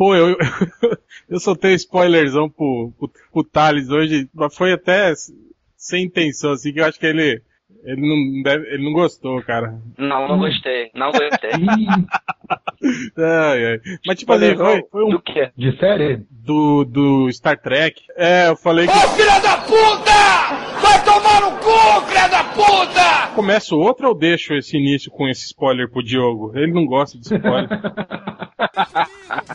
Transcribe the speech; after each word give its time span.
Pô, 0.00 0.16
eu, 0.16 0.34
eu 1.28 1.38
soltei 1.38 1.74
spoilerzão 1.74 2.48
pro, 2.48 2.90
pro, 2.98 3.10
pro 3.30 3.44
Thales 3.44 3.90
hoje, 3.90 4.30
mas 4.32 4.56
foi 4.56 4.72
até 4.72 5.12
sem 5.76 6.04
intenção, 6.04 6.52
assim, 6.52 6.72
que 6.72 6.80
eu 6.80 6.86
acho 6.86 6.98
que 6.98 7.04
ele, 7.04 7.42
ele 7.84 8.00
não, 8.00 8.42
deve, 8.42 8.66
ele 8.72 8.82
não 8.82 8.94
gostou, 8.94 9.42
cara. 9.42 9.78
Não, 9.98 10.26
não 10.26 10.38
gostei. 10.38 10.90
Não 10.94 11.10
gostei. 11.12 11.50
ai, 13.18 13.66
ai. 13.66 13.80
Mas 14.06 14.18
tipo 14.18 14.32
assim, 14.32 14.56
foi, 14.56 14.82
foi 14.90 15.04
um. 15.04 15.10
Do 15.10 15.20
quê? 15.20 15.50
De 15.54 15.78
série? 15.78 16.24
Do, 16.30 16.82
do 16.86 17.30
Star 17.30 17.60
Trek. 17.60 18.00
É, 18.16 18.48
eu 18.48 18.56
falei 18.56 18.86
que. 18.86 18.92
Ô 18.94 19.08
filha 19.10 19.38
da 19.40 19.58
puta! 19.58 20.80
Vai 20.80 21.04
tomar 21.04 21.42
no 21.42 21.58
cu, 21.58 22.06
filha 22.06 22.26
da 22.26 22.44
puta! 22.44 23.34
Começo 23.34 23.78
outro 23.78 24.08
ou 24.08 24.14
deixo 24.14 24.54
esse 24.54 24.78
início 24.78 25.10
com 25.10 25.28
esse 25.28 25.44
spoiler 25.44 25.90
pro 25.90 26.02
Diogo? 26.02 26.52
Ele 26.56 26.72
não 26.72 26.86
gosta 26.86 27.18
de 27.18 27.24
spoiler. 27.24 27.68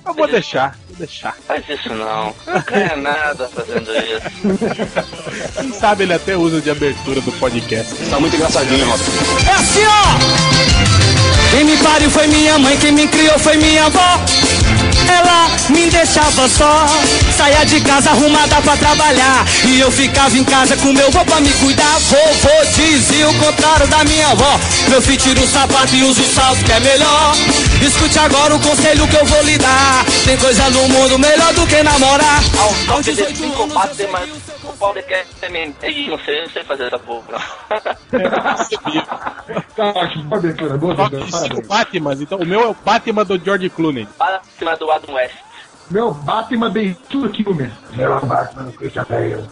eu 0.05 0.13
vou 0.13 0.27
deixar, 0.27 0.77
vou 0.87 0.97
deixar. 0.97 1.35
Faz 1.47 1.67
isso 1.67 1.89
não. 1.89 2.33
Não 2.47 2.61
ganha 2.61 2.95
nada 2.95 3.49
fazendo 3.49 3.91
isso. 3.91 5.53
Quem 5.59 5.73
sabe 5.73 6.03
ele 6.03 6.13
até 6.13 6.37
usa 6.37 6.61
de 6.61 6.69
abertura 6.69 7.19
do 7.21 7.31
podcast. 7.33 7.93
Tá 8.09 8.19
muito 8.19 8.35
engraçadinho, 8.35 8.85
Robson. 8.85 9.11
É 9.47 9.51
assim, 9.51 9.85
ó! 9.85 11.51
Quem 11.51 11.63
me 11.65 11.77
pariu 11.77 12.09
foi 12.09 12.27
minha 12.27 12.57
mãe, 12.57 12.77
quem 12.77 12.91
me 12.91 13.07
criou 13.07 13.37
foi 13.39 13.57
minha 13.57 13.85
avó. 13.85 14.19
Ela 15.07 15.49
me 15.69 15.89
deixava 15.89 16.47
só, 16.49 16.85
saía 17.37 17.65
de 17.65 17.79
casa 17.81 18.11
arrumada 18.11 18.61
pra 18.61 18.75
trabalhar. 18.77 19.45
E 19.65 19.79
eu 19.79 19.91
ficava 19.91 20.37
em 20.37 20.43
casa 20.43 20.75
com 20.77 20.93
meu 20.93 21.11
vô 21.11 21.23
pra 21.25 21.39
me 21.39 21.51
cuidar. 21.53 21.97
Vovô 21.99 22.65
dizia 22.75 23.29
o 23.29 23.33
contrário 23.35 23.87
da 23.87 24.03
minha 24.03 24.29
avó. 24.29 24.59
Meu 24.89 25.01
filho 25.01 25.17
tira 25.17 25.41
o 25.41 25.47
sapato 25.47 25.95
e 25.95 26.03
usa 26.03 26.21
o 26.21 26.33
salto 26.33 26.63
que 26.63 26.71
é 26.71 26.79
melhor. 26.79 27.35
Escute 27.81 28.19
agora 28.19 28.55
o 28.55 28.59
conselho 28.59 29.07
que 29.07 29.15
eu 29.15 29.25
vou 29.25 29.43
lhe 29.43 29.57
dar. 29.57 30.05
Tem 30.25 30.37
coisa 30.37 30.69
no 30.69 30.87
mundo 30.89 31.19
melhor 31.19 31.53
do 31.53 31.65
que 31.67 31.81
namorar. 31.83 32.43
Ao 32.57 32.73
toque 32.87 33.11
desse 33.11 33.33
psicopata 33.33 33.95
tem 34.75 34.77
mais 34.77 34.77
o 34.77 34.77
podcast 34.77 35.35
também. 35.35 35.75
Ih, 35.83 36.09
não 36.09 36.19
sei, 36.19 36.41
não 36.41 36.49
sei 36.49 36.63
fazer 36.63 36.85
essa 36.85 36.99
porra, 36.99 37.25
não. 37.31 37.39
Tá 39.75 39.91
ótimo, 39.91 40.29
parabéns, 40.29 40.55
parabéns. 40.95 41.67
Batman, 41.67 42.13
então 42.13 42.37
o 42.39 42.45
meu 42.45 42.61
é 42.61 42.67
o 42.67 42.73
Batman 42.73 43.25
do 43.25 43.37
George 43.37 43.69
Clooney. 43.69 44.07
Cima 44.57 44.75
do 44.77 44.89
Adam 44.91 45.15
West. 45.15 45.35
Meu 45.89 46.13
Batman 46.13 46.69
bem 46.69 46.97
tudo 47.09 47.27
aqui, 47.27 47.43
meu. 47.43 47.69
Meu 47.93 48.25
Batman, 48.25 48.71
Christian 48.71 49.05
Bale. 49.07 49.43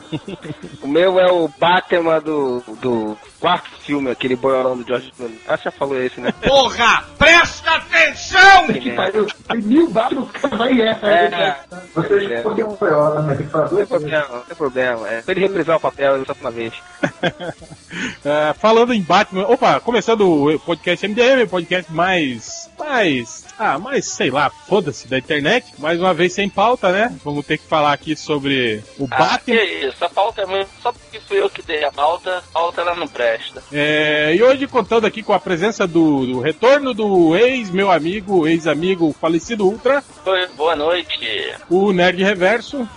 O 0.81 0.87
meu 0.87 1.19
é 1.19 1.31
o 1.31 1.47
Batman 1.47 2.19
do, 2.19 2.63
do 2.81 3.17
quarto 3.39 3.69
filme, 3.81 4.09
aquele 4.09 4.35
boiolão 4.35 4.77
do 4.77 4.85
George 4.85 5.11
Clooney. 5.15 5.39
Acho 5.47 5.63
que 5.63 5.69
já 5.69 5.71
falou 5.71 6.01
esse, 6.01 6.19
né? 6.19 6.31
Porra! 6.41 7.03
Presta 7.17 7.71
atenção! 7.71 8.67
Que 8.67 8.91
pariu. 8.91 9.27
Tem 9.47 9.61
mil 9.61 9.89
Batman, 9.91 10.25
cara, 10.27 10.57
vai 10.57 10.81
essa. 10.81 11.07
É, 11.07 11.55
Vocês 11.93 12.31
é. 12.31 12.41
podem 12.41 12.65
um 12.65 12.75
feiola, 12.75 13.21
né? 13.21 13.35
Tem 13.35 13.45
que 13.45 13.51
falar 13.51 13.69
não 13.69 13.77
tem 13.77 13.85
problema, 13.85 14.27
não 14.29 14.41
tem 14.41 14.55
problema. 14.55 15.09
É, 15.09 15.21
pra 15.21 15.31
ele 15.31 15.41
reprisar 15.41 15.77
o 15.77 15.81
papel 15.81 16.25
só 16.25 16.35
uma 16.39 16.51
vez. 16.51 16.73
É, 18.25 18.53
falando 18.53 18.93
em 18.93 19.01
Batman, 19.01 19.45
opa, 19.47 19.79
começando 19.79 20.21
o 20.21 20.59
podcast 20.59 21.07
MDM, 21.07 21.47
podcast 21.47 21.93
mais, 21.93 22.62
mais, 22.77 23.45
ah, 23.57 23.77
mais, 23.79 24.05
sei 24.05 24.29
lá, 24.29 24.49
foda-se 24.49 25.07
da 25.07 25.17
internet, 25.17 25.65
mais 25.77 25.99
uma 25.99 26.13
vez 26.13 26.33
sem 26.33 26.49
pauta, 26.49 26.91
né? 26.91 27.15
Vamos 27.23 27.45
ter 27.45 27.57
que 27.57 27.67
falar 27.67 27.93
aqui 27.93 28.15
sobre 28.15 28.83
o 28.97 29.07
Ah, 29.11 29.17
Batman. 29.17 29.39
que 29.57 29.63
isso, 29.87 30.03
a 30.03 30.09
pauta 30.09 30.41
é 30.41 30.45
muito. 30.45 30.69
Só 30.81 30.91
porque 30.91 31.19
fui 31.21 31.39
eu 31.39 31.49
que 31.49 31.61
dei 31.61 31.83
a 31.83 31.91
pauta, 31.91 32.37
a 32.37 32.41
pauta 32.53 32.81
ela 32.81 32.95
não 32.95 33.07
presta. 33.07 33.63
É, 33.71 34.33
e 34.35 34.41
hoje 34.43 34.67
contando 34.67 35.05
aqui 35.05 35.21
com 35.23 35.33
a 35.33 35.39
presença 35.39 35.85
do, 35.87 36.25
do 36.25 36.39
retorno 36.39 36.93
do 36.93 37.35
ex, 37.35 37.69
meu 37.69 37.89
amigo, 37.91 38.47
ex-amigo 38.47 39.15
falecido 39.19 39.65
Ultra, 39.65 40.03
Oi, 40.25 40.47
boa 40.55 40.75
noite. 40.75 41.53
o 41.69 41.91
Nerd 41.91 42.21
Reverso, 42.23 42.87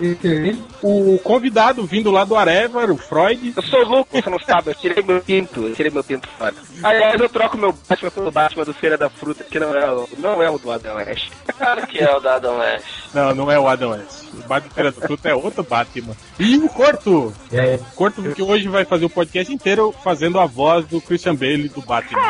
o 0.83 1.18
convidado 1.22 1.84
vindo 1.84 2.11
lá 2.11 2.24
do 2.24 2.36
Arevar, 2.36 2.90
o 2.90 2.96
Freud, 2.96 3.52
Eu 3.56 3.62
sou 3.62 3.84
louco, 3.84 4.20
você 4.20 4.30
não 4.30 4.38
sabe, 4.40 4.70
eu 4.70 4.74
tirei 4.74 5.02
meu 5.02 5.20
pinto, 5.20 5.67
eu 5.68 5.74
tirei 5.74 5.90
meu 5.90 6.05
pinto 6.05 6.28
fora. 6.39 6.55
Aliás, 6.83 7.20
eu 7.20 7.28
troco 7.28 7.56
meu 7.56 7.72
Batman 7.89 8.11
pelo 8.11 8.30
Batman 8.30 8.64
do 8.64 8.74
Feira 8.74 8.96
da 8.96 9.08
Fruta, 9.11 9.45
que 9.45 9.58
não 9.58 9.65
é 9.74 9.90
o, 9.90 10.08
não 10.18 10.42
é 10.42 10.50
o 10.50 10.58
do 10.58 10.70
Adam 10.70 10.96
West. 10.96 11.30
Claro 11.56 11.86
que 11.86 11.98
é 11.98 12.14
o 12.14 12.20
da 12.20 12.34
Adam 12.34 12.58
West. 12.58 12.84
não, 13.14 13.34
não 13.34 13.50
é 13.50 13.58
o 13.58 13.66
Adam 13.66 13.92
West, 13.92 14.24
o 14.34 14.46
Batman 14.46 14.70
Feira 14.74 14.92
da 14.92 15.00
Fruta 15.00 15.28
é 15.30 15.34
outro 15.34 15.62
Batman, 15.62 16.14
e 16.38 16.58
o 16.58 16.68
Corto, 16.68 17.32
E 17.50 17.58
aí? 17.58 17.80
Corto 17.94 18.22
que 18.22 18.42
hoje 18.42 18.68
vai 18.68 18.84
fazer 18.84 19.06
o 19.06 19.10
podcast 19.10 19.50
inteiro 19.50 19.94
fazendo 20.04 20.38
a 20.38 20.44
voz 20.44 20.84
do 20.84 21.00
Christian 21.00 21.34
Bale 21.34 21.70
do 21.70 21.80
Batman. 21.80 22.20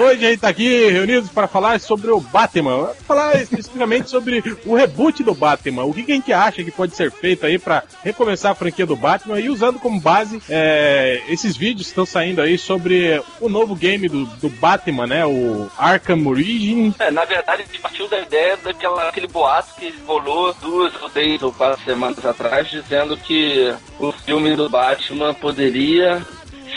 Hoje 0.00 0.26
a 0.26 0.30
gente 0.30 0.40
tá 0.40 0.48
aqui 0.48 0.90
reunidos 0.90 1.30
para 1.30 1.46
falar 1.46 1.78
sobre 1.78 2.10
o 2.10 2.20
Batman, 2.20 2.88
falar 3.06 3.40
especificamente 3.40 4.10
sobre 4.10 4.42
o 4.66 4.74
reboot 4.74 5.22
do 5.22 5.34
Batman, 5.34 5.84
o 5.84 5.94
que, 5.94 6.02
que 6.02 6.10
a 6.12 6.14
gente 6.16 6.32
acha 6.32 6.64
que 6.64 6.70
pode 6.72 6.96
ser 6.96 7.12
feito 7.12 7.46
aí 7.46 7.58
para 7.58 7.84
recomeçar 8.02 8.50
a 8.50 8.54
franquia 8.56 8.86
do 8.86 8.96
Batman 8.96 9.38
e 9.38 9.48
usando 9.48 9.78
como 9.78 10.00
base 10.00 10.42
é, 10.48 11.22
esses 11.28 11.56
vídeos 11.56 11.86
que 11.86 11.92
estão 11.92 12.06
saindo 12.06 12.40
aí 12.40 12.58
sobre 12.58 13.22
o 13.40 13.48
novo 13.48 13.76
game 13.76 14.08
do, 14.08 14.24
do 14.24 14.48
Batman, 14.48 15.06
né, 15.06 15.24
o 15.24 15.70
Arkham 15.78 16.09
Origin. 16.12 16.94
É, 16.98 17.10
na 17.10 17.24
verdade, 17.24 17.64
partiu 17.80 18.08
da 18.08 18.20
ideia 18.20 18.56
daquela, 18.56 19.08
aquele 19.08 19.26
boato 19.26 19.74
que 19.76 19.94
rolou 20.06 20.54
duas 20.54 20.92
ou 21.02 21.08
três 21.10 21.42
ou 21.42 21.52
quatro 21.52 21.82
semanas 21.84 22.24
atrás, 22.24 22.68
dizendo 22.68 23.16
que 23.16 23.74
o 23.98 24.12
filme 24.12 24.54
do 24.56 24.68
Batman 24.68 25.34
poderia 25.34 26.24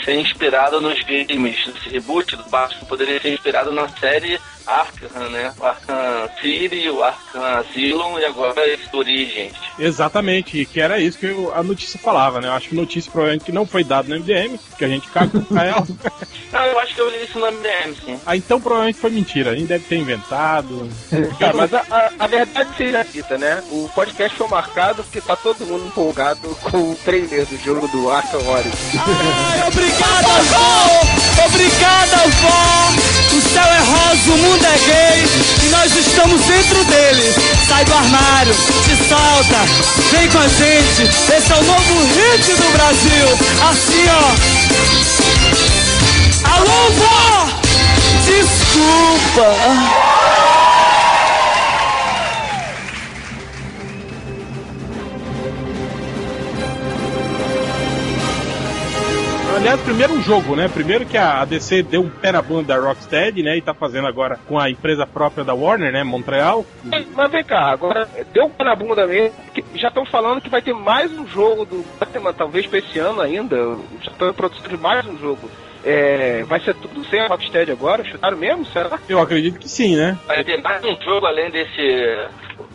ser 0.04 0.20
inspirado 0.20 0.80
nos 0.80 1.00
games. 1.02 1.68
Esse 1.68 1.88
reboot 1.88 2.36
do 2.36 2.44
Batman 2.44 2.86
poderia 2.86 3.20
ser 3.20 3.32
inspirado 3.32 3.72
na 3.72 3.88
série 3.88 4.38
Arkham, 4.66 5.28
né? 5.30 5.52
O 5.58 5.64
Arkham 5.64 6.28
City, 6.40 6.88
o 6.90 7.02
Arkham 7.02 7.42
Asylum 7.44 8.18
e 8.18 8.24
agora 8.24 8.66
esse 8.68 8.94
Origins. 8.94 9.52
Exatamente, 9.78 10.58
e 10.60 10.66
que 10.66 10.80
era 10.80 10.98
isso 11.00 11.18
que 11.18 11.26
eu- 11.26 11.52
a 11.54 11.62
notícia 11.62 11.98
falava, 11.98 12.40
né? 12.40 12.48
Eu 12.48 12.52
acho 12.52 12.68
que 12.68 12.74
notícia 12.74 13.10
provavelmente 13.10 13.44
que 13.44 13.52
não 13.52 13.66
foi 13.66 13.84
dada 13.84 14.08
no 14.08 14.14
MDM, 14.16 14.58
que 14.78 14.84
a 14.84 14.88
gente 14.88 15.08
cagou 15.08 15.42
pra 15.42 15.64
ela. 15.64 15.86
Não, 16.52 16.64
eu 16.66 16.78
acho 16.78 16.94
que 16.94 17.00
eu 17.00 17.10
li 17.10 17.24
isso 17.24 17.36
no 17.40 17.46
MDM, 17.50 17.96
sim. 18.04 18.20
Ah, 18.24 18.36
então 18.36 18.60
provavelmente 18.60 18.98
foi 19.00 19.10
mentira, 19.10 19.50
a 19.50 19.54
gente 19.56 19.66
deve 19.66 19.84
ter 19.86 19.96
inventado. 19.96 20.88
Cara, 21.38 21.52
mas 21.52 21.74
a, 21.74 21.84
a- 21.90 22.10
a 22.20 22.26
verdade 22.28 22.76
seja 22.76 23.02
dita, 23.04 23.36
né? 23.36 23.60
O 23.72 23.90
podcast 23.92 24.36
foi 24.38 24.46
marcado 24.46 25.02
porque 25.02 25.20
tá 25.20 25.34
todo 25.34 25.66
mundo 25.66 25.86
empolgado 25.86 26.48
com 26.62 26.92
o 26.92 26.96
trailer 27.04 27.44
do 27.46 27.56
jogo 27.58 27.88
do 27.88 28.08
Arkham 28.08 28.46
Origins. 28.46 28.74
Ai, 29.04 29.66
obrigada, 29.68 30.42
vó! 30.44 30.93
Obrigada, 31.46 32.16
vó! 32.42 32.92
O 33.36 33.40
céu 33.40 33.64
é 33.64 33.78
rosa, 33.78 34.30
o 34.30 34.36
mundo 34.38 34.64
é 34.64 34.78
gay 34.78 35.26
e 35.64 35.68
nós 35.70 35.94
estamos 35.96 36.40
dentro 36.42 36.84
dele. 36.84 37.34
Sai 37.68 37.84
do 37.84 37.94
armário, 37.94 38.54
se 38.54 38.96
solta, 39.08 39.58
vem 40.12 40.28
com 40.28 40.38
a 40.38 40.48
gente. 40.48 41.02
Esse 41.02 41.52
é 41.52 41.56
o 41.56 41.62
novo 41.64 42.06
hit 42.14 42.54
do 42.54 42.72
Brasil. 42.72 43.28
Assim, 43.68 44.06
ó. 44.08 44.34
Alô, 46.54 46.90
vó! 46.92 47.48
Desculpa. 48.24 49.46
Aliás, 59.64 59.80
primeiro 59.80 60.12
um 60.12 60.20
jogo, 60.20 60.54
né? 60.54 60.68
Primeiro 60.68 61.06
que 61.06 61.16
a 61.16 61.42
DC 61.42 61.84
deu 61.84 62.02
um 62.02 62.10
pé 62.10 62.30
na 62.30 62.42
bunda 62.42 62.74
da 62.74 62.86
Rocksteady, 62.86 63.42
né? 63.42 63.56
E 63.56 63.62
tá 63.62 63.72
fazendo 63.72 64.06
agora 64.06 64.38
com 64.46 64.58
a 64.58 64.68
empresa 64.68 65.06
própria 65.06 65.42
da 65.42 65.54
Warner, 65.54 65.90
né? 65.90 66.04
Montreal. 66.04 66.66
Mas 66.84 67.30
vem 67.30 67.42
cá, 67.42 67.70
agora 67.70 68.06
deu 68.30 68.44
um 68.44 68.50
pé 68.50 68.62
na 68.62 68.76
bunda 68.76 69.06
mesmo, 69.06 69.34
porque 69.46 69.64
já 69.74 69.88
estão 69.88 70.04
falando 70.04 70.42
que 70.42 70.50
vai 70.50 70.60
ter 70.60 70.74
mais 70.74 71.10
um 71.18 71.26
jogo 71.26 71.64
do 71.64 71.82
Batman, 71.98 72.34
talvez 72.34 72.66
pra 72.66 72.78
esse 72.78 72.98
ano 72.98 73.22
ainda. 73.22 73.56
Já 74.02 74.10
estão 74.12 74.34
de 74.68 74.76
mais 74.76 75.06
um 75.06 75.16
jogo. 75.16 75.48
É, 75.84 76.42
vai 76.44 76.60
ser 76.60 76.74
tudo 76.74 77.04
sem 77.06 77.20
a 77.20 77.26
Rocksteady 77.26 77.70
agora? 77.70 78.04
Chutaram 78.04 78.36
mesmo? 78.36 78.64
Será? 78.66 78.98
Eu 79.08 79.20
acredito 79.20 79.58
que 79.58 79.68
sim, 79.68 79.96
né? 79.96 80.18
Vai 80.26 80.42
ter 80.42 80.60
mais 80.62 80.82
um 80.84 80.96
jogo 81.02 81.26
além 81.26 81.50
desse 81.50 81.82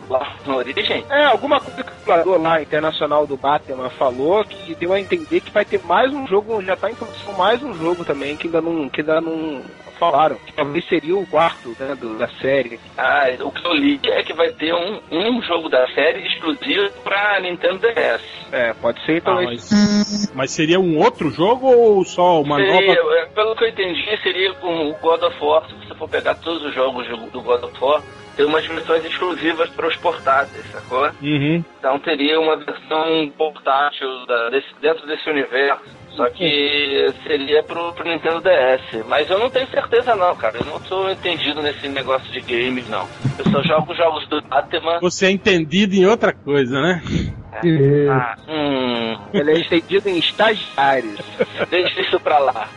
lá 0.08 0.36
no 0.46 0.56
Origem? 0.56 1.04
É, 1.10 1.24
alguma 1.24 1.60
coisa 1.60 1.82
que 1.82 1.90
o 1.90 1.94
dublador 1.96 2.40
lá 2.40 2.62
internacional 2.62 3.26
do 3.26 3.36
Batman 3.36 3.90
falou 3.90 4.44
que 4.44 4.74
deu 4.74 4.92
a 4.92 5.00
entender 5.00 5.40
que 5.40 5.50
vai 5.50 5.64
ter 5.64 5.80
mais 5.84 6.12
um 6.12 6.26
jogo, 6.26 6.62
já 6.62 6.76
tá 6.76 6.90
em 6.90 6.94
produção 6.94 7.32
mais 7.34 7.62
um 7.62 7.74
jogo 7.74 8.04
também, 8.04 8.36
que 8.36 8.46
ainda 8.46 8.60
não, 8.60 8.88
que 8.88 9.00
ainda 9.00 9.20
não 9.20 9.62
falaram. 10.00 10.36
Que 10.46 10.52
talvez 10.54 10.84
seria 10.88 11.14
o 11.16 11.26
quarto 11.26 11.76
né, 11.78 11.94
do- 11.94 12.18
da 12.18 12.26
série. 12.40 12.80
Ah, 12.98 13.26
o 13.40 13.52
que 13.52 13.64
eu 13.66 13.74
li 13.74 14.00
é 14.04 14.22
que 14.24 14.32
vai 14.32 14.50
ter 14.50 14.74
um, 14.74 15.00
um 15.12 15.40
jogo 15.42 15.68
da 15.68 15.86
série 15.94 16.26
exclusivo 16.26 16.90
pra 17.04 17.38
Nintendo 17.40 17.78
DS. 17.78 18.22
É, 18.50 18.72
pode 18.72 19.00
ser 19.04 19.18
então 19.18 19.38
Ah, 19.38 19.42
mas, 19.42 20.32
mas 20.34 20.50
seria 20.50 20.80
um 20.80 20.98
outro 20.98 21.30
jogo 21.30 21.68
ou 21.70 22.04
só 22.04 22.40
uma 22.42 22.56
Seria, 22.56 22.72
nova? 22.96 23.14
é, 23.18 23.26
pelo 23.26 23.54
que 23.54 23.64
eu 23.64 23.68
entendi, 23.68 24.18
seria 24.22 24.52
como 24.54 24.90
o 24.90 24.94
God 24.94 25.22
of 25.22 25.36
War. 25.44 25.68
Se 25.68 25.74
você 25.74 25.94
for 25.94 26.08
pegar 26.08 26.34
todos 26.36 26.64
os 26.64 26.74
jogos 26.74 27.06
do 27.06 27.30
do 27.30 27.42
God 27.42 27.62
of 27.62 27.74
War, 27.80 28.02
tem 28.36 28.46
umas 28.46 28.66
versões 28.66 29.04
exclusivas 29.04 29.68
para 29.70 29.86
os 29.86 29.96
portáteis, 29.96 30.64
sacou? 30.72 31.10
Uhum. 31.22 31.62
Então 31.78 31.98
teria 32.00 32.40
uma 32.40 32.56
versão 32.56 33.30
portátil 33.36 34.08
da- 34.26 34.50
desse- 34.50 34.74
dentro 34.80 35.06
desse 35.06 35.28
universo. 35.28 35.82
Só 36.16 36.28
que 36.30 37.06
seria 37.26 37.62
pro, 37.62 37.92
pro 37.92 38.08
Nintendo 38.08 38.40
DS. 38.40 39.06
Mas 39.06 39.30
eu 39.30 39.38
não 39.38 39.48
tenho 39.48 39.68
certeza 39.68 40.14
não, 40.14 40.34
cara. 40.36 40.58
Eu 40.58 40.66
não 40.66 40.80
sou 40.84 41.10
entendido 41.10 41.62
nesse 41.62 41.88
negócio 41.88 42.30
de 42.32 42.40
games, 42.40 42.88
não. 42.88 43.06
Eu 43.38 43.50
só 43.50 43.62
jogo 43.62 43.94
jogos 43.94 44.28
do 44.28 44.42
Batman. 44.42 44.98
Você 45.00 45.26
é 45.26 45.30
entendido 45.30 45.94
em 45.94 46.06
outra 46.06 46.32
coisa, 46.32 46.80
né? 46.80 47.02
É. 47.52 48.08
Ah, 48.08 48.36
hum. 48.48 49.16
Ele 49.32 49.50
é 49.50 49.58
entendido 49.58 50.08
em 50.08 50.18
estagiários. 50.18 51.20
Deixa 51.70 52.00
isso 52.00 52.20
pra 52.20 52.38
lá. 52.38 52.68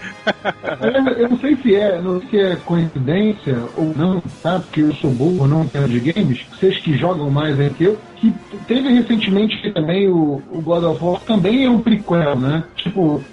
Eu, 0.82 1.14
eu, 1.14 1.30
não 1.30 1.38
sei 1.38 1.56
se 1.58 1.76
é, 1.76 2.02
não 2.02 2.20
sei 2.22 2.30
se 2.30 2.40
é 2.40 2.56
coincidência 2.58 3.70
ou 3.76 3.94
não, 3.96 4.22
tá? 4.42 4.60
Porque 4.60 4.82
eu 4.82 4.94
sou 4.96 5.12
burro, 5.12 5.48
não 5.48 5.64
entendo 5.64 5.90
de 5.90 6.00
games. 6.00 6.46
Vocês 6.52 6.78
que 6.80 6.98
jogam 6.98 7.30
mais 7.30 7.60
aí 7.60 7.70
que 7.70 7.86
eu, 7.86 8.00
que 8.16 8.32
teve 8.68 8.90
recentemente 8.90 9.72
também 9.72 10.10
o, 10.10 10.42
o 10.52 10.62
God 10.62 10.84
of 10.84 11.04
War 11.04 11.20
também 11.22 11.66
é 11.66 11.70
um 11.70 11.82
prequel, 11.82 12.38
né? 12.38 12.64
Tipo, 12.76 13.24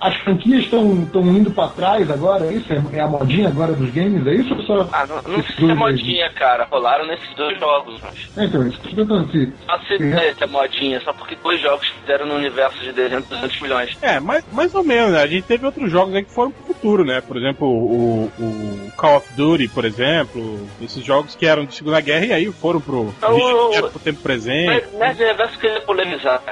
as 0.00 0.16
franquias 0.16 0.64
estão 0.64 0.82
indo 1.26 1.50
para 1.50 1.68
trás 1.68 2.10
agora, 2.10 2.46
é 2.46 2.54
isso? 2.54 2.72
É, 2.72 3.00
a 3.00 3.06
modinha 3.06 3.48
agora 3.48 3.72
dos 3.72 3.90
games, 3.90 4.26
é 4.26 4.34
isso 4.34 4.54
ou 4.54 4.62
só. 4.62 4.88
Ah, 4.92 5.06
não, 5.06 5.16
não 5.34 5.42
sei 5.42 5.56
se 5.56 5.70
é 5.70 5.74
modinha, 5.74 6.26
aí? 6.26 6.32
cara. 6.32 6.66
Rolaram 6.70 7.06
nesses 7.06 7.34
dois 7.36 7.58
jogos, 7.58 8.00
mas. 8.02 8.30
É, 8.36 8.44
então, 8.44 8.66
isso 8.66 8.80
que 8.80 8.98
eu 8.98 9.06
tô 9.06 9.22
se. 9.28 9.52
Só 9.66 9.78
se 9.80 10.02
é. 10.02 10.34
é 10.40 10.46
modinha, 10.46 11.00
só 11.00 11.12
porque 11.12 11.36
dois 11.42 11.60
jogos 11.60 11.86
fizeram 12.00 12.26
no 12.26 12.36
universo 12.36 12.78
de 12.80 12.92
200, 12.92 13.28
200 13.28 13.60
milhões. 13.60 13.98
É, 14.00 14.18
mais, 14.18 14.44
mais 14.52 14.74
ou 14.74 14.82
menos, 14.82 15.12
né? 15.12 15.22
A 15.22 15.26
gente 15.26 15.44
teve 15.44 15.66
outros 15.66 15.90
jogos 15.90 16.14
aí 16.14 16.24
que 16.24 16.30
foram 16.32 16.50
pro 16.50 16.74
futuro, 16.74 17.04
né? 17.04 17.20
Por 17.20 17.36
exemplo, 17.36 17.68
o, 17.68 18.32
o 18.38 18.92
Call 18.96 19.18
of 19.18 19.28
Duty, 19.34 19.68
por 19.68 19.84
exemplo, 19.84 20.66
esses 20.80 21.04
jogos 21.04 21.34
que 21.34 21.44
eram 21.44 21.66
de 21.66 21.74
Segunda 21.74 22.00
Guerra 22.00 22.26
e 22.26 22.32
aí 22.32 22.52
foram 22.52 22.80
pro, 22.80 23.08
o, 23.08 23.90
pro 23.90 24.00
tempo 24.00 24.22
presente. 24.22 24.86
Mas, 24.98 25.18
né, 25.18 25.26
Reverso 25.26 25.58
queria 25.58 25.80
polemizar 25.82 26.42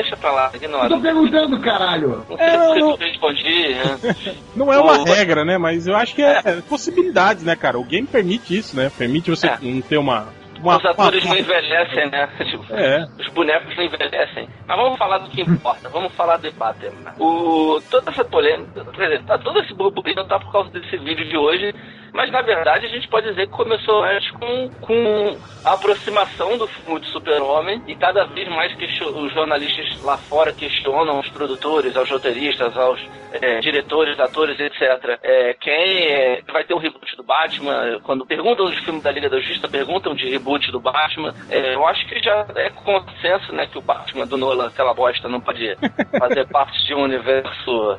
deixa 0.00 0.16
pra 0.16 0.30
lá, 0.30 0.50
ignora. 0.54 0.86
Eu 0.86 0.90
tô 0.90 1.00
perguntando, 1.00 1.60
caralho. 1.60 2.24
Não 2.28 2.38
é, 2.38 2.56
porque 2.56 2.80
não... 2.80 2.96
respondi, 2.96 3.74
né? 3.74 4.16
Não 4.54 4.72
é 4.72 4.78
uma 4.78 5.04
regra, 5.04 5.44
né? 5.44 5.58
Mas 5.58 5.86
eu 5.86 5.96
acho 5.96 6.14
que 6.14 6.22
é, 6.22 6.40
é, 6.44 6.60
possibilidades, 6.68 7.44
né, 7.44 7.56
cara? 7.56 7.78
O 7.78 7.84
game 7.84 8.06
permite 8.06 8.56
isso, 8.56 8.76
né? 8.76 8.90
Permite 8.96 9.30
você 9.30 9.48
é. 9.48 9.58
não 9.60 9.80
ter 9.80 9.98
uma, 9.98 10.28
uma, 10.60 10.76
os 10.76 10.84
atores 10.84 11.24
uma... 11.24 11.34
não 11.34 11.40
envelhecem, 11.40 12.10
né? 12.10 12.28
É. 12.70 13.06
Os 13.20 13.28
bonecos 13.32 13.76
não 13.76 13.84
envelhecem. 13.84 14.48
Mas 14.66 14.76
vamos 14.76 14.98
falar 14.98 15.18
do 15.18 15.30
que 15.30 15.42
importa, 15.42 15.88
vamos 15.88 16.14
falar 16.14 16.38
de 16.38 16.50
Batman. 16.50 17.14
O, 17.18 17.80
toda 17.90 18.10
essa 18.10 18.24
polêmica, 18.24 18.84
quer 18.84 19.04
dizer, 19.04 19.24
tá, 19.24 19.38
todo 19.38 19.60
esse 19.60 19.74
burburinho 19.74 20.24
tá 20.24 20.38
por 20.38 20.52
causa 20.52 20.70
desse 20.70 20.96
vídeo 20.98 21.28
de 21.28 21.36
hoje 21.36 21.74
mas 22.12 22.30
na 22.30 22.42
verdade 22.42 22.86
a 22.86 22.88
gente 22.88 23.06
pode 23.08 23.28
dizer 23.28 23.46
que 23.46 23.52
começou 23.52 24.02
antes 24.02 24.30
com, 24.32 24.70
com 24.80 25.36
a 25.64 25.74
aproximação 25.74 26.56
do 26.56 26.66
filme 26.66 27.00
de 27.00 27.06
Super-Homem 27.10 27.82
e 27.86 27.94
cada 27.94 28.24
vez 28.24 28.48
mais 28.48 28.74
que 28.74 28.86
os 29.04 29.32
jornalistas 29.32 30.02
lá 30.02 30.16
fora 30.16 30.52
questionam 30.52 31.16
aos 31.16 31.28
produtores, 31.28 31.96
aos 31.96 32.10
roteiristas, 32.10 32.76
aos 32.76 33.00
é, 33.32 33.60
diretores, 33.60 34.18
atores, 34.18 34.58
etc. 34.58 35.18
É, 35.22 35.54
quem 35.54 36.06
é, 36.08 36.42
vai 36.50 36.64
ter 36.64 36.74
um 36.74 36.78
reboot 36.78 37.16
do 37.16 37.22
Batman? 37.22 38.00
Quando 38.02 38.26
perguntam 38.26 38.70
de 38.70 38.80
filme 38.84 39.00
da 39.00 39.12
Liga 39.12 39.28
da 39.28 39.38
Justiça, 39.38 39.68
perguntam 39.68 40.14
de 40.14 40.28
reboot 40.28 40.47
do 40.72 40.80
Batman. 40.80 41.34
É, 41.50 41.74
eu 41.74 41.86
acho 41.86 42.06
que 42.06 42.18
já 42.20 42.46
é 42.56 42.70
consenso, 42.70 43.52
né, 43.52 43.66
que 43.66 43.78
o 43.78 43.82
Batman 43.82 44.26
do 44.26 44.36
Nolan, 44.36 44.68
aquela 44.68 44.94
bosta, 44.94 45.28
não 45.28 45.40
pode 45.40 45.76
fazer 46.18 46.46
parte 46.48 46.86
de 46.86 46.94
um 46.94 47.02
universo 47.02 47.98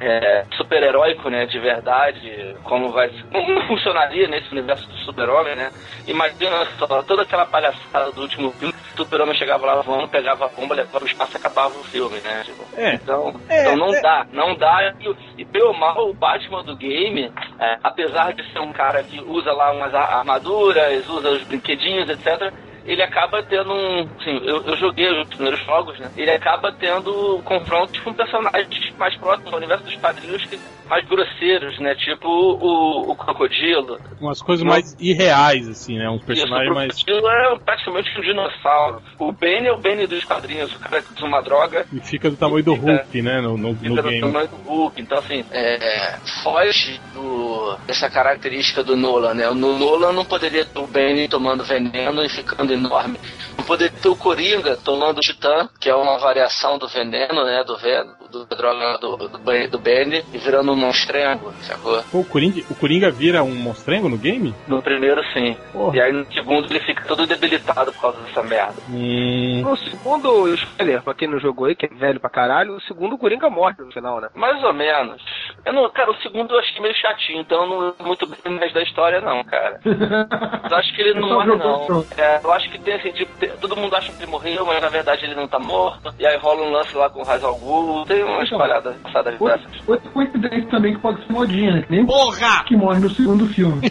é, 0.00 0.44
super-heróico, 0.56 1.28
né, 1.30 1.46
de 1.46 1.58
verdade, 1.58 2.56
como 2.64 2.88
vai 2.90 3.10
como 3.30 3.62
funcionaria 3.66 4.26
nesse 4.26 4.50
universo 4.50 4.88
do 4.88 4.96
super-homem, 4.98 5.54
né? 5.56 5.70
Imagina 6.06 6.66
só, 6.78 7.02
toda 7.02 7.22
aquela 7.22 7.46
palhaçada 7.46 8.10
do 8.12 8.22
último 8.22 8.50
filme, 8.52 8.74
o 8.94 8.96
super-homem 8.96 9.34
chegava 9.36 9.66
lá 9.66 9.80
voando, 9.82 10.08
pegava 10.08 10.46
a 10.46 10.48
bomba, 10.48 10.74
levava 10.74 11.04
o 11.04 11.08
espaço 11.08 11.32
e 11.34 11.36
acabava 11.36 11.78
o 11.78 11.84
filme, 11.84 12.18
né? 12.20 12.42
Tipo, 12.44 12.64
é. 12.76 12.94
Então, 12.94 13.34
é, 13.48 13.62
então 13.62 13.76
não 13.76 13.94
é. 13.94 14.00
dá, 14.00 14.26
não 14.32 14.54
dá. 14.56 14.94
E, 15.00 15.42
e 15.42 15.44
pelo 15.44 15.72
mal, 15.72 16.08
o 16.08 16.14
Batman 16.14 16.62
do 16.64 16.76
game, 16.76 17.32
é, 17.58 17.78
apesar 17.82 18.32
de 18.32 18.42
ser 18.52 18.60
um 18.60 18.72
cara 18.72 19.02
que 19.02 19.20
usa 19.20 19.52
lá 19.52 19.72
umas 19.72 19.94
armaduras, 19.94 21.08
usa 21.08 21.30
os 21.30 21.42
brinquedinhos, 21.60 22.08
etc., 22.08 22.52
ele 22.84 23.02
acaba 23.02 23.42
tendo 23.42 23.72
um. 23.72 24.08
Assim, 24.20 24.40
eu, 24.44 24.62
eu 24.62 24.76
joguei 24.76 25.10
os 25.20 25.28
primeiros 25.28 25.64
jogos, 25.64 25.98
né? 25.98 26.10
Ele 26.16 26.30
acaba 26.30 26.72
tendo 26.72 27.40
confrontos 27.44 27.98
com 28.00 28.12
personagens 28.12 28.92
mais 28.98 29.16
próximos 29.16 29.52
ao 29.52 29.58
universo 29.58 29.84
dos 29.84 29.96
quadrinhos 29.96 30.44
que 30.46 30.58
mais 30.90 31.06
grosseiros, 31.06 31.78
né? 31.78 31.94
Tipo 31.94 32.28
o, 32.28 33.12
o 33.12 33.14
Crocodilo. 33.14 33.98
Umas 34.20 34.42
coisas 34.42 34.64
mais 34.64 34.96
irreais, 34.98 35.68
assim, 35.68 35.96
né? 35.96 36.10
Uns 36.10 36.22
personagens 36.24 36.74
mais. 36.74 37.00
O 37.00 37.04
Crocodilo 37.04 37.28
é 37.28 37.58
praticamente 37.60 38.18
um 38.18 38.22
dinossauro. 38.22 39.02
O 39.18 39.30
Bane 39.30 39.68
é 39.68 39.72
o 39.72 39.78
Bane 39.78 40.06
dos 40.08 40.24
quadrinhos, 40.24 40.74
o 40.74 40.80
cara 40.80 41.00
que 41.00 41.12
usa 41.14 41.24
uma 41.24 41.40
droga. 41.40 41.86
E 41.92 42.00
fica 42.00 42.28
do 42.28 42.36
tamanho 42.36 42.64
do 42.64 42.74
Hulk, 42.74 43.22
né? 43.22 43.40
No, 43.40 43.56
no, 43.56 43.74
fica 43.76 43.88
no 43.88 44.02
game. 44.02 44.20
do 44.20 44.26
tamanho 44.26 44.48
do 44.48 44.56
Hulk. 44.56 45.00
Então, 45.00 45.18
assim, 45.18 45.44
é, 45.52 46.18
foge 46.42 47.00
do, 47.14 47.76
dessa 47.86 48.10
característica 48.10 48.82
do 48.82 48.96
Nolan, 48.96 49.34
né? 49.34 49.48
No 49.50 49.78
Nolan 49.78 50.12
não 50.12 50.24
poderia 50.24 50.64
ter 50.64 50.78
o 50.80 50.86
Bane 50.88 51.28
tomando 51.28 51.62
veneno 51.62 52.24
e 52.24 52.28
ficando 52.28 52.69
enorme. 52.72 53.18
Não 53.56 53.64
poderia 53.64 53.96
ter 53.96 54.08
o 54.08 54.16
Coringa 54.16 54.76
tomando 54.76 55.20
Titã, 55.20 55.68
que 55.78 55.88
é 55.88 55.94
uma 55.94 56.18
variação 56.18 56.78
do 56.78 56.88
veneno, 56.88 57.44
né? 57.44 57.62
Do, 57.64 57.76
veneno, 57.76 58.14
do 58.30 58.46
droga 58.46 58.98
do, 58.98 59.16
do, 59.16 59.28
do 59.28 59.78
Bane 59.78 60.24
e 60.32 60.38
virando 60.38 60.72
um 60.72 60.76
monstrengo, 60.76 61.52
sacou? 61.60 62.02
Pô, 62.10 62.18
o 62.20 62.24
Coringa, 62.24 62.62
o 62.70 62.74
Coringa 62.74 63.10
vira 63.10 63.42
um 63.42 63.54
monstrengo 63.54 64.08
no 64.08 64.16
game? 64.16 64.54
No 64.66 64.82
primeiro, 64.82 65.22
sim. 65.32 65.56
Porra. 65.72 65.96
E 65.96 66.00
aí 66.00 66.12
no 66.12 66.24
segundo 66.32 66.70
ele 66.70 66.80
fica 66.80 67.04
todo 67.04 67.26
debilitado 67.26 67.92
por 67.92 68.00
causa 68.00 68.20
dessa 68.20 68.42
merda. 68.42 68.74
Hum. 68.88 69.62
No 69.62 69.76
segundo, 69.76 70.54
spoiler, 70.54 71.02
pra 71.02 71.14
quem 71.14 71.28
não 71.28 71.38
jogou 71.38 71.66
aí, 71.66 71.74
que 71.74 71.86
é 71.86 71.88
velho 71.88 72.20
pra 72.20 72.30
caralho, 72.30 72.76
o 72.76 72.80
segundo 72.82 73.14
o 73.14 73.18
Coringa 73.18 73.50
morre 73.50 73.74
no 73.78 73.92
final, 73.92 74.20
né? 74.20 74.28
Mais 74.34 74.62
ou 74.62 74.72
menos. 74.72 75.20
Eu 75.64 75.72
não, 75.72 75.90
cara, 75.90 76.10
o 76.10 76.16
segundo 76.22 76.54
eu 76.54 76.58
achei 76.58 76.80
meio 76.80 76.94
chatinho, 76.94 77.40
então 77.40 77.62
eu 77.62 77.68
não 77.68 77.78
lembro 77.78 78.06
muito 78.06 78.26
bem 78.26 78.54
mais 78.54 78.72
da 78.72 78.82
história, 78.82 79.20
não, 79.20 79.42
cara. 79.44 79.80
eu 79.84 80.76
acho 80.76 80.94
que 80.94 81.02
ele 81.02 81.14
não 81.20 81.28
morre, 81.28 81.56
não. 81.56 82.06
É, 82.16 82.40
eu 82.42 82.52
acho 82.52 82.70
que 82.70 82.78
tem 82.78 82.94
assim, 82.94 83.12
tipo, 83.12 83.32
todo 83.60 83.76
mundo 83.76 83.94
acha 83.94 84.12
que 84.12 84.22
ele 84.22 84.30
morreu, 84.30 84.64
mas 84.64 84.80
na 84.80 84.88
verdade 84.88 85.24
ele 85.24 85.34
não 85.34 85.48
tá 85.48 85.58
morto. 85.58 86.14
E 86.18 86.26
aí 86.26 86.36
rola 86.36 86.62
um 86.62 86.72
lance 86.72 86.94
lá 86.96 87.08
com 87.10 87.20
o 87.20 87.24
Raiz 87.24 87.42
Ghul. 87.42 88.04
Tem 88.06 88.19
umas 88.22 88.46
então, 88.46 88.58
paradas 88.58 88.96
passadas 88.96 89.38
dessas. 89.38 89.88
Outra 89.88 90.10
coincidência 90.10 90.66
também 90.70 90.94
que 90.94 91.00
pode 91.00 91.24
ser 91.26 91.32
modinha, 91.32 91.72
né? 91.72 91.84
Nem 91.88 92.06
Porra! 92.06 92.64
Que 92.64 92.76
morre 92.76 93.00
no 93.00 93.10
segundo 93.10 93.46
filme. 93.46 93.90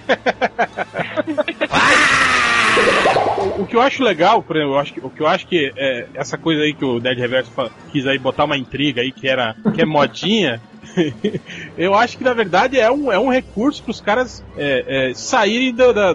o, 3.58 3.62
o, 3.64 3.66
que 3.66 3.76
eu 3.76 3.82
acho 3.82 4.04
legal, 4.04 4.42
por 4.42 4.56
exemplo, 4.56 4.76
eu 4.76 4.80
acho 4.80 4.94
que, 4.94 5.00
o 5.00 5.10
que 5.10 5.22
eu 5.22 5.28
acho 5.28 5.48
que 5.48 5.72
é, 5.76 6.08
essa 6.14 6.38
coisa 6.38 6.62
aí 6.62 6.74
que 6.74 6.86
o 6.86 7.00
Dead 7.00 7.18
Reverso 7.18 7.52
quis 7.92 8.06
aí 8.08 8.18
botar 8.18 8.46
uma 8.46 8.58
intriga 8.58 9.02
aí 9.02 9.12
que 9.12 9.28
era 9.28 9.56
que 9.74 9.82
é 9.82 9.86
modinha, 9.86 10.62
eu 11.78 11.94
acho 11.94 12.18
que 12.18 12.24
na 12.24 12.34
verdade 12.34 12.80
é 12.80 12.92
um, 12.92 13.12
é 13.12 13.20
um 13.20 13.30
recurso 13.30 13.82
para 13.84 13.92
os 13.92 14.02
caras 14.02 14.44
é, 14.58 15.10
é, 15.10 15.14
saírem 15.14 15.74
da, 15.74 15.92
da, 15.92 16.14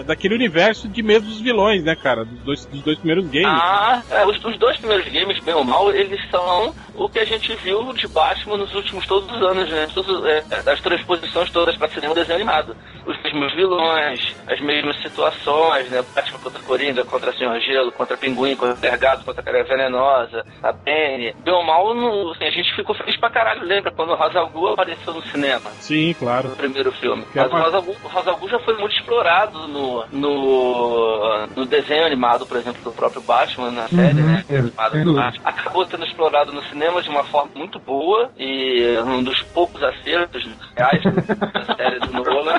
daquele 0.00 0.34
universo 0.34 0.88
de 0.88 1.02
medo 1.02 1.26
dos 1.26 1.40
vilões, 1.40 1.82
né, 1.84 1.94
cara? 1.94 2.24
Dos 2.24 2.40
dois, 2.40 2.66
dos 2.66 2.82
dois 2.82 2.98
primeiros 2.98 3.26
games. 3.26 3.46
Ah, 3.46 4.02
é, 4.10 4.26
os, 4.26 4.42
os, 4.44 4.58
dois 4.58 4.76
primeiros 4.76 5.06
games, 5.08 5.38
bem 5.40 5.54
ou 5.54 5.64
mal, 5.64 5.92
eles 5.92 6.20
são 6.30 6.74
o 6.94 7.08
que 7.08 7.18
a 7.18 7.24
gente 7.24 7.54
viu 7.56 7.92
de 7.92 8.06
Batman 8.08 8.56
nos 8.56 8.74
últimos 8.74 9.06
todos 9.06 9.30
os 9.30 9.42
anos, 9.42 9.70
né? 9.70 9.88
Todos, 9.94 10.24
é, 10.26 10.42
as 10.70 10.80
transposições 10.80 11.50
todas 11.50 11.76
para 11.76 11.88
cinema 11.88 12.14
desenho 12.14 12.36
animado. 12.36 12.76
Os 13.06 13.20
mesmos 13.22 13.54
vilões, 13.54 14.34
as 14.46 14.60
mesmas 14.60 15.00
situações, 15.02 15.90
né? 15.90 16.02
Batman 16.14 16.38
contra 16.38 16.62
Coringa, 16.62 17.04
contra 17.04 17.32
Senhor 17.32 17.58
Gelo, 17.60 17.92
contra 17.92 18.16
Pinguim, 18.16 18.56
contra 18.56 18.74
Vergado, 18.74 19.24
contra 19.24 19.40
a 19.40 19.44
Cara 19.44 19.64
Venenosa, 19.64 20.44
a 20.62 20.72
Penny. 20.72 21.34
Bem 21.44 21.54
ou 21.54 21.64
mal, 21.64 21.94
no, 21.94 22.32
assim, 22.32 22.44
a 22.44 22.50
gente 22.50 22.74
ficou 22.74 22.94
feliz 22.94 23.16
pra 23.18 23.30
caralho, 23.30 23.64
lembra? 23.64 23.92
Quando 23.92 24.10
o 24.10 24.16
Hazalgu 24.26 24.68
apareceu 24.68 25.14
no 25.14 25.22
cinema. 25.28 25.70
Sim, 25.80 26.14
claro. 26.18 26.48
No 26.48 26.56
primeiro 26.56 26.92
filme. 26.92 27.24
Que 27.32 27.38
Mas 27.38 27.74
é 27.74 28.48
já 28.48 28.58
foi 28.60 28.76
muito 28.78 28.94
explorado 28.96 29.66
no, 29.68 30.04
no, 30.12 31.46
no 31.48 31.66
desenho 31.66 32.06
animado, 32.06 32.46
por 32.46 32.56
exemplo, 32.56 32.82
do 32.82 32.92
próprio 32.92 33.22
Batman, 33.22 33.70
na 33.70 33.88
série, 33.88 34.20
uhum, 34.20 34.26
né? 34.26 34.44
É, 34.50 35.38
Acabou 35.44 35.86
sendo 35.86 36.04
explorado 36.04 36.52
no 36.52 36.62
cinema 36.64 37.02
de 37.02 37.08
uma 37.08 37.24
forma 37.24 37.50
muito 37.54 37.78
boa 37.78 38.30
e 38.38 38.96
um 39.04 39.22
dos 39.22 39.42
poucos 39.54 39.82
acertos 39.82 40.48
reais 40.76 41.02
da 41.02 41.74
série 41.76 42.00
do 42.00 42.12
Nolan. 42.12 42.58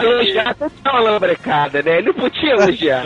Elogiar 0.00 0.54
tá 0.54 0.92
uma 0.92 1.00
lambrecada, 1.00 1.82
né? 1.82 1.98
Ele 1.98 2.08
não 2.08 2.14
podia 2.14 2.52
elogiar. 2.52 3.04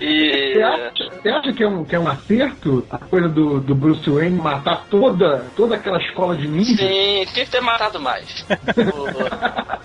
E... 0.00 0.54
Você, 0.54 0.62
acha, 0.62 1.10
você 1.10 1.28
acha, 1.28 1.52
que, 1.52 1.62
é 1.62 1.68
um, 1.68 1.84
que 1.84 1.96
é 1.96 1.98
um 1.98 2.08
acerto 2.08 2.86
a 2.90 2.98
coisa 2.98 3.28
do, 3.28 3.60
do 3.60 3.74
Bruce 3.74 4.08
Wayne 4.08 4.38
matar 4.38 4.86
toda, 4.88 5.44
toda 5.56 5.74
aquela 5.74 5.97
escola 5.98 6.36
de 6.36 6.48
ninja? 6.48 6.76
Sim, 6.76 7.24
tinha 7.32 7.44
que 7.44 7.50
ter 7.50 7.60
matado 7.60 8.00
mais. 8.00 8.26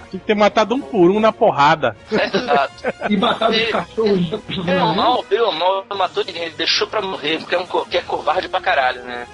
tinha 0.09 0.19
que 0.19 0.19
ter 0.19 0.35
matado 0.35 0.75
um 0.75 0.81
por 0.81 1.11
um 1.11 1.19
na 1.19 1.31
porrada. 1.31 1.95
Exato. 2.11 2.73
E 3.09 3.17
matado 3.17 3.55
os 3.55 3.69
cachorros. 3.69 4.29
Pelo 4.65 4.95
mal, 4.95 5.23
pelo 5.23 5.51
mal, 5.51 5.85
não 5.89 5.97
matou 5.97 6.23
ninguém, 6.23 6.43
ele 6.43 6.55
deixou 6.55 6.87
pra 6.87 7.01
morrer, 7.01 7.39
porque 7.39 7.55
é 7.55 7.59
um 7.59 7.65
que 7.85 7.97
é 7.97 8.01
covarde 8.01 8.47
pra 8.47 8.61
caralho, 8.61 9.03
né? 9.03 9.27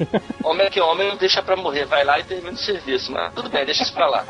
Homem 0.44 0.68
é 0.68 0.70
que 0.70 0.82
homem 0.82 1.08
não 1.08 1.18
deixa 1.18 1.42
pra 1.42 1.56
morrer, 1.56 1.86
vai 1.86 2.04
lá 2.04 2.20
e 2.20 2.24
termina 2.24 2.52
o 2.52 2.58
serviço, 2.58 3.12
mas 3.12 3.34
tudo 3.34 3.50
bem, 3.50 3.66
deixa 3.66 3.84
isso 3.84 3.94
pra 3.94 4.08
lá. 4.08 4.26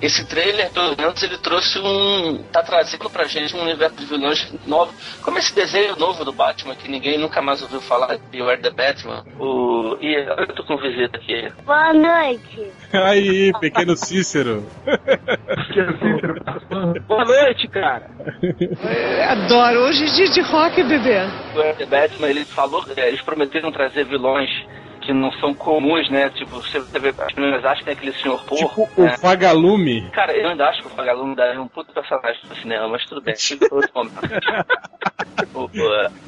Esse 0.00 0.26
trailer, 0.26 0.70
pelo 0.72 0.96
menos, 0.96 1.22
ele 1.22 1.38
trouxe 1.38 1.78
um. 1.78 2.42
tá 2.50 2.62
trazendo 2.62 3.08
pra 3.10 3.24
gente 3.24 3.54
um 3.54 3.62
universo 3.62 3.96
de 3.96 4.06
vilões 4.06 4.52
novo. 4.66 4.92
Como 5.22 5.38
esse 5.38 5.54
desenho 5.54 5.96
novo 5.96 6.24
do 6.24 6.32
Batman, 6.32 6.74
que 6.74 6.90
ninguém 6.90 7.18
nunca 7.18 7.40
mais 7.40 7.62
ouviu 7.62 7.80
falar 7.80 8.16
de 8.16 8.22
Beware 8.30 8.60
the 8.60 8.70
Batman. 8.70 9.24
O... 9.38 9.96
E 10.00 10.14
eu 10.14 10.54
tô 10.54 10.64
com 10.64 10.76
visita 10.76 11.16
aqui. 11.16 11.52
Boa 11.64 11.92
noite. 11.92 12.72
Aí, 12.92 13.52
pequeno 13.60 13.96
Cícero. 13.96 14.66
Boa 17.06 17.24
noite, 17.24 17.68
cara. 17.68 18.10
Adoro. 19.30 19.80
Hoje 19.80 20.04
é 20.04 20.08
dia 20.14 20.30
de 20.30 20.40
rock, 20.40 20.82
bebê. 20.82 21.20
O 21.54 21.86
Batman, 21.86 22.28
ele 22.28 22.44
falou, 22.44 22.84
é, 22.96 23.08
eles 23.08 23.22
prometeram 23.22 23.70
trazer 23.70 24.04
vilões 24.04 24.50
que 25.10 25.12
não 25.12 25.32
são 25.32 25.52
comuns, 25.52 26.08
né? 26.08 26.30
Tipo, 26.30 26.56
você 26.62 26.78
vê, 26.78 27.08
as 27.08 27.32
pessoas 27.32 27.64
acham 27.64 27.78
que 27.78 27.84
tem 27.84 27.94
aquele 27.94 28.12
senhor 28.12 28.40
porco. 28.44 28.86
Tipo 28.86 29.02
né? 29.02 29.14
o 29.14 29.20
Vagalume. 29.20 30.08
Cara, 30.10 30.32
eu 30.36 30.48
ainda 30.48 30.68
acho 30.68 30.82
que 30.82 30.86
o 30.86 30.90
Vagalume 30.96 31.34
daria 31.34 31.60
um 31.60 31.66
puto 31.66 31.92
personagem 31.92 32.40
no 32.48 32.54
cinema, 32.56 32.88
mas 32.88 33.04
tudo 33.06 33.20
bem. 33.20 33.34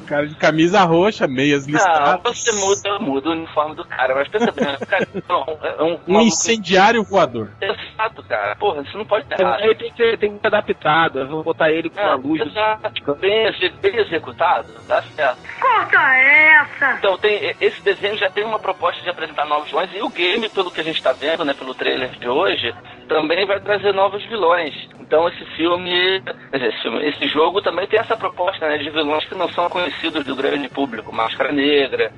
Cara 0.07 0.27
de 0.27 0.35
camisa 0.35 0.83
roxa, 0.83 1.27
meias 1.27 1.65
Não, 1.65 1.73
listradas. 1.73 2.21
você 2.23 2.51
muda, 2.51 2.99
muda 2.99 3.29
o 3.29 3.31
uniforme 3.33 3.75
do 3.75 3.85
cara, 3.85 4.15
mas 4.15 4.27
pensa 4.27 4.51
bem, 4.51 4.65
cara 4.87 5.07
não, 5.27 5.45
é 5.61 5.83
um, 5.83 5.99
Um 6.07 6.21
incendiário 6.21 7.03
voador. 7.03 7.51
Exato, 7.61 8.23
cara. 8.23 8.55
Porra, 8.55 8.83
você 8.83 8.97
não 8.97 9.05
pode 9.05 9.25
ter 9.27 9.39
errado. 9.39 9.61
Aí 9.61 9.75
tem 9.75 9.91
que 9.91 9.97
ser, 9.97 10.17
tem 10.17 10.33
que 10.33 10.39
ser 10.41 10.47
adaptado. 10.47 11.19
Eu 11.19 11.27
vou 11.27 11.43
botar 11.43 11.71
ele 11.71 11.89
com 11.89 11.99
a 11.99 12.15
luz. 12.15 12.41
Exato. 12.41 13.15
Bem, 13.15 13.51
bem 13.81 13.97
executado, 13.97 14.67
dá 14.87 15.01
certo. 15.01 15.37
Corta 15.59 15.97
essa! 15.97 16.93
Então, 16.97 17.17
tem, 17.17 17.55
esse 17.61 17.81
desenho 17.81 18.17
já 18.17 18.29
tem 18.29 18.43
uma 18.43 18.59
proposta 18.59 18.72
de 19.03 19.09
apresentar 19.09 19.45
novos 19.45 19.67
vilões 19.67 19.89
e 19.93 20.01
o 20.01 20.09
game, 20.09 20.49
pelo 20.49 20.71
que 20.71 20.81
a 20.81 20.83
gente 20.83 20.97
está 20.97 21.11
vendo, 21.11 21.45
né, 21.45 21.53
pelo 21.53 21.73
trailer 21.73 22.09
de 22.11 22.27
hoje, 22.27 22.73
também 23.07 23.45
vai 23.45 23.59
trazer 23.59 23.93
novos 23.93 24.23
vilões. 24.25 24.73
Então, 24.99 25.27
esse 25.27 25.45
filme, 25.55 26.21
esse, 26.51 26.81
filme, 26.81 27.07
esse 27.07 27.27
jogo 27.27 27.61
também 27.61 27.87
tem 27.87 27.99
essa 27.99 28.17
proposta 28.17 28.67
né, 28.67 28.77
de 28.77 28.89
vilões 28.89 29.25
que 29.25 29.35
não 29.35 29.49
são 29.49 29.69
conhecidos 29.69 30.25
do 30.25 30.35
grande 30.35 30.69
público. 30.69 31.13
Máscara 31.13 31.51
Negra, 31.51 32.11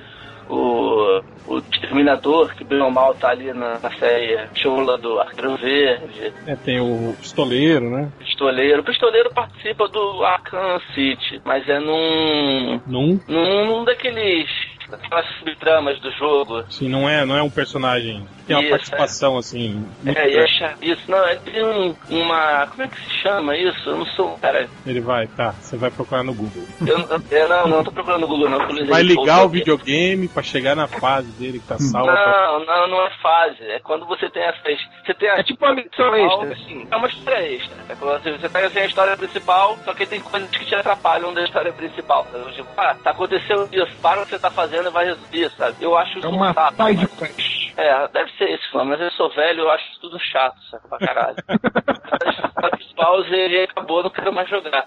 o, 0.48 1.20
o 1.46 1.58
Exterminador, 1.58 2.54
que 2.54 2.64
bem 2.64 2.80
ou 2.80 2.90
mal 2.90 3.14
tá 3.14 3.30
ali 3.30 3.52
na, 3.52 3.78
na 3.78 3.90
série 3.98 4.38
Chola 4.54 4.96
do 4.96 5.18
Arqueiro 5.18 5.56
Verde. 5.56 6.32
É, 6.46 6.56
tem 6.56 6.80
o 6.80 7.14
pistoleiro, 7.18 7.90
né? 7.90 8.10
Pistoleiro. 8.18 8.80
O 8.80 8.84
Pistoleiro 8.84 9.32
participa 9.34 9.88
do 9.88 10.24
Arkham 10.24 10.80
City, 10.94 11.40
mas 11.44 11.68
é 11.68 11.78
num. 11.78 12.80
Num. 12.86 13.20
num, 13.28 13.66
num 13.66 13.84
daqueles. 13.84 14.48
Daquelas 14.88 15.26
subtramas 15.38 16.00
do 16.00 16.10
jogo. 16.12 16.64
Sim, 16.70 16.88
não 16.88 17.08
é, 17.08 17.24
não 17.24 17.36
é 17.36 17.42
um 17.42 17.50
personagem 17.50 18.26
tem 18.46 18.56
uma 18.56 18.62
Isso, 18.62 18.70
participação 18.70 19.36
assim. 19.36 19.84
muito 20.02 20.18
É, 20.18 20.30
e 20.30 20.38
achar 20.38 20.76
isso. 20.80 21.02
Não, 21.10 21.18
é 21.26 21.36
tem 21.36 21.64
um, 21.64 21.94
uma. 22.10 22.66
Como 22.68 22.82
é 22.82 22.88
que 22.88 22.96
se 22.96 23.10
chama 23.22 23.56
isso? 23.56 23.88
Eu 23.90 23.96
não 23.98 24.06
sou. 24.06 24.38
Cara, 24.38 24.68
Ele 24.86 25.00
vai, 25.00 25.26
tá, 25.26 25.50
você 25.52 25.76
vai 25.76 25.90
procurar 25.90 26.22
no 26.22 26.32
Google. 26.34 26.62
eu, 26.86 26.98
eu, 26.98 27.22
eu 27.30 27.48
não, 27.48 27.68
não 27.68 27.84
tô 27.84 27.90
procurando 27.92 28.20
no 28.22 28.28
Google, 28.28 28.48
não. 28.48 28.60
eu 28.70 28.86
Vai 28.86 29.02
ligar 29.02 29.44
o 29.44 29.48
videogame 29.48 30.28
pra 30.28 30.42
chegar 30.42 30.74
na 30.76 30.86
fase 30.86 31.28
dele 31.32 31.58
que 31.58 31.66
tá 31.66 31.78
salva. 31.78 32.12
Não, 32.12 32.64
não, 32.64 32.88
não 32.88 33.06
é 33.06 33.10
fase. 33.22 33.62
É 33.62 33.78
quando 33.80 34.06
você 34.06 34.28
tem 34.30 34.42
essas. 34.42 34.62
Você 35.04 35.14
tem 35.14 35.28
a, 35.28 35.38
É 35.38 35.42
tipo 35.42 35.64
uma 35.64 35.74
missão 35.74 36.14
extra, 36.14 36.52
assim. 36.52 36.86
É 36.90 36.96
uma 36.96 37.08
história 37.08 37.52
extra. 37.54 37.76
É 37.88 37.94
quando 37.94 38.22
você, 38.22 38.32
você 38.32 38.48
pega 38.48 38.66
assim, 38.68 38.78
a 38.78 38.86
história 38.86 39.16
principal, 39.16 39.76
só 39.84 39.92
que 39.94 40.06
tem 40.06 40.20
coisas 40.20 40.48
que 40.50 40.64
te 40.64 40.74
atrapalham 40.74 41.32
da 41.34 41.42
história 41.44 41.72
principal. 41.72 42.26
Então, 42.30 42.50
tipo, 42.52 42.68
ah, 42.76 42.96
tá 43.02 43.10
acontecendo 43.10 43.68
isso, 43.72 43.92
para 44.00 44.20
o 44.22 44.24
que 44.24 44.30
você 44.30 44.38
tá 44.38 44.50
fazendo 44.50 44.88
e 44.88 44.92
vai 44.92 45.06
resolver, 45.06 45.50
sabe? 45.56 45.76
Eu 45.80 45.96
acho 45.96 46.18
isso 46.18 46.26
É 46.26 46.30
uma 46.30 46.50
um 46.50 46.54
saco. 46.54 46.74
mas- 46.78 47.06
quest. 47.18 47.66
É, 47.76 48.08
deve 48.08 48.30
ser 48.32 48.35
isso, 48.44 48.76
mano, 48.76 48.90
mas 48.90 49.00
eu 49.00 49.10
sou 49.12 49.30
velho, 49.30 49.60
eu 49.60 49.70
acho 49.70 49.84
isso 49.90 50.00
tudo 50.00 50.18
chato, 50.18 50.56
sabe? 50.70 50.88
Pra 50.88 50.98
caralho. 50.98 51.36
Pause 52.96 53.34
e 53.34 53.62
acabou, 53.64 54.02
não 54.02 54.10
quero 54.10 54.32
mais 54.32 54.48
jogar. 54.48 54.86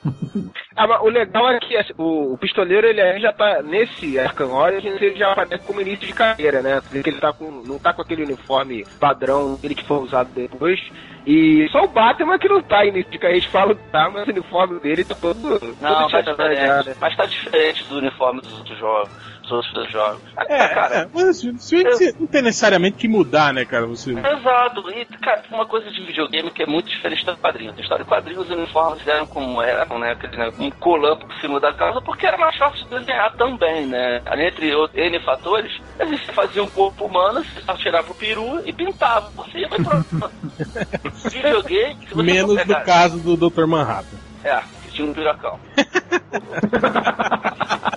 Ah, 0.76 0.88
mas 0.88 1.02
o 1.02 1.10
legal 1.10 1.52
é 1.52 1.60
que 1.60 1.78
assim, 1.78 1.94
o, 1.98 2.34
o 2.34 2.38
pistoleiro 2.38 2.88
ele 2.88 3.02
aí 3.02 3.20
já 3.20 3.32
tá 3.32 3.62
nesse 3.62 4.18
Arkham 4.18 4.52
Origins, 4.52 5.00
ele 5.02 5.16
já 5.16 5.32
aparece 5.32 5.64
como 5.66 5.82
início 5.82 6.08
de 6.08 6.14
carreira, 6.14 6.62
né? 6.62 6.82
Quer 6.82 6.88
dizer 6.88 7.04
que 7.04 7.10
ele 7.10 7.20
tá 7.20 7.32
com, 7.34 7.52
não 7.66 7.78
tá 7.78 7.94
com 7.94 8.02
aquele 8.02 8.24
uniforme 8.24 8.86
padrão 9.00 9.56
dele 9.56 9.76
que 9.76 9.86
foi 9.86 9.98
usado 9.98 10.30
depois. 10.34 10.80
E 11.26 11.68
só 11.72 11.84
o 11.84 11.88
Batman 11.88 12.40
que 12.40 12.50
não 12.50 12.62
tá 12.64 12.84
início 12.86 13.12
de 13.12 13.20
carreira, 13.20 13.38
eles 13.44 13.52
falam 13.52 13.76
que 13.76 13.84
tá, 13.92 14.10
mas 14.10 14.28
o 14.28 14.32
uniforme 14.32 14.80
dele 14.80 15.04
tá 15.04 15.16
todo. 15.16 15.60
Não, 15.82 16.08
todo 16.08 16.12
tá 16.12 16.22
já, 16.22 16.32
diferente. 16.32 16.90
né? 16.90 16.96
Mas 17.00 17.16
tá 17.16 17.26
diferente 17.26 17.84
do 17.84 17.98
uniforme 17.98 18.42
dos 18.42 18.58
outros 18.58 18.78
jogos. 18.80 19.39
Dos 19.50 19.66
outros 19.66 19.92
jogos. 19.92 20.22
É, 20.48 20.68
cara, 20.68 20.96
é, 20.96 21.08
mas 21.12 21.42
que 21.42 21.52
você 21.52 22.14
não 22.20 22.28
tem 22.28 22.44
necessariamente 22.44 22.98
que 22.98 23.08
mudar, 23.08 23.52
né, 23.52 23.66
cara? 23.66 23.88
Você. 23.88 24.12
Exato, 24.12 24.92
e 24.92 25.06
cara, 25.06 25.42
tem 25.42 25.58
uma 25.58 25.66
coisa 25.66 25.90
de 25.90 26.04
videogame 26.04 26.52
que 26.52 26.62
é 26.62 26.68
muito 26.68 26.88
diferente 26.88 27.26
da 27.26 27.36
quadrinhos. 27.36 27.76
Na 27.76 27.82
história 27.82 28.04
de 28.04 28.10
quadrinhos, 28.10 28.46
os 28.46 28.56
uniformes 28.56 29.08
eram 29.08 29.26
como 29.26 29.60
eram, 29.62 29.98
né? 29.98 30.12
Aquele, 30.12 30.38
né, 30.38 30.52
um 30.60 30.70
colã 30.70 31.18
por 31.18 31.34
cima 31.40 31.60
da 31.60 31.74
calça, 31.74 32.00
porque 32.02 32.28
era 32.28 32.38
mais 32.38 32.56
fácil 32.58 32.86
de 32.86 33.00
desenhar 33.00 33.34
também, 33.34 33.88
né? 33.88 34.22
Entre 34.38 34.74
outros 34.76 35.00
N 35.00 35.20
fatores, 35.22 35.82
a 36.00 36.06
gente 36.06 36.32
fazia 36.32 36.64
um 36.64 36.70
corpo 36.70 37.06
humano, 37.06 37.44
você 37.44 37.78
tirava 37.78 38.12
o 38.12 38.16
peru 38.16 38.62
e 38.66 38.72
pintava. 38.72 39.30
Você 39.36 39.60
ia 39.60 39.70
pronto. 39.70 40.32
videogame, 41.32 41.98
Menos 42.16 42.66
no 42.66 42.82
caso 42.82 43.20
do 43.20 43.50
Dr. 43.50 43.66
Manhattan. 43.66 44.18
É, 44.44 44.62
que 44.84 44.92
tinha 44.92 45.08
um 45.08 45.14
piracão. 45.14 45.60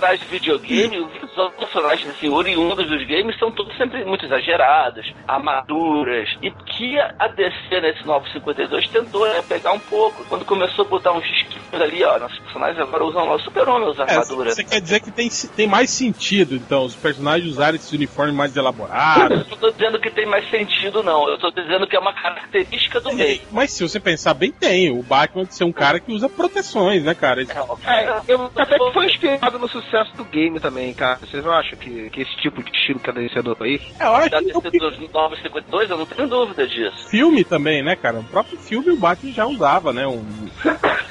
Atrás 0.00 0.18
de 0.18 0.26
videogame, 0.28 0.98
os 0.98 1.54
personagens 1.58 2.08
assim, 2.08 2.30
oriundos 2.30 2.88
dos 2.88 3.06
games 3.06 3.38
são 3.38 3.50
todos 3.50 3.76
sempre 3.76 4.02
muito 4.02 4.24
exagerados, 4.24 5.12
armaduras. 5.28 6.26
E 6.40 6.50
que 6.50 6.98
a 6.98 7.28
DC 7.28 7.80
nesse 7.82 8.06
novo 8.06 8.26
52 8.30 8.88
tentou 8.88 9.28
né, 9.28 9.42
pegar 9.46 9.72
um 9.72 9.78
pouco. 9.78 10.24
Quando 10.24 10.46
começou 10.46 10.86
a 10.86 10.88
botar 10.88 11.12
uns 11.12 11.24
esquinhos 11.26 11.82
ali, 11.82 12.02
ó, 12.02 12.18
nossos 12.18 12.38
personagens 12.38 12.80
agora 12.80 13.04
usam 13.04 13.26
lá 13.26 13.34
o 13.34 13.40
super-homem, 13.40 13.88
usam 13.90 14.06
É, 14.06 14.10
armaduras. 14.12 14.54
você 14.54 14.64
quer 14.64 14.80
dizer 14.80 15.00
que 15.00 15.10
tem, 15.10 15.28
tem 15.54 15.66
mais 15.66 15.90
sentido, 15.90 16.54
então, 16.54 16.82
os 16.86 16.96
personagens 16.96 17.50
usarem 17.50 17.76
esses 17.76 17.92
uniformes 17.92 18.34
mais 18.34 18.56
elaborados. 18.56 19.40
Eu 19.40 19.46
não 19.50 19.56
tô 19.58 19.70
dizendo 19.70 20.00
que 20.00 20.10
tem 20.10 20.24
mais 20.24 20.48
sentido, 20.48 21.02
não. 21.02 21.28
Eu 21.28 21.36
tô 21.38 21.50
dizendo 21.50 21.86
que 21.86 21.94
é 21.94 21.98
uma 22.00 22.14
característica 22.14 23.02
do 23.02 23.12
meio. 23.12 23.42
Mas 23.50 23.70
se 23.72 23.86
você 23.86 24.00
pensar 24.00 24.32
bem, 24.32 24.50
tem. 24.50 24.90
O 24.90 25.02
Batman 25.02 25.44
de 25.44 25.54
ser 25.54 25.64
um 25.64 25.72
cara 25.72 26.00
que 26.00 26.10
usa 26.10 26.26
proteções, 26.26 27.04
né, 27.04 27.14
cara? 27.14 27.42
Ele- 27.42 27.50
É, 27.86 28.22
eu 28.28 28.50
até 28.56 28.78
que 28.78 28.92
foi 28.94 29.04
inspirado 29.04 29.58
no 29.58 29.68
sucesso 29.68 29.89
do 30.16 30.24
game 30.24 30.58
também, 30.60 30.94
cara. 30.94 31.18
Vocês 31.18 31.44
não 31.44 31.52
acham 31.52 31.78
que, 31.78 32.10
que 32.10 32.22
esse 32.22 32.36
tipo 32.36 32.62
de 32.62 32.70
estilo 32.70 33.00
que 33.00 33.10
a 33.10 33.12
DC 33.12 33.38
adotou 33.38 33.66
aí? 33.66 33.80
É, 33.98 34.04
eu 34.04 34.14
acho 34.14 34.30
Da 34.30 34.38
que 34.38 34.44
DC 34.70 35.42
52, 35.42 35.90
eu 35.90 35.98
não 35.98 36.06
tenho 36.06 36.28
dúvida 36.28 36.66
disso. 36.66 37.08
filme 37.08 37.44
também, 37.44 37.82
né, 37.82 37.96
cara? 37.96 38.20
O 38.20 38.24
próprio 38.24 38.58
filme 38.58 38.90
o 38.90 38.96
Batman 38.96 39.32
já 39.32 39.46
usava, 39.46 39.92
né? 39.92 40.06
Um... 40.06 40.24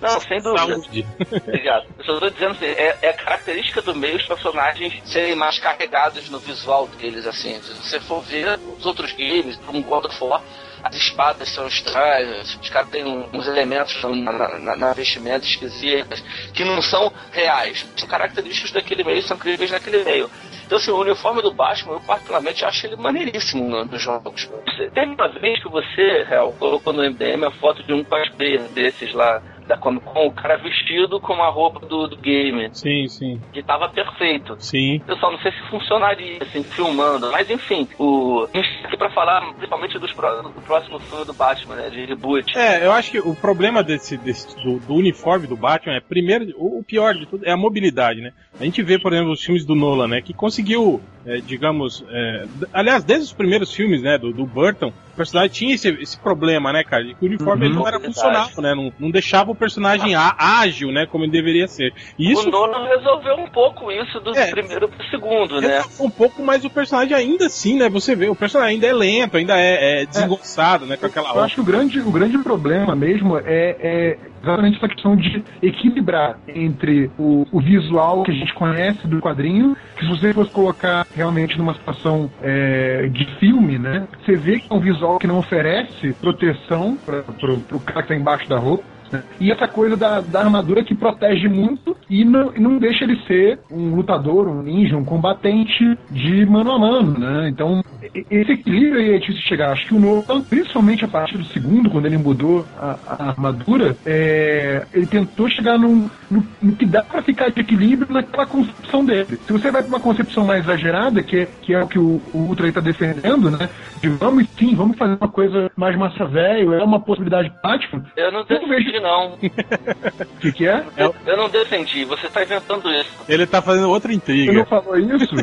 Não, 0.00 0.20
sem 0.20 0.40
dúvida. 0.40 0.76
Obrigado. 1.48 1.86
Eu 1.98 2.04
só 2.04 2.20
tô 2.20 2.30
dizendo 2.30 2.52
assim, 2.52 2.66
é, 2.66 2.96
é 3.02 3.12
característica 3.12 3.82
do 3.82 3.94
meio 3.96 4.16
os 4.16 4.26
personagens 4.26 4.94
serem 5.04 5.34
mais 5.34 5.58
carregados 5.58 6.30
no 6.30 6.38
visual 6.38 6.86
deles, 7.00 7.26
assim. 7.26 7.60
Se 7.60 7.74
você 7.74 8.00
for 8.00 8.22
ver 8.22 8.60
os 8.78 8.86
outros 8.86 9.10
games, 9.12 9.56
como 9.66 9.82
God 9.82 10.04
of 10.04 10.24
War, 10.24 10.40
as 10.82 10.94
espadas 10.94 11.48
são 11.50 11.66
estranhas, 11.66 12.58
os 12.60 12.70
caras 12.70 12.88
têm 12.90 13.04
uns 13.04 13.46
elementos 13.46 14.00
na, 14.02 14.58
na, 14.58 14.76
na- 14.76 14.92
vestimenta 14.92 15.44
esquisitas, 15.46 16.20
que 16.54 16.64
não 16.64 16.80
são 16.82 17.12
reais. 17.32 17.86
São 17.96 18.08
características 18.08 18.72
daquele 18.72 19.04
meio, 19.04 19.22
são 19.22 19.36
incríveis 19.36 19.70
naquele 19.70 20.02
meio. 20.04 20.30
Então, 20.66 20.76
assim, 20.78 20.90
o 20.90 20.98
uniforme 20.98 21.40
do 21.42 21.52
Batman, 21.52 21.94
eu 21.94 22.00
particularmente 22.00 22.64
acho 22.64 22.86
ele 22.86 22.96
maneiríssimo 22.96 23.68
no- 23.68 23.84
nos 23.84 24.02
jogos. 24.02 24.50
Teve 24.76 25.12
uma 25.14 25.28
vez 25.28 25.62
que 25.62 25.68
você, 25.68 26.24
Real, 26.28 26.52
colocou 26.58 26.92
no 26.92 27.02
MDM 27.02 27.44
a 27.46 27.50
foto 27.52 27.82
de 27.82 27.92
um 27.92 28.04
cosplayer 28.04 28.60
desses 28.74 29.12
lá 29.14 29.40
da 29.68 29.76
Comic 29.76 30.04
Con, 30.06 30.26
o 30.26 30.32
cara 30.32 30.56
vestido 30.56 31.20
com 31.20 31.34
a 31.34 31.48
roupa 31.50 31.86
do, 31.86 32.08
do 32.08 32.16
game, 32.16 32.68
Sim, 32.72 33.06
sim. 33.08 33.40
que 33.52 33.62
tava 33.62 33.88
perfeito. 33.90 34.56
Sim. 34.58 35.00
Eu 35.06 35.16
só 35.18 35.30
não 35.30 35.38
sei 35.38 35.52
se 35.52 35.60
funcionaria, 35.70 36.38
assim, 36.40 36.62
filmando. 36.64 37.30
Mas 37.30 37.48
enfim, 37.50 37.86
o. 37.98 38.48
A 38.52 38.56
gente 38.56 38.82
tá 38.82 38.88
aqui 38.88 38.96
pra 38.96 39.10
falar 39.10 39.40
principalmente 39.52 39.98
dos 39.98 40.12
pró- 40.12 40.42
do 40.42 40.50
próximo 40.62 40.98
filme 40.98 41.24
do 41.24 41.34
Batman, 41.34 41.76
né? 41.76 41.90
De 41.90 42.04
reboot. 42.06 42.56
É, 42.58 42.84
eu 42.84 42.92
acho 42.92 43.10
que 43.10 43.18
o 43.20 43.34
problema 43.36 43.82
desse, 43.82 44.16
desse- 44.16 44.56
do, 44.62 44.78
do 44.80 44.94
uniforme 44.94 45.46
do 45.46 45.56
Batman 45.56 45.96
é, 45.96 46.00
primeiro, 46.00 46.46
o, 46.56 46.82
pior 46.82 47.14
de 47.14 47.26
tudo 47.26 47.44
é 47.46 47.52
a 47.52 47.56
mobilidade, 47.56 48.20
né? 48.20 48.32
A 48.58 48.64
gente 48.64 48.82
vê, 48.82 48.98
por 48.98 49.12
exemplo, 49.12 49.32
os 49.32 49.42
filmes 49.44 49.64
do 49.66 49.74
Nolan, 49.74 50.08
né? 50.08 50.22
Que 50.22 50.32
conseguiu, 50.32 51.00
é, 51.26 51.36
digamos, 51.38 52.04
é, 52.08 52.44
aliás, 52.72 53.04
desde 53.04 53.26
os 53.26 53.32
primeiros 53.32 53.72
filmes, 53.74 54.02
né? 54.02 54.16
Do, 54.16 54.32
do 54.32 54.46
Burton, 54.46 54.92
personagem 55.18 55.50
tinha 55.50 55.74
esse, 55.74 55.88
esse 56.00 56.18
problema, 56.18 56.72
né, 56.72 56.82
cara? 56.82 57.04
De 57.04 57.14
que 57.14 57.24
o 57.24 57.28
uniforme 57.28 57.66
ele 57.66 57.74
não 57.74 57.86
era 57.86 57.98
Verdade. 57.98 58.14
funcional, 58.14 58.48
né? 58.58 58.74
Não, 58.74 58.92
não 58.98 59.10
deixava 59.10 59.50
o 59.50 59.54
personagem 59.54 60.14
á- 60.14 60.34
ágil, 60.38 60.90
né? 60.92 61.04
Como 61.06 61.24
ele 61.24 61.32
deveria 61.32 61.68
ser. 61.68 61.92
E 62.18 62.32
isso 62.32 62.48
O 62.48 62.50
Nolan 62.50 62.86
resolveu 62.88 63.34
um 63.34 63.48
pouco 63.50 63.92
isso 63.92 64.18
do 64.20 64.34
É. 64.36 64.50
primeiro 64.50 64.88
pro 64.88 65.04
segundo, 65.10 65.60
né? 65.60 65.82
um 66.00 66.08
pouco, 66.10 66.42
mas 66.42 66.64
o 66.64 66.70
personagem 66.70 67.14
ainda 67.14 67.46
assim, 67.46 67.78
né? 67.78 67.88
Você 67.90 68.14
vê, 68.14 68.28
o 68.28 68.34
personagem 68.36 68.74
ainda 68.76 68.86
é 68.86 68.92
lento, 68.92 69.36
ainda 69.36 69.58
é, 69.58 70.02
é 70.02 70.06
desengonçado, 70.06 70.86
né? 70.86 70.96
Com 70.96 71.06
aquela 71.06 71.34
Eu 71.34 71.40
acho 71.42 71.56
que 71.56 71.60
o 71.60 71.64
grande, 71.64 72.00
o 72.00 72.10
grande 72.10 72.38
problema 72.38 72.94
mesmo 72.94 73.36
é, 73.38 73.76
é 73.80 74.18
exatamente 74.42 74.76
essa 74.76 74.88
questão 74.88 75.16
de 75.16 75.42
equilibrar 75.60 76.38
entre 76.48 77.10
o, 77.18 77.46
o 77.50 77.60
visual 77.60 78.22
que 78.22 78.30
a 78.30 78.34
gente 78.34 78.54
conhece 78.54 79.06
do 79.06 79.20
quadrinho, 79.20 79.76
que 79.96 80.04
se 80.04 80.10
você 80.10 80.32
fosse 80.32 80.50
colocar 80.50 81.06
realmente 81.14 81.56
numa 81.58 81.74
situação 81.74 82.30
é, 82.42 83.08
de 83.10 83.24
filme, 83.38 83.78
né? 83.78 84.06
Você 84.24 84.36
vê 84.36 84.58
que 84.60 84.66
é 84.70 84.74
um 84.74 84.80
visual 84.80 85.07
que 85.18 85.26
não 85.26 85.38
oferece 85.38 86.12
proteção 86.14 86.96
para 86.96 87.22
pro 87.22 87.80
cara 87.80 88.02
que 88.02 88.08
tá 88.08 88.14
embaixo 88.14 88.48
da 88.48 88.58
roupa. 88.58 88.84
Né? 89.12 89.22
E 89.40 89.50
essa 89.50 89.66
coisa 89.66 89.96
da, 89.96 90.20
da 90.20 90.40
armadura 90.40 90.84
que 90.84 90.94
protege 90.94 91.48
muito, 91.48 91.96
e 92.08 92.24
não, 92.24 92.52
não 92.52 92.78
deixa 92.78 93.04
ele 93.04 93.20
ser 93.26 93.58
um 93.70 93.94
lutador, 93.94 94.48
um 94.48 94.62
ninja, 94.62 94.96
um 94.96 95.04
combatente 95.04 95.98
de 96.10 96.46
mano 96.46 96.72
a 96.72 96.78
mano, 96.78 97.18
né? 97.18 97.48
Então, 97.48 97.84
esse 98.30 98.52
equilíbrio 98.52 99.00
aí 99.00 99.14
é 99.14 99.18
difícil 99.18 99.42
chegar. 99.42 99.72
Acho 99.72 99.86
que 99.86 99.94
o 99.94 100.00
Nolan, 100.00 100.42
principalmente 100.42 101.04
a 101.04 101.08
partir 101.08 101.36
do 101.36 101.44
segundo, 101.44 101.90
quando 101.90 102.06
ele 102.06 102.16
mudou 102.16 102.64
a, 102.78 102.98
a 103.06 103.28
armadura, 103.28 103.96
é, 104.06 104.86
ele 104.92 105.06
tentou 105.06 105.48
chegar 105.48 105.78
num, 105.78 106.08
no, 106.30 106.46
no, 106.62 106.72
que 106.76 106.86
dá 106.86 107.02
para 107.02 107.22
ficar 107.22 107.50
de 107.50 107.60
equilíbrio 107.60 108.12
naquela 108.12 108.46
concepção 108.46 109.04
dele. 109.04 109.38
Se 109.46 109.52
você 109.52 109.70
vai 109.70 109.82
para 109.82 109.88
uma 109.88 110.00
concepção 110.00 110.44
mais 110.44 110.64
exagerada, 110.64 111.22
que 111.22 111.40
é, 111.40 111.48
que 111.62 111.74
é 111.74 111.82
o 111.82 111.86
que 111.86 111.98
o, 111.98 112.20
o 112.32 112.38
Ultra 112.38 112.68
está 112.68 112.80
defendendo, 112.80 113.50
né? 113.50 113.68
De 114.00 114.08
vamos 114.08 114.48
sim, 114.58 114.74
vamos 114.74 114.96
fazer 114.96 115.16
uma 115.20 115.28
coisa 115.28 115.70
mais 115.76 115.96
massa 115.96 116.24
velho, 116.24 116.72
é 116.72 116.82
uma 116.82 117.00
possibilidade 117.00 117.52
prática. 117.60 118.02
Eu 118.16 118.32
não 118.32 118.44
defendi, 118.44 118.97
não. 119.00 119.34
O 119.34 119.38
que, 120.40 120.52
que 120.52 120.68
é? 120.68 120.84
Eu, 120.96 121.14
eu 121.26 121.36
não 121.36 121.48
defendi, 121.48 122.04
você 122.04 122.26
está 122.26 122.42
inventando 122.42 122.90
isso. 122.90 123.10
Ele 123.28 123.44
está 123.44 123.60
fazendo 123.62 123.90
outra 123.90 124.12
intriga. 124.12 124.52
Você 124.52 124.58
não 124.58 124.66
falou 124.66 124.98
isso? 124.98 125.34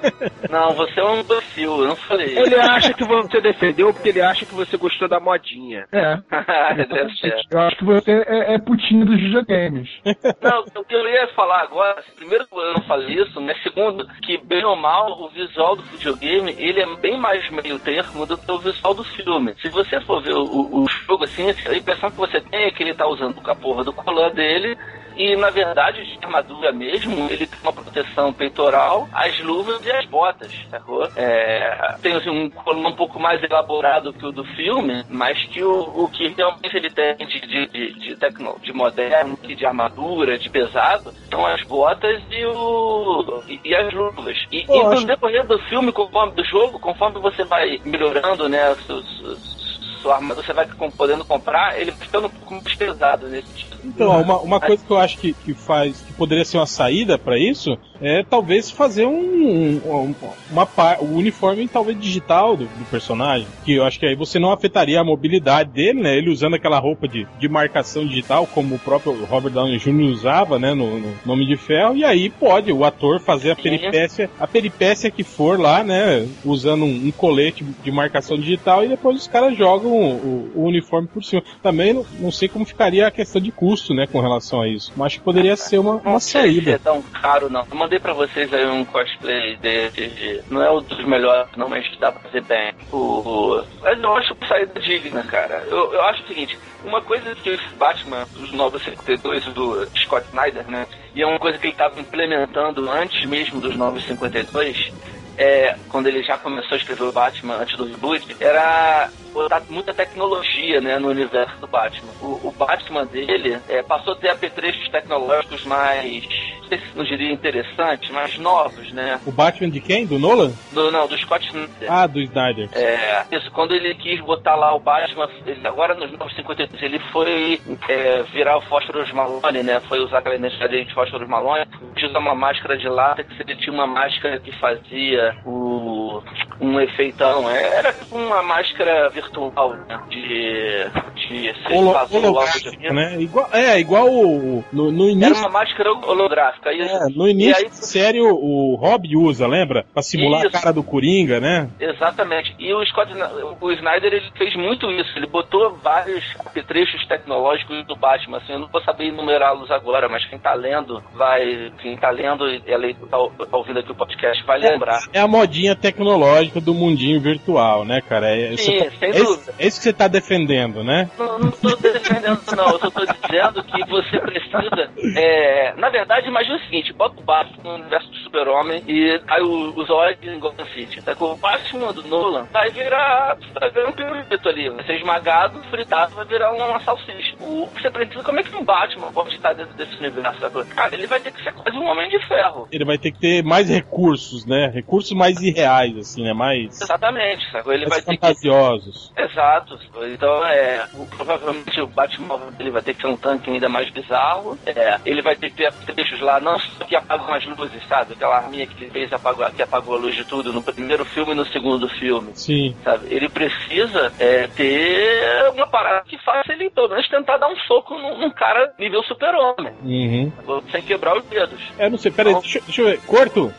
não, 0.50 0.72
você 0.72 1.00
é 1.00 1.04
um 1.04 1.20
imbecil, 1.20 1.80
eu 1.80 1.88
não 1.88 1.96
falei 1.96 2.38
Ele 2.38 2.54
acha 2.56 2.92
que 2.94 3.04
você 3.04 3.40
defendeu 3.40 3.92
porque 3.92 4.08
ele 4.10 4.22
acha 4.22 4.44
que 4.44 4.54
você 4.54 4.76
gostou 4.76 5.08
da 5.08 5.20
modinha. 5.20 5.86
É. 5.92 6.18
eu 7.50 7.60
acho 7.60 7.76
que 7.76 7.84
você 7.84 8.10
é, 8.26 8.54
é 8.54 8.58
putinho 8.58 9.04
dos 9.04 9.20
videogames. 9.20 9.88
Não, 10.04 10.64
o 10.80 10.84
que 10.84 10.94
eu 10.94 11.08
ia 11.08 11.28
falar 11.28 11.62
agora, 11.62 12.02
primeiro 12.16 12.46
eu 12.52 12.74
não 12.74 12.82
falei 12.82 13.20
isso, 13.20 13.40
né? 13.40 13.54
Segundo, 13.62 14.06
que 14.22 14.38
bem 14.38 14.64
ou 14.64 14.76
mal, 14.76 15.22
o 15.22 15.28
visual 15.28 15.76
do 15.76 15.82
videogame, 15.82 16.54
ele 16.58 16.80
é 16.80 16.96
bem 16.96 17.18
mais 17.18 17.48
meio 17.50 17.78
termo 17.78 18.26
do 18.26 18.36
que 18.36 18.50
o 18.50 18.58
visual 18.58 18.94
do 18.94 19.04
filme. 19.04 19.54
Se 19.60 19.68
você 19.68 20.00
for 20.00 20.22
ver 20.22 20.34
o, 20.34 20.82
o 20.82 20.86
jogo 21.06 21.24
assim, 21.24 21.50
a 21.50 21.76
impressão 21.76 22.10
que 22.10 22.16
você 22.16 22.40
tem 22.40 22.64
é 22.64 22.70
que 22.70 22.82
ele 22.82 22.94
tá 22.94 23.03
usando 23.06 23.40
a 23.44 23.54
porra 23.54 23.84
do 23.84 23.92
colar 23.92 24.30
dele 24.30 24.76
e 25.16 25.36
na 25.36 25.50
verdade, 25.50 26.04
de 26.04 26.24
armadura 26.24 26.72
mesmo, 26.72 27.28
ele 27.30 27.46
tem 27.46 27.58
uma 27.62 27.72
proteção 27.72 28.32
peitoral, 28.32 29.08
as 29.12 29.38
luvas 29.40 29.84
e 29.84 29.90
as 29.90 30.04
botas, 30.06 30.52
sacou? 30.68 31.08
É, 31.16 31.96
tem 32.02 32.14
assim, 32.14 32.30
um 32.30 32.50
colão 32.50 32.90
um 32.90 32.96
pouco 32.96 33.20
mais 33.20 33.42
elaborado 33.42 34.12
que 34.12 34.26
o 34.26 34.32
do 34.32 34.44
filme, 34.44 35.04
mas 35.08 35.40
que 35.46 35.62
o, 35.62 36.04
o 36.04 36.08
que 36.08 36.28
realmente 36.28 36.76
ele 36.76 36.90
tem 36.90 37.14
de, 37.16 37.40
de, 37.40 37.66
de, 37.68 37.92
de, 37.94 38.16
tecno, 38.16 38.56
de 38.60 38.72
moderno, 38.72 39.36
de 39.36 39.64
armadura, 39.64 40.36
de 40.36 40.50
pesado, 40.50 41.12
são 41.30 41.46
as 41.46 41.62
botas 41.62 42.20
e, 42.30 42.44
o, 42.46 43.42
e, 43.48 43.60
e 43.64 43.74
as 43.74 43.92
luvas. 43.92 44.36
E, 44.50 44.64
e 44.68 44.82
no 44.82 45.04
decorrer 45.04 45.46
do 45.46 45.58
filme, 45.60 45.92
conforme 45.92 46.32
do 46.32 46.44
jogo, 46.44 46.78
conforme 46.80 47.20
você 47.20 47.44
vai 47.44 47.80
melhorando, 47.84 48.48
né, 48.48 48.72
os, 48.72 48.90
os 48.90 49.63
sua 50.04 50.16
armadura 50.16 50.46
você 50.46 50.52
vai 50.52 50.68
podendo 50.96 51.24
comprar, 51.24 51.80
ele 51.80 51.90
ficando 51.92 52.26
um 52.26 52.30
pouco 52.30 52.54
mais 52.54 52.74
pesado 52.74 53.26
nesse 53.26 53.48
tipo. 53.54 53.74
Então, 53.82 54.20
uma, 54.20 54.38
uma 54.38 54.60
coisa 54.60 54.84
que 54.84 54.90
eu 54.90 54.98
acho 54.98 55.16
que, 55.16 55.32
que 55.32 55.54
faz, 55.54 55.96
que 56.02 56.12
poderia 56.16 56.44
ser 56.44 56.58
uma 56.58 56.66
saída 56.66 57.18
para 57.18 57.38
isso, 57.38 57.76
é 58.00 58.22
talvez 58.22 58.70
fazer 58.70 59.06
um, 59.06 59.80
um 59.84 60.14
uma 60.50 60.68
o 61.00 61.16
uniforme 61.16 61.68
talvez 61.68 61.98
digital 61.98 62.56
do, 62.56 62.64
do, 62.64 62.84
personagem, 62.90 63.46
que 63.64 63.74
eu 63.74 63.84
acho 63.84 63.98
que 63.98 64.06
aí 64.06 64.14
você 64.14 64.38
não 64.38 64.52
afetaria 64.52 65.00
a 65.00 65.04
mobilidade 65.04 65.70
dele, 65.70 66.02
né? 66.02 66.16
Ele 66.16 66.30
usando 66.30 66.54
aquela 66.54 66.78
roupa 66.78 67.08
de, 67.08 67.26
de 67.38 67.48
marcação 67.48 68.06
digital, 68.06 68.46
como 68.46 68.74
o 68.74 68.78
próprio 68.78 69.24
Robert 69.24 69.52
Downey 69.52 69.78
Jr. 69.78 70.12
usava, 70.12 70.58
né? 70.58 70.74
No, 70.74 70.98
no 70.98 71.14
Nome 71.24 71.46
de 71.46 71.56
Ferro, 71.56 71.96
e 71.96 72.04
aí 72.04 72.28
pode 72.28 72.72
o 72.72 72.84
ator 72.84 73.20
fazer 73.20 73.52
a 73.52 73.56
peripécia, 73.56 74.30
a 74.38 74.46
peripécia 74.46 75.10
que 75.10 75.22
for 75.22 75.58
lá, 75.58 75.82
né? 75.82 76.26
Usando 76.44 76.84
um, 76.84 77.06
um 77.06 77.10
colete 77.10 77.64
de 77.64 77.90
marcação 77.90 78.36
digital 78.36 78.84
e 78.84 78.88
depois 78.88 79.16
os 79.16 79.28
caras 79.28 79.56
jogam 79.56 79.92
o, 79.92 80.52
o, 80.54 80.64
uniforme 80.64 81.08
por 81.08 81.22
cima. 81.22 81.42
Também 81.62 81.92
não, 81.92 82.04
não, 82.18 82.30
sei 82.30 82.48
como 82.48 82.64
ficaria 82.64 83.06
a 83.06 83.10
questão 83.10 83.40
de 83.40 83.50
custo, 83.50 83.94
né, 83.94 84.06
com 84.06 84.20
relação 84.20 84.60
a 84.60 84.68
isso. 84.68 84.92
Mas 84.96 85.06
acho 85.06 85.18
que 85.18 85.24
poderia 85.24 85.56
ser 85.56 85.78
uma, 85.78 85.96
uma 86.04 86.20
saída. 86.20 86.70
Não 86.70 86.74
é 86.74 86.78
tão 86.78 87.02
caro, 87.02 87.50
não. 87.50 87.66
Eu 87.70 87.76
mandei 87.76 87.98
pra 87.98 88.12
vocês 88.12 88.52
aí 88.52 88.66
um 88.66 88.84
cosplay 88.84 89.56
desse. 89.56 90.42
Não 90.50 90.62
é 90.62 90.70
um 90.70 90.82
dos 90.82 91.04
melhores, 91.04 91.48
não, 91.56 91.68
mas 91.68 91.84
dá 91.98 92.12
pra 92.12 92.22
fazer 92.22 92.42
bem. 92.42 92.72
O, 92.92 93.62
mas 93.80 94.00
eu 94.00 94.16
acho 94.16 94.36
saída 94.48 94.80
digna, 94.80 95.22
cara. 95.24 95.64
Eu, 95.68 95.92
eu 95.92 96.02
acho 96.02 96.22
o 96.22 96.26
seguinte: 96.26 96.58
uma 96.84 97.00
coisa 97.00 97.34
que 97.34 97.50
esse 97.50 97.74
Batman 97.78 98.26
dos 98.34 98.52
952 98.52 99.44
do 99.54 99.86
Scott 99.98 100.26
Snyder, 100.28 100.68
né? 100.70 100.86
E 101.14 101.22
é 101.22 101.26
uma 101.26 101.38
coisa 101.38 101.58
que 101.58 101.66
ele 101.66 101.72
estava 101.72 102.00
implementando 102.00 102.90
antes 102.90 103.24
mesmo 103.26 103.60
dos 103.60 103.76
952 103.76 104.92
é, 105.36 105.76
quando 105.88 106.06
ele 106.06 106.22
já 106.22 106.38
começou 106.38 106.74
a 106.74 106.78
escrever 106.78 107.04
o 107.04 107.12
Batman 107.12 107.56
antes 107.56 107.76
do 107.76 107.84
reboot, 107.84 108.36
era 108.40 109.10
botar 109.32 109.62
muita 109.68 109.92
tecnologia 109.92 110.80
né, 110.80 110.98
no 110.98 111.08
universo 111.08 111.58
do 111.58 111.66
Batman. 111.66 112.12
O, 112.22 112.48
o 112.48 112.54
Batman 112.56 113.04
dele 113.04 113.58
é, 113.68 113.82
passou 113.82 114.12
a 114.12 114.16
ter 114.16 114.28
apetrechos 114.28 114.88
tecnológicos 114.88 115.64
mais, 115.64 116.24
não 116.62 116.68
sei 116.68 116.78
se 116.78 116.96
não 116.96 117.04
diria 117.04 117.32
interessantes, 117.32 118.10
mais 118.10 118.38
novos, 118.38 118.92
né? 118.92 119.20
O 119.26 119.32
Batman 119.32 119.70
de 119.70 119.80
quem? 119.80 120.06
Do 120.06 120.18
Nolan? 120.18 120.52
Do, 120.72 120.90
não, 120.92 121.08
do 121.08 121.18
Scott 121.18 121.44
Snyder. 121.46 121.92
Ah, 121.92 122.06
do 122.06 122.20
Snyder. 122.20 122.68
É, 122.72 123.24
isso, 123.32 123.50
quando 123.50 123.74
ele 123.74 123.94
quis 123.96 124.20
botar 124.20 124.54
lá 124.54 124.74
o 124.74 124.80
Batman, 124.80 125.28
ele, 125.44 125.66
agora 125.66 125.94
nos 125.94 126.12
953, 126.12 126.82
ele 126.82 126.98
foi 127.12 127.60
é, 127.88 128.22
virar 128.32 128.56
o 128.58 128.62
Fósforos 128.62 129.10
Malone, 129.12 129.62
né? 129.64 129.80
Foi 129.88 129.98
usar 129.98 130.18
aquela 130.18 130.36
energia 130.36 130.68
de 130.68 130.94
Fósforos 130.94 131.28
Malone, 131.28 131.66
usa 131.96 132.18
uma 132.18 132.34
máscara 132.34 132.76
de 132.76 132.88
lata, 132.88 133.24
que 133.24 133.42
ele 133.42 133.56
tinha 133.56 133.72
uma 133.72 133.86
máscara 133.86 134.38
que 134.38 134.52
fazia 134.58 135.23
o, 135.44 136.22
um 136.60 136.80
efeitão. 136.80 137.48
É, 137.50 137.78
era 137.78 137.92
tipo 137.92 138.16
uma 138.16 138.42
máscara 138.42 139.08
virtual 139.10 139.74
né? 139.88 140.00
De. 140.08 140.86
de 141.14 141.54
Holo, 141.74 141.94
holográfica, 142.10 142.92
né? 142.92 143.16
Igual, 143.20 143.48
é, 143.52 143.78
igual 143.78 144.08
o, 144.08 144.64
no, 144.72 144.90
no 144.90 145.08
início. 145.08 145.34
Era 145.34 145.48
uma 145.48 145.60
máscara 145.60 145.92
holográfica. 145.92 146.72
Isso. 146.72 146.94
É, 146.94 147.08
no 147.14 147.28
início 147.28 147.64
aí, 147.64 147.70
série 147.72 148.20
o, 148.20 148.74
Rob 148.74 149.16
usa, 149.16 149.46
lembra? 149.46 149.84
Pra 149.92 150.02
simular 150.02 150.44
isso. 150.44 150.48
a 150.48 150.60
cara 150.60 150.72
do 150.72 150.82
Coringa, 150.82 151.40
né? 151.40 151.68
Exatamente. 151.80 152.54
E 152.58 152.72
o 152.72 152.84
Scott, 152.86 153.12
o 153.60 153.72
Snyder, 153.72 154.12
ele 154.12 154.30
fez 154.36 154.54
muito 154.56 154.90
isso. 154.90 155.16
Ele 155.16 155.26
botou 155.26 155.74
vários 155.82 156.24
apetrechos 156.44 157.06
tecnológicos 157.06 157.86
do 157.86 157.96
Batman. 157.96 158.38
Assim, 158.38 158.52
eu 158.52 158.60
não 158.60 158.68
vou 158.68 158.82
saber 158.82 159.06
enumerá-los 159.06 159.70
agora, 159.70 160.08
mas 160.08 160.24
quem 160.26 160.38
tá 160.38 160.54
lendo 160.54 161.02
vai. 161.14 161.72
Quem 161.80 161.96
tá 161.96 162.10
lendo 162.10 162.48
e 162.48 162.60
tá, 162.60 163.18
tá 163.50 163.56
ouvindo 163.56 163.78
aqui 163.78 163.90
o 163.90 163.94
podcast 163.94 164.44
vai 164.44 164.62
é, 164.64 164.70
lembrar. 164.70 164.98
É 165.14 165.20
a 165.20 165.28
modinha 165.28 165.76
tecnológica 165.76 166.60
do 166.60 166.74
mundinho 166.74 167.20
virtual, 167.20 167.84
né, 167.84 168.00
cara? 168.00 168.36
É, 168.36 168.56
Sim, 168.56 168.90
sem 168.98 169.10
é 169.10 169.12
dúvida. 169.12 169.54
É 169.56 169.64
isso 169.64 169.78
que 169.78 169.84
você 169.84 169.90
está 169.90 170.08
defendendo, 170.08 170.82
né? 170.82 171.08
Não, 171.16 171.38
não 171.38 171.48
estou 171.50 171.76
defendendo, 171.76 172.40
não. 172.56 172.70
Eu 172.72 172.78
só 172.80 172.88
estou 172.88 173.06
dizendo 173.06 173.62
que 173.62 173.84
você 173.84 174.18
precisa. 174.18 174.90
É... 175.16 175.72
Na 175.76 175.88
verdade, 175.88 176.26
imagina 176.26 176.56
o 176.56 176.60
seguinte: 176.62 176.92
bota 176.92 177.20
o 177.20 177.22
Batman 177.22 177.62
no 177.62 177.74
universo 177.74 178.10
do 178.10 178.16
Super-Homem 178.16 178.82
e 178.88 179.20
aí 179.28 179.40
os 179.40 179.88
olhos 179.88 180.18
em 180.20 180.36
Gotham 180.40 180.66
City. 180.74 181.00
Tá? 181.00 181.14
Com 181.14 181.26
o 181.26 181.36
Batman 181.36 181.92
do 181.92 182.02
Nolan 182.08 182.48
vai 182.52 182.70
virar, 182.70 183.38
vai 183.60 183.70
virar 183.70 183.90
um 183.90 183.92
pirulito 183.92 184.48
ali. 184.48 184.68
Vai 184.68 184.84
ser 184.84 184.96
esmagado, 184.96 185.62
fritado, 185.70 186.16
vai 186.16 186.24
virar 186.24 186.52
uma, 186.52 186.66
uma 186.66 186.80
salsicha. 186.80 187.36
O 187.38 187.68
que 187.68 187.82
você 187.82 187.90
precisa, 187.90 188.24
como 188.24 188.40
é 188.40 188.42
que 188.42 188.56
um 188.56 188.64
Batman 188.64 189.12
pode 189.12 189.36
estar 189.36 189.52
dentro 189.52 189.74
desse 189.74 189.96
universo? 189.96 190.40
Cara, 190.74 190.92
ele 190.92 191.06
vai 191.06 191.20
ter 191.20 191.30
que 191.30 191.40
ser 191.44 191.52
quase 191.52 191.78
um 191.78 191.84
homem 191.84 192.10
de 192.10 192.18
ferro. 192.26 192.66
Ele 192.72 192.84
vai 192.84 192.98
ter 192.98 193.12
que 193.12 193.20
ter 193.20 193.44
mais 193.44 193.70
recursos, 193.70 194.44
né? 194.44 194.72
Recursos 194.74 195.03
mais 195.12 195.40
irreais, 195.40 195.96
assim, 195.98 196.22
né? 196.22 196.32
Mais. 196.32 196.80
Exatamente? 196.80 197.44
Ele 197.66 197.86
mais 197.86 198.04
vai 198.04 198.14
fantasiosos. 198.14 199.08
ter 199.08 199.26
que... 199.26 199.32
Exato. 199.32 199.78
Então, 200.12 200.46
é, 200.46 200.86
provavelmente 201.16 201.80
o 201.80 201.88
Batmóvel 201.88 202.52
dele 202.52 202.70
vai 202.70 202.82
ter 202.82 202.94
que 202.94 203.02
ter 203.02 203.08
um 203.08 203.16
tanque 203.16 203.50
ainda 203.50 203.68
mais 203.68 203.90
bizarro. 203.90 204.56
É, 204.64 205.00
ele 205.04 205.22
vai 205.22 205.34
ter 205.34 205.50
que 205.50 205.56
ter 205.56 205.72
trechos 205.72 206.20
lá, 206.20 206.38
não 206.38 206.58
só 206.58 206.84
que 206.84 206.94
apagam 206.94 207.34
as 207.34 207.44
luzes, 207.46 207.82
sabe? 207.88 208.12
Aquela 208.12 208.36
arminha 208.36 208.66
que 208.66 208.84
ele 208.84 208.90
fez 208.90 209.12
apagou, 209.12 209.50
que 209.50 209.62
apagou 209.62 209.96
a 209.96 209.98
luz 209.98 210.14
de 210.14 210.24
tudo 210.24 210.52
no 210.52 210.62
primeiro 210.62 211.04
filme 211.04 211.32
e 211.32 211.34
no 211.34 211.46
segundo 211.46 211.88
filme. 211.88 212.30
Sim. 212.34 212.76
Sabe? 212.84 213.12
Ele 213.12 213.28
precisa 213.28 214.12
é, 214.18 214.46
ter 214.46 215.50
uma 215.54 215.66
parada 215.66 216.04
que 216.06 216.18
faça 216.18 216.43
ele, 216.64 216.70
pelo 216.70 216.88
menos, 216.88 217.08
tentar 217.08 217.36
dar 217.36 217.48
um 217.48 217.56
soco 217.56 217.94
num, 217.94 218.18
num 218.18 218.30
cara 218.30 218.72
nível 218.78 219.02
super-homem. 219.02 219.72
Uhum. 219.82 220.32
Sem 220.70 220.82
quebrar 220.82 221.16
os 221.16 221.24
dedos. 221.24 221.60
É, 221.78 221.88
não 221.88 221.98
sei, 221.98 222.10
peraí, 222.10 222.32
então, 222.32 222.42
deixa, 222.42 222.60
deixa 222.60 222.82
eu 222.82 222.86
ver. 222.86 223.00
Corto, 223.02 223.52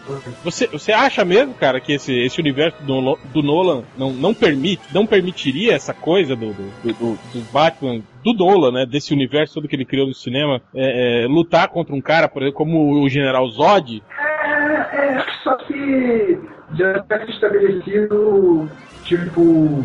você, 0.43 0.67
você 0.67 0.91
acha 0.91 1.23
mesmo, 1.23 1.53
cara, 1.53 1.79
que 1.79 1.93
esse, 1.93 2.13
esse 2.17 2.39
universo 2.39 2.81
do, 2.83 3.17
do 3.33 3.43
Nolan 3.43 3.83
não, 3.97 4.11
não 4.11 4.33
permite, 4.33 4.83
não 4.93 5.05
permitiria 5.05 5.73
essa 5.73 5.93
coisa 5.93 6.35
do, 6.35 6.53
do, 6.53 6.93
do, 6.93 7.15
do 7.33 7.51
Batman, 7.51 8.01
do 8.23 8.33
Nolan, 8.33 8.71
né? 8.71 8.85
Desse 8.85 9.13
universo 9.13 9.55
todo 9.55 9.67
que 9.67 9.75
ele 9.75 9.85
criou 9.85 10.07
no 10.07 10.13
cinema, 10.13 10.61
é, 10.73 11.23
é, 11.23 11.27
lutar 11.27 11.67
contra 11.69 11.93
um 11.93 12.01
cara, 12.01 12.27
por 12.27 12.41
exemplo, 12.41 12.57
como 12.57 13.03
o 13.03 13.09
General 13.09 13.47
Zod? 13.47 14.01
É, 14.17 15.17
é 15.17 15.25
só 15.43 15.55
que 15.57 16.39
já 16.73 16.97
está 16.97 17.23
estabelecido, 17.25 18.69
tipo. 19.03 19.83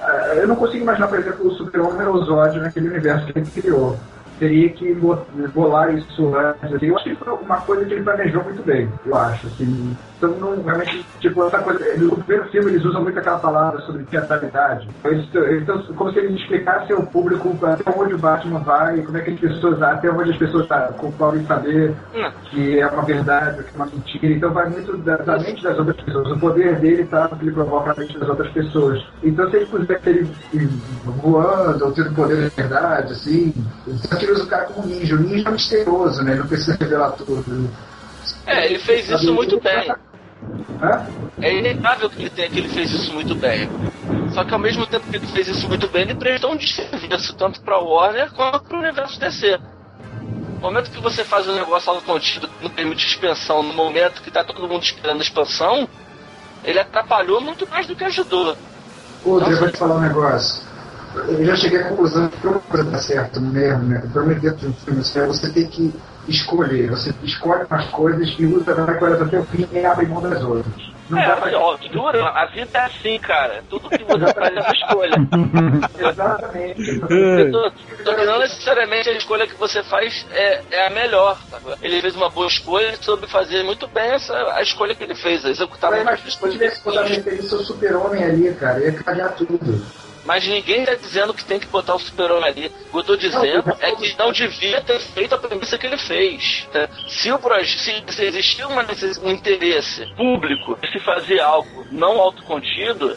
É, 0.00 0.42
eu 0.42 0.48
não 0.48 0.56
consigo 0.56 0.82
imaginar, 0.82 1.08
por 1.08 1.18
exemplo, 1.18 1.46
o 1.46 1.54
Super-Homem 1.54 2.06
ou 2.06 2.14
o 2.14 2.24
Zod 2.24 2.58
naquele 2.58 2.88
universo 2.88 3.26
que 3.26 3.38
ele 3.38 3.50
criou. 3.50 3.98
Teria 4.40 4.70
que 4.70 4.94
bolar 5.54 5.94
isso 5.94 6.34
antes. 6.34 6.72
Assim. 6.74 6.86
Eu 6.86 6.96
acho 6.96 7.04
que 7.04 7.14
foi 7.14 7.32
uma 7.34 7.60
coisa 7.60 7.84
que 7.84 7.92
ele 7.92 8.02
planejou 8.02 8.42
muito 8.42 8.62
bem, 8.62 8.88
eu 9.04 9.14
acho. 9.14 9.46
Assim. 9.46 9.96
Então, 10.16 10.30
não, 10.32 10.62
realmente, 10.62 11.04
tipo, 11.18 11.46
essa 11.46 11.58
coisa. 11.58 11.96
No 11.96 12.16
primeiro 12.16 12.50
filme, 12.50 12.70
eles 12.72 12.84
usam 12.84 13.02
muito 13.02 13.18
aquela 13.18 13.38
palavra 13.38 13.80
sobre 13.82 14.04
teatralidade. 14.04 14.88
Então, 15.62 15.82
como 15.94 16.12
se 16.12 16.18
eles 16.18 16.40
explicassem 16.40 16.94
ao 16.94 17.06
público 17.06 17.56
até 17.64 17.90
onde 17.98 18.14
o 18.14 18.18
Batman 18.18 18.58
vai, 18.60 19.00
como 19.02 19.16
é 19.16 19.22
que 19.22 19.30
as 19.30 19.40
pessoas, 19.40 19.82
até 19.82 20.10
onde 20.10 20.30
as 20.30 20.36
pessoas 20.36 20.66
tá, 20.66 20.92
podem 21.16 21.44
saber 21.46 21.94
que 22.50 22.78
é 22.78 22.86
uma 22.86 23.02
verdade, 23.02 23.62
que 23.62 23.70
é 23.70 23.76
uma 23.76 23.86
mentira. 23.86 24.34
Então, 24.34 24.52
vai 24.52 24.68
muito 24.68 24.96
da, 24.98 25.16
da 25.16 25.38
mente 25.38 25.62
das 25.62 25.78
outras 25.78 25.96
pessoas. 26.02 26.30
O 26.32 26.38
poder 26.38 26.76
dele 26.76 27.04
tá 27.04 27.28
no 27.28 27.38
que 27.38 27.44
ele 27.44 27.52
provoca 27.52 27.94
na 27.94 27.96
mente 27.96 28.18
das 28.18 28.28
outras 28.28 28.52
pessoas. 28.52 29.02
Então, 29.22 29.50
se 29.50 29.56
eles 29.56 29.68
pusessem 29.68 30.28
ele 30.52 30.68
voando, 31.22 31.84
ou 31.84 31.92
tendo 31.92 32.14
poder 32.14 32.50
de 32.50 32.56
verdade, 32.56 33.12
assim, 33.12 33.54
então 33.86 34.18
ele 34.30 34.32
usa 34.32 34.44
o 34.44 34.46
cara 34.46 34.64
como 34.64 34.86
ninja. 34.86 35.14
O 35.14 35.18
ninja 35.18 35.48
é 35.48 35.52
misterioso, 35.52 36.22
né? 36.22 36.32
Ele 36.32 36.40
não 36.40 36.46
precisa 36.46 36.76
revelar 36.78 37.12
tudo. 37.12 37.70
É, 38.46 38.66
ele 38.66 38.78
fez 38.78 39.08
isso 39.10 39.32
muito 39.34 39.60
bem. 39.60 39.92
É 41.42 41.58
inegável 41.58 42.08
que 42.08 42.22
ele, 42.22 42.30
tenha, 42.30 42.48
que 42.48 42.58
ele 42.58 42.68
fez 42.68 42.90
isso 42.92 43.12
muito 43.12 43.34
bem. 43.34 43.68
Só 44.32 44.44
que 44.44 44.52
ao 44.52 44.58
mesmo 44.58 44.86
tempo 44.86 45.06
que 45.08 45.16
ele 45.16 45.26
fez 45.26 45.48
isso 45.48 45.68
muito 45.68 45.88
bem, 45.88 46.02
ele 46.02 46.14
prestou 46.14 46.52
um 46.52 46.56
desserviço 46.56 47.34
tanto 47.34 47.60
para 47.60 47.78
Warner 47.78 48.30
quanto 48.32 48.60
para 48.60 48.76
o 48.76 48.80
universo 48.80 49.18
DC. 49.18 49.58
No 50.54 50.60
momento 50.60 50.90
que 50.90 51.00
você 51.00 51.24
faz 51.24 51.48
um 51.48 51.54
negócio 51.54 51.90
algo 51.90 52.02
contido 52.02 52.48
no 52.60 52.70
permite 52.70 53.06
expansão, 53.06 53.62
no 53.62 53.72
momento 53.74 54.22
que 54.22 54.28
está 54.28 54.44
todo 54.44 54.68
mundo 54.68 54.82
esperando 54.82 55.22
expansão, 55.22 55.88
ele 56.62 56.78
atrapalhou 56.78 57.40
muito 57.40 57.66
mais 57.68 57.86
do 57.86 57.96
que 57.96 58.04
ajudou. 58.04 58.56
Pô, 59.22 59.40
eu 59.40 59.58
vou 59.58 59.70
te 59.70 59.78
falar 59.78 59.96
um 59.96 60.00
negócio. 60.00 60.69
Eu 61.14 61.44
já 61.44 61.56
cheguei 61.56 61.80
à 61.80 61.88
conclusão 61.88 62.28
que 62.28 62.48
para 62.68 62.82
dar 62.84 62.98
certo 62.98 63.40
mesmo, 63.40 63.84
né? 63.84 64.02
Para 64.12 64.22
dentro 64.22 64.56
de 64.58 64.66
um 64.66 64.72
filme, 64.72 65.02
você 65.02 65.52
tem 65.52 65.66
que 65.66 65.92
escolher. 66.28 66.90
Você 66.90 67.12
escolhe 67.22 67.64
umas 67.68 67.86
coisas 67.86 68.34
e 68.38 68.46
usa 68.46 68.74
coisas 68.94 69.22
até 69.22 69.38
o 69.38 69.44
fim 69.44 69.66
e 69.72 69.84
abre 69.84 70.06
mão 70.06 70.22
das 70.22 70.42
outras. 70.42 70.90
Não 71.10 71.18
é, 71.18 71.40
mas, 71.40 71.54
ó, 71.54 71.76
dura, 71.90 72.24
a 72.28 72.46
vida 72.46 72.78
é 72.78 72.82
assim, 72.82 73.18
cara. 73.18 73.64
Tudo 73.68 73.90
que 73.90 74.04
você 74.04 74.26
faz 74.32 74.56
é 74.56 74.60
uma 74.60 74.72
escolha. 74.72 75.16
Exatamente. 76.10 77.00
tô, 78.04 78.24
não 78.24 78.38
necessariamente 78.38 79.08
a 79.08 79.12
escolha 79.14 79.46
que 79.48 79.56
você 79.56 79.82
faz 79.82 80.24
é, 80.30 80.62
é 80.70 80.86
a 80.86 80.90
melhor. 80.90 81.36
Sabe? 81.50 81.74
Ele 81.82 82.00
fez 82.00 82.14
uma 82.14 82.30
boa 82.30 82.46
escolha 82.46 82.92
e 82.92 83.04
soube 83.04 83.26
fazer 83.26 83.64
muito 83.64 83.88
bem 83.88 84.12
essa, 84.12 84.34
a 84.54 84.62
escolha 84.62 84.94
que 84.94 85.02
ele 85.02 85.16
fez, 85.16 85.44
executar 85.44 85.90
mas, 85.90 86.04
mas 86.04 86.20
se 86.20 86.50
tivesse 86.50 87.48
seu 87.48 87.58
super-homem 87.58 88.22
ali, 88.22 88.54
cara, 88.54 88.78
ia 88.78 88.92
cagar 88.92 89.34
tudo. 89.34 89.82
Mas 90.24 90.46
ninguém 90.46 90.82
está 90.82 90.94
dizendo 90.94 91.32
que 91.32 91.44
tem 91.44 91.58
que 91.58 91.66
botar 91.66 91.94
o 91.94 91.98
super-homem 91.98 92.44
ali. 92.44 92.66
O 92.66 92.90
que 92.90 92.96
eu 92.96 93.00
estou 93.00 93.16
dizendo 93.16 93.76
é 93.80 93.92
que 93.92 94.18
não 94.18 94.32
devia 94.32 94.80
ter 94.82 95.00
feito 95.00 95.34
a 95.34 95.38
premissa 95.38 95.78
que 95.78 95.86
ele 95.86 95.96
fez. 95.96 96.68
Tá? 96.72 96.88
Se, 97.08 97.32
o 97.32 97.38
se, 97.64 98.04
se 98.06 98.24
existia 98.24 98.68
uma, 98.68 98.84
um 99.22 99.30
interesse 99.30 100.06
público 100.14 100.78
de 100.80 100.92
se 100.92 101.00
fazer 101.00 101.40
algo 101.40 101.86
não 101.90 102.20
autocontido, 102.20 103.16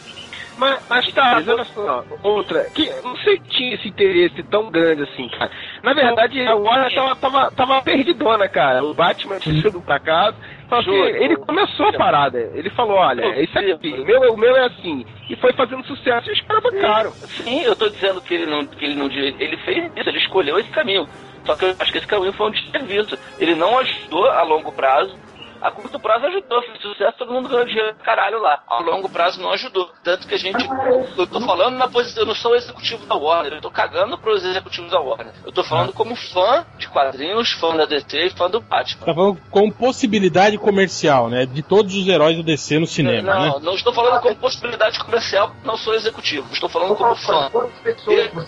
mas, 0.56 0.80
mas 0.88 1.12
tá, 1.12 1.32
mas 1.34 1.48
olha 1.48 1.64
só, 1.64 2.04
outra, 2.22 2.64
que 2.70 2.88
não 3.02 3.16
sei 3.18 3.38
se 3.38 3.48
tinha 3.48 3.74
esse 3.74 3.88
interesse 3.88 4.42
tão 4.44 4.70
grande 4.70 5.02
assim, 5.02 5.28
cara. 5.30 5.50
Na 5.82 5.92
verdade, 5.92 6.40
a 6.46 6.54
Warner 6.54 6.94
tava, 6.94 7.16
tava, 7.16 7.50
tava 7.50 7.82
perdidona, 7.82 8.48
cara. 8.48 8.84
O 8.84 8.94
Batman 8.94 9.38
tinha 9.38 9.60
sido 9.60 9.80
pra 9.80 9.98
casa. 9.98 10.36
Só 10.82 10.90
que 10.90 10.90
ele 10.90 11.36
começou 11.36 11.86
a 11.86 11.92
parada. 11.92 12.38
Ele 12.54 12.70
falou, 12.70 12.96
olha, 12.96 13.40
isso 13.42 13.58
aqui, 13.58 13.92
o 13.92 14.04
meu, 14.04 14.32
o 14.32 14.36
meu 14.36 14.56
é 14.56 14.66
assim. 14.66 15.04
E 15.28 15.36
foi 15.36 15.52
fazendo 15.52 15.84
sucesso 15.86 16.30
e 16.30 16.32
esperava 16.32 16.70
caro. 16.72 17.10
Sim, 17.10 17.62
eu 17.62 17.76
tô 17.76 17.88
dizendo 17.88 18.20
que 18.20 18.34
ele 18.34 18.46
não, 18.46 18.66
que 18.66 18.84
ele 18.84 18.94
não 18.94 19.10
ele 19.10 19.56
fez 19.58 19.90
isso, 19.96 20.08
ele 20.08 20.18
escolheu 20.18 20.58
esse 20.58 20.70
caminho. 20.70 21.08
Só 21.44 21.54
que 21.54 21.64
eu 21.64 21.74
acho 21.78 21.92
que 21.92 21.98
esse 21.98 22.06
caminho 22.06 22.32
foi 22.32 22.48
um 22.48 22.50
desserviço. 22.50 23.18
Ele 23.38 23.54
não 23.54 23.78
ajudou 23.78 24.26
a 24.30 24.42
longo 24.42 24.72
prazo 24.72 25.23
a 25.64 25.70
curto 25.70 25.98
prazo 25.98 26.26
ajudou, 26.26 26.60
fez 26.60 26.82
sucesso, 26.82 27.16
todo 27.16 27.32
mundo 27.32 27.48
ganhou 27.48 27.64
dinheiro 27.64 27.96
caralho 28.04 28.38
lá. 28.38 28.62
Ao 28.66 28.82
longo 28.82 29.08
prazo 29.08 29.40
não 29.40 29.50
ajudou. 29.52 29.90
Tanto 30.02 30.28
que 30.28 30.34
a 30.34 30.38
gente. 30.38 30.62
Eu 31.16 31.26
tô 31.26 31.40
falando 31.40 31.78
na 31.78 31.88
posição. 31.88 32.24
Eu 32.24 32.26
não 32.26 32.34
sou 32.34 32.54
executivo 32.54 33.06
da 33.06 33.14
Warner, 33.14 33.54
eu 33.54 33.60
tô 33.62 33.70
cagando 33.70 34.18
pros 34.18 34.44
executivos 34.44 34.90
da 34.90 35.00
Warner. 35.00 35.32
Eu 35.42 35.50
tô 35.52 35.64
falando 35.64 35.94
como 35.94 36.14
fã 36.14 36.66
de 36.76 36.86
quadrinhos, 36.88 37.50
fã 37.52 37.74
da 37.74 37.86
DC 37.86 38.26
e 38.26 38.30
fã 38.30 38.50
do 38.50 38.60
Batman. 38.60 39.06
Tá 39.06 39.14
falando 39.14 39.40
com 39.50 39.70
possibilidade 39.70 40.58
comercial, 40.58 41.30
né? 41.30 41.46
De 41.46 41.62
todos 41.62 41.94
os 41.94 42.06
heróis 42.06 42.36
do 42.36 42.42
DC 42.42 42.78
no 42.78 42.86
cinema. 42.86 43.34
Não, 43.34 43.40
né? 43.40 43.60
não 43.62 43.74
estou 43.74 43.94
falando 43.94 44.20
como 44.20 44.36
possibilidade 44.36 44.98
comercial, 44.98 45.50
não 45.64 45.78
sou 45.78 45.94
executivo. 45.94 46.46
Estou 46.52 46.68
falando 46.68 46.94
como 46.94 47.16
fã. 47.16 47.50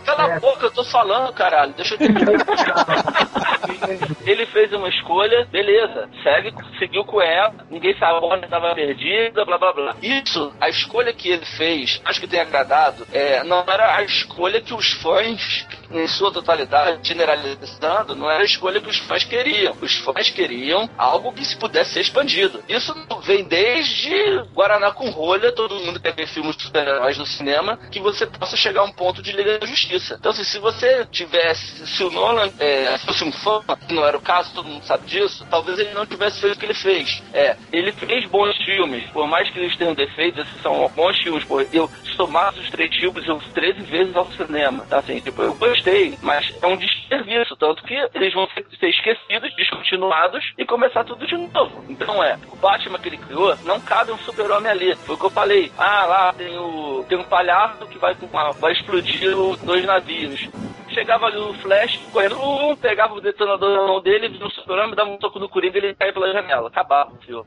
Cala 0.05 0.35
a 0.35 0.39
boca, 0.39 0.67
eu 0.67 0.71
tô 0.71 0.85
falando, 0.85 1.33
caralho. 1.33 1.73
Deixa 1.73 1.95
eu 1.95 1.99
terminar. 1.99 2.27
Ele 4.27 4.45
fez 4.47 4.71
uma 4.73 4.89
escolha, 4.89 5.47
beleza, 5.51 6.11
segue, 6.23 6.53
seguiu 6.79 7.06
com 7.07 7.23
ela, 7.23 7.55
ninguém 7.71 7.97
sabe 7.99 8.19
onde 8.23 8.45
estava 8.45 8.75
perdida, 8.75 9.45
blá 9.45 9.57
blá 9.57 9.73
blá. 9.73 9.97
Isso, 10.03 10.53
a 10.61 10.69
escolha 10.69 11.13
que 11.13 11.31
ele 11.31 11.45
fez, 11.45 12.01
acho 12.05 12.21
que 12.21 12.27
tem 12.27 12.41
agradado, 12.41 13.07
é, 13.13 13.43
não 13.45 13.65
era 13.67 13.97
a 13.97 14.03
escolha 14.03 14.61
que 14.61 14.75
os 14.75 14.93
fãs, 15.01 15.67
em 15.91 16.07
sua 16.07 16.33
totalidade, 16.33 17.07
generalizando, 17.07 18.15
não 18.15 18.31
era 18.31 18.43
a 18.43 18.47
escolha 18.47 18.81
que 18.81 18.89
os 18.89 18.99
fãs 18.99 19.25
queriam. 19.25 19.77
Os 19.81 19.97
fãs 19.97 20.31
queriam 20.31 20.89
algo 20.97 21.33
que 21.33 21.45
se 21.45 21.57
pudesse 21.57 21.95
ser 21.95 22.01
expandido. 22.01 22.63
Isso 22.69 22.95
vem 23.23 23.45
desde 23.45 24.11
Guaraná 24.55 24.91
com 24.93 25.11
rolha, 25.11 25.53
todo 25.53 25.75
mundo 25.77 26.01
quer 26.01 26.15
ver 26.15 26.27
filmes 26.27 26.57
de 26.57 26.65
super-heróis 26.65 27.19
no 27.19 27.27
cinema, 27.27 27.79
que 27.91 28.01
você 28.01 28.27
possa 28.27 28.57
chegar 28.57 28.81
a 28.83 28.85
um 28.85 28.93
ponto 28.93 29.23
de 29.23 29.33
Liga 29.33 29.59
da 29.59 29.67
Justiça. 29.67 30.17
Então, 30.19 30.33
assim, 30.33 30.45
se 30.45 30.59
você 30.59 31.07
tivesse, 31.07 31.87
se 31.87 32.05
o 32.05 32.11
Nolan 32.11 32.51
é, 32.59 32.99
fosse 32.99 33.25
um 33.25 33.33
fã, 33.33 33.63
que 33.87 33.95
não 33.95 34.05
era 34.05 34.17
o 34.17 34.21
caso, 34.21 34.53
todo 34.55 34.69
mundo 34.69 34.85
sabe 34.85 35.07
disso, 35.07 35.47
talvez 35.51 35.79
ele 35.79 35.95
não 35.95 36.07
tivesse 36.07 36.41
feito 36.41 36.57
o 36.57 36.59
que 36.59 36.67
ele 36.67 36.75
fez. 36.75 37.23
É, 37.33 37.57
ele 37.73 37.93
fez 37.93 38.29
bons 38.29 38.57
filmes, 38.65 39.05
por 39.11 39.27
mais 39.27 39.51
que 39.51 39.59
eles 39.59 39.77
tenham 39.77 39.95
defeitos, 39.95 40.47
esses 40.47 40.63
são 40.63 40.91
bons 40.95 41.17
filmes, 41.19 41.45
pô. 41.45 41.61
Eu 41.73 41.91
somasse 42.17 42.59
os 42.61 42.71
três 42.71 42.95
filmes, 42.95 43.27
eu 43.27 43.39
13 43.55 43.81
vezes 43.83 44.17
ao 44.17 44.31
cinema, 44.33 44.85
tá 44.89 44.99
assim, 44.99 45.21
tipo, 45.21 45.43
eu 45.43 45.55
gostei, 45.77 46.19
mas 46.23 46.53
é 46.63 46.67
um 46.67 46.77
desserviço, 46.77 47.57
tanto 47.57 47.83
que 47.85 47.95
eles 48.15 48.33
vão 48.33 48.49
ser 48.49 48.67
esquecidos, 48.89 49.55
descontinuados 49.57 50.53
e 50.57 50.65
começar 50.65 51.05
tudo 51.05 51.27
de 51.27 51.37
novo. 51.37 51.85
Então 51.89 52.23
é, 52.23 52.39
o 52.51 52.57
Batman 52.57 52.99
que 52.99 53.09
ele 53.09 53.19
criou, 53.19 53.57
não 53.65 53.81
cabe 53.81 54.13
um 54.13 54.19
super-homem 54.19 54.71
ali. 54.71 54.95
Foi 54.97 55.15
o 55.15 55.19
que 55.19 55.27
eu 55.27 55.31
falei. 55.31 55.71
Ah, 55.77 56.07
lá 56.07 56.33
tem 56.33 56.57
o 56.59 57.05
tem 57.09 57.19
um 57.19 57.25
palhaço 57.25 57.87
que 57.87 57.99
vai, 57.99 58.17
vai 58.59 58.73
explodir 58.73 59.35
dois 59.65 59.85
navios 59.85 60.49
chegava 60.97 61.27
ali 61.27 61.37
o 61.37 61.53
Flash 61.55 61.99
correndo, 62.11 62.41
um, 62.41 62.75
pegava 62.75 63.13
o 63.13 63.21
detonador 63.21 63.71
na 63.71 63.87
mão 63.87 64.01
dele, 64.01 64.31
no 64.31 64.51
super-homem, 64.51 64.95
dava 64.95 65.11
um 65.11 65.19
toco 65.19 65.39
no 65.39 65.49
Coringa 65.49 65.79
e 65.79 65.85
ele 65.85 65.95
caía 65.95 66.13
pela 66.13 66.33
janela. 66.33 66.69
Acabava 66.69 67.13
o 67.13 67.19
filme. 67.19 67.45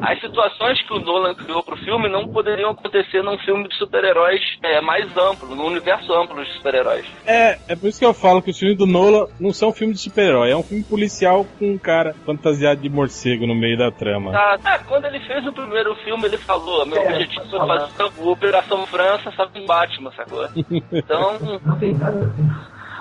As 0.00 0.20
situações 0.20 0.80
que 0.82 0.92
o 0.92 1.00
Nolan 1.00 1.34
criou 1.34 1.62
pro 1.62 1.76
filme 1.76 2.08
não 2.08 2.28
poderiam 2.28 2.70
acontecer 2.70 3.22
num 3.22 3.36
filme 3.38 3.68
de 3.68 3.74
super-heróis 3.76 4.40
é, 4.62 4.80
mais 4.80 5.04
amplo, 5.16 5.54
num 5.56 5.66
universo 5.66 6.12
amplo 6.12 6.42
de 6.44 6.52
super-heróis. 6.52 7.04
É, 7.26 7.58
é 7.68 7.74
por 7.74 7.88
isso 7.88 7.98
que 7.98 8.06
eu 8.06 8.14
falo 8.14 8.40
que 8.40 8.50
os 8.50 8.58
filmes 8.58 8.78
do 8.78 8.86
Nolan 8.86 9.26
não 9.40 9.52
são 9.52 9.72
filmes 9.72 9.96
de 9.96 10.04
super-herói, 10.04 10.52
é 10.52 10.56
um 10.56 10.62
filme 10.62 10.84
policial 10.84 11.44
com 11.58 11.72
um 11.72 11.78
cara 11.78 12.14
fantasiado 12.24 12.80
de 12.80 12.88
morcego 12.88 13.46
no 13.46 13.56
meio 13.56 13.76
da 13.76 13.90
trama. 13.90 14.30
Tá, 14.30 14.58
tá 14.58 14.78
quando 14.86 15.06
ele 15.06 15.18
fez 15.20 15.44
o 15.46 15.52
primeiro 15.52 15.94
filme, 15.96 16.26
ele 16.26 16.38
falou: 16.38 16.86
meu 16.86 16.98
é, 16.98 17.08
objetivo 17.08 17.50
foi 17.50 17.58
fazer 17.58 18.02
a 18.02 18.30
Operação 18.30 18.86
França, 18.86 19.32
só 19.32 19.46
que 19.46 19.58
em 19.58 19.66
Batman, 19.66 20.12
sacou? 20.12 20.48
Então. 20.92 21.38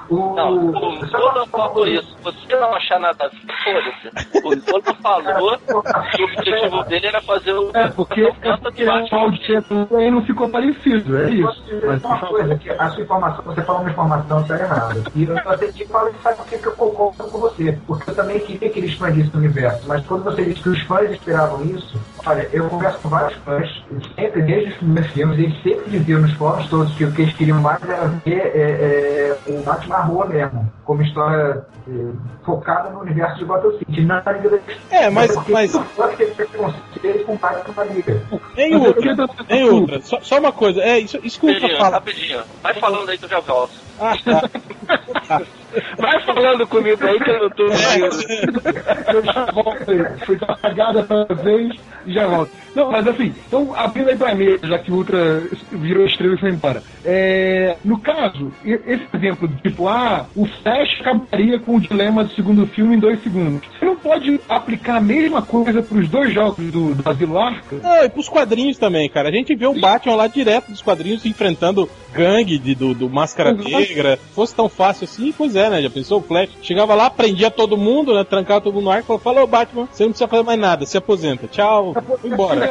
O... 0.10 0.36
Não, 0.36 0.56
o 0.56 0.72
Nolan 0.72 1.46
falou 1.48 1.86
isso. 1.88 2.16
Você 2.24 2.56
não 2.56 2.74
achar 2.74 3.00
nada 3.00 3.26
a 3.26 3.28
ver, 3.28 3.42
foda-se. 3.64 4.46
O 4.46 4.72
Nolan 4.72 4.94
falou 5.02 5.58
que 5.58 6.22
o 6.22 6.26
objetivo 6.26 6.84
dele 6.86 7.08
era 7.08 7.22
fazer 7.22 7.52
o. 7.52 7.72
É, 7.74 7.88
porque, 7.90 8.22
é 8.22 8.58
porque 8.58 8.86
o 8.86 8.92
Aldito 8.92 9.88
aí 9.96 10.10
não 10.10 10.22
ficou 10.22 10.50
parecido, 10.50 11.18
é 11.18 11.30
isso. 11.32 11.64
Mas 11.86 12.04
uma 12.04 12.20
coisa 12.20 12.56
que 12.56 12.70
a 12.70 12.90
sua 12.90 13.04
informação, 13.04 13.44
você 13.44 13.62
falou 13.64 13.82
uma 13.82 13.92
informação 13.92 14.42
que 14.44 14.50
tá 14.50 14.60
errada. 14.60 15.04
E 15.14 15.24
eu 15.24 15.44
só 15.44 15.58
sei 15.58 15.72
que 15.74 15.86
falo 15.88 16.14
sabe 16.24 16.38
por 16.38 16.48
que 16.48 16.66
eu 16.66 16.76
concordo 16.76 17.24
com 17.26 17.40
você. 17.40 17.78
Porque 17.86 18.10
eu 18.10 18.16
também 18.16 18.40
queria 18.40 18.70
que 18.70 18.80
ele 18.80 18.88
expandisse 18.88 19.36
o 19.36 19.40
universo. 19.40 19.88
Mas 19.88 20.06
quando 20.06 20.24
você 20.24 20.46
disse 20.46 20.62
que 20.62 20.70
os 20.70 20.82
fãs 20.84 21.12
esperavam 21.12 21.64
isso, 21.66 22.00
olha, 22.28 22.50
eu 22.52 22.70
converso 22.70 23.00
com 23.00 23.10
vários 23.10 23.38
fãs, 23.40 23.84
sempre 24.16 24.42
desde 24.42 24.70
os 24.70 24.78
primeiros 24.78 25.12
filmes, 25.12 25.40
eles 25.40 25.64
sempre 25.64 25.90
diziam 25.90 26.22
nos 26.22 26.34
fóruns 26.34 26.70
todos 26.70 26.94
que 26.96 27.06
o 27.06 27.12
que 27.12 27.22
eles 27.24 27.34
queriam 27.36 27.62
mais 27.62 27.82
era 27.84 28.08
ver 28.08 28.52
é, 28.56 29.38
é, 29.48 29.52
o 29.52 29.62
Batman 29.64 29.98
rua 29.98 30.26
mesmo, 30.28 30.72
como 30.84 31.02
história 31.02 31.66
eh, 31.88 32.12
focada 32.46 32.90
no 32.90 33.02
universo 33.02 33.38
de 33.38 33.46
Gotham 33.46 33.78
City, 33.80 34.06
na 34.06 34.22
Liga 34.32 34.50
da 34.50 34.60
É, 34.90 35.10
mas. 35.10 35.36
mas... 35.48 35.72
Pode 35.96 36.16
ter 36.18 36.34
preconceito 36.34 37.26
com 37.26 37.82
a 37.82 37.84
Liga. 37.86 38.22
Tem 38.56 38.76
outra, 38.76 39.28
tem 39.48 39.64
outra. 39.70 40.02
Só, 40.02 40.20
só, 40.22 40.40
uma 40.40 40.52
coisa, 40.52 40.82
é 40.82 41.00
isso, 41.00 41.20
que 41.20 41.60
tô 41.60 41.78
falando. 41.78 41.94
Rapidinho, 41.94 42.42
vai 42.62 42.74
falando 42.76 43.10
aí 43.10 43.18
que 43.18 43.26
eu 43.26 43.30
já 43.30 43.40
volto. 43.40 43.74
Ah, 44.00 44.16
tá. 44.24 44.50
Vai 45.98 46.22
falando 46.26 46.66
comigo 46.68 47.06
aí 47.06 47.20
que 47.20 47.30
eu 47.30 47.42
não 47.44 47.50
tô 47.50 47.68
é. 47.68 49.14
Eu 49.14 49.24
já 49.24 49.46
volto 49.52 49.92
aí. 49.92 50.20
Fui 50.26 50.38
apagada 50.42 51.04
pra 51.04 51.36
vez 51.36 51.76
e 52.06 52.14
já 52.14 52.28
volto. 52.28 52.52
Não, 52.78 52.92
mas 52.92 53.08
assim, 53.08 53.34
então 53.48 53.74
abrindo 53.76 54.10
aí 54.10 54.16
pra 54.16 54.36
mim, 54.36 54.56
já 54.62 54.78
que 54.78 54.92
o 54.92 54.98
Ultra 54.98 55.42
virou 55.72 56.06
estrela 56.06 56.36
e 56.36 56.38
foi 56.38 56.52
embora. 56.52 56.84
É, 57.04 57.76
no 57.84 58.00
caso, 58.00 58.54
esse 58.64 59.04
exemplo, 59.16 59.50
tipo, 59.64 59.88
ah, 59.88 60.28
o 60.36 60.46
Flash 60.46 61.02
acabaria 61.02 61.58
com 61.58 61.78
o 61.78 61.82
dilema 61.82 62.24
do 62.24 62.36
segundo 62.36 62.68
filme 62.68 62.96
em 62.96 63.00
dois 63.00 63.20
segundos. 63.24 63.68
Você 63.80 63.84
não 63.84 63.96
pode 63.96 64.40
aplicar 64.48 64.98
a 64.98 65.02
mesma 65.02 65.42
coisa 65.42 65.82
pros 65.82 66.08
dois 66.08 66.32
jogos 66.32 66.72
do, 66.72 66.94
do 66.94 67.10
Asilo 67.10 67.40
Arca? 67.40 67.78
Não, 67.82 68.04
e 68.04 68.10
pros 68.10 68.30
quadrinhos 68.30 68.78
também, 68.78 69.10
cara. 69.10 69.30
A 69.30 69.32
gente 69.32 69.56
vê 69.56 69.66
o 69.66 69.80
Batman 69.80 70.14
lá 70.14 70.28
direto 70.28 70.70
dos 70.70 70.84
quadrinhos 70.84 71.26
enfrentando 71.26 71.90
gangue 72.14 72.60
de, 72.60 72.76
do, 72.76 72.94
do 72.94 73.10
Máscara 73.10 73.54
Negra. 73.54 74.20
Fosse 74.34 74.54
tão 74.54 74.70
fácil 74.70 75.06
assim, 75.06 75.34
pois 75.36 75.56
é, 75.56 75.70
né? 75.70 75.82
Já 75.82 75.90
pensou? 75.90 76.20
O 76.20 76.24
Flash 76.24 76.50
chegava 76.62 76.94
lá, 76.94 77.10
prendia 77.10 77.50
todo 77.50 77.76
mundo, 77.76 78.14
né? 78.14 78.24
Trancava 78.24 78.62
todo 78.62 78.74
mundo 78.76 78.86
no 78.86 78.92
ar 78.92 79.00
e 79.00 79.04
falou: 79.04 79.20
Falou, 79.20 79.48
Batman, 79.48 79.88
você 79.92 80.04
não 80.04 80.12
precisa 80.12 80.28
fazer 80.28 80.44
mais 80.44 80.60
nada, 80.60 80.86
se 80.86 80.98
aposenta. 80.98 81.48
Tchau, 81.48 81.96
foi 82.22 82.30
embora. 82.30 82.67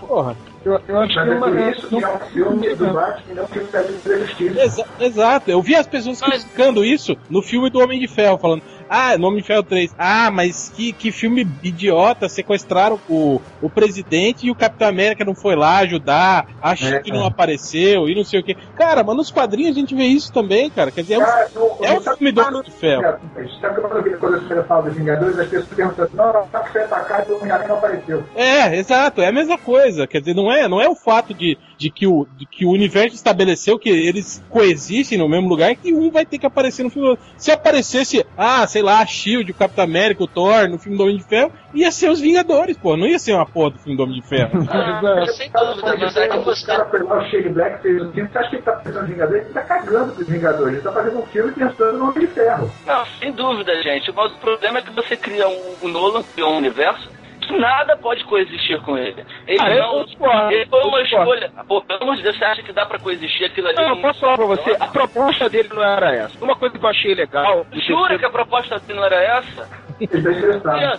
Porra. 0.00 0.36
Eu, 0.64 0.80
eu 0.88 0.98
acho 0.98 1.14
Mas 1.14 1.24
que 1.26 1.30
é 1.30 1.34
uma, 1.34 1.70
isso 1.70 1.88
que 1.88 2.02
é 2.02 2.08
um 2.08 2.18
filme 2.20 2.74
do 2.74 2.86
Batman 2.86 3.34
não 3.34 3.46
filme 3.48 3.68
da 3.70 3.82
Justiça. 3.82 4.60
Exa 4.62 4.86
exato, 4.98 5.50
eu 5.50 5.60
vi 5.60 5.74
as 5.74 5.86
pessoas 5.86 6.20
criticando 6.22 6.82
isso 6.82 7.16
no 7.28 7.42
filme 7.42 7.68
do 7.68 7.80
Homem 7.80 8.00
de 8.00 8.08
Ferro, 8.08 8.38
falando: 8.38 8.62
ah, 8.88 9.16
Nome 9.18 9.40
de 9.40 9.46
Ferro 9.46 9.62
3. 9.62 9.94
Ah, 9.98 10.30
mas 10.30 10.72
que, 10.74 10.92
que 10.92 11.10
filme 11.10 11.46
idiota. 11.62 12.28
Sequestraram 12.28 12.98
o, 13.08 13.40
o 13.62 13.70
presidente 13.70 14.46
e 14.46 14.50
o 14.50 14.54
Capitão 14.54 14.88
América 14.88 15.24
não 15.24 15.34
foi 15.34 15.54
lá 15.56 15.78
ajudar. 15.78 16.46
A 16.60 16.74
Chique 16.74 17.10
é, 17.10 17.14
não 17.14 17.24
apareceu 17.24 18.08
e 18.08 18.14
não 18.14 18.24
sei 18.24 18.40
o 18.40 18.42
que. 18.42 18.54
Cara, 18.76 19.02
mas 19.02 19.16
nos 19.16 19.30
quadrinhos 19.30 19.76
a 19.76 19.80
gente 19.80 19.94
vê 19.94 20.04
isso 20.04 20.32
também, 20.32 20.70
cara. 20.70 20.90
Quer 20.90 21.02
dizer, 21.02 21.14
é 21.14 21.18
um, 21.18 21.84
é 21.84 21.98
um 21.98 22.00
filme 22.00 22.32
do 22.32 22.40
Homem 22.40 22.62
de 22.62 22.70
Ferro. 22.70 23.18
Sabe 23.60 23.80
quando 23.80 24.48
você 24.48 24.62
fala 24.64 24.82
dos 24.82 24.94
Vingadores, 24.94 25.38
as 25.38 25.48
pessoas 25.48 25.68
perguntam 25.68 26.04
assim, 26.04 26.16
não, 26.16 26.46
tá 26.46 26.60
que 26.60 26.72
foi 26.72 26.82
atacado 26.82 27.26
e 27.28 27.32
o 27.32 27.36
Homem-Aranha 27.36 27.68
não 27.68 27.76
apareceu. 27.76 28.24
É, 28.34 28.76
exato. 28.76 29.20
É 29.20 29.28
a 29.28 29.32
mesma 29.32 29.58
coisa. 29.58 30.06
Quer 30.06 30.20
dizer, 30.20 30.34
não 30.34 30.52
é, 30.52 30.68
não 30.68 30.80
é 30.80 30.88
o 30.88 30.94
fato 30.94 31.34
de, 31.34 31.58
de, 31.76 31.90
que, 31.90 32.06
o, 32.06 32.26
de 32.36 32.46
que 32.46 32.64
o 32.64 32.70
universo 32.70 33.14
estabeleceu 33.14 33.78
que 33.78 33.88
eles 33.88 34.42
coexistem 34.50 35.18
no 35.18 35.28
mesmo 35.28 35.48
lugar 35.48 35.74
que 35.74 35.92
um 35.92 36.10
vai 36.10 36.24
ter 36.24 36.38
que 36.38 36.46
aparecer 36.46 36.82
no 36.82 36.90
filme. 36.90 37.18
Se 37.36 37.50
aparecesse, 37.50 38.24
ah, 38.36 38.66
sei 38.74 38.82
lá, 38.82 38.98
a 38.98 39.06
Shield, 39.06 39.52
o 39.52 39.54
Capitão 39.54 39.84
América, 39.84 40.24
o 40.24 40.26
Thor, 40.26 40.68
no 40.68 40.80
filme 40.80 40.98
do 40.98 41.04
Homem 41.04 41.16
de 41.16 41.22
Ferro, 41.22 41.52
ia 41.72 41.92
ser 41.92 42.10
os 42.10 42.20
Vingadores, 42.20 42.76
pô. 42.76 42.96
Não 42.96 43.06
ia 43.06 43.20
ser 43.20 43.32
uma 43.32 43.46
porra 43.46 43.70
do 43.70 43.78
filme 43.78 43.96
do 43.96 44.02
Homem 44.02 44.20
de 44.20 44.26
Ferro. 44.26 44.50
Ah, 45.04 45.26
sem 45.26 45.50
dúvida, 45.50 45.96
mas 45.96 46.16
é 46.16 46.28
que 46.28 46.38
você. 46.38 46.64
O 46.64 46.66
cara 46.66 46.84
pegou 46.86 47.16
o 47.16 47.30
Shane 47.30 47.48
Black 47.50 47.82
fez 47.82 48.02
um 48.02 48.12
filme, 48.12 48.28
você 48.28 48.38
acha 48.38 48.50
que 48.50 48.56
ele 48.56 48.62
tá 48.62 48.72
pensando 48.72 49.00
nos 49.00 49.10
Vingadores? 49.10 49.44
Ele 49.44 49.52
tá 49.52 49.62
cagando 49.62 50.12
pros 50.12 50.28
Vingadores. 50.28 50.74
Ele 50.74 50.82
tá 50.82 50.92
fazendo 50.92 51.18
um 51.18 51.26
filme 51.26 51.52
pensando 51.52 51.98
no 51.98 52.04
Homem 52.08 52.20
de 52.20 52.26
Ferro. 52.28 52.72
Não, 52.86 53.06
sem 53.18 53.32
dúvida, 53.32 53.82
gente. 53.82 54.12
Mas 54.12 54.32
o 54.32 54.38
problema 54.38 54.78
é 54.78 54.82
que 54.82 54.90
você 54.90 55.16
cria 55.16 55.46
um, 55.46 55.74
um 55.82 55.88
Nolan, 55.88 56.22
cria 56.22 56.46
um 56.46 56.56
universo 56.56 57.08
que 57.46 57.58
nada 57.58 57.96
pode 57.96 58.24
coexistir 58.24 58.80
com 58.82 58.96
ele. 58.96 59.24
Ele 59.46 59.60
ah, 59.60 59.76
não. 59.76 60.50
Ele 60.50 60.66
foi 60.66 60.82
uma 60.82 61.02
escolha. 61.02 61.50
Pô, 61.66 61.80
pelo 61.82 62.02
amor 62.02 62.16
de 62.16 62.22
Deus, 62.22 62.36
você 62.36 62.44
acha 62.44 62.62
que 62.62 62.72
dá 62.72 62.86
pra 62.86 62.98
coexistir 62.98 63.46
aquilo 63.46 63.68
ali? 63.68 63.76
Não, 63.76 63.88
eu 63.90 63.96
posso 63.98 64.20
falar 64.20 64.36
pra 64.36 64.46
você, 64.46 64.76
a 64.78 64.86
proposta 64.88 65.48
dele 65.48 65.68
não 65.72 65.82
era 65.82 66.14
essa. 66.14 66.44
Uma 66.44 66.56
coisa 66.56 66.78
que 66.78 66.84
eu 66.84 66.90
achei 66.90 67.14
legal. 67.14 67.66
Jura 67.72 68.18
que 68.18 68.24
a 68.24 68.30
proposta 68.30 68.78
dele 68.78 68.98
não 68.98 69.06
era 69.06 69.22
essa? 69.22 69.83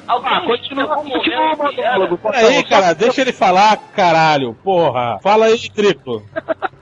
Ah, 0.08 0.42
continua, 0.42 0.88
continua 0.96 1.56
monólogo. 1.56 2.20
Aí, 2.34 2.64
cara, 2.64 2.94
deixa 2.94 3.22
ele 3.22 3.34
falar, 3.34 3.78
caralho, 3.96 4.54
porra. 4.64 5.20
Fala 5.22 5.46
aí, 5.46 5.70
triplo. 5.70 6.24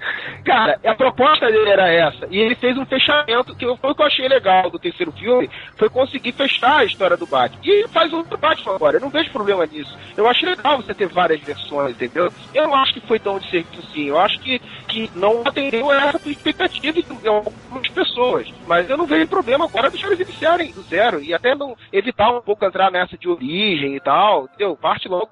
Cara, 0.43 0.77
a 0.83 0.93
proposta 0.93 1.45
dele 1.47 1.69
era 1.69 1.89
essa. 1.89 2.27
E 2.29 2.37
ele 2.37 2.55
fez 2.55 2.77
um 2.77 2.85
fechamento, 2.85 3.55
que 3.55 3.65
foi 3.77 3.91
o 3.91 3.95
que 3.95 4.01
eu 4.01 4.05
achei 4.05 4.27
legal 4.27 4.69
do 4.69 4.77
terceiro 4.77 5.11
filme, 5.13 5.49
foi 5.77 5.89
conseguir 5.89 6.33
fechar 6.33 6.79
a 6.79 6.85
história 6.85 7.15
do 7.15 7.25
Batman. 7.25 7.61
E 7.63 7.69
ele 7.69 7.87
faz 7.87 8.11
outro 8.11 8.37
Batman 8.37 8.75
agora, 8.75 8.97
eu 8.97 9.01
não 9.01 9.09
vejo 9.09 9.31
problema 9.31 9.65
nisso. 9.65 9.97
Eu 10.17 10.27
acho 10.27 10.45
legal 10.45 10.77
você 10.77 10.93
ter 10.93 11.07
várias 11.07 11.39
versões, 11.41 11.95
entendeu? 11.95 12.31
Eu 12.53 12.63
não 12.67 12.75
acho 12.75 12.93
que 12.93 13.07
foi 13.07 13.19
tão 13.19 13.39
de 13.39 13.49
serviço 13.49 13.87
assim. 13.89 14.09
Eu 14.09 14.19
acho 14.19 14.39
que, 14.39 14.59
que 14.87 15.09
não 15.15 15.41
atendeu 15.45 15.89
a 15.89 16.07
essa 16.07 16.29
expectativa 16.29 17.01
de 17.01 17.27
algumas 17.27 17.87
pessoas. 17.89 18.47
Mas 18.67 18.89
eu 18.89 18.97
não 18.97 19.05
vejo 19.05 19.27
problema 19.27 19.65
agora 19.65 19.89
deixar 19.89 20.07
eles 20.07 20.19
iniciarem 20.19 20.71
do 20.71 20.81
zero. 20.83 21.21
E 21.21 21.33
até 21.33 21.55
não 21.55 21.75
evitar 22.03 22.31
um 22.31 22.41
pouco 22.41 22.65
entrar 22.65 22.91
nessa 22.91 23.17
de 23.17 23.27
origem 23.27 23.95
e 23.95 23.99
tal, 23.99 24.45
entendeu? 24.45 24.75
Parte 24.75 25.07
logo 25.07 25.27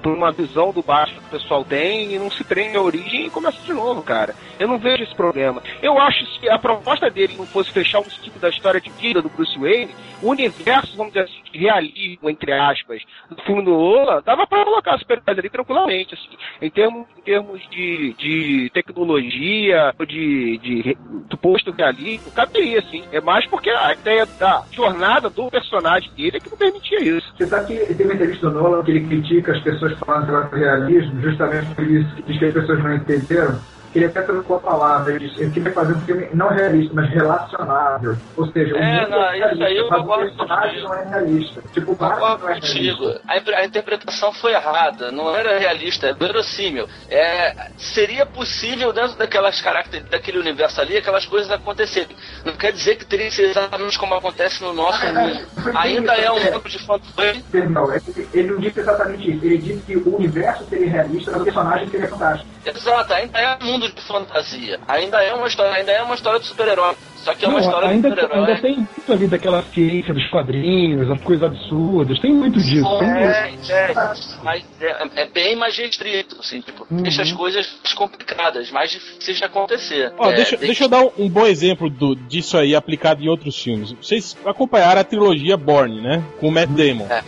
para 0.00 0.10
uma 0.10 0.32
visão 0.32 0.72
do 0.72 0.82
Batman 0.82 1.20
que 1.20 1.26
o 1.26 1.38
pessoal 1.38 1.64
tem 1.64 2.14
e 2.14 2.18
não 2.18 2.30
se 2.30 2.42
prende 2.42 2.76
a 2.76 2.82
origem 2.82 3.26
e 3.26 3.30
começa 3.30 3.60
de 3.62 3.72
novo, 3.72 4.02
cara. 4.02 4.34
Eu 4.58 4.66
não 4.66 4.78
vejo 4.78 5.02
esse 5.02 5.14
problema. 5.14 5.62
Eu 5.82 5.98
acho 5.98 6.24
que 6.40 6.48
a 6.48 6.58
proposta 6.58 7.10
dele 7.10 7.36
não 7.36 7.46
fosse 7.46 7.70
fechar 7.70 8.00
um 8.00 8.04
da 8.42 8.48
história 8.48 8.80
de 8.80 8.90
vida 8.90 9.22
do 9.22 9.28
Bruce 9.28 9.58
Wayne, 9.58 9.94
o 10.20 10.30
universo, 10.30 10.96
vamos 10.96 11.12
dizer 11.12 11.24
assim, 11.24 11.42
de 11.52 11.58
realismo, 11.58 12.28
entre 12.28 12.52
aspas, 12.52 13.02
do 13.30 13.40
filme 13.42 13.64
do 13.64 13.70
Lola, 13.70 14.20
dava 14.20 14.46
para 14.46 14.64
colocar 14.64 14.94
a 14.94 14.98
super 14.98 15.22
ali 15.26 15.48
tranquilamente, 15.48 16.14
assim, 16.14 16.36
em 16.60 16.70
termos, 16.70 17.06
em 17.16 17.22
termos 17.22 17.60
de, 17.70 18.12
de 18.14 18.70
tecnologia, 18.74 19.94
de, 20.06 20.58
de, 20.58 20.98
do 21.28 21.36
posto 21.38 21.70
realismo, 21.70 22.30
caberia, 22.32 22.80
assim. 22.80 23.04
É 23.12 23.20
mais 23.20 23.46
porque 23.46 23.70
a 23.70 23.92
ideia 23.92 24.26
da 24.38 24.64
jornada 24.72 25.30
do 25.30 25.50
personagem 25.50 26.10
dele 26.14 26.36
é 26.36 26.40
que 26.40 26.50
não 26.50 26.58
permitia 26.58 27.00
isso. 27.00 27.32
Você 27.36 27.46
sabe 27.46 27.76
que 27.76 27.94
tem 27.94 28.06
uma 28.06 28.14
entrevista 28.14 28.50
do 28.50 28.60
Nolan 28.60 28.82
que 28.82 28.90
ele 28.90 29.06
critica 29.06 29.52
as 29.52 29.60
pessoas 29.62 29.98
falando 30.00 30.50
de 30.50 30.58
realismo, 30.58 31.20
justamente 31.20 31.74
por 31.74 31.84
isso, 31.84 32.14
que 32.16 32.22
diz 32.22 32.38
que 32.38 32.44
as 32.46 32.54
pessoas 32.54 32.82
não 32.82 32.94
entenderam 32.94 33.60
ele 33.94 34.06
até 34.06 34.22
trocou 34.22 34.56
a 34.56 34.60
palavra, 34.60 35.14
ele, 35.14 35.30
ele 35.36 35.50
queria 35.50 35.72
fazer 35.72 35.94
um 35.94 36.00
filme 36.00 36.28
não 36.32 36.48
realista, 36.48 36.94
mas 36.94 37.10
relacionável. 37.10 38.16
Ou 38.36 38.46
seja, 38.50 38.76
é, 38.76 39.04
o 39.04 39.10
não, 39.10 39.24
é 39.24 39.52
isso 39.52 39.62
aí 39.62 39.76
eu 39.76 39.88
concordo 39.88 40.24
o 40.24 40.36
personagem 40.36 40.82
não 40.82 40.94
é 40.94 41.08
realista. 41.08 41.62
Tipo, 41.72 41.92
o 41.92 41.96
concordo 41.96 42.44
não 42.44 42.50
é 42.50 42.54
contigo. 42.54 43.14
A, 43.28 43.60
a, 43.60 43.64
interpretação 43.64 44.32
foi 44.32 44.52
errada, 44.52 45.12
não 45.12 45.34
era 45.34 45.58
realista, 45.58 46.08
é 46.08 46.14
verossímil. 46.14 46.88
É, 47.10 47.70
seria 47.76 48.24
possível, 48.24 48.92
dentro 48.92 49.16
daquelas 49.16 49.60
características, 49.60 50.10
daquele 50.10 50.38
universo 50.38 50.80
ali, 50.80 50.96
aquelas 50.96 51.26
coisas 51.26 51.50
acontecerem. 51.50 52.16
Não 52.44 52.54
quer 52.54 52.72
dizer 52.72 52.96
que 52.96 53.04
teria 53.04 53.26
que 53.26 53.34
ser 53.34 53.50
exatamente 53.50 53.98
como 53.98 54.14
acontece 54.14 54.62
no 54.62 54.72
nosso 54.72 55.04
ah, 55.04 55.12
mundo. 55.12 55.46
Ainda 55.74 56.14
é 56.14 56.30
um 56.30 56.42
mundo 56.42 56.68
de 56.68 56.78
fantasia. 56.78 57.42
Não, 57.68 57.92
ele 58.32 58.50
não 58.50 58.58
disse 58.58 58.80
exatamente 58.80 59.30
isso. 59.30 59.44
Ele 59.44 59.58
disse 59.58 59.82
que 59.82 59.96
o 59.96 60.16
universo 60.16 60.64
seria 60.64 60.90
realista, 60.90 61.30
mas 61.30 61.40
o 61.40 61.44
personagem 61.44 61.88
seria 61.88 62.08
fantástico. 62.08 62.52
Exato, 62.64 63.12
ainda 63.12 63.38
é 63.38 63.58
um 63.60 63.66
mundo 63.66 63.81
mundo 63.82 63.94
de 63.94 64.02
fantasia. 64.02 64.80
Ainda 64.86 65.22
é 65.22 65.34
uma 65.34 65.46
história, 65.46 65.72
ainda 65.72 65.92
é 65.92 66.02
uma 66.02 66.14
história 66.14 66.38
de 66.38 66.46
super-herói. 66.46 66.94
Só 67.16 67.34
que 67.34 67.44
é 67.44 67.48
uma 67.48 67.60
Não, 67.60 67.66
história 67.66 67.88
ainda, 67.88 68.10
de 68.10 68.20
super-herói. 68.20 68.48
Ainda 68.48 68.60
tem 68.62 68.76
muito 68.76 69.12
ali 69.12 69.26
daquela 69.28 69.62
ciência 69.62 70.14
dos 70.14 70.28
quadrinhos, 70.28 71.10
as 71.10 71.20
coisas 71.20 71.44
absurdas, 71.44 72.18
tem 72.18 72.32
muito 72.32 72.58
disso. 72.60 72.88
É, 73.02 73.54
é, 73.68 73.94
mas 74.42 74.64
é, 74.80 75.22
é, 75.22 75.26
bem 75.26 75.56
mais 75.56 75.76
restrito, 75.76 76.36
assim, 76.40 76.60
tipo, 76.60 76.86
uhum. 76.90 77.02
deixa 77.02 77.22
as 77.22 77.32
coisas 77.32 77.68
mais 77.82 77.94
complicadas, 77.94 78.70
mais 78.70 78.90
difíceis 78.90 79.38
de 79.38 79.44
acontecer. 79.44 80.12
Ó, 80.18 80.30
é, 80.30 80.34
deixa, 80.34 80.56
deixa 80.56 80.84
eu 80.84 80.88
dar 80.88 81.02
um, 81.02 81.10
um, 81.18 81.28
bom 81.28 81.46
exemplo 81.46 81.88
do, 81.88 82.16
disso 82.16 82.56
aí 82.56 82.74
aplicado 82.74 83.22
em 83.22 83.28
outros 83.28 83.60
filmes. 83.60 83.92
Vocês 83.92 84.36
acompanharam 84.44 85.00
a 85.00 85.04
trilogia 85.04 85.56
Born, 85.56 86.00
né? 86.00 86.24
Com 86.40 86.48
o 86.48 86.52
Matt 86.52 86.70
Damon. 86.70 87.06
É, 87.08 87.22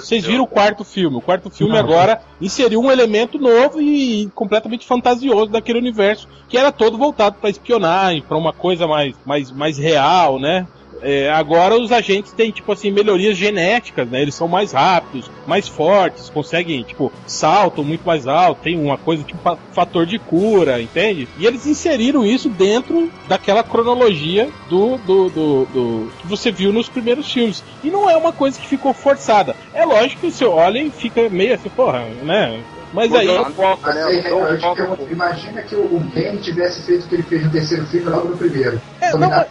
vocês 0.00 0.24
viram 0.24 0.44
o 0.44 0.46
quarto 0.46 0.82
filme. 0.82 1.16
O 1.16 1.20
quarto 1.20 1.50
filme 1.50 1.76
agora 1.76 2.22
inseriu 2.40 2.80
um 2.80 2.90
elemento 2.90 3.38
novo 3.38 3.80
e 3.80 4.30
completamente 4.34 4.86
fantasioso 4.86 5.46
daquele 5.46 5.78
universo 5.78 6.28
que 6.48 6.58
era 6.58 6.70
todo 6.70 6.98
voltado 6.98 7.36
para 7.40 7.50
espionagem, 7.50 8.22
para 8.22 8.36
uma 8.36 8.52
coisa 8.52 8.86
mais, 8.86 9.14
mais, 9.24 9.50
mais 9.50 9.78
real, 9.78 10.38
né? 10.38 10.66
É, 11.02 11.30
agora 11.30 11.78
os 11.78 11.92
agentes 11.92 12.32
têm, 12.32 12.50
tipo 12.50 12.72
assim, 12.72 12.90
melhorias 12.90 13.36
genéticas, 13.36 14.08
né? 14.08 14.22
Eles 14.22 14.34
são 14.34 14.48
mais 14.48 14.72
rápidos, 14.72 15.30
mais 15.46 15.68
fortes, 15.68 16.30
conseguem, 16.30 16.82
tipo, 16.82 17.12
saltam 17.26 17.84
muito 17.84 18.04
mais 18.06 18.26
alto, 18.26 18.62
tem 18.62 18.78
uma 18.78 18.98
coisa 18.98 19.22
tipo 19.22 19.38
fator 19.72 20.06
de 20.06 20.18
cura, 20.18 20.80
entende? 20.80 21.28
E 21.38 21.46
eles 21.46 21.66
inseriram 21.66 22.24
isso 22.24 22.48
dentro 22.48 23.10
daquela 23.28 23.62
cronologia 23.62 24.48
do, 24.68 24.96
do, 24.98 25.28
do, 25.28 25.64
do 25.66 26.12
que 26.18 26.26
você 26.26 26.50
viu 26.50 26.72
nos 26.72 26.88
primeiros 26.88 27.30
filmes. 27.30 27.62
E 27.82 27.90
não 27.90 28.08
é 28.08 28.16
uma 28.16 28.32
coisa 28.32 28.58
que 28.58 28.66
ficou 28.66 28.92
forçada. 28.92 29.54
É 29.74 29.84
lógico 29.84 30.22
que 30.22 30.32
você 30.32 30.44
olha 30.44 30.78
e 30.78 30.90
fica 30.90 31.28
meio 31.28 31.54
assim, 31.54 31.68
porra, 31.68 32.00
né? 32.22 32.62
Mas 32.92 33.12
aí. 33.14 33.26
Foco, 33.54 33.90
né? 33.90 35.06
imagina 35.10 35.62
que 35.62 35.74
o 35.74 36.00
Ben 36.14 36.36
tivesse 36.38 36.82
feito 36.86 37.04
o 37.04 37.08
que 37.08 37.14
ele 37.16 37.22
fez 37.24 37.44
no 37.44 37.50
terceiro 37.50 37.86
filme 37.86 38.08
logo 38.08 38.28
no 38.28 38.36
primeiro. 38.36 38.80
É, 39.00 39.12
não, 39.12 39.28
mas... 39.28 39.46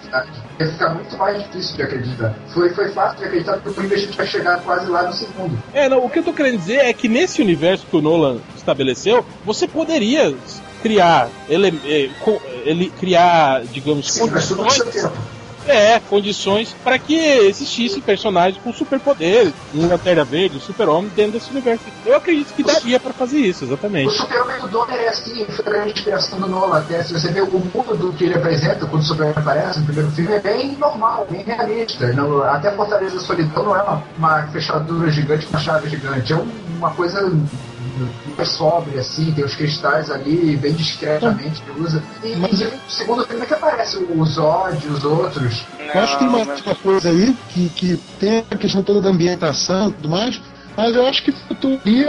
Ia 0.59 0.71
ficar 0.71 0.93
muito 0.93 1.17
mais 1.17 1.43
difícil 1.43 1.75
de 1.75 1.83
acreditar. 1.83 2.35
Foi, 2.53 2.69
foi 2.73 2.89
fácil 2.91 3.19
de 3.19 3.25
acreditar 3.25 3.57
porque 3.57 3.81
o 3.81 3.97
gente 3.97 4.15
vai 4.15 4.25
chegar 4.27 4.61
quase 4.61 4.89
lá 4.89 5.03
no 5.03 5.13
segundo. 5.13 5.57
É, 5.73 5.89
não, 5.89 6.05
o 6.05 6.09
que 6.09 6.19
eu 6.19 6.23
tô 6.23 6.33
querendo 6.33 6.57
dizer 6.57 6.77
é 6.77 6.93
que 6.93 7.07
nesse 7.07 7.41
universo 7.41 7.85
que 7.87 7.97
o 7.97 8.01
Nolan 8.01 8.37
estabeleceu, 8.55 9.25
você 9.45 9.67
poderia 9.67 10.33
criar 10.81 11.29
ele, 11.49 11.79
eh, 11.85 12.09
ele 12.63 12.89
criar, 12.91 13.63
digamos, 13.65 14.11
Sim, 14.11 14.29
condições 14.29 15.09
é, 15.67 15.99
condições 15.99 16.75
para 16.83 16.97
que 16.97 17.15
existissem 17.15 18.01
personagens 18.01 18.61
com 18.63 18.71
superpoderes, 18.73 19.53
um 19.73 19.87
Lanterna 19.87 20.23
Verde, 20.23 20.57
um 20.57 20.59
Super-Homem 20.59 21.11
dentro 21.15 21.33
desse 21.33 21.51
universo. 21.51 21.83
Eu 22.05 22.15
acredito 22.15 22.53
que 22.53 22.63
daria 22.63 22.99
para 22.99 23.13
fazer 23.13 23.39
isso, 23.39 23.65
exatamente. 23.65 24.07
O 24.07 24.11
Super-Homem 24.11 24.59
do 24.61 24.67
Donner 24.67 24.99
é 24.99 25.09
assim, 25.09 25.45
foi 25.45 25.79
a 25.79 25.87
inspiração 25.87 26.39
do 26.39 26.47
Nolan 26.47 26.79
até. 26.79 27.03
Se 27.03 27.13
você 27.13 27.31
vê 27.31 27.41
o 27.41 27.51
mundo 27.51 28.13
que 28.17 28.25
ele 28.25 28.35
apresenta 28.35 28.85
quando 28.85 29.01
o 29.01 29.05
Superman 29.05 29.35
aparece 29.35 29.79
no 29.79 29.85
primeiro 29.85 30.11
filme, 30.11 30.33
é 30.33 30.39
bem 30.39 30.77
normal, 30.77 31.27
bem 31.29 31.43
realista. 31.43 32.07
Não, 32.13 32.43
até 32.43 32.71
Fortaleza 32.71 33.19
Solidão 33.19 33.63
não 33.63 33.75
é 33.75 33.81
uma, 33.81 34.03
uma 34.17 34.47
fechadura 34.47 35.09
gigante 35.11 35.45
uma 35.47 35.59
chave 35.59 35.89
gigante, 35.89 36.33
é 36.33 36.37
uma 36.77 36.91
coisa 36.91 37.31
super 38.23 38.45
sóbria, 38.45 39.01
assim, 39.01 39.31
tem 39.31 39.43
os 39.43 39.55
cristais 39.55 40.09
ali, 40.11 40.57
bem 40.57 40.73
discretamente 40.73 41.61
que 41.61 41.79
usa. 41.79 42.03
E, 42.23 42.35
Mas... 42.35 42.61
e 42.61 42.65
o 42.65 42.89
segundo 42.89 43.25
filme 43.25 43.43
é 43.43 43.45
que 43.45 43.53
aparece 43.53 43.97
o 43.97 44.25
Zod, 44.25 44.87
os 44.87 45.03
outros. 45.03 45.65
Eu 45.79 46.01
acho 46.01 46.13
que 46.13 46.19
tem 46.19 46.27
uma, 46.27 46.43
uma 46.43 46.75
coisa 46.75 47.09
aí 47.09 47.35
que, 47.49 47.69
que 47.69 47.97
tem 48.19 48.43
a 48.49 48.57
questão 48.57 48.83
toda 48.83 49.01
da 49.01 49.09
ambientação 49.09 49.89
e 49.89 49.93
tudo 49.93 50.09
mais, 50.09 50.41
mas 50.75 50.95
eu 50.95 51.05
acho 51.05 51.23
que 51.23 51.31
faltou 51.31 51.79
ali 51.85 52.05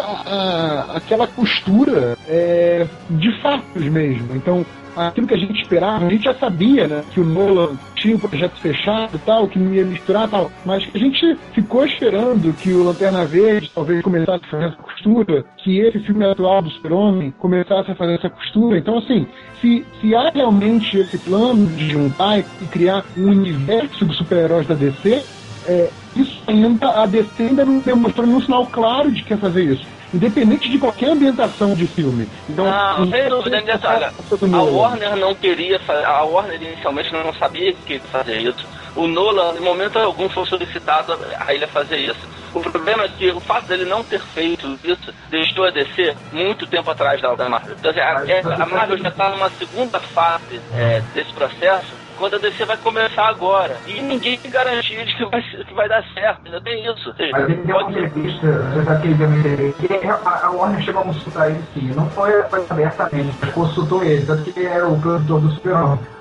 aquela 0.94 1.26
costura 1.26 2.18
é, 2.26 2.86
de 3.08 3.42
fatos 3.42 3.84
mesmo. 3.84 4.34
Então, 4.34 4.66
aquilo 4.96 5.26
que 5.26 5.34
a 5.34 5.38
gente 5.38 5.60
esperava, 5.60 6.06
a 6.06 6.10
gente 6.10 6.24
já 6.24 6.34
sabia, 6.34 6.88
né, 6.88 7.04
que 7.12 7.20
o 7.20 7.24
Nolan 7.24 7.76
tinha 7.94 8.16
um 8.16 8.18
projeto 8.18 8.56
fechado 8.56 9.16
e 9.16 9.18
tal, 9.18 9.46
que 9.46 9.58
não 9.58 9.72
ia 9.72 9.84
misturar 9.84 10.26
e 10.26 10.30
tal, 10.30 10.50
mas 10.64 10.88
a 10.94 10.98
gente 10.98 11.36
ficou 11.52 11.84
esperando 11.84 12.52
que 12.54 12.72
o 12.72 12.84
Lanterna 12.84 13.24
Verde 13.24 13.70
talvez 13.74 14.02
começasse 14.02 14.44
a 14.44 14.48
fazer 14.48 14.64
essa 14.64 14.76
costura, 14.76 15.44
que 15.58 15.78
esse 15.78 15.98
filme 16.00 16.24
atual 16.24 16.62
do 16.62 16.70
Super-Homem 16.70 17.34
começasse 17.38 17.90
a 17.90 17.94
fazer 17.94 18.14
essa 18.14 18.30
costura. 18.30 18.78
Então, 18.78 18.98
assim, 18.98 19.26
se, 19.60 19.84
se 20.00 20.14
há 20.14 20.30
realmente 20.30 20.96
esse 20.98 21.18
plano 21.18 21.66
de 21.66 21.90
juntar 21.90 22.38
e 22.38 22.42
criar 22.70 23.04
um 23.16 23.28
universo 23.28 24.04
de 24.04 24.16
super-heróis 24.16 24.66
da 24.66 24.74
DC, 24.74 25.22
é, 25.68 25.90
isso 26.14 26.42
ainda, 26.46 27.02
a 27.02 27.06
DC 27.06 27.42
ainda 27.42 27.64
não 27.64 27.80
demonstrou 27.80 28.26
nenhum 28.26 28.40
sinal 28.40 28.66
claro 28.66 29.10
de 29.10 29.22
que 29.22 29.28
quer 29.28 29.38
fazer 29.38 29.64
isso 29.64 29.95
independente 30.16 30.68
de 30.68 30.78
qualquer 30.78 31.10
ambientação 31.10 31.74
de 31.74 31.86
filme. 31.86 32.28
Então, 32.48 32.64
não, 32.64 33.10
sem 33.10 33.28
dúvida, 33.28 33.62
olha, 33.84 34.12
a 34.56 34.62
Warner 34.62 35.16
não 35.16 35.34
queria 35.34 35.78
fazer, 35.80 36.04
a 36.04 36.22
Warner 36.24 36.60
inicialmente 36.60 37.12
não 37.12 37.32
sabia 37.34 37.72
que 37.72 37.98
fazer 37.98 38.38
isso. 38.38 38.66
O 38.94 39.06
Nolan, 39.06 39.54
em 39.58 39.60
momento 39.60 39.98
algum, 39.98 40.28
foi 40.28 40.46
solicitado 40.46 41.18
a 41.38 41.54
ele 41.54 41.66
fazer 41.66 41.98
isso. 41.98 42.36
O 42.54 42.60
problema 42.60 43.04
é 43.04 43.08
que 43.08 43.30
o 43.30 43.40
fato 43.40 43.66
dele 43.66 43.84
não 43.84 44.02
ter 44.02 44.20
feito 44.20 44.78
isso 44.82 45.12
deixou 45.28 45.66
a 45.66 45.70
DC 45.70 46.16
muito 46.32 46.66
tempo 46.66 46.90
atrás 46.90 47.20
da, 47.20 47.48
Marvel. 47.48 47.76
Então, 47.78 47.90
assim, 47.90 48.00
a, 48.00 48.62
a, 48.62 48.66
Marvel 48.66 48.96
já 48.96 49.10
está 49.10 49.28
numa 49.28 49.50
segunda 49.50 50.00
fase 50.00 50.58
é, 50.74 51.02
desse 51.14 51.32
processo 51.34 52.05
quando 52.18 52.36
a 52.36 52.38
DC 52.38 52.64
vai 52.64 52.76
começar 52.78 53.28
agora. 53.28 53.76
E 53.86 54.00
ninguém 54.00 54.38
garantia 54.48 55.04
de 55.04 55.14
que 55.14 55.24
vai, 55.26 55.42
que 55.42 55.74
vai 55.74 55.88
dar 55.88 56.04
certo, 56.14 56.40
ainda 56.44 56.60
tem 56.60 56.84
isso. 56.84 57.14
Mas 57.18 57.44
ele 57.48 57.62
deu 57.62 57.76
uma 57.76 57.90
entrevista, 57.90 58.46
você 58.46 58.84
sabe 58.84 59.00
que 59.00 59.06
ele 59.08 59.14
deu 59.14 59.28
uma 59.28 59.38
entrevista, 59.38 60.20
a 60.24 60.50
Warner 60.50 60.82
chegou 60.82 61.02
a 61.02 61.04
consultar 61.04 61.50
ele 61.50 61.62
sim, 61.74 61.92
não 61.94 62.08
foi, 62.10 62.42
foi 62.44 62.64
abertamente, 62.68 63.36
consultou 63.52 64.04
ele, 64.04 64.24
tanto 64.24 64.50
que 64.50 64.58
ele 64.58 64.68
era 64.68 64.88
o 64.88 65.00
produtor 65.00 65.40
do 65.40 65.50
Super-Homem. 65.52 66.15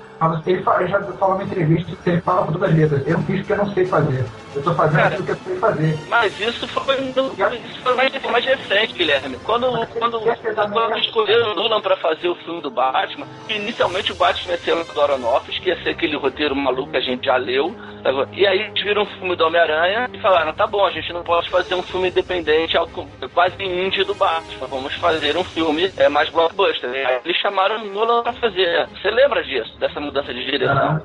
Ele, 0.46 0.62
fala, 0.62 0.80
ele 0.80 0.90
já 0.90 1.00
falou 1.02 1.34
uma 1.34 1.44
entrevista 1.44 1.92
que 2.02 2.10
ele 2.10 2.20
fala 2.22 2.46
com 2.46 2.52
todas 2.52 2.70
as 2.70 2.76
letras. 2.76 3.06
Eu 3.06 3.14
não 3.14 3.22
fiz 3.24 3.38
porque 3.38 3.52
eu 3.52 3.56
não 3.58 3.72
sei 3.74 3.86
fazer. 3.86 4.24
Eu 4.54 4.62
tô 4.62 4.74
fazendo 4.74 4.96
Cara, 4.96 5.08
aquilo 5.08 5.24
que 5.24 5.32
eu 5.32 5.36
sei 5.36 5.56
fazer. 5.56 5.98
Mas 6.08 6.40
isso 6.40 6.68
foi, 6.68 6.94
isso 7.00 7.80
foi 7.82 7.94
mais, 7.94 8.22
mais 8.22 8.44
recente, 8.44 8.94
Guilherme. 8.94 9.36
Quando, 9.44 9.86
quando, 9.88 10.18
quando 10.20 10.98
escolheram 10.98 11.52
o 11.52 11.54
Nolan 11.54 11.80
pra 11.82 11.96
fazer 11.98 12.28
o 12.28 12.34
filme 12.36 12.62
do 12.62 12.70
Batman, 12.70 13.26
inicialmente 13.48 14.12
o 14.12 14.14
Batman 14.14 14.52
ia 14.52 14.58
ser 14.58 14.72
o 14.72 14.84
do 14.84 15.00
Aronofsky, 15.00 15.60
que 15.60 15.68
ia 15.68 15.82
ser 15.82 15.90
aquele 15.90 16.16
roteiro 16.16 16.56
maluco 16.56 16.90
que 16.90 16.96
a 16.96 17.00
gente 17.00 17.26
já 17.26 17.36
leu. 17.36 17.74
E 18.32 18.46
aí 18.46 18.60
eles 18.60 18.82
viram 18.82 19.02
o 19.02 19.06
filme 19.06 19.36
do 19.36 19.44
Homem-Aranha 19.44 20.08
e 20.12 20.18
falaram, 20.20 20.52
tá 20.52 20.66
bom, 20.66 20.86
a 20.86 20.90
gente 20.90 21.12
não 21.12 21.24
pode 21.24 21.50
fazer 21.50 21.74
um 21.74 21.82
filme 21.82 22.08
independente, 22.08 22.76
quase 23.34 23.62
indie 23.62 24.04
do 24.04 24.14
Batman. 24.14 24.68
Vamos 24.68 24.94
fazer 24.94 25.36
um 25.36 25.44
filme 25.44 25.92
é, 25.96 26.08
mais 26.08 26.30
blockbuster. 26.30 26.88
E 26.90 27.04
aí 27.04 27.20
eles 27.24 27.36
chamaram 27.38 27.82
o 27.82 27.92
Nolan 27.92 28.22
pra 28.22 28.32
fazer. 28.34 28.86
Você 28.88 29.10
lembra 29.10 29.42
disso? 29.42 29.76
Dessa 29.78 30.00
mudança 30.06 30.32
de 30.32 30.44
direção? 30.44 31.02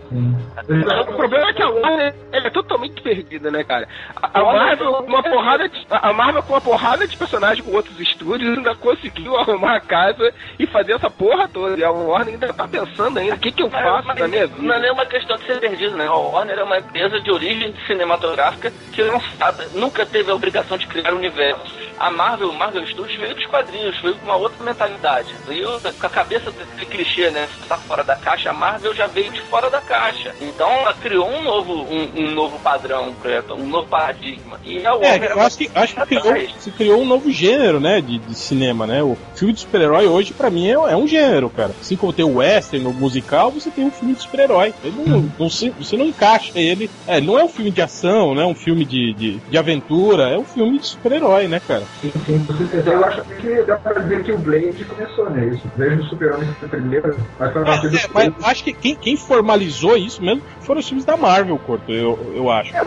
Ah, 0.55 1.01
o 1.01 1.15
problema 1.15 1.49
é 1.49 1.53
que 1.53 1.61
a 1.61 1.69
Warner 1.69 2.15
é 2.31 2.49
totalmente 2.49 3.01
perdida 3.01 3.51
né, 3.51 3.63
cara? 3.63 3.87
A, 4.15 4.39
a 4.39 4.43
Marvel 4.43 4.93
com 4.93 5.03
uma 5.03 5.23
porrada 5.23 5.69
de, 5.69 5.85
a 5.89 6.13
Marvel 6.13 6.43
com 6.43 6.53
uma 6.53 6.61
porrada 6.61 7.07
de 7.07 7.17
personagens 7.17 7.65
com 7.65 7.75
outros 7.75 7.99
estúdios 7.99 8.57
ainda 8.57 8.75
conseguiu 8.75 9.37
arrumar 9.37 9.75
a 9.75 9.79
casa 9.79 10.33
e 10.59 10.67
fazer 10.67 10.93
essa 10.93 11.09
porra 11.09 11.47
toda. 11.47 11.77
E 11.77 11.83
a 11.83 11.91
Warner 11.91 12.33
ainda 12.33 12.53
tá 12.53 12.67
pensando 12.67 13.17
ainda, 13.17 13.35
o 13.35 13.39
que 13.39 13.51
que 13.51 13.63
eu 13.63 13.69
faço 13.69 14.07
mas, 14.07 14.19
na 14.19 14.27
minha 14.27 14.47
vida? 14.47 14.61
Não 14.61 14.73
é 14.73 14.79
nem 14.79 14.91
uma 14.91 15.05
questão 15.05 15.37
de 15.37 15.45
ser 15.45 15.59
perdido, 15.59 15.95
né? 15.95 16.05
A 16.07 16.13
Warner 16.13 16.59
é 16.59 16.63
uma 16.63 16.77
empresa 16.77 17.19
de 17.19 17.31
origem 17.31 17.73
cinematográfica 17.87 18.71
que 18.91 19.03
não 19.03 19.19
sabe, 19.37 19.65
nunca 19.73 20.05
teve 20.05 20.29
a 20.31 20.35
obrigação 20.35 20.77
de 20.77 20.87
criar 20.87 21.13
universos. 21.13 21.81
A 21.99 22.09
Marvel, 22.09 22.51
Marvel 22.53 22.85
Studios 22.87 23.19
veio 23.19 23.35
dos 23.35 23.45
quadrinhos, 23.45 23.95
veio 24.01 24.15
com 24.15 24.25
uma 24.25 24.35
outra 24.35 24.63
mentalidade. 24.63 25.35
Veio 25.47 25.79
com 25.79 26.07
a 26.07 26.09
cabeça 26.09 26.51
de 26.51 26.85
clichê, 26.87 27.29
né? 27.29 27.47
Tá 27.67 27.77
fora 27.77 28.03
da 28.03 28.15
caixa, 28.15 28.49
a 28.49 28.53
Marvel 28.53 28.90
já 28.93 29.07
veio 29.07 29.31
de 29.31 29.41
fora 29.41 29.69
da 29.69 29.81
caixa. 29.81 30.33
Então 30.41 30.69
ela 30.69 30.93
criou 30.93 31.29
um 31.29 31.43
novo, 31.43 31.73
um, 31.73 32.09
um 32.15 32.31
novo 32.31 32.59
padrão 32.59 33.13
um 33.57 33.67
novo 33.67 33.87
paradigma. 33.87 34.59
E 34.63 34.85
a 34.85 34.93
Warner 34.93 35.31
é, 35.31 35.33
eu 35.33 35.41
acho 35.41 35.57
que, 35.57 35.71
acho 35.73 35.95
que 35.95 36.05
criou, 36.05 36.49
se 36.59 36.71
criou 36.71 37.01
um 37.01 37.05
novo 37.05 37.31
gênero, 37.31 37.79
né, 37.79 38.01
de, 38.01 38.19
de 38.19 38.35
cinema, 38.35 38.85
né? 38.85 39.01
O 39.03 39.17
filme 39.35 39.53
de 39.53 39.61
super-herói 39.61 40.07
hoje, 40.07 40.33
para 40.33 40.49
mim, 40.49 40.67
é, 40.67 40.73
é, 40.73 40.95
um 40.95 41.07
gênero, 41.07 41.49
cara. 41.49 41.71
Assim 41.79 41.95
como 41.95 42.13
tem 42.13 42.25
o 42.25 42.37
western, 42.37 42.85
o 42.87 42.93
musical, 42.93 43.51
você 43.51 43.69
tem 43.69 43.85
um 43.85 43.91
filme 43.91 44.13
de 44.13 44.21
super-herói. 44.21 44.73
Não, 44.83 45.17
hum. 45.17 45.29
não, 45.37 45.49
você 45.49 45.97
não 45.97 46.05
encaixa 46.05 46.51
ele. 46.55 46.89
É, 47.07 47.19
não 47.21 47.39
é 47.39 47.43
um 47.43 47.49
filme 47.49 47.71
de 47.71 47.81
ação, 47.81 48.33
não 48.33 48.41
é 48.41 48.45
um 48.45 48.55
filme 48.55 48.85
de, 48.85 49.13
de, 49.13 49.37
de 49.37 49.57
aventura, 49.57 50.29
é 50.29 50.37
um 50.37 50.45
filme 50.45 50.79
de 50.79 50.87
super-herói, 50.87 51.47
né, 51.47 51.61
cara? 51.65 51.83
Sim, 52.01 52.11
sim, 52.25 52.45
Eu 52.85 53.05
acho 53.05 53.21
que 53.21 53.63
dá 53.63 53.77
pra 53.77 53.99
dizer 54.01 54.23
que 54.23 54.31
o 54.31 54.37
Blade 54.37 54.85
começou 54.85 55.29
nisso. 55.29 55.63
Desde 55.75 56.01
o 56.01 56.05
super-homem 56.05 56.49
primeiro, 56.69 57.17
mas 57.39 57.53
foi 57.53 57.61
é, 57.63 57.65
é, 57.73 58.07
mas 58.13 58.33
acho 58.43 58.63
que 58.63 58.73
quem, 58.81 58.95
quem 58.95 59.15
formalizou 59.15 59.95
isso 59.95 60.21
mesmo 60.21 60.41
foram 60.61 60.79
os 60.79 60.87
filmes 60.87 61.05
da 61.05 61.15
Marvel, 61.15 61.57
Corto, 61.59 61.91
eu, 61.91 62.33
eu 62.35 62.49
acho. 62.49 62.75
É, 62.75 62.83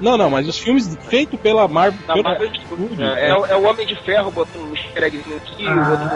não, 0.00 0.16
não, 0.16 0.30
mas 0.30 0.48
os 0.48 0.58
filmes 0.58 0.96
feitos 1.08 1.38
pela 1.38 1.68
Marvel. 1.68 2.00
Pela... 2.06 2.22
Marvel. 2.22 2.50
É, 2.98 3.26
é, 3.26 3.30
é, 3.30 3.56
o 3.56 3.64
Homem 3.64 3.86
de 3.86 3.94
Ferro 3.96 4.30
botando 4.30 4.62
um 4.62 4.74
easter 4.74 5.04
aqui, 5.04 5.22
ah, 5.66 5.74
o 5.74 5.90
outro. 5.90 6.06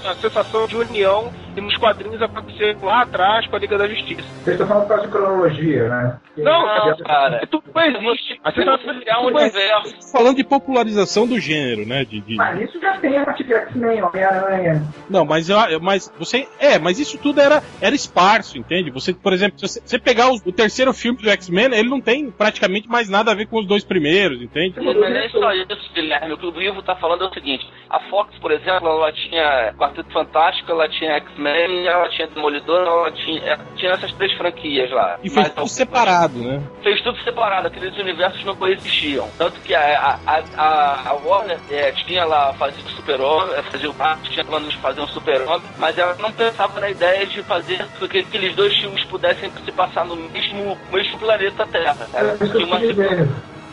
a 0.05 0.15
sensação 0.15 0.67
de 0.67 0.75
união 0.75 1.31
e 1.55 1.61
nos 1.61 1.75
quadrinhos 1.77 2.21
aconteceu 2.21 2.75
lá 2.81 3.01
atrás 3.01 3.45
com 3.47 3.55
a 3.55 3.59
Liga 3.59 3.77
da 3.77 3.87
Justiça. 3.87 4.23
Vocês 4.43 4.59
estão 4.59 4.67
falando 4.67 4.83
por 4.83 4.89
causa 4.89 5.05
de 5.05 5.11
cronologia, 5.11 5.89
né? 5.89 6.19
Não, 6.37 6.65
não 6.65 6.97
cara. 6.97 7.45
Tudo 7.47 7.63
existe. 7.75 8.39
A 8.43 8.51
sensação 8.51 8.99
de 8.99 9.11
um 9.11 9.25
universo. 9.25 10.11
Falando 10.11 10.37
de 10.37 10.43
popularização 10.43 11.27
do 11.27 11.39
gênero, 11.39 11.85
né? 11.85 12.05
De, 12.05 12.21
de... 12.21 12.35
Mas 12.35 12.61
isso 12.61 12.79
já 12.79 12.97
tem 12.99 13.17
a 13.17 13.25
partir 13.25 13.43
de 13.43 13.53
X-Men, 13.53 14.01
Homem-Aranha. 14.01 14.81
Não, 15.09 15.25
mas, 15.25 15.49
eu, 15.49 15.57
mas 15.81 16.11
você. 16.17 16.47
É, 16.59 16.79
mas 16.79 16.99
isso 16.99 17.17
tudo 17.17 17.41
era, 17.41 17.61
era 17.81 17.93
esparso, 17.93 18.57
entende? 18.57 18.89
Você, 18.91 19.13
por 19.13 19.33
exemplo, 19.33 19.59
se 19.59 19.81
você 19.81 19.99
pegar 19.99 20.29
o, 20.29 20.35
o 20.35 20.51
terceiro 20.51 20.93
filme 20.93 21.21
do 21.21 21.29
X-Men, 21.29 21.73
ele 21.73 21.89
não 21.89 21.99
tem 21.99 22.31
praticamente 22.31 22.87
mais 22.87 23.09
nada 23.09 23.31
a 23.31 23.35
ver 23.35 23.47
com 23.47 23.59
os 23.59 23.67
dois 23.67 23.83
primeiros, 23.83 24.41
entende? 24.41 24.79
Mas 24.81 24.95
não 24.95 25.05
é 25.05 25.29
só 25.29 25.51
isso, 25.53 25.93
Guilherme. 25.93 26.33
O 26.33 26.37
que 26.37 26.45
o 26.45 26.51
livro 26.51 26.81
tá 26.81 26.95
falando 26.95 27.25
é 27.25 27.27
o 27.27 27.33
seguinte: 27.33 27.67
a 27.89 27.99
Fox, 28.09 28.37
por 28.39 28.51
exemplo, 28.51 28.87
ela 28.87 29.11
tinha 29.11 29.73
Quarteto 29.91 30.11
Fantástico, 30.11 30.71
ela 30.71 30.87
tinha 30.87 31.17
X-Men, 31.17 31.85
ela 31.85 32.09
tinha 32.09 32.27
Demolidor, 32.27 32.87
ela 32.87 33.11
tinha, 33.11 33.41
ela 33.41 33.65
tinha 33.75 33.91
essas 33.91 34.11
três 34.13 34.31
franquias 34.37 34.89
lá. 34.91 35.19
E 35.23 35.29
fez 35.29 35.49
tudo 35.49 35.67
separado, 35.67 36.39
né? 36.39 36.63
Fez 36.81 37.01
tudo 37.01 37.17
separado, 37.23 37.67
aqueles 37.67 37.97
universos 37.97 38.43
não 38.45 38.55
coexistiam. 38.55 39.29
Tanto 39.37 39.59
que 39.61 39.75
a, 39.75 40.19
a, 40.25 40.43
a, 40.57 41.09
a 41.09 41.13
Warner 41.13 41.59
é, 41.69 41.91
tinha 41.91 42.23
lá, 42.23 42.53
fazia 42.53 42.83
o 42.83 42.89
Super-Homem, 42.89 43.55
é, 43.55 43.61
fazia 43.63 43.89
o 43.89 43.93
Batman, 43.93 44.29
tinha 44.29 44.45
planos 44.45 44.69
de 44.69 44.77
fazer 44.77 45.01
um 45.01 45.07
Super-Homem, 45.07 45.67
mas 45.77 45.97
ela 45.97 46.15
não 46.19 46.31
pensava 46.31 46.79
na 46.79 46.89
ideia 46.89 47.25
de 47.25 47.43
fazer 47.43 47.85
com 47.99 48.07
que 48.07 48.19
aqueles 48.19 48.55
dois 48.55 48.75
filmes 48.77 49.03
pudessem 49.05 49.51
se 49.51 49.71
passar 49.71 50.05
no 50.05 50.15
mesmo, 50.15 50.77
mesmo 50.91 51.19
planeta 51.19 51.67
Terra. 51.67 52.07
Ela 52.13 52.37
tinha 52.37 52.65
uma 52.65 52.79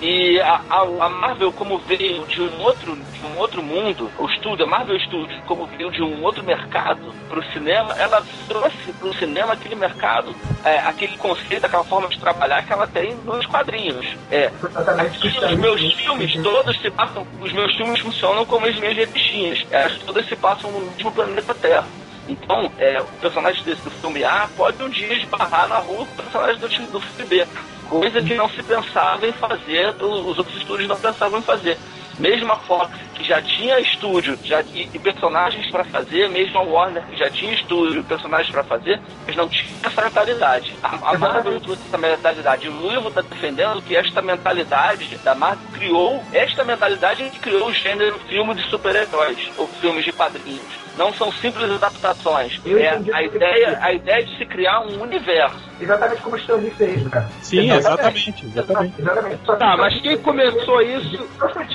e 0.01 0.41
a, 0.41 0.61
a, 0.71 0.83
a, 1.07 1.09
Marvel, 1.09 1.53
como 1.53 1.79
veio 1.79 2.25
de 2.27 2.41
um 2.41 2.61
outro, 2.61 2.95
de 2.95 3.27
um 3.27 3.39
outro 3.39 3.63
mundo, 3.63 4.11
o 4.19 4.27
estúdio, 4.27 4.65
a 4.65 4.69
Marvel 4.69 4.99
Studios, 5.01 5.41
como 5.45 5.67
veio 5.67 5.91
de 5.91 6.03
um 6.03 6.23
outro 6.23 6.45
mercado 6.45 7.13
para 7.29 7.41
o 7.41 7.45
cinema, 7.53 7.93
ela 7.95 8.25
trouxe 8.47 8.93
para 8.93 9.09
o 9.09 9.15
cinema 9.15 9.55
aquele 9.55 9.75
mercado, 9.75 10.35
é, 10.65 10.79
aquele 10.79 11.17
conceito, 11.17 11.67
aquela 11.67 11.83
forma 11.83 12.09
de 12.09 12.19
trabalhar 12.19 12.65
que 12.65 12.73
ela 12.73 12.87
tem 12.87 13.15
nos 13.25 13.45
quadrinhos. 13.47 14.07
É, 14.31 14.53
os 14.63 15.59
meus 15.59 15.95
filmes, 15.95 16.43
todos 16.43 16.81
se 16.81 16.91
passam, 16.91 17.27
os 17.41 17.53
meus 17.53 17.75
filmes 17.77 18.01
funcionam 18.01 18.45
como 18.45 18.67
as 18.67 18.77
minhas 18.77 18.97
revistinhas. 18.97 19.67
É, 19.71 19.89
todas 20.07 20.27
se 20.29 20.37
passam 20.37 20.71
no 20.71 20.81
mesmo 20.81 21.11
planeta 21.11 21.55
Terra. 21.55 21.87
Então, 22.29 22.71
é, 22.79 23.01
o 23.01 23.07
personagem 23.21 23.65
desse 23.65 23.83
do 23.83 23.91
filme 23.91 24.23
A 24.23 24.49
pode 24.55 24.83
um 24.83 24.91
dia 24.91 25.15
esbarrar 25.15 25.67
na 25.67 25.79
rua 25.79 26.03
o 26.03 26.07
personagem 26.07 26.59
do, 26.59 26.93
do 26.93 27.01
filme 27.01 27.25
B. 27.25 27.47
Coisa 27.89 28.23
que 28.23 28.35
não 28.35 28.49
se 28.51 28.63
pensava 28.63 29.27
em 29.27 29.33
fazer, 29.33 29.95
os 30.03 30.37
outros 30.37 30.57
estúdios 30.59 30.89
não 30.89 30.97
pensavam 30.97 31.39
em 31.39 31.43
fazer. 31.43 31.79
Mesmo 32.19 32.53
a 32.53 32.57
Fox 32.57 32.91
que 33.19 33.25
já 33.25 33.43
tinha 33.43 33.79
estúdio 33.81 34.39
já, 34.45 34.63
e, 34.63 34.89
e 34.95 34.99
personagens 34.99 35.69
para 35.71 35.85
fazer, 35.85 36.29
mesmo 36.29 36.59
a 36.59 36.63
Warner 36.63 37.03
que 37.07 37.17
já 37.17 37.29
tinha 37.29 37.53
estúdio 37.53 38.01
e 38.01 38.05
personagens 38.05 38.51
para 38.51 38.65
fazer, 38.65 39.01
mas 39.27 39.37
não 39.37 39.49
tinha 39.49 39.69
essa 39.83 40.03
mentalidade. 40.03 40.75
A, 40.83 41.11
a 41.11 41.19
Marvel 41.19 41.61
trouxe 41.61 41.83
essa 41.87 41.99
mentalidade. 41.99 42.67
E 42.67 42.69
o 42.69 42.73
Luivo 42.73 43.09
está 43.09 43.21
defendendo 43.21 43.83
que 43.83 43.97
esta 43.97 44.23
mentalidade 44.23 45.17
da 45.19 45.35
Marvel 45.35 45.67
criou 45.73 46.23
esta 46.33 46.65
mentalidade 46.65 47.29
que 47.31 47.41
criou 47.41 47.69
o 47.69 47.75
gênero 47.75 48.19
filme 48.29 48.55
de 48.55 48.63
super-heróis, 48.71 49.51
ou 49.57 49.67
filmes 49.67 50.05
de 50.05 50.13
quadrinhos 50.13 50.89
não 50.99 51.13
são 51.15 51.31
simples 51.33 51.71
adaptações. 51.71 52.61
é 52.67 52.89
a 53.15 53.23
ideia, 53.23 53.79
a 53.81 53.93
ideia 53.93 54.25
de 54.25 54.37
se 54.37 54.45
criar 54.45 54.81
um 54.81 55.01
universo. 55.01 55.69
Exatamente 55.81 56.23
como 56.23 56.35
o 56.35 56.39
Stanley 56.39 56.71
fez, 56.73 57.05
né? 57.05 57.29
Sim, 57.41 57.73
exatamente. 57.73 58.45
Exatamente. 58.45 59.01
exatamente. 59.01 59.39
Tá, 59.47 59.77
mas 59.77 60.01
quem 60.01 60.19
começou 60.19 60.83
isso? 60.83 61.29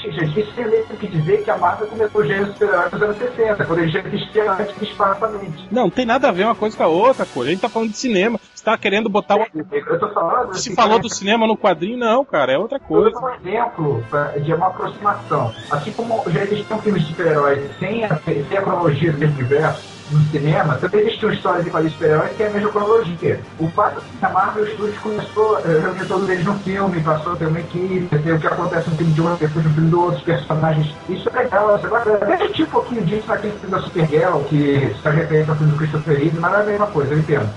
Gente, 0.04 0.42
isso 0.42 0.52
tem 0.54 0.98
que 1.00 1.08
dizer 1.08 1.33
que 1.38 1.50
a 1.50 1.58
Marvel 1.58 1.88
começou 1.88 2.22
o 2.22 2.26
gênero 2.26 2.48
super-herói 2.54 2.90
nos 2.92 3.02
anos 3.02 3.18
60, 3.18 3.66
quando 3.66 3.80
ele 3.80 3.92
já 3.92 4.00
existia 4.00 4.52
antes 4.52 4.76
disparadamente. 4.80 5.68
Não, 5.72 5.90
tem 5.90 6.06
nada 6.06 6.30
a 6.30 6.32
ver 6.32 6.44
uma 6.44 6.56
coisa 6.56 6.76
com 6.76 6.84
a 6.84 6.88
outra, 6.88 7.26
coisa. 7.26 7.50
A 7.50 7.54
gente 7.54 7.62
tá 7.62 7.70
falando 7.70 7.92
de 7.92 7.98
cinema. 7.98 8.40
Você 8.54 8.64
tá 8.64 8.78
querendo 8.78 9.10
botar 9.10 9.36
o. 9.36 10.54
Se 10.54 10.74
falou 10.74 11.00
do 11.00 11.10
cinema 11.10 11.46
no 11.46 11.58
quadrinho, 11.58 11.98
não, 11.98 12.24
cara, 12.24 12.54
é 12.54 12.58
outra 12.58 12.80
coisa. 12.80 13.18
Eu 13.18 13.22
um 13.22 13.30
exemplo 13.30 14.06
de 14.42 14.54
uma 14.54 14.68
aproximação. 14.68 15.54
Assim 15.70 15.92
como 15.92 16.24
já 16.28 16.44
existiam 16.44 16.80
filmes 16.80 17.04
de 17.04 17.10
super-heróis 17.10 17.72
sem 17.80 18.06
a, 18.06 18.16
sem 18.18 18.58
a 18.58 18.62
cronologia 18.62 19.12
do 19.12 19.18
universo, 19.18 19.93
no 20.14 20.24
cinema, 20.32 20.76
também 20.76 21.02
existiam 21.02 21.32
histórias 21.32 21.64
de 21.64 21.70
quadrinhos 21.70 21.94
super-heróis 21.94 22.32
que 22.36 22.44
é 22.44 22.48
a 22.48 22.52
mesma 22.52 22.70
cronologia. 22.70 23.40
O 23.60 23.68
fato 23.70 24.00
é 24.00 24.20
que 24.20 24.26
a 24.26 24.30
Marvel 24.30 24.68
Studios 24.68 24.98
começou 25.00 25.60
eh, 25.60 25.80
reunir 25.82 26.06
todos 26.08 26.30
eles 26.30 26.46
no 26.46 26.54
filme, 26.60 27.02
passou 27.02 27.34
a 27.34 27.36
ter 27.36 27.48
uma 27.48 27.60
equipe, 27.60 28.16
o 28.16 28.40
que 28.40 28.48
acontece 28.48 28.90
no 28.90 28.96
filme 28.96 29.14
de 29.14 29.22
um, 29.22 29.36
depois 29.36 29.66
no 29.66 29.74
filme 29.74 29.90
do 29.90 30.02
outro, 30.02 30.18
os 30.18 30.24
personagens. 30.24 30.96
Isso 31.10 31.30
é 31.30 31.44
legal, 31.44 31.76
isso 31.76 31.88
é 31.88 31.90
bacana. 31.90 32.38
Tinha 32.54 32.68
um 32.68 32.72
pouquinho 32.72 33.02
disso 33.04 33.28
naquele 33.28 33.54
filme 33.54 33.76
da 33.76 33.82
Supergirl, 33.82 34.40
que 34.50 34.96
se 35.02 35.10
referência 35.10 35.52
ao 35.52 35.58
filme 35.58 35.72
do 35.72 35.78
Christopher 35.78 36.18
Reeve, 36.18 36.40
mas 36.40 36.52
não 36.52 36.60
é 36.60 36.62
a 36.62 36.66
mesma 36.66 36.88
coisa, 36.88 37.14
eu 37.14 37.20
entendo. 37.20 37.50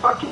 Só 0.00 0.14
que, 0.14 0.26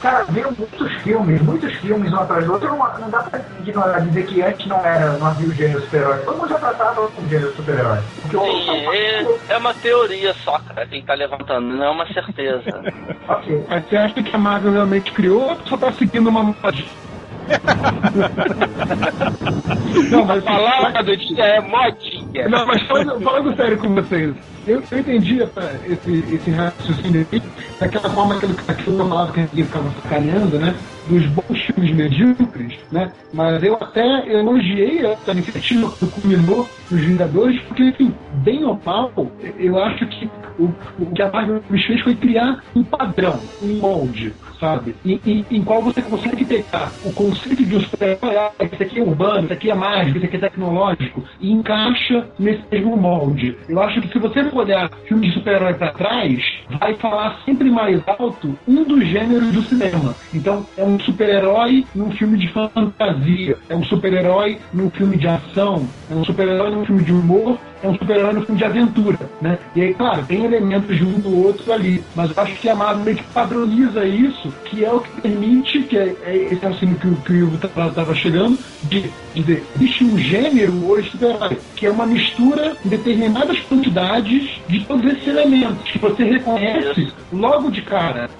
cara, 0.00 0.24
viram 0.30 0.52
muitos 0.56 0.92
filmes, 1.02 1.42
muitos 1.42 1.74
filmes 1.76 2.10
um 2.12 2.16
atrás 2.16 2.46
do 2.46 2.54
outro. 2.54 2.68
Não, 2.68 2.78
não 2.98 3.10
dá 3.10 3.22
pra 3.24 3.40
ignorar, 3.60 4.00
dizer 4.00 4.26
que 4.26 4.42
antes 4.42 4.66
não 4.66 4.78
era, 4.78 5.18
não 5.18 5.26
havia 5.26 5.48
o 5.48 5.52
gênero 5.52 5.82
super-herói. 5.82 6.24
Todo 6.24 6.38
mundo 6.38 6.48
já 6.48 6.58
tratava 6.58 7.08
com 7.08 7.22
o 7.22 7.28
gênero 7.28 7.54
super-herói. 7.54 7.98
Sim, 8.30 8.70
é, 8.70 9.26
é, 9.48 9.58
uma 9.58 9.74
teoria 9.74 10.32
só, 10.42 10.58
cara, 10.58 10.86
quem 10.86 11.02
tá 11.02 11.12
levantando, 11.12 11.66
não 11.66 11.84
é 11.84 11.90
uma 11.90 12.06
certeza. 12.06 12.80
ok. 13.28 13.66
Mas 13.68 13.86
você 13.86 13.96
acha 13.96 14.22
que 14.22 14.34
a 14.34 14.38
Marvel 14.38 14.72
realmente 14.72 15.12
criou 15.12 15.50
ou 15.50 15.58
só 15.66 15.76
tá 15.76 15.92
seguindo 15.92 16.28
uma 16.28 16.42
modinha? 16.42 17.04
não, 20.10 20.24
mas 20.24 20.42
falar 20.42 21.02
do 21.02 21.14
dia 21.14 21.44
é 21.44 21.60
modinha. 21.60 22.48
Não, 22.48 22.66
mas 22.66 22.82
falando, 22.86 23.20
falando 23.20 23.54
sério 23.54 23.76
com 23.76 23.94
vocês, 23.94 24.34
eu, 24.66 24.82
eu 24.90 24.98
entendi 24.98 25.42
esse, 25.86 26.34
esse 26.34 26.50
raciocínio 26.50 27.26
aí, 27.32 27.42
daquela 27.78 28.10
forma 28.10 28.38
que 28.38 28.46
aquilo 28.70 29.08
falava 29.08 29.32
que 29.32 29.40
gente 29.40 29.64
ficava 29.64 29.90
sacaneando, 30.02 30.58
né? 30.58 30.74
Dos 31.08 31.26
bons 31.26 31.60
filmes 31.60 31.94
medíocres, 31.94 32.78
né? 32.90 33.12
Mas 33.32 33.62
eu 33.62 33.74
até 33.74 34.32
elogiei 34.32 35.04
essa 35.04 35.32
iniciativa 35.32 35.90
que 35.90 36.06
culminou 36.06 36.66
nos 36.90 37.00
Vingadores, 37.00 37.60
porque, 37.62 37.84
enfim, 37.84 38.14
bem 38.42 38.64
ou 38.64 38.80
mal, 38.84 39.12
eu 39.58 39.82
acho 39.82 40.06
que 40.06 40.30
o, 40.58 40.70
o 40.98 41.06
que 41.14 41.22
a 41.22 41.30
Marvel 41.30 41.62
fez 41.62 42.00
foi 42.00 42.14
criar 42.14 42.62
um 42.74 42.84
padrão, 42.84 43.38
um 43.62 43.78
molde, 43.78 44.32
sabe? 44.58 44.94
E, 45.04 45.20
e, 45.24 45.44
em 45.50 45.62
qual 45.62 45.82
você 45.82 46.00
consegue 46.00 46.44
pegar 46.44 46.92
o 47.04 47.12
conceito 47.12 47.64
de 47.64 47.76
um 47.76 47.80
super-herói, 47.80 48.36
ah, 48.36 48.50
esse 48.60 48.82
aqui 48.82 48.98
é 49.00 49.02
urbano, 49.02 49.44
esse 49.44 49.52
aqui 49.52 49.70
é 49.70 49.74
mágico, 49.74 50.18
esse 50.18 50.26
aqui 50.26 50.36
é 50.36 50.40
tecnológico, 50.40 51.22
e 51.40 51.52
encaixa 51.52 52.26
nesse 52.38 52.62
mesmo 52.70 52.96
molde. 52.96 53.56
Eu 53.68 53.82
acho 53.82 54.00
que 54.00 54.08
se 54.08 54.18
você 54.18 54.42
olhar 54.58 54.90
filmes 55.06 55.28
de 55.28 55.34
super-herói 55.38 55.74
para 55.74 55.92
trás, 55.92 56.42
vai 56.80 56.94
falar 56.94 57.40
sempre 57.44 57.70
mais 57.70 58.02
alto 58.06 58.56
um 58.66 58.84
dos 58.84 59.06
gêneros 59.06 59.52
do 59.52 59.62
cinema. 59.62 60.14
Então, 60.32 60.66
é 60.76 60.84
um 60.84 60.98
super-herói 61.00 61.84
num 61.94 62.10
filme 62.12 62.38
de 62.38 62.48
fantasia, 62.48 63.56
é 63.68 63.74
um 63.74 63.84
super-herói 63.84 64.58
num 64.72 64.90
filme 64.90 65.16
de 65.16 65.26
ação, 65.26 65.88
é 66.10 66.14
um 66.14 66.24
super-herói 66.24 66.70
num 66.70 66.84
filme 66.84 67.02
de 67.02 67.12
humor, 67.12 67.58
é 67.84 67.88
um 67.88 67.98
super-herói 67.98 68.32
no 68.32 68.42
filme 68.46 68.58
de 68.58 68.64
aventura, 68.64 69.18
né? 69.42 69.58
E 69.76 69.82
aí, 69.82 69.94
claro, 69.94 70.24
tem 70.24 70.42
elementos 70.42 70.96
de 70.96 71.04
um 71.04 71.20
do 71.20 71.44
outro 71.44 71.70
ali, 71.70 72.02
mas 72.16 72.34
eu 72.34 72.42
acho 72.42 72.54
que 72.54 72.68
a 72.68 72.74
Marvel 72.74 73.04
meio 73.04 73.16
que 73.18 73.24
padroniza 73.24 74.06
isso, 74.06 74.52
que 74.64 74.84
é 74.84 74.90
o 74.90 75.00
que 75.00 75.20
permite, 75.20 75.82
que 75.82 75.98
é, 75.98 76.16
é 76.24 76.36
esse 76.36 76.54
raciocínio 76.54 76.96
que, 76.96 77.14
que 77.14 77.32
o 77.32 77.36
Ivo 77.36 77.56
estava 77.56 78.14
chegando, 78.14 78.58
de 78.84 79.10
dizer, 79.34 79.62
existe 79.76 80.04
um 80.04 80.18
gênero 80.18 80.72
hoje 80.88 81.10
super-herói, 81.10 81.58
que 81.76 81.86
é 81.86 81.90
uma 81.90 82.06
mistura 82.06 82.74
em 82.84 82.88
determinadas 82.88 83.60
quantidades 83.60 84.50
de 84.66 84.80
todos 84.86 85.04
esses 85.12 85.26
elementos, 85.26 85.90
que 85.90 85.98
você 85.98 86.24
reconhece 86.24 87.12
logo 87.30 87.70
de 87.70 87.82
cara. 87.82 88.30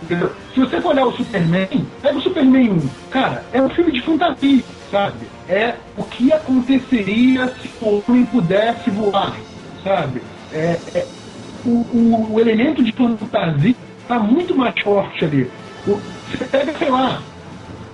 Se 0.54 0.60
você 0.60 0.80
for 0.80 0.92
olhar 0.92 1.06
o 1.06 1.12
Superman, 1.12 1.86
pega 2.00 2.16
o 2.16 2.22
Superman 2.22 2.70
1, 2.70 2.88
cara, 3.14 3.44
é 3.52 3.62
um 3.62 3.70
filme 3.70 3.92
de 3.92 4.02
fantasia, 4.02 4.64
sabe? 4.90 5.28
É 5.48 5.74
o 5.96 6.02
que 6.02 6.32
aconteceria 6.32 7.46
se 7.46 7.70
o 7.80 8.02
homem 8.08 8.26
pudesse 8.26 8.90
voar, 8.90 9.36
sabe? 9.84 10.20
É, 10.52 10.76
é 10.92 11.06
o, 11.64 11.68
o, 11.70 12.32
o, 12.32 12.40
elemento 12.40 12.82
de 12.82 12.90
fantasia 12.90 13.76
está 14.02 14.18
muito 14.18 14.56
mais 14.56 14.74
forte 14.82 15.24
ali. 15.24 15.48
O, 15.86 16.00
você 16.28 16.44
pega, 16.44 16.72
sei 16.76 16.90
lá, 16.90 17.22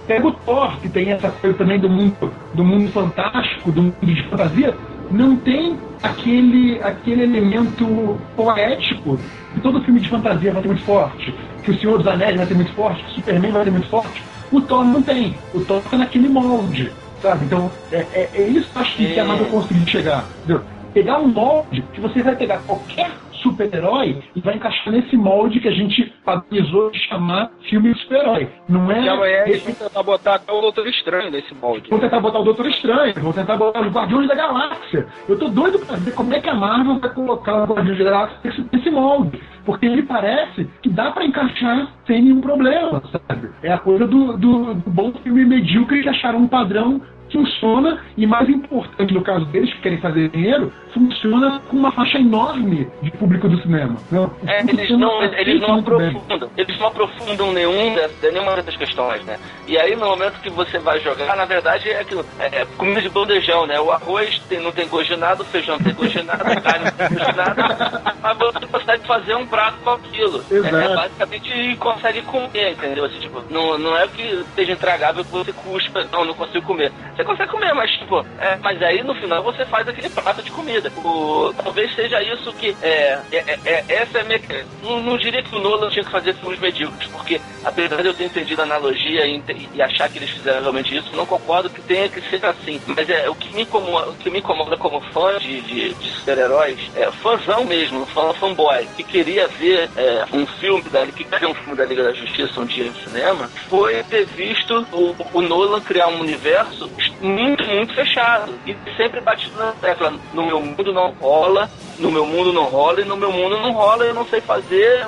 pega 0.07 0.27
o 0.27 0.33
Thor, 0.33 0.81
que 0.81 0.89
tem 0.89 1.13
essa 1.13 1.31
coisa 1.31 1.59
também 1.59 1.79
do 1.79 1.91
mundo, 1.91 2.33
do 2.55 2.65
mundo 2.65 2.91
fantástico, 2.91 3.71
do 3.71 3.83
mundo 3.83 3.97
de 4.03 4.23
fantasia, 4.31 4.75
não 5.11 5.37
tem 5.37 5.79
aquele, 6.03 6.81
aquele 6.83 7.25
elemento 7.25 8.19
poético 8.35 9.19
que 9.53 9.61
todo 9.61 9.83
filme 9.83 10.01
de 10.01 10.09
fantasia 10.09 10.51
vai 10.51 10.63
ter 10.63 10.69
muito 10.69 10.85
forte, 10.85 11.35
que 11.63 11.73
o 11.73 11.79
Senhor 11.79 11.99
dos 11.99 12.07
Anéis 12.07 12.39
vai 12.39 12.47
ter 12.47 12.55
muito 12.55 12.73
forte, 12.73 13.05
que 13.05 13.11
o 13.11 13.15
Superman 13.17 13.53
vai 13.53 13.65
ter 13.65 13.71
muito 13.71 13.89
forte. 13.89 14.31
O 14.53 14.61
Thor 14.61 14.85
não 14.85 15.03
tem. 15.03 15.35
O 15.55 15.65
Thor 15.65 15.81
tá 15.83 15.97
naquele 15.97 16.29
molde, 16.29 16.93
sabe? 17.23 17.45
Então, 17.45 17.71
é, 17.93 18.07
é, 18.13 18.31
é 18.35 18.49
isso 18.49 18.71
que 18.73 18.79
acho 18.79 18.97
que, 18.97 19.07
é. 19.07 19.15
que 19.15 19.21
a 19.21 19.25
Marvel 19.25 19.47
conseguiu 19.47 19.87
chegar. 19.87 20.25
Entendeu? 20.39 20.63
Pegar 20.93 21.19
um 21.19 21.29
molde 21.29 21.85
que 21.93 22.01
você 22.01 22.23
vai 22.23 22.35
pegar 22.35 22.59
qualquer 22.67 23.11
super-herói 23.43 24.23
e 24.35 24.41
vai 24.41 24.57
encaixar 24.57 24.93
nesse 24.93 25.17
molde 25.17 25.61
que 25.61 25.69
a 25.69 25.73
gente 25.73 26.13
padronizou 26.25 26.91
de 26.91 26.99
chamar 27.01 27.51
filme 27.69 27.93
de 27.93 28.01
super-herói. 28.01 28.49
Não 28.69 28.91
é. 28.91 29.03
E 29.03 29.09
amanhã 29.09 29.45
esse... 29.47 29.65
vão 29.65 29.75
tentar 29.75 30.03
botar 30.03 30.41
o 30.49 30.61
Doutor 30.61 30.87
Estranho 30.87 31.31
nesse 31.31 31.55
molde. 31.55 31.91
Vão 31.91 31.99
tentar 31.99 32.21
botar 32.21 32.39
o 32.39 32.45
Doutor 32.45 32.67
Estranho, 32.67 33.15
vão 33.15 33.33
tentar 33.33 33.57
botar 33.57 33.81
os 33.81 33.93
Guardiões 33.93 34.29
da 34.29 34.35
Galáxia. 34.35 35.07
Eu 35.29 35.39
tô 35.39 35.49
doido 35.49 35.79
pra 35.79 35.97
ver 35.97 36.15
como 36.15 36.35
é 36.35 36.41
que 36.41 36.49
a 36.49 36.55
Marvel 36.55 36.99
vai 36.99 37.11
colocar 37.11 37.63
os 37.63 37.69
Guardiões 37.69 37.99
da 37.99 38.05
Galáxia 38.05 38.39
nesse, 38.45 38.67
nesse 38.73 38.91
molde. 38.91 39.41
Porque 39.65 39.87
ele 39.87 40.03
parece 40.03 40.69
que 40.83 40.89
dá 40.89 41.11
para 41.11 41.25
encaixar 41.25 41.89
sem 42.07 42.23
nenhum 42.23 42.41
problema, 42.41 43.03
sabe? 43.13 43.20
É 43.63 43.73
a 43.73 43.79
coisa 43.79 44.07
do, 44.07 44.37
do, 44.37 44.75
do 44.75 44.91
bom 44.91 45.13
filme 45.23 45.45
medíocre 45.45 46.03
que 46.03 46.09
acharam 46.09 46.41
um 46.41 46.49
padrão 46.49 47.01
funciona 47.33 48.01
e, 48.17 48.27
mais 48.27 48.49
importante 48.49 49.13
no 49.15 49.23
caso 49.23 49.45
deles, 49.47 49.73
que 49.75 49.81
querem 49.81 50.01
fazer 50.01 50.29
dinheiro, 50.29 50.73
funciona 50.93 51.61
com 51.69 51.77
uma 51.77 51.93
faixa 51.93 52.19
enorme 52.19 52.89
de 53.03 53.11
público 53.13 53.49
do 53.49 53.61
cinema. 53.63 53.97
Não, 54.11 54.31
é, 54.47 54.61
eles, 54.61 54.91
não, 54.91 55.23
eles, 55.23 55.61
não 55.61 55.79
aprofundam, 55.79 56.51
eles 56.57 56.79
não 56.79 56.87
aprofundam 56.89 57.53
nenhum 57.53 57.95
nenhuma 58.23 58.57
dessas 58.57 58.77
questões, 58.77 59.25
né? 59.25 59.39
E 59.67 59.79
aí, 59.79 59.95
no 59.97 60.07
momento 60.07 60.41
que 60.41 60.51
você 60.51 60.79
vai 60.79 60.99
jogar, 61.01 61.37
na 61.37 61.45
verdade, 61.45 61.89
é 61.91 62.01
aquilo, 62.01 62.25
é, 62.39 62.63
é 62.63 62.67
comida 62.77 63.01
de 63.01 63.09
bandejão, 63.09 63.67
né? 63.67 63.81
O 63.81 63.91
arroz 63.91 64.39
tem, 64.49 64.61
não 64.61 64.73
tem 64.73 64.89
gosto 64.89 65.15
de 65.15 65.17
nada, 65.17 65.43
o 65.43 65.47
feijão 65.47 65.77
não 65.77 65.85
tem 65.85 65.95
gosto 65.95 66.19
de 66.19 66.23
nada, 66.23 66.53
a 66.53 66.61
carne 66.61 66.85
não 66.85 66.93
tem 66.93 67.09
gosto 67.09 67.31
de 67.31 67.37
nada, 67.37 68.03
mas 68.23 68.39
você 68.39 68.67
consegue 68.67 69.07
fazer 69.07 69.35
um 69.35 69.47
prato 69.47 69.77
com 69.83 69.91
aquilo. 69.91 70.45
É, 70.51 70.57
é, 70.57 70.97
basicamente 70.97 71.77
consegue 71.77 72.23
comer, 72.23 72.73
entendeu? 72.73 73.05
Assim, 73.05 73.21
tipo, 73.21 73.43
não, 73.51 73.79
não 73.79 73.97
é 73.97 74.07
que 74.09 74.23
esteja 74.23 74.73
intragável 74.73 75.25
que 75.25 75.31
você 75.31 75.53
cuspa, 75.53 76.07
não, 76.13 76.25
não 76.25 76.35
consigo 76.35 76.67
comer. 76.67 76.93
Você 77.21 77.25
consegue 77.25 77.51
comer, 77.51 77.75
mas 77.75 77.91
tipo, 77.91 78.25
é, 78.39 78.57
mas 78.63 78.83
aí 78.83 79.03
no 79.03 79.15
final 79.15 79.43
você 79.43 79.65
faz 79.67 79.87
aquele 79.87 80.09
prato 80.09 80.43
de 80.43 80.51
comida. 80.51 80.91
O, 81.05 81.53
talvez 81.53 81.95
seja 81.95 82.23
isso 82.23 82.51
que 82.55 82.75
é, 82.81 83.19
é, 83.31 83.37
é, 83.37 83.61
é 83.67 83.85
essa 83.89 84.21
é 84.21 84.25
minha, 84.25 84.41
não, 84.83 85.03
não, 85.03 85.19
diria 85.19 85.43
que 85.43 85.55
o 85.55 85.59
Nolan 85.59 85.91
tinha 85.91 86.05
que 86.05 86.11
fazer 86.11 86.35
filmes 86.35 86.59
medíocres, 86.59 87.11
porque 87.11 87.39
apesar 87.63 88.01
de 88.01 88.09
eu 88.09 88.15
ter 88.15 88.25
entendido 88.25 88.63
a 88.63 88.65
analogia 88.65 89.27
e, 89.27 89.43
e, 89.75 89.83
achar 89.83 90.09
que 90.09 90.17
eles 90.17 90.31
fizeram 90.31 90.63
realmente 90.63 90.97
isso, 90.97 91.15
não 91.15 91.27
concordo 91.27 91.69
que 91.69 91.83
tenha 91.83 92.09
que 92.09 92.23
ser 92.23 92.45
assim. 92.47 92.81
Mas 92.87 93.11
é 93.11 93.29
o 93.29 93.35
que 93.35 93.55
me 93.55 93.63
incomoda, 93.63 94.11
o 94.11 94.15
que 94.15 94.31
me 94.31 94.39
incomoda 94.39 94.79
como 94.79 95.01
fã 95.13 95.37
de, 95.39 95.61
de, 95.61 95.93
de 95.93 96.11
super-heróis, 96.13 96.79
é 96.97 97.11
fãzão 97.11 97.67
mesmo, 97.67 98.07
fã 98.07 98.33
fanboy, 98.33 98.87
que 98.97 99.03
queria 99.03 99.47
ver 99.47 99.91
é, 99.95 100.25
um 100.33 100.47
filme 100.47 100.89
da 100.89 101.07
que 101.07 101.25
quer 101.25 101.41
ver 101.41 101.47
um 101.49 101.55
filme 101.55 101.77
da 101.77 101.85
Liga 101.85 102.03
da 102.03 102.13
Justiça 102.15 102.61
um 102.61 102.65
dia 102.65 102.85
no 102.85 102.97
cinema, 102.97 103.51
foi 103.69 104.03
ter 104.05 104.25
visto 104.25 104.87
o, 104.93 105.15
o 105.35 105.43
Nolan 105.43 105.81
criar 105.81 106.09
um 106.09 106.21
universo 106.21 106.89
muito, 107.21 107.65
muito 107.65 107.95
fechado. 107.95 108.53
E 108.67 108.77
sempre 108.97 109.21
batido 109.21 109.57
na 109.59 109.73
tecla. 109.73 110.13
No 110.33 110.47
meu 110.47 110.61
mundo 110.61 110.93
não 110.93 111.11
rola, 111.13 111.71
no 111.99 112.11
meu 112.11 112.27
mundo 112.27 112.53
não 112.53 112.65
rola, 112.65 113.01
e 113.01 113.05
no 113.05 113.17
meu 113.17 113.33
mundo 113.33 113.59
não 113.59 113.73
rola, 113.73 114.05
eu 114.05 114.15
não 114.15 114.27
sei 114.27 114.41
fazer. 114.41 115.07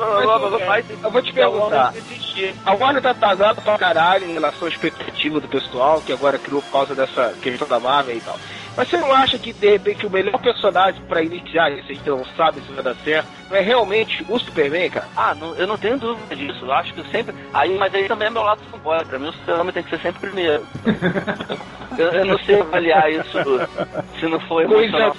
Mas, 0.67 0.85
eu 0.91 1.11
vou 1.11 1.23
te 1.23 1.33
perguntar. 1.33 1.95
A 2.65 2.75
Warner 2.75 3.03
tá 3.03 3.11
atrasada 3.11 3.61
pra 3.61 3.79
caralho 3.79 4.25
em 4.25 4.33
relação 4.33 4.67
à 4.67 4.71
expectativa 4.71 5.41
do 5.41 5.49
pessoal, 5.49 6.01
que 6.01 6.13
agora 6.13 6.39
criou 6.39 6.63
por 6.63 6.73
causa 6.73 6.95
dessa 6.95 7.35
questão 7.43 7.69
da 7.69 7.79
Marvel 7.79 8.17
e 8.17 8.21
tal. 8.21 8.39
Mas 8.77 8.89
você 8.89 8.97
não 8.97 9.13
acha 9.13 9.39
que, 9.39 9.53
de 9.53 9.71
repente, 9.71 10.07
o 10.07 10.11
melhor 10.11 10.39
personagem 10.41 11.03
pra 11.03 11.23
iniciar 11.23 11.71
isso, 11.71 11.91
a 11.91 11.95
gente 11.95 12.09
não 12.09 12.25
sabe 12.37 12.61
se 12.61 12.73
vai 12.73 12.83
dar 12.83 12.95
certo, 12.97 13.29
não 13.51 13.57
é 13.57 13.61
realmente 13.61 14.25
o 14.29 14.39
Superman, 14.39 14.89
cara? 14.89 15.07
Ah, 15.15 15.35
não, 15.35 15.55
eu 15.57 15.67
não 15.67 15.77
tenho 15.77 15.99
dúvida 15.99 16.35
disso. 16.35 16.65
Eu 16.65 16.73
acho 16.73 16.95
que 16.95 17.03
sempre. 17.11 17.35
Aí, 17.53 17.77
mas 17.77 17.95
aí 17.95 18.09
também 18.09 18.29
é 18.29 18.31
meu 18.31 18.43
lado 18.43 18.63
fanboy. 18.71 19.05
Pra 19.05 19.19
mim, 19.19 19.29
o 19.29 19.33
Superman 19.33 19.73
tem 19.73 19.83
que 19.83 19.91
ser 19.91 20.01
sempre 20.01 20.21
primeiro. 20.21 20.67
eu, 21.99 22.09
eu 22.13 22.25
não 22.25 22.39
sei 22.39 22.61
avaliar 22.61 23.11
isso 23.13 23.39
se 24.19 24.27
não 24.27 24.41
for 24.41 24.63
emocional. 24.63 25.15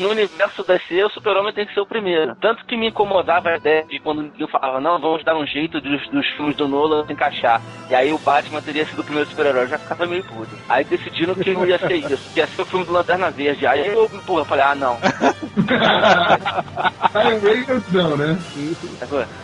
No 0.00 0.10
universo 0.10 0.64
da 0.64 0.78
C, 0.80 1.04
o 1.04 1.10
Super-Homem 1.10 1.52
tem 1.52 1.66
que 1.66 1.74
ser 1.74 1.80
o 1.80 1.86
primeiro. 1.86 2.34
Tanto 2.36 2.64
que 2.64 2.76
me 2.76 2.88
incomodava 2.88 3.50
a 3.50 3.56
ideia 3.58 3.84
de 3.84 4.00
quando 4.00 4.32
eu 4.38 4.48
falava, 4.48 4.80
não, 4.80 4.98
vamos 4.98 5.24
dar 5.24 5.36
um 5.36 5.46
jeito 5.46 5.80
dos, 5.80 6.08
dos 6.08 6.26
filmes 6.30 6.56
do 6.56 6.66
Nolan 6.66 7.06
se 7.06 7.12
encaixar. 7.12 7.62
E 7.88 7.94
aí 7.94 8.12
o 8.12 8.18
Batman 8.18 8.60
teria 8.60 8.86
sido 8.86 9.00
o 9.00 9.04
primeiro 9.04 9.28
super-herói, 9.30 9.68
já 9.68 9.78
ficava 9.78 10.06
meio 10.06 10.24
puto. 10.24 10.50
Aí 10.68 10.84
decidiram 10.84 11.34
que 11.34 11.52
não 11.52 11.64
ia 11.64 11.78
ser 11.78 11.94
isso, 11.94 12.23
ia 12.34 12.46
ser 12.46 12.62
o 12.62 12.66
filme 12.66 12.84
do 12.84 12.92
Lanterna 12.92 13.30
Verde. 13.30 13.66
Aí 13.66 13.86
eu, 13.86 14.08
porra, 14.26 14.44
falei, 14.44 14.64
ah, 14.64 14.74
não. 14.74 14.98
não, 17.92 18.16
né? 18.16 18.38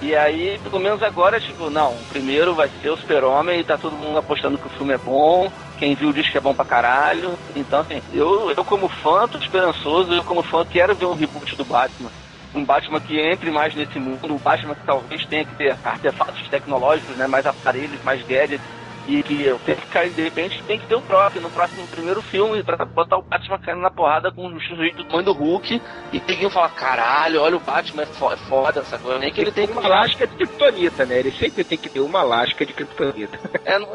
E 0.02 0.14
aí, 0.14 0.58
pelo 0.62 0.80
menos 0.80 1.02
agora, 1.02 1.40
tipo, 1.40 1.70
não, 1.70 1.92
o 1.92 2.04
primeiro 2.08 2.54
vai 2.54 2.68
ser 2.82 2.90
o 2.90 2.96
Super-Homem 2.96 3.60
e 3.60 3.64
tá 3.64 3.78
todo 3.78 3.96
mundo 3.96 4.18
apostando 4.18 4.58
que 4.58 4.66
o 4.66 4.70
filme 4.70 4.94
é 4.94 4.98
bom. 4.98 5.50
Quem 5.78 5.94
viu 5.94 6.12
diz 6.12 6.28
que 6.28 6.36
é 6.36 6.40
bom 6.40 6.54
pra 6.54 6.64
caralho. 6.64 7.38
Então, 7.54 7.80
assim, 7.80 8.02
eu, 8.12 8.50
eu 8.50 8.64
como 8.64 8.88
fã 8.88 9.28
tô 9.28 9.38
esperançoso, 9.38 10.12
eu 10.12 10.24
como 10.24 10.42
fã 10.42 10.64
quero 10.64 10.94
ver 10.94 11.06
um 11.06 11.14
reboot 11.14 11.56
do 11.56 11.64
Batman 11.64 12.10
um 12.54 12.64
Batman 12.64 13.00
que 13.00 13.18
entre 13.18 13.50
mais 13.50 13.74
nesse 13.74 13.98
mundo, 13.98 14.32
um 14.32 14.36
Batman 14.36 14.74
que 14.74 14.84
talvez 14.84 15.24
tenha 15.26 15.44
que 15.44 15.54
ter 15.54 15.76
artefatos 15.84 16.48
tecnológicos, 16.48 17.16
né, 17.16 17.26
mais 17.26 17.46
aparelhos, 17.46 18.02
mais 18.02 18.22
gadgets, 18.26 18.66
e 19.06 19.22
que 19.22 19.42
eu 19.42 19.58
tenho 19.60 19.78
que 19.78 19.86
cair, 19.86 20.10
de 20.10 20.22
repente, 20.22 20.62
tem 20.64 20.78
que 20.78 20.86
ter 20.86 20.94
o 20.94 21.00
troque 21.00 21.40
no 21.40 21.50
próximo 21.50 21.86
primeiro 21.88 22.22
filme 22.22 22.62
pra 22.62 22.84
botar 22.84 23.18
o 23.18 23.22
Batman 23.22 23.58
caindo 23.58 23.80
na 23.80 23.90
porrada 23.90 24.30
com 24.30 24.46
o 24.46 24.60
sujeito 24.60 24.98
do 24.98 25.04
tamanho 25.04 25.24
do 25.24 25.32
Hulk 25.32 25.80
e 26.12 26.22
ninguém 26.28 26.50
falar, 26.50 26.70
caralho, 26.70 27.40
olha 27.40 27.56
o 27.56 27.60
Batman, 27.60 28.02
é 28.02 28.06
foda, 28.06 28.34
é 28.34 28.38
foda 28.48 28.80
essa 28.80 28.98
coisa. 28.98 29.18
Nem 29.18 29.32
que 29.32 29.40
ele 29.40 29.52
tem 29.52 29.66
uma 29.66 29.86
lasca 29.86 30.26
de 30.26 30.36
criptonita, 30.36 31.04
né? 31.04 31.18
Ele 31.18 31.32
sempre 31.32 31.64
tem 31.64 31.78
que 31.78 31.88
ter 31.88 32.00
uma 32.00 32.22
lasca 32.22 32.64
de 32.64 32.72
criptonita. 32.72 33.38
É, 33.62 33.78
não, 33.78 33.88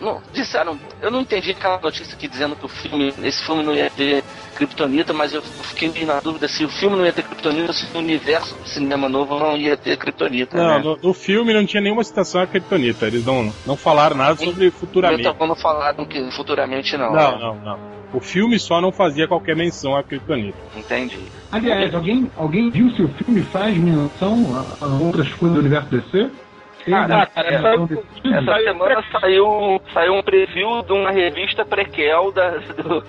não, 0.00 0.22
disseram, 0.32 0.76
eu 1.00 1.10
não 1.10 1.20
entendi 1.20 1.52
aquela 1.52 1.78
notícia 1.78 2.16
aqui 2.16 2.26
dizendo 2.26 2.56
que 2.56 2.64
o 2.64 2.68
filme, 2.68 3.14
esse 3.22 3.44
filme 3.44 3.62
não 3.62 3.72
ia 3.72 3.88
ter 3.90 4.24
criptonita, 4.56 5.12
mas 5.12 5.32
eu 5.32 5.42
fiquei 5.42 6.04
na 6.04 6.20
dúvida 6.20 6.48
se 6.48 6.64
o 6.64 6.68
filme 6.68 6.96
não 6.96 7.04
ia 7.04 7.12
ter 7.12 7.22
criptonita, 7.22 7.72
se 7.72 7.86
o 7.94 7.98
universo 7.98 8.54
do 8.54 8.68
cinema 8.68 9.08
novo 9.08 9.38
não 9.38 9.56
ia 9.56 9.76
ter 9.76 9.96
criptonita. 9.96 10.56
Não, 10.56 10.78
né? 10.78 10.78
no, 10.78 10.96
no, 10.96 11.14
filme 11.14 11.52
não 11.52 11.64
tinha 11.66 11.82
nenhuma 11.82 12.04
citação 12.04 12.40
a 12.40 12.46
criptonita. 12.46 13.06
Eles 13.06 13.24
não, 13.24 13.52
não 13.66 13.76
falaram 13.76 14.16
nada 14.16 14.41
sobre 14.44 14.70
futuramente. 14.70 15.22
Não 15.22 15.56
falaram 15.56 16.04
que 16.04 16.30
futuramente 16.32 16.96
não. 16.96 17.12
Não, 17.12 17.32
né? 17.32 17.38
não, 17.40 17.54
não. 17.56 17.78
O 18.12 18.20
filme 18.20 18.58
só 18.58 18.80
não 18.80 18.92
fazia 18.92 19.26
qualquer 19.26 19.56
menção 19.56 19.96
a 19.96 20.02
criptonita. 20.02 20.58
Entendi. 20.76 21.18
Aliás, 21.50 21.94
alguém, 21.94 22.30
alguém 22.36 22.70
viu 22.70 22.90
se 22.90 23.02
o 23.02 23.08
filme 23.08 23.40
faz 23.42 23.76
menção 23.76 24.44
a, 24.54 24.84
a 24.84 24.88
outras 24.88 25.32
coisas 25.32 25.56
do 25.56 25.60
universo 25.60 25.88
DC? 25.88 26.30
Cara, 26.88 27.28
essa, 27.36 27.68
essa 28.38 28.64
semana 28.64 29.04
saiu, 29.12 29.80
saiu 29.92 30.14
um 30.14 30.22
preview 30.22 30.82
de 30.82 30.92
uma 30.92 31.10
revista 31.10 31.64
prequel 31.64 32.32
da, 32.32 32.50
do, 32.50 33.00
do, 33.00 33.04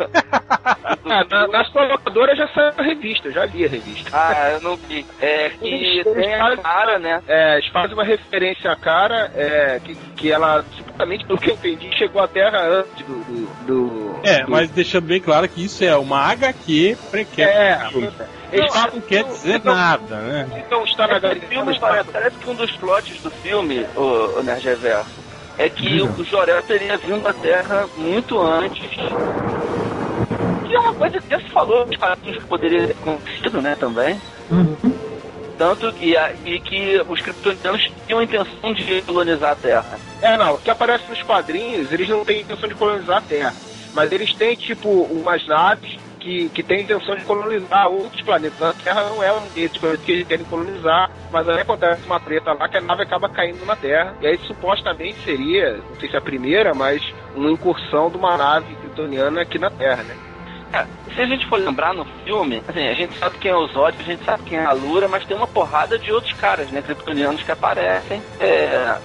ah, 1.05 1.25
na, 1.29 1.47
na 1.47 1.65
sua 1.65 1.85
locadora 1.85 2.35
já 2.35 2.47
saiu 2.49 2.73
a 2.77 2.83
revista, 2.83 3.31
já 3.31 3.45
li 3.45 3.65
a 3.65 3.69
revista. 3.69 4.09
Ah, 4.13 4.51
eu 4.51 4.61
não 4.61 4.75
vi. 4.75 5.05
É 5.19 5.49
que 5.49 6.03
tem 6.03 6.33
a 6.33 6.57
cara, 6.57 6.99
né? 6.99 7.21
É, 7.27 7.57
eles 7.57 7.67
fazem 7.67 7.93
uma 7.93 8.03
referência 8.03 8.71
à 8.71 8.75
cara, 8.75 9.31
é, 9.35 9.79
que, 9.83 9.95
que 10.15 10.31
ela, 10.31 10.63
supostamente, 10.75 11.25
pelo 11.25 11.39
que 11.39 11.49
eu 11.49 11.55
entendi, 11.55 11.91
chegou 11.97 12.21
à 12.21 12.27
Terra 12.27 12.61
antes 12.61 13.05
do. 13.05 13.23
do, 13.23 13.65
do 13.65 14.19
é, 14.23 14.43
do... 14.43 14.51
mas 14.51 14.69
deixando 14.69 15.05
bem 15.05 15.19
claro 15.19 15.47
que 15.49 15.63
isso 15.63 15.83
é 15.83 15.95
uma 15.97 16.19
HQ 16.31 16.97
prequel. 17.09 17.47
É, 17.47 17.89
eles 18.53 18.73
não, 18.73 18.87
não 18.93 19.01
quer 19.01 19.23
dizer 19.23 19.55
então, 19.55 19.75
nada, 19.75 20.15
né? 20.17 20.63
Então 20.65 20.83
está 20.83 21.07
na 21.07 21.19
filme 21.35 21.79
parece, 21.79 22.09
parece 22.11 22.37
que 22.37 22.49
um 22.49 22.55
dos 22.55 22.71
plots 22.73 23.19
do 23.21 23.31
filme, 23.31 23.85
o, 23.95 24.39
o 24.39 24.43
Nerd 24.43 24.63
Reverso, 24.63 25.09
é 25.57 25.67
que 25.69 26.01
o, 26.01 26.11
o 26.11 26.23
Jorel 26.23 26.61
teria 26.63 26.97
vindo 26.97 27.27
à 27.27 27.33
Terra 27.33 27.87
muito 27.97 28.39
antes. 28.39 28.89
Que 30.67 30.75
é 30.75 30.79
uma 30.79 30.93
coisa 30.93 31.19
que 31.19 31.37
se 31.37 31.49
falou 31.49 31.85
que 31.87 32.41
poderia 32.41 32.87
ter 32.87 32.93
acontecido, 32.93 33.61
né, 33.61 33.75
também. 33.79 34.21
Uhum. 34.51 34.93
Tanto 35.57 35.91
que, 35.93 36.15
e 36.45 36.59
que 36.59 37.01
os 37.07 37.21
kryptonianos 37.21 37.91
tinham 38.05 38.19
a 38.19 38.23
intenção 38.23 38.73
de 38.73 39.01
colonizar 39.03 39.51
a 39.51 39.55
Terra. 39.55 39.99
É, 40.21 40.37
não, 40.37 40.55
o 40.55 40.57
que 40.57 40.69
aparece 40.69 41.03
nos 41.09 41.21
quadrinhos, 41.23 41.91
eles 41.91 42.07
não 42.09 42.23
têm 42.23 42.41
intenção 42.41 42.69
de 42.69 42.75
colonizar 42.75 43.17
a 43.17 43.21
Terra. 43.21 43.53
Mas 43.93 44.11
eles 44.11 44.33
têm, 44.33 44.55
tipo, 44.55 44.89
umas 44.89 45.45
naves 45.47 45.97
que, 46.23 46.49
que 46.49 46.63
tem 46.63 46.81
intenção 46.81 47.15
de 47.15 47.25
colonizar 47.25 47.87
outros 47.89 48.21
planetas. 48.21 48.61
A 48.61 48.73
Terra 48.73 49.09
não 49.09 49.21
é 49.21 49.31
um 49.33 49.41
desses 49.49 49.77
planetas 49.77 50.05
que 50.05 50.11
eles 50.13 50.27
querem 50.27 50.45
colonizar, 50.45 51.11
mas 51.29 51.47
aí 51.49 51.59
acontece 51.59 52.05
uma 52.05 52.19
treta 52.19 52.53
lá 52.53 52.69
que 52.69 52.77
a 52.77 52.81
nave 52.81 53.03
acaba 53.03 53.27
caindo 53.27 53.65
na 53.65 53.75
Terra. 53.75 54.15
E 54.21 54.27
aí 54.27 54.37
supostamente 54.47 55.19
seria, 55.19 55.77
não 55.77 55.95
sei 55.99 56.09
se 56.09 56.15
é 56.15 56.19
a 56.19 56.21
primeira, 56.21 56.73
mas 56.73 57.03
uma 57.35 57.51
incursão 57.51 58.09
de 58.09 58.15
uma 58.15 58.37
nave 58.37 58.73
kryptoniana 58.75 59.41
aqui 59.41 59.59
na 59.59 59.69
Terra, 59.69 60.03
né? 60.03 60.15
É, 60.71 60.87
se 61.13 61.21
a 61.21 61.25
gente 61.27 61.45
for 61.45 61.59
lembrar 61.59 61.93
no 61.93 62.05
filme, 62.23 62.63
assim, 62.67 62.87
a 62.87 62.93
gente 62.93 63.15
sabe 63.19 63.37
quem 63.37 63.51
é 63.51 63.55
o 63.55 63.67
Zod, 63.67 63.95
a 63.99 64.03
gente 64.03 64.23
sabe 64.23 64.43
quem 64.43 64.57
é 64.57 64.65
a 64.65 64.71
Lura, 64.71 65.07
mas 65.07 65.23
tem 65.25 65.37
uma 65.37 65.45
porrada 65.45 65.99
de 65.99 66.11
outros 66.11 66.33
caras, 66.33 66.71
né, 66.71 66.81
kryptonianos 66.81 67.43
que 67.43 67.51
aparecem. 67.51 68.23
É, 68.39 68.97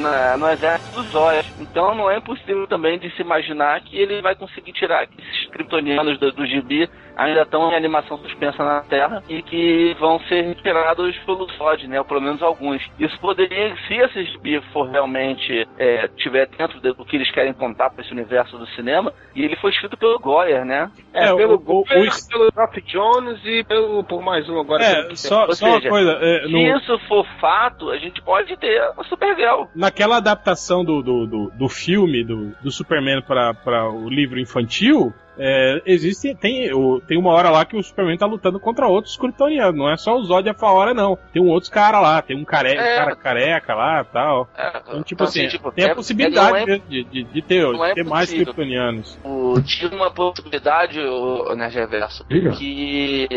na, 0.00 0.36
no 0.36 0.48
exército 0.48 1.02
dos 1.02 1.10
Zóias. 1.12 1.46
Então 1.60 1.94
não 1.94 2.10
é 2.10 2.18
impossível 2.18 2.66
também 2.66 2.98
de 2.98 3.10
se 3.14 3.22
imaginar 3.22 3.80
que 3.82 3.96
ele 3.96 4.20
vai 4.20 4.34
conseguir 4.34 4.72
tirar 4.72 5.04
esses 5.04 5.50
kryptonianos 5.50 6.18
do, 6.18 6.32
do 6.32 6.46
gibi 6.46 6.88
ainda 7.20 7.42
estão 7.42 7.70
em 7.70 7.76
animação 7.76 8.18
suspensa 8.18 8.64
na 8.64 8.80
Terra 8.82 9.22
e 9.28 9.42
que 9.42 9.94
vão 10.00 10.18
ser 10.20 10.42
retirados 10.42 11.16
pelo 11.18 11.46
Zod, 11.52 11.86
né? 11.86 11.98
Ou 11.98 12.04
pelo 12.04 12.20
menos 12.20 12.42
alguns. 12.42 12.82
Isso 12.98 13.18
poderia, 13.20 13.76
se 13.86 13.94
esse 13.94 14.24
gibi 14.24 14.60
for 14.72 14.88
realmente 14.88 15.68
é, 15.78 16.08
tiver 16.16 16.46
dentro 16.46 16.80
do 16.80 17.04
que 17.04 17.16
eles 17.16 17.30
querem 17.30 17.52
contar 17.52 17.90
para 17.90 18.02
esse 18.02 18.12
universo 18.12 18.56
do 18.56 18.66
cinema, 18.68 19.12
e 19.34 19.44
ele 19.44 19.56
foi 19.56 19.70
escrito 19.70 19.96
pelo 19.98 20.18
Goyer, 20.18 20.64
né? 20.64 20.90
É, 21.12 21.26
é 21.26 21.34
pelo 21.36 21.58
Goyer, 21.58 22.10
pelo 22.28 22.50
Geoff 22.54 22.80
Jones 22.82 23.40
e 23.44 23.64
pelo, 23.64 24.02
por 24.04 24.22
mais 24.22 24.48
um 24.48 24.58
agora. 24.58 24.82
É, 24.82 25.14
só, 25.14 25.46
só 25.48 25.52
seja, 25.52 25.72
uma 25.72 25.90
coisa. 25.90 26.12
É, 26.22 26.42
no... 26.42 26.58
Se 26.58 26.76
isso 26.78 26.98
for 27.06 27.26
fato, 27.38 27.90
a 27.90 27.98
gente 27.98 28.22
pode 28.22 28.56
ter 28.56 28.80
a 28.80 29.04
Supergirl. 29.04 29.64
Naquela 29.74 30.16
adaptação 30.16 30.82
do, 30.84 31.02
do, 31.02 31.26
do, 31.26 31.50
do 31.50 31.68
filme 31.68 32.24
do, 32.24 32.52
do 32.62 32.70
Superman 32.70 33.20
para 33.22 33.90
o 33.90 34.08
livro 34.08 34.40
infantil, 34.40 35.12
é, 35.38 35.82
existe, 35.86 36.34
tem, 36.34 36.72
o, 36.72 37.00
tem 37.00 37.18
uma 37.18 37.30
hora 37.32 37.50
lá 37.50 37.64
que 37.64 37.76
o 37.76 37.82
Superman 37.82 38.18
tá 38.18 38.26
lutando 38.26 38.60
contra 38.60 38.86
outros 38.86 39.16
kryptonianos, 39.16 39.76
não 39.76 39.90
é 39.90 39.96
só 39.96 40.16
o 40.16 40.24
Zod 40.24 40.46
e 40.46 40.50
a 40.50 40.54
Faora, 40.54 40.92
não. 40.92 41.18
Tem 41.32 41.40
um 41.42 41.48
outros 41.48 41.70
cara 41.70 42.00
lá, 42.00 42.20
tem 42.20 42.36
um 42.36 42.44
care, 42.44 42.70
é. 42.70 42.96
cara 42.96 43.16
careca 43.16 43.74
lá 43.74 44.04
tal. 44.04 44.48
É, 44.56 44.68
então, 44.68 45.02
tipo 45.02 45.14
então, 45.14 45.26
assim, 45.26 45.46
assim 45.46 45.56
tipo, 45.56 45.72
tem 45.72 45.84
a 45.84 45.88
é, 45.88 45.94
possibilidade 45.94 46.70
é, 46.70 46.78
de, 46.78 47.04
de, 47.04 47.24
de, 47.24 47.42
ter, 47.42 47.66
de 47.66 47.94
ter 47.94 48.04
mais 48.04 48.30
kryptonianos. 48.30 49.18
Tinha 49.64 49.90
uma 49.90 50.10
possibilidade, 50.10 51.00
o, 51.00 51.54
né, 51.54 51.68
Reverso, 51.68 52.24
que 52.56 53.28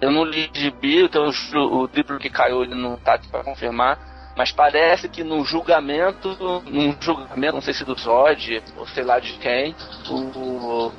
eu 0.00 0.10
não 0.10 0.24
li 0.24 0.48
de 0.48 0.70
bi, 0.70 1.04
então 1.04 1.30
o, 1.54 1.82
o 1.82 1.90
livro 1.92 2.18
que 2.18 2.30
caiu 2.30 2.62
ele 2.62 2.74
não 2.74 2.96
tá 2.96 3.14
aqui 3.14 3.28
pra 3.28 3.42
confirmar 3.42 4.09
mas 4.40 4.50
parece 4.52 5.06
que 5.06 5.22
no 5.22 5.44
julgamento, 5.44 6.34
num 6.64 6.96
julgamento, 6.98 7.56
não 7.56 7.60
sei 7.60 7.74
se 7.74 7.84
do 7.84 7.94
Zod, 7.94 8.62
ou 8.74 8.86
sei 8.86 9.04
lá 9.04 9.20
de 9.20 9.34
quem, 9.34 9.74
o, 10.08 10.90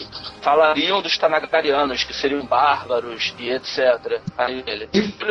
falariam 0.44 1.02
dos 1.02 1.18
Tanagarianos, 1.18 2.04
que 2.04 2.14
seriam 2.14 2.46
bárbaros 2.46 3.34
e 3.39 3.50
etc. 3.50 4.22
Aí 4.38 4.64
ele. 4.68 4.88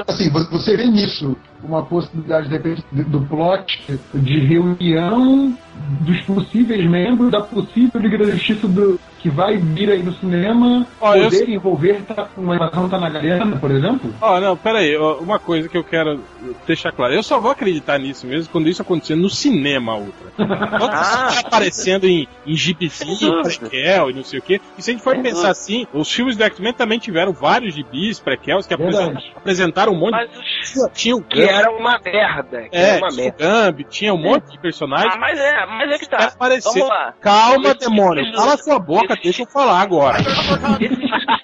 Assim, 0.09 0.29
você 0.29 0.77
vê 0.77 0.87
nisso 0.87 1.37
uma 1.63 1.85
possibilidade, 1.85 2.49
de 2.49 2.55
repente, 2.55 2.85
do 2.91 3.21
plot 3.27 3.81
de 4.13 4.41
reunião 4.41 5.57
dos 6.01 6.21
possíveis 6.23 6.85
membros 6.91 7.31
da 7.31 7.43
possível 7.43 8.01
Liga 8.01 8.19
da 8.19 8.33
Justiça 8.33 8.67
do, 8.67 8.99
que 9.23 9.29
vai 9.29 9.57
vir 9.57 9.91
aí 9.91 10.03
no 10.03 10.13
cinema 10.15 10.87
oh, 11.01 11.13
poder 11.13 11.49
eu... 11.49 11.55
envolver 11.55 12.03
tá, 12.03 12.29
uma 12.37 12.55
invasão 12.57 12.89
tanagariana, 12.89 13.57
por 13.57 13.71
exemplo? 13.71 14.13
Ó, 14.21 14.37
oh, 14.37 14.41
não, 14.41 14.57
peraí, 14.57 14.97
uma 14.97 15.39
coisa 15.39 15.69
que 15.69 15.77
eu 15.77 15.85
quero 15.85 16.21
deixar 16.67 16.93
claro. 16.93 17.13
Eu 17.13 17.23
só 17.23 17.39
vou 17.39 17.51
acreditar 17.51 17.99
nisso 17.99 18.27
mesmo 18.27 18.51
quando 18.51 18.69
isso 18.69 18.83
acontecer 18.83 19.15
no 19.15 19.29
cinema, 19.29 19.97
Ultra. 19.97 20.31
Quando 20.41 20.93
ah. 20.93 21.29
isso 21.31 21.43
tá 21.43 21.49
aparecendo 21.49 22.07
em, 22.07 22.27
em 22.47 22.57
gibizinho, 22.57 23.43
prequel 23.43 24.11
e 24.11 24.15
não 24.15 24.25
sei 24.25 24.39
o 24.39 24.43
quê. 24.43 24.61
E 24.79 24.83
se 24.83 24.91
a 24.91 24.95
gente 24.95 25.03
for 25.03 25.17
é 25.17 25.23
pensar 25.23 25.51
assim, 25.51 25.87
os 25.93 26.11
filmes 26.11 26.37
do 26.37 26.45
X-Men 26.45 26.73
também 26.73 26.99
tiveram 26.99 27.33
vários 27.33 27.75
gibis, 27.75 28.19
prequels, 28.19 28.67
que 28.67 28.75
apresentaram, 28.75 29.23
apresentaram 29.37 29.93
um 29.93 29.99
monte 29.99 30.13
mas 30.13 30.31
de... 30.31 30.91
Tinha 30.95 31.17
o 31.17 31.23
que 31.23 31.43
era 31.43 31.71
uma 31.71 31.99
merda. 31.99 32.69
Que 32.69 32.77
é, 32.77 32.81
era 32.81 32.99
uma 32.99 33.15
merda. 33.15 33.85
Tinha 33.89 34.15
um 34.15 34.19
monte 34.19 34.51
de 34.51 34.59
personagens. 34.59 35.15
Ah, 35.15 35.19
mas 35.19 35.39
é, 35.39 35.67
mas 35.67 35.91
é 35.91 35.99
que 35.99 36.09
tá. 36.09 36.33
Vamos 36.39 36.89
lá. 36.89 37.15
Calma, 37.21 37.75
demônio. 37.75 38.33
Cala 38.33 38.57
sua 38.57 38.79
boca, 38.79 39.10
deixa 39.17 39.43
eu 39.43 39.47
falar 39.47 39.81
agora. 39.81 40.19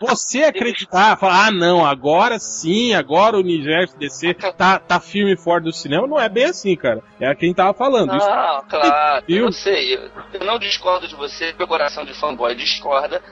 você 0.00 0.44
acreditar, 0.44 1.16
falar, 1.18 1.46
ah, 1.46 1.50
não, 1.50 1.84
agora 1.84 2.38
sim, 2.38 2.94
agora 2.94 3.36
o 3.36 3.40
universo 3.40 3.98
DC 3.98 4.34
tá, 4.34 4.78
tá 4.78 5.00
firme 5.00 5.34
e 5.34 5.36
forte 5.36 5.64
do 5.64 5.72
cinema, 5.72 6.06
não 6.06 6.18
é 6.18 6.28
bem 6.28 6.44
assim, 6.44 6.76
cara. 6.76 7.02
É 7.20 7.34
quem 7.34 7.52
tava 7.52 7.74
falando. 7.74 8.08
Não, 8.08 8.16
Isso, 8.16 8.64
claro, 8.68 9.24
eu 9.28 9.52
sei. 9.52 9.94
Eu 10.32 10.46
não 10.46 10.58
discordo 10.58 11.08
de 11.08 11.16
você, 11.16 11.54
meu 11.58 11.66
coração 11.66 12.04
de 12.04 12.14
fanboy 12.14 12.54
discorda, 12.54 13.22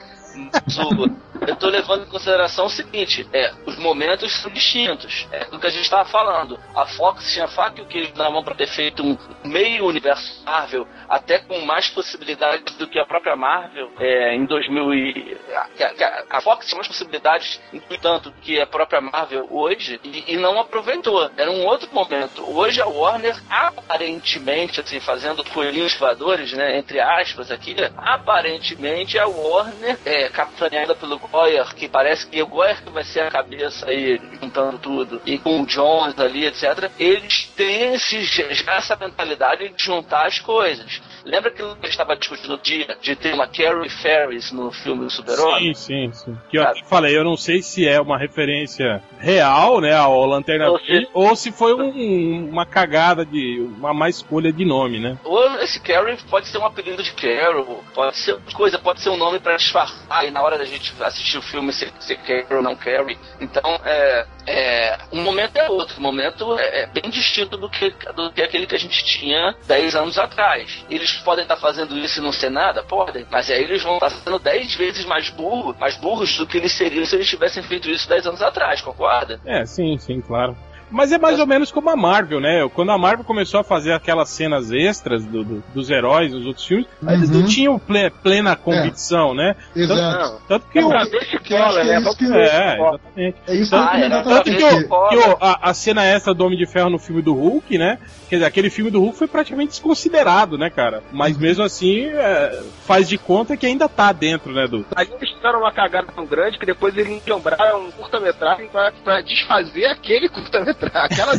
eu 1.47 1.53
estou 1.53 1.69
levando 1.69 2.03
em 2.03 2.09
consideração 2.09 2.65
o 2.65 2.69
seguinte: 2.69 3.27
é, 3.33 3.53
os 3.65 3.77
momentos 3.77 4.31
são 4.41 4.51
distintos. 4.51 5.27
É 5.31 5.45
do 5.45 5.59
que 5.59 5.67
a 5.67 5.69
gente 5.69 5.83
estava 5.83 6.07
falando. 6.09 6.59
A 6.75 6.85
Fox 6.85 7.31
tinha 7.31 7.47
faca 7.47 7.79
e 7.79 7.83
o 7.83 7.87
que 7.87 8.11
na 8.15 8.29
mão 8.29 8.43
para 8.43 8.55
ter 8.55 8.67
feito 8.67 9.03
um 9.03 9.17
meio 9.43 9.85
universo 9.85 10.43
Marvel, 10.43 10.87
até 11.09 11.39
com 11.39 11.59
mais 11.61 11.89
possibilidades 11.89 12.75
do 12.75 12.87
que 12.87 12.99
a 12.99 13.05
própria 13.05 13.35
Marvel 13.35 13.91
é, 13.99 14.35
em 14.35 14.45
2000 14.45 14.93
e, 14.93 15.37
a, 15.53 16.37
a, 16.37 16.41
Fox 16.41 16.67
tinha 16.67 16.77
mais 16.77 16.87
possibilidades, 16.87 17.59
tanto 18.01 18.31
que 18.41 18.59
a 18.59 18.67
própria 18.67 19.01
Marvel 19.01 19.47
hoje 19.49 19.99
e, 20.03 20.33
e, 20.33 20.37
não 20.37 20.59
aproveitou. 20.59 21.29
Era 21.37 21.51
um 21.51 21.65
outro 21.65 21.89
momento. 21.93 22.43
Hoje 22.49 22.81
a 22.81 22.87
Warner 22.87 23.35
aparentemente, 23.49 24.81
assim, 24.81 24.99
fazendo 24.99 25.43
coelhinhos 25.45 25.95
voadores, 25.95 26.53
né, 26.53 26.77
entre 26.77 26.99
aspas 26.99 27.51
aqui, 27.51 27.75
aparentemente 27.97 29.17
a 29.17 29.27
Warner 29.27 29.97
é, 30.05 30.26
capitaneada 30.29 30.95
pelo 30.95 31.17
Goyer, 31.19 31.73
que 31.75 31.87
parece 31.87 32.27
que 32.27 32.41
o 32.41 32.47
Goyer 32.47 32.83
que 32.83 32.89
vai 32.89 33.03
ser 33.03 33.21
a 33.21 33.31
cabeça 33.31 33.89
aí, 33.89 34.19
juntando 34.41 34.77
tudo, 34.77 35.21
e 35.25 35.37
com 35.37 35.61
o 35.61 35.65
Jones 35.65 36.17
ali, 36.19 36.45
etc., 36.45 36.91
eles 36.99 37.47
têm 37.55 37.93
esse, 37.95 38.23
já 38.23 38.75
essa 38.75 38.95
mentalidade 38.95 39.69
de 39.69 39.83
juntar 39.83 40.27
as 40.27 40.39
coisas. 40.39 41.01
Lembra 41.27 41.51
que 41.51 41.61
a 41.61 41.67
gente 41.67 41.89
estava 41.89 42.15
discutindo 42.15 42.51
no 42.51 42.57
dia 42.57 42.97
de 43.01 43.15
ter 43.15 43.33
uma 43.33 43.47
Carrie 43.47 43.89
Ferris 43.89 44.51
no 44.53 44.71
filme 44.71 45.03
do 45.03 45.09
Super-Homem? 45.09 45.73
Sim, 45.73 46.11
sim, 46.11 46.13
sim. 46.13 46.37
Que 46.49 46.57
eu 46.57 46.63
ah. 46.63 46.73
falei, 46.85 47.17
eu 47.17 47.23
não 47.23 47.35
sei 47.35 47.61
se 47.61 47.85
é 47.85 47.99
uma 47.99 48.17
referência 48.17 49.03
real, 49.19 49.81
né, 49.81 49.93
ao 49.93 50.25
Lanterna 50.25 50.69
ou 50.69 50.79
se, 50.79 51.07
ou 51.13 51.35
se 51.35 51.51
foi 51.51 51.73
um, 51.73 52.49
uma 52.49 52.65
cagada 52.65 53.25
de 53.25 53.59
uma 53.59 53.93
má 53.93 54.07
escolha 54.07 54.53
de 54.53 54.63
nome, 54.63 54.99
né? 54.99 55.17
Ou 55.25 55.59
esse 55.59 55.81
Carrie 55.81 56.17
pode 56.29 56.47
ser 56.47 56.59
um 56.59 56.65
apelido 56.65 57.03
de 57.03 57.11
Carol, 57.11 57.83
pode 57.93 58.17
ser 58.17 58.37
coisa, 58.53 58.79
pode 58.79 59.01
ser 59.01 59.09
um 59.09 59.17
nome 59.17 59.39
para 59.39 59.57
disfarçar 59.57 60.25
e 60.25 60.31
na 60.31 60.41
hora 60.41 60.57
da 60.57 60.63
gente 60.63 60.93
assistir 61.01 61.37
o 61.37 61.41
filme 61.41 61.73
se, 61.73 61.91
se 61.99 62.15
Carrie 62.15 62.45
ou 62.49 62.61
não 62.61 62.75
Carrie. 62.75 63.17
Então, 63.41 63.79
é, 63.83 64.25
é, 64.45 64.97
um 65.11 65.21
momento 65.21 65.57
é 65.57 65.69
outro, 65.69 65.99
um 65.99 66.01
momento 66.01 66.57
é, 66.57 66.83
é, 66.83 66.85
bem 66.87 67.09
distinto 67.09 67.57
do 67.57 67.69
que, 67.69 67.89
do 68.15 68.31
que 68.31 68.41
aquele 68.41 68.65
que 68.65 68.75
a 68.75 68.79
gente 68.79 69.03
tinha 69.03 69.53
10 69.67 69.95
anos 69.95 70.17
atrás. 70.17 70.85
Eles 70.89 71.16
podem 71.19 71.43
estar 71.43 71.57
fazendo 71.57 71.97
isso 71.97 72.19
e 72.19 72.23
não 72.23 72.31
ser 72.31 72.49
nada? 72.49 72.83
Podem, 72.83 73.25
mas 73.31 73.49
aí 73.49 73.63
eles 73.63 73.83
vão 73.83 73.95
estar 73.95 74.09
sendo 74.09 74.39
10 74.39 74.75
vezes 74.75 75.05
mais 75.05 75.29
burros, 75.29 75.77
mais 75.77 75.97
burros 75.97 76.37
do 76.37 76.47
que 76.47 76.57
eles 76.57 76.71
seriam 76.71 77.05
se 77.05 77.15
eles 77.15 77.27
tivessem 77.27 77.63
feito 77.63 77.89
isso 77.89 78.07
10 78.07 78.27
anos 78.27 78.41
atrás, 78.41 78.81
concorda? 78.81 79.39
É, 79.45 79.65
sim, 79.65 79.97
sim, 79.97 80.21
claro. 80.21 80.55
Mas 80.89 81.11
é 81.11 81.17
mais 81.17 81.39
ou 81.39 81.45
menos 81.45 81.71
como 81.71 81.89
a 81.89 81.95
Marvel, 81.95 82.39
né? 82.39 82.67
Quando 82.73 82.91
a 82.91 82.97
Marvel 82.97 83.25
começou 83.25 83.59
a 83.59 83.63
fazer 83.63 83.91
aquelas 83.91 84.29
cenas 84.29 84.71
extras 84.71 85.25
do, 85.25 85.43
do, 85.43 85.63
dos 85.73 85.89
heróis 85.89 86.31
nos 86.31 86.45
outros 86.45 86.65
filmes, 86.65 86.87
uhum. 87.01 87.11
eles 87.11 87.29
não 87.29 87.45
tinham 87.45 87.77
ple, 87.77 88.09
plena 88.09 88.55
convicção, 88.55 89.31
é. 89.31 89.35
né? 89.35 89.55
Exato. 89.75 90.41
Tanto, 90.47 90.47
tanto 90.47 90.67
que 90.71 90.79
o. 90.79 90.93
É, 90.93 91.05
que 91.05 91.15
é, 91.55 91.99
isso 91.99 92.17
que 92.17 92.33
é, 92.33 92.75
exatamente. 92.75 93.37
É 93.47 93.55
isso 93.55 93.71
tanto, 93.71 93.91
que, 93.91 94.03
ah, 94.03 94.23
tanto 94.23 94.43
que, 94.43 94.63
o, 94.63 95.09
que 95.09 95.17
o, 95.17 95.37
a, 95.41 95.69
a, 95.69 95.73
cena 95.73 96.05
extra 96.05 96.33
do 96.33 96.45
Homem 96.45 96.57
de 96.57 96.65
Ferro 96.65 96.89
no 96.89 96.99
filme 96.99 97.21
do 97.21 97.33
Hulk, 97.33 97.77
né? 97.77 97.99
Quer 98.29 98.37
dizer, 98.37 98.45
aquele 98.45 98.69
filme 98.69 98.89
do 98.89 98.99
Hulk 98.99 99.17
foi 99.17 99.27
praticamente 99.27 99.71
desconsiderado, 99.71 100.57
né, 100.57 100.69
cara? 100.69 101.03
Mas 101.11 101.35
uhum. 101.35 101.41
mesmo 101.41 101.63
assim, 101.63 102.05
é, 102.05 102.61
faz 102.85 103.09
de 103.09 103.17
conta 103.17 103.57
que 103.57 103.65
ainda 103.65 103.89
tá 103.89 104.11
dentro, 104.11 104.53
né, 104.53 104.67
do. 104.67 104.85
Aí 104.95 105.07
eles 105.07 105.33
fizeram 105.33 105.59
uma 105.59 105.71
cagada 105.71 106.07
tão 106.15 106.25
grande 106.25 106.57
que 106.57 106.65
depois 106.65 106.95
eles 106.97 107.21
lembraram 107.25 107.87
um 107.87 107.91
curta-metragem 107.91 108.67
pra, 108.67 108.91
pra 109.03 109.21
desfazer 109.21 109.85
aquele 109.85 110.29
curta-metragem 110.29 110.76
aquela 110.93 111.33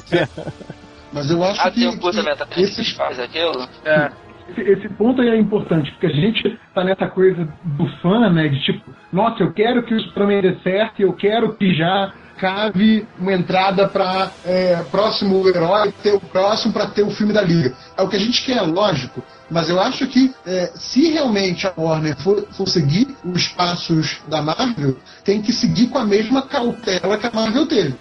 Mas 1.12 1.30
eu 1.30 1.42
acho 1.42 1.60
ah, 1.60 1.70
que, 1.70 1.86
um 1.86 1.98
que 1.98 2.60
esse, 2.60 2.94
faz 2.94 3.18
aquilo? 3.18 3.66
É. 3.84 4.10
Esse, 4.50 4.60
esse, 4.60 4.88
ponto 4.90 5.20
aí 5.20 5.28
é 5.28 5.38
importante, 5.38 5.90
porque 5.92 6.06
a 6.06 6.10
gente 6.10 6.58
tá 6.74 6.84
nessa 6.84 7.06
coisa 7.06 7.48
do 7.64 7.86
fã, 8.00 8.30
né? 8.30 8.48
De 8.48 8.60
tipo, 8.62 8.94
nossa, 9.12 9.42
eu 9.42 9.52
quero 9.52 9.82
que 9.82 9.94
o 9.94 10.00
Superman 10.00 10.42
dê 10.42 10.56
certo, 10.62 11.00
eu 11.00 11.12
quero 11.12 11.54
que 11.54 11.74
já 11.74 12.12
cave 12.38 13.06
uma 13.18 13.32
entrada 13.32 13.88
para 13.88 14.30
é, 14.44 14.82
próximo 14.90 15.46
herói 15.48 15.92
ter 16.02 16.14
o 16.14 16.20
próximo 16.20 16.72
para 16.72 16.86
ter 16.88 17.02
o 17.02 17.10
filme 17.10 17.32
da 17.32 17.42
Liga. 17.42 17.74
É 17.98 18.02
o 18.02 18.08
que 18.08 18.14
a 18.14 18.20
gente 18.20 18.44
quer, 18.44 18.62
lógico. 18.62 19.24
Mas 19.50 19.68
eu 19.68 19.80
acho 19.80 20.06
que 20.06 20.32
é, 20.46 20.70
se 20.76 21.10
realmente 21.10 21.66
a 21.66 21.72
Warner 21.76 22.16
for, 22.18 22.46
for, 22.52 22.68
seguir 22.68 23.08
os 23.24 23.48
passos 23.48 24.18
da 24.28 24.40
Marvel, 24.40 24.96
tem 25.24 25.42
que 25.42 25.52
seguir 25.52 25.88
com 25.88 25.98
a 25.98 26.04
mesma 26.04 26.42
cautela 26.42 27.18
que 27.18 27.26
a 27.26 27.30
Marvel 27.32 27.66
teve. 27.66 27.96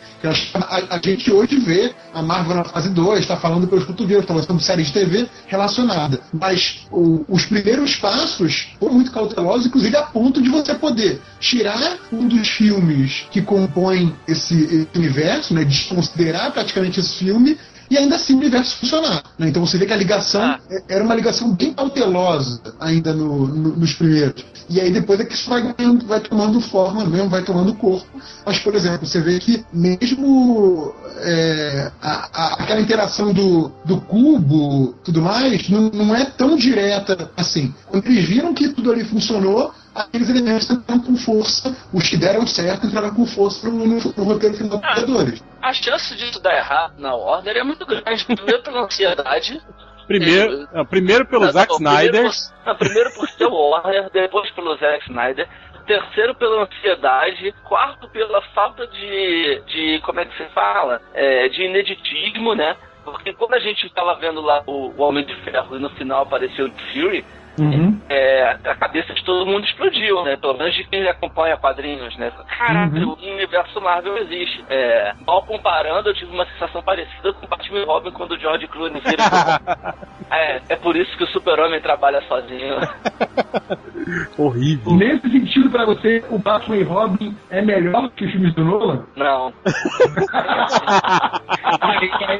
A, 0.54 0.96
a, 0.96 1.00
gente 1.04 1.32
hoje 1.32 1.58
vê 1.58 1.96
a 2.14 2.22
Marvel 2.22 2.58
na 2.58 2.64
fase 2.64 2.90
2, 2.90 3.22
está 3.22 3.38
falando 3.38 3.66
pelos 3.68 3.86
cotovelos, 3.86 4.24
está 4.24 4.36
lançando 4.36 4.62
série 4.62 4.84
de 4.84 4.94
TV 4.94 5.28
relacionada. 5.48 6.20
Mas 6.32 6.86
o, 6.92 7.26
os 7.28 7.48
primeiros 7.48 7.96
passos 7.96 8.68
foram 8.80 8.94
muito 8.94 9.12
cautelosos, 9.12 9.66
inclusive 9.66 9.96
a 9.96 10.04
ponto 10.04 10.44
de 10.44 10.50
você 10.50 10.76
poder 10.76 11.20
tirar 11.40 11.98
um 12.12 12.28
dos 12.28 12.50
filmes 12.50 13.26
que 13.32 13.42
compõem 13.42 14.14
esse, 14.28 14.64
esse 14.64 14.88
universo, 14.96 15.56
né, 15.56 15.64
desconsiderar 15.64 16.52
praticamente 16.52 17.00
esse 17.00 17.16
filme 17.16 17.58
e 17.90 17.98
ainda 17.98 18.16
assim 18.16 18.34
o 18.34 18.38
universo 18.38 18.78
funcionar. 18.78 19.24
Né? 19.38 19.50
Então 19.50 19.66
você 19.66 19.78
vê 19.78 19.86
que 19.86 19.94
a 19.94 19.98
ligação 19.98 20.42
ah. 20.42 20.60
É, 20.70 20.96
era 20.96 21.04
uma 21.04 21.16
ligação 21.16 21.54
bem 21.54 21.74
cautelosa 21.74 22.62
ainda 22.80 23.14
no, 23.14 23.48
no, 23.48 23.76
nos 23.76 23.94
primeiros. 23.94 24.46
E 24.70 24.82
aí 24.82 24.92
depois 24.92 25.20
é 25.20 25.26
que 25.26 25.34
isso 25.34 25.50
vai, 25.50 25.74
ganhando, 25.74 26.06
vai 26.06 26.20
tomando 26.20 26.60
forma 26.60 27.06
mesmo, 27.06 27.30
vai 27.30 27.44
tomando 27.44 27.74
corpo. 27.76 28.06
Mas, 28.46 28.60
por 28.60 28.76
exemplo, 28.76 29.08
você 29.08 29.22
vê 29.22 29.40
que 29.40 29.66
mesmo 29.72 30.94
é, 31.20 31.92
a, 32.02 32.30
a, 32.34 32.54
aquela 32.64 32.82
interação 32.82 33.32
do, 33.32 33.72
do 33.86 34.02
cubo 34.02 34.94
tudo 35.04 35.22
mais, 35.22 35.70
não, 35.70 35.90
não 35.90 36.16
é 36.16 36.26
tão 36.26 36.56
direta 36.58 37.32
assim. 37.38 37.74
Quando 37.88 38.06
eles 38.08 38.26
viram 38.26 38.54
que 38.54 38.70
tudo 38.70 38.92
ali 38.92 39.06
funcionou, 39.06 39.74
aqueles 39.98 40.30
elementos 40.30 40.70
entraram 40.70 41.02
com 41.02 41.16
força, 41.18 41.76
os 41.94 42.10
que 42.10 42.18
deram 42.18 42.46
certo 42.46 42.88
entraram 42.88 43.14
com 43.14 43.26
força 43.26 43.68
no, 43.70 43.86
no, 43.86 44.00
no 44.00 44.24
roteiro 44.24 44.56
final 44.56 44.78
dos 44.78 44.96
Vingadores. 44.96 45.44
A 45.62 45.74
chance 45.74 46.16
disso 46.16 46.40
dar 46.42 46.56
errado 46.56 46.94
na 47.00 47.16
Warner 47.16 47.58
é 47.58 47.64
muito 47.64 47.86
grande. 47.86 48.26
Primeiro 48.26 48.64
pela 48.64 48.82
ansiedade. 48.82 49.62
Primeiro, 50.08 50.68
é, 50.74 50.84
primeiro 50.86 51.26
pelo 51.26 51.52
Zack 51.52 51.74
Snyder. 51.74 52.12
Primeiro 52.12 52.32
por, 52.64 52.78
primeiro 52.78 53.14
por 53.14 53.30
ser 53.30 53.46
o 53.46 53.70
Warner, 53.70 54.10
depois 54.12 54.50
pelo 54.52 54.78
Zack 54.78 55.04
Snyder 55.10 55.48
terceiro 55.88 56.36
pela 56.36 56.64
ansiedade, 56.64 57.56
quarto 57.64 58.10
pela 58.10 58.42
falta 58.54 58.86
de, 58.88 59.62
de 59.68 60.02
como 60.02 60.20
é 60.20 60.26
que 60.26 60.36
se 60.36 60.44
fala, 60.50 61.02
é, 61.14 61.48
de 61.48 61.64
ineditismo, 61.64 62.54
né? 62.54 62.76
Porque 63.06 63.32
quando 63.34 63.54
a 63.54 63.60
gente 63.60 63.88
estava 63.88 64.16
vendo 64.16 64.42
lá 64.42 64.62
o, 64.68 64.90
o 64.90 65.02
Homem 65.02 65.26
de 65.26 65.34
Ferro 65.36 65.78
e 65.78 65.80
no 65.80 65.90
final 65.92 66.24
apareceu 66.24 66.66
o 66.66 66.72
Fury, 66.92 67.26
Uhum. 67.60 68.00
É, 68.08 68.58
a 68.66 68.76
cabeça 68.76 69.14
de 69.14 69.24
todo 69.24 69.46
mundo 69.46 69.66
explodiu, 69.66 70.24
né? 70.24 70.38
Pelo 70.38 70.58
menos 70.58 70.76
de 70.76 70.84
quem 70.84 71.08
acompanha 71.08 71.58
quadrinhos, 71.58 72.16
né? 72.18 72.32
Caraca, 72.58 72.96
uhum. 72.96 73.10
o 73.10 73.34
universo 73.34 73.82
Marvel 73.82 74.18
existe. 74.20 74.64
É, 74.70 75.14
mal 75.26 75.44
comparando, 75.44 76.10
eu 76.10 76.14
tive 76.14 76.32
uma 76.32 76.46
sensação 76.46 76.84
parecida 76.84 77.34
com 77.34 77.46
o 77.46 77.50
Batman 77.50 77.80
e 77.80 77.86
Robin 77.86 78.12
quando 78.12 78.32
o 78.32 78.40
George 78.40 78.68
Clooney 78.68 79.02
vira. 79.02 79.24
é, 80.32 80.62
é 80.70 80.76
por 80.76 80.96
isso 80.96 81.16
que 81.18 81.24
o 81.24 81.28
Super-Homem 81.28 81.82
trabalha 81.82 82.22
sozinho. 82.28 82.76
Horrível. 84.38 84.94
Nesse 84.94 85.30
sentido, 85.30 85.70
pra 85.70 85.86
você, 85.86 86.24
o 86.30 86.38
Batman 86.38 86.78
e 86.78 86.84
Robin 86.84 87.36
é 87.50 87.62
melhor 87.62 88.10
que 88.12 88.26
os 88.26 88.32
filmes 88.32 88.54
do 88.54 88.64
Nolan? 88.64 89.06
Não. 89.16 89.54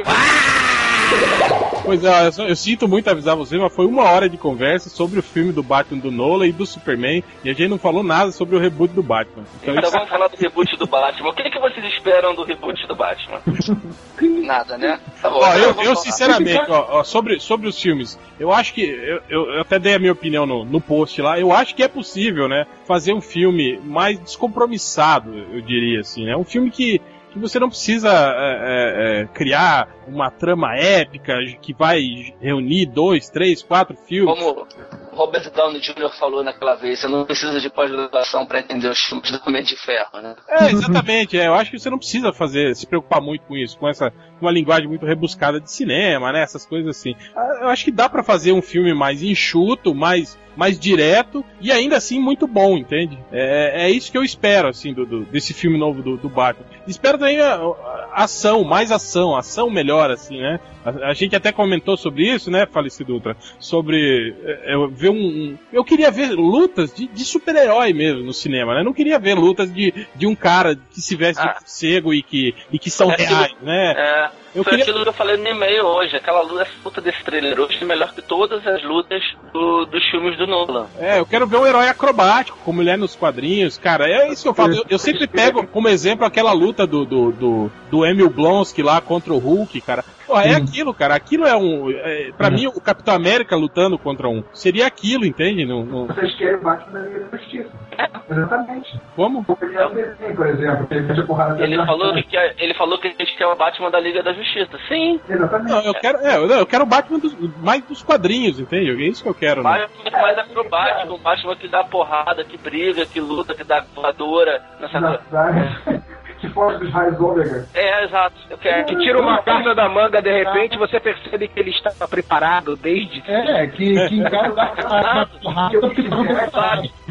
Pois 1.84 2.04
é, 2.04 2.28
eu, 2.28 2.50
eu, 2.50 2.56
sinto 2.56 2.86
muito 2.86 3.10
avisar 3.10 3.36
você, 3.36 3.58
mas 3.58 3.74
foi 3.74 3.86
uma 3.86 4.04
hora 4.04 4.28
de 4.28 4.38
conversa 4.38 4.90
sobre 4.90 5.07
o 5.16 5.24
filme 5.24 5.52
do 5.52 5.64
Batman 5.64 6.00
do 6.00 6.12
Nolan 6.12 6.48
e 6.48 6.52
do 6.52 6.66
Superman, 6.66 7.24
e 7.44 7.50
a 7.50 7.54
gente 7.54 7.70
não 7.70 7.78
falou 7.78 8.04
nada 8.04 8.32
sobre 8.32 8.56
o 8.56 8.60
reboot 8.60 8.94
do 8.94 9.04
Batman. 9.04 9.44
Então, 9.62 9.74
então 9.74 9.84
isso... 9.84 9.92
vamos 9.92 10.10
falar 10.10 10.28
do 10.28 10.38
reboot 10.38 10.76
do 10.78 10.88
Batman. 10.88 11.30
O 11.30 11.34
que, 11.34 11.44
é 11.44 11.50
que 11.50 11.60
vocês 11.60 11.86
esperam 11.94 12.36
do 12.36 12.44
reboot 12.44 12.88
do 12.88 12.96
Batman? 12.96 13.42
nada, 14.48 14.78
né? 14.78 15.00
Tá 15.22 15.30
bom, 15.30 15.40
ó, 15.40 15.56
então 15.56 15.84
eu, 15.84 15.90
eu 15.92 15.96
sinceramente, 15.96 16.72
ó, 16.72 17.00
ó, 17.00 17.04
sobre, 17.04 17.40
sobre 17.40 17.68
os 17.68 17.80
filmes, 17.80 18.18
eu 18.40 18.52
acho 18.52 18.74
que. 18.74 18.82
Eu, 18.82 19.22
eu, 19.30 19.62
até 19.62 19.78
dei 19.78 19.94
a 19.94 20.00
minha 20.00 20.12
opinião 20.12 20.46
no, 20.46 20.66
no 20.66 20.82
post 20.82 21.22
lá, 21.22 21.40
eu 21.40 21.52
acho 21.52 21.76
que 21.76 21.84
é 21.84 21.88
possível, 21.88 22.48
né? 22.48 22.66
Fazer 22.86 23.14
um 23.14 23.22
filme 23.22 23.80
mais 23.84 24.18
descompromissado, 24.20 25.38
eu 25.54 25.62
diria 25.62 26.00
assim, 26.00 26.26
né? 26.26 26.36
Um 26.36 26.46
filme 26.46 26.72
que 26.72 27.02
que 27.32 27.40
você 27.40 27.60
não 27.60 27.70
precisa 27.70 28.10
é, 28.10 28.14
é, 28.14 29.22
é, 29.22 29.26
criar 29.28 29.90
uma 30.08 30.32
trama 30.32 30.76
épica 30.76 31.38
que 31.62 31.74
vai 31.74 32.02
reunir 32.42 32.86
dois, 32.86 33.30
três, 33.30 33.62
quatro 33.62 33.96
filmes. 33.96 34.40
Como 34.40 34.68
Robert 35.12 35.52
Downey 35.52 35.82
Jr. 35.82 36.10
falou 36.18 36.44
naquela 36.44 36.76
vez, 36.76 37.00
você 37.00 37.08
não 37.08 37.26
precisa 37.26 37.60
de 37.60 37.70
pós-graduação 37.70 38.46
para 38.46 38.60
entender 38.60 38.88
os 38.88 39.00
filmes 39.00 39.32
do 39.32 39.42
Homem 39.46 39.64
de 39.64 39.76
Ferro, 39.76 40.22
né? 40.22 40.36
É, 40.48 40.72
exatamente. 40.72 41.38
É, 41.38 41.48
eu 41.48 41.54
acho 41.54 41.72
que 41.72 41.80
você 41.80 41.90
não 41.90 41.98
precisa 41.98 42.32
fazer, 42.32 42.76
se 42.76 42.86
preocupar 42.86 43.22
muito 43.22 43.46
com 43.46 43.56
isso, 43.56 43.78
com 43.78 43.88
essa 43.88 44.14
uma 44.40 44.52
linguagem 44.52 44.88
muito 44.88 45.06
rebuscada 45.06 45.60
de 45.60 45.72
cinema, 45.72 46.32
né? 46.32 46.42
Essas 46.42 46.66
coisas 46.66 46.96
assim. 46.96 47.16
Ah, 47.36 47.60
eu 47.62 47.70
acho 47.70 47.86
que 47.86 47.92
dá 47.92 48.08
para 48.08 48.24
fazer 48.24 48.52
um 48.52 48.62
filme 48.62 48.94
mais 48.94 49.24
enxuto, 49.24 49.94
mais 49.94 50.38
mais 50.56 50.80
direto 50.80 51.46
e 51.62 51.72
ainda 51.72 51.98
assim 51.98 52.20
muito 52.20 52.48
bom, 52.48 52.78
entende? 52.78 53.18
É, 53.32 53.86
é 53.86 53.92
isso 53.92 54.12
que 54.12 54.18
eu 54.18 54.24
espero, 54.24 54.68
assim, 54.68 54.92
do, 54.92 55.06
do 55.06 55.24
desse 55.26 55.54
filme 55.54 55.78
novo 55.78 56.02
do, 56.02 56.18
do 56.18 56.28
Batman. 56.28 56.66
Espero 56.88 57.18
também 57.18 57.40
a, 57.40 57.56
a 57.56 58.24
ação, 58.24 58.64
mais 58.64 58.92
ação, 58.92 59.36
ação 59.36 59.70
melhor, 59.70 60.10
assim, 60.10 60.40
né? 60.40 60.60
A, 60.84 61.10
a, 61.10 61.14
gente 61.14 61.36
até 61.36 61.52
comentou 61.52 61.98
sobre 61.98 62.24
isso, 62.24 62.50
né, 62.50 62.66
falecido 62.66 63.14
Ultra? 63.14 63.36
Sobre 63.60 64.36
é, 64.44 64.74
é 64.74 64.88
ver 64.90 65.10
um, 65.10 65.16
um, 65.16 65.58
Eu 65.72 65.84
queria 65.84 66.10
ver 66.10 66.32
lutas 66.32 66.94
de, 66.94 67.08
de 67.08 67.26
super-herói 67.26 67.94
mesmo 67.94 68.24
no 68.24 68.34
cinema, 68.34 68.74
né? 68.74 68.82
Eu 68.82 68.86
não 68.86 68.94
queria 68.94 69.20
ver 69.20 69.36
lutas 69.36 69.72
de, 69.74 70.08
de 70.16 70.26
um 70.26 70.36
cara 70.36 70.78
que 70.92 71.02
se 71.02 71.16
veste 71.16 71.42
ah. 71.42 71.58
de 71.64 71.70
cego 71.70 72.14
e 72.14 72.22
que, 72.22 72.56
e 72.72 72.80
que 72.80 72.90
são 72.90 73.12
é 73.12 73.16
reais, 73.16 73.56
né? 73.62 73.94
É. 73.98 74.48
Eu 74.56 74.64
Foi 74.64 74.72
queria... 74.72 74.86
aquilo 74.86 75.04
que 75.04 75.10
eu 75.10 75.14
falei 75.14 75.38
no 75.38 75.48
e-mail 75.48 75.86
hoje. 75.86 76.16
Aquela 76.16 76.42
luta, 76.42 76.64
essa 76.64 76.72
luta 76.84 77.02
desse 77.02 77.24
trailer 77.24 77.60
hoje 77.60 77.78
é 77.80 77.86
melhor 77.86 78.14
que 78.14 78.22
todas 78.24 78.66
as 78.66 78.84
lutas 78.84 79.22
do, 79.54 79.86
dos 79.86 80.04
filmes 80.10 80.38
do 80.38 80.48
Nolan. 80.48 80.88
É, 81.00 81.20
eu 81.20 81.26
quero 81.26 81.46
ver 81.46 81.58
um 81.58 81.68
herói 81.68 81.88
acrobático, 81.88 82.58
como 82.64 82.82
ele 82.82 82.90
é 82.90 82.98
nos 82.98 83.16
quadrinhos, 83.16 83.78
cara. 83.78 84.10
É 84.10 84.32
isso 84.32 84.44
que 84.44 84.50
eu 84.50 84.54
falo. 84.54 84.76
Eu, 84.76 84.86
eu 84.90 85.00
sempre 85.00 85.28
pego 85.28 85.68
como 85.68 85.88
exemplo 85.90 86.26
aquela 86.26 86.54
luta 86.54 86.77
do, 86.86 87.06
do, 87.06 87.32
do, 87.32 87.72
do 87.90 88.06
Emil 88.06 88.30
Blonsky 88.30 88.84
lá 88.84 89.00
contra 89.02 89.34
o 89.34 89.38
Hulk, 89.38 89.80
cara. 89.82 90.04
Pô, 90.28 90.38
é 90.38 90.54
aquilo, 90.54 90.94
cara. 90.94 91.16
Aquilo 91.16 91.46
é 91.46 91.56
um. 91.56 91.90
É, 91.90 92.32
pra 92.38 92.50
mim, 92.50 92.68
o 92.68 92.82
Capitão 92.82 93.16
América 93.16 93.56
lutando 93.56 93.98
contra 93.98 94.28
um. 94.28 94.44
Seria 94.54 94.86
aquilo, 94.86 95.26
entende? 95.26 95.66
No, 95.66 95.86
no... 95.86 96.08
Vocês 96.08 96.36
querem 96.36 96.56
o 96.56 96.62
Batman 96.62 97.00
da 97.00 97.08
Liga 97.08 97.26
da 97.26 97.38
Justiça. 97.38 97.70
É. 97.98 98.18
Exatamente. 98.30 99.02
Como? 99.16 99.46
Ele, 99.62 99.78
é 99.78 100.34
por 100.34 100.48
exemplo, 100.48 100.88
ele, 100.92 101.24
porrada 101.24 101.64
ele 101.64 101.78
falou 101.78 102.14
que 102.14 102.38
ele 102.58 102.74
falou 102.74 103.00
que 103.00 103.08
a 103.08 103.12
gente 103.12 103.38
quer 103.38 103.48
o 103.48 103.56
Batman 103.56 103.90
da 103.90 104.00
Liga 104.02 104.22
da 104.22 104.34
Justiça. 104.34 104.78
Sim. 104.90 105.20
Exatamente. 105.30 105.72
Não, 105.72 105.82
eu 105.82 105.94
quero, 105.94 106.18
é, 106.18 106.38
eu 106.60 106.66
quero 106.66 106.84
o 106.84 106.88
Batman 106.88 107.20
dos, 107.20 107.34
mais 107.62 107.82
dos 107.86 108.04
quadrinhos, 108.04 108.60
entende? 108.60 108.92
É 108.92 109.08
isso 109.08 109.24
que 109.24 109.30
eu 109.30 109.34
quero. 109.34 109.64
Né? 109.64 109.88
Batman 110.04 110.22
mais 110.22 110.38
acrobático, 110.38 111.14
um 111.14 111.20
Batman 111.20 111.56
que 111.56 111.68
dá 111.70 111.84
porrada, 111.86 112.44
que 112.44 112.58
briga, 112.58 113.06
que 113.06 113.22
luta, 113.22 113.56
que 113.56 113.64
dá 113.64 113.84
voadora. 113.96 114.62
Nessa... 114.82 115.00
Não, 115.00 115.18
que 116.40 116.50
foge 116.50 116.78
dos 116.80 116.92
raios 116.92 117.20
ômega. 117.20 117.66
É, 117.74 118.06
exato. 118.06 118.36
Eu 118.50 118.58
quero. 118.58 118.86
Que 118.86 118.96
tira 118.98 119.20
uma 119.20 119.42
carta 119.42 119.74
da 119.74 119.90
manga, 119.90 120.22
de 120.22 120.32
repente 120.32 120.78
você 120.78 121.00
percebe 121.00 121.48
que 121.48 121.60
ele 121.60 121.72
está 121.72 122.08
preparado 122.08 122.76
desde. 122.76 123.24
É, 123.30 123.68
que, 123.68 124.08
que 124.08 124.16
encara 124.16 125.28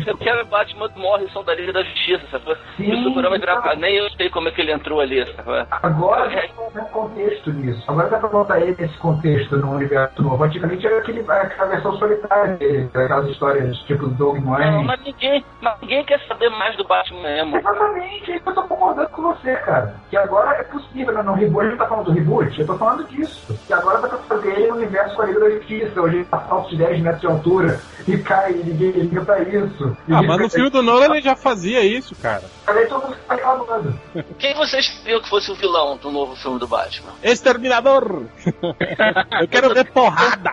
Eu 0.06 0.16
quero 0.18 0.42
o 0.42 0.46
Batman 0.46 0.90
Morrison 0.96 1.42
da 1.42 1.54
Liga 1.54 1.72
da 1.72 1.82
Justiça, 1.82 2.26
sabe? 2.30 2.56
Sim, 2.76 2.92
o 2.92 3.04
Superman 3.04 3.40
virar. 3.40 3.76
Nem 3.76 3.96
eu 3.96 4.10
sei 4.10 4.30
como 4.30 4.48
é 4.48 4.50
que 4.50 4.60
ele 4.60 4.72
entrou 4.72 5.00
ali, 5.00 5.24
sabe? 5.34 5.66
Agora 5.70 6.32
é. 6.32 6.48
tem 6.48 6.82
um 6.82 6.84
contexto 6.86 7.52
nisso. 7.52 7.82
Agora 7.88 8.08
dá 8.08 8.18
pra 8.18 8.28
botar 8.28 8.60
ele 8.60 8.76
nesse 8.78 8.96
contexto 8.98 9.56
no 9.56 9.72
universo 9.72 10.22
novo. 10.22 10.42
Antigamente 10.42 10.86
era 10.86 10.98
aquele, 10.98 11.20
aquela 11.20 11.70
versão 11.70 11.96
solitária 11.98 12.56
dele, 12.56 12.90
aquelas 12.94 13.28
histórias 13.28 13.76
tipo 13.86 14.06
do 14.06 14.14
Doug 14.14 14.38
Não, 14.38 14.84
mas 14.84 15.00
ninguém, 15.02 15.44
mas 15.60 15.80
ninguém 15.80 16.04
quer 16.04 16.20
saber 16.26 16.48
mais 16.50 16.76
do 16.76 16.84
Batman 16.84 17.22
mesmo. 17.22 17.56
Exatamente, 17.56 18.32
é 18.32 18.36
eu 18.36 18.54
tô 18.54 18.62
concordando 18.62 19.08
com 19.16 19.22
você, 19.22 19.56
cara. 19.56 19.96
Que 20.10 20.16
agora 20.16 20.56
é 20.56 20.62
possível, 20.62 21.14
né? 21.14 21.22
no 21.22 21.32
reboot, 21.32 21.66
a 21.66 21.70
gente 21.70 21.78
tá 21.78 21.88
falando 21.88 22.04
do 22.04 22.12
reboot, 22.12 22.60
eu 22.60 22.66
tô 22.66 22.76
falando 22.76 23.04
disso. 23.08 23.58
Que 23.66 23.72
agora 23.72 24.00
dá 24.00 24.08
pra 24.08 24.18
fazer 24.18 24.52
ele 24.52 24.68
no 24.68 24.76
universo 24.76 25.16
com 25.16 25.22
a 25.22 25.26
Liga 25.26 25.40
da 25.40 25.50
Justiça, 25.50 26.00
hoje 26.00 26.16
ele 26.16 26.24
tá 26.26 26.38
salto 26.46 26.70
de 26.70 26.76
10 26.76 27.00
metros 27.00 27.20
de 27.20 27.26
altura 27.26 27.80
e 28.06 28.18
cai 28.18 28.52
e 28.52 28.64
ninguém 28.64 28.90
liga 28.90 29.24
pra 29.24 29.42
isso. 29.42 29.96
Ah, 30.08 30.22
mas 30.22 30.38
no 30.38 30.50
filme 30.50 30.70
do 30.70 30.82
Nolan 30.82 31.06
ele 31.06 31.22
já 31.22 31.34
fazia 31.34 31.82
isso, 31.82 32.14
cara. 32.16 32.44
Aí 32.66 32.86
todo 32.86 33.04
mundo 33.04 33.16
tá 33.26 33.34
reclamando. 33.34 34.00
Quem 34.38 34.54
vocês 34.54 34.88
viram 35.04 35.20
que 35.20 35.28
fosse 35.28 35.50
o 35.50 35.54
vilão 35.54 35.96
do 35.96 36.10
novo 36.10 36.36
filme 36.36 36.58
do 36.58 36.68
Batman? 36.68 37.12
Exterminador! 37.22 38.26
eu 39.40 39.48
quero 39.48 39.72
ver 39.74 39.90
porrada! 39.90 40.52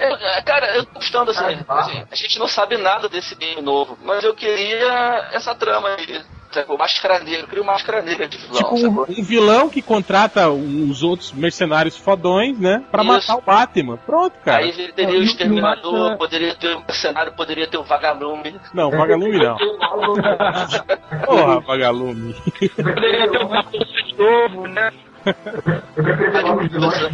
É, 0.00 0.42
cara, 0.42 0.76
eu 0.76 0.84
tô 0.84 0.94
gostando 0.94 1.30
assim, 1.30 1.64
assim, 1.68 2.04
a 2.10 2.14
gente 2.14 2.38
não 2.38 2.48
sabe 2.48 2.76
nada 2.76 3.08
desse 3.08 3.34
game 3.36 3.62
novo, 3.62 3.96
mas 4.02 4.24
eu 4.24 4.34
queria 4.34 5.28
essa 5.32 5.54
trama 5.54 5.88
aí 5.88 6.22
o 6.68 6.78
Máscara 6.78 7.20
Negra, 7.20 7.46
cria 7.46 7.62
o 7.62 7.66
Máscara 7.66 8.02
Negra 8.02 8.28
de 8.28 8.38
vilão. 8.38 8.74
Tipo, 8.74 8.74
um, 8.74 9.02
um, 9.02 9.22
vilão 9.22 9.68
que 9.68 9.82
contrata 9.82 10.50
uns 10.50 11.02
outros 11.02 11.32
mercenários 11.32 11.96
fodões, 11.96 12.58
né? 12.58 12.82
Pra 12.90 13.02
Isso. 13.02 13.12
matar 13.12 13.36
o 13.36 13.42
Batman. 13.42 13.96
Pronto, 13.98 14.34
cara. 14.44 14.58
Aí 14.58 14.70
ele 14.70 14.92
teria 14.92 15.18
o 15.18 15.22
Exterminador, 15.22 16.16
poderia 16.16 16.54
ter 16.54 16.74
o 16.74 16.80
mercenário, 16.80 17.32
poderia 17.32 17.66
ter 17.66 17.78
o 17.78 17.84
Vagalume. 17.84 18.60
Não, 18.72 18.90
Vagalume 18.90 19.38
não. 19.38 19.56
Porra, 21.26 21.60
Vagalume. 21.60 22.34
Poderia 22.76 23.30
ter 23.30 23.44
um 23.44 23.48
Vagalume 23.48 23.94
novo, 24.16 24.66
né? 24.68 24.90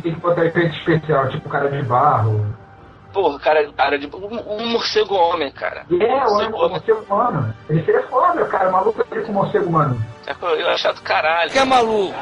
Tem 0.02 0.14
que 0.14 0.20
botar 0.20 0.44
efeito 0.44 0.76
especial, 0.76 1.28
tipo 1.28 1.48
cara 1.48 1.70
de 1.70 1.82
barro. 1.82 2.54
Porra, 3.12 3.38
cara, 3.40 3.72
cara 3.72 3.98
de. 3.98 4.06
Um, 4.06 4.54
um 4.54 4.66
morcego 4.68 5.14
homem, 5.14 5.50
cara. 5.52 5.84
É, 5.90 5.94
um 5.94 6.30
morcego, 6.30 6.68
morcego 6.68 7.00
humano. 7.00 7.54
Ele 7.68 7.84
seria 7.84 8.02
foda, 8.04 8.44
cara. 8.46 8.70
Maluco 8.70 9.04
ele 9.10 9.24
com 9.24 9.32
morcego 9.32 9.68
humano. 9.68 10.00
É, 10.26 10.32
eu 10.42 10.68
achava 10.70 10.94
do 10.94 11.02
caralho. 11.02 11.50
Que 11.50 11.58
é 11.58 11.64
maluco? 11.64 12.14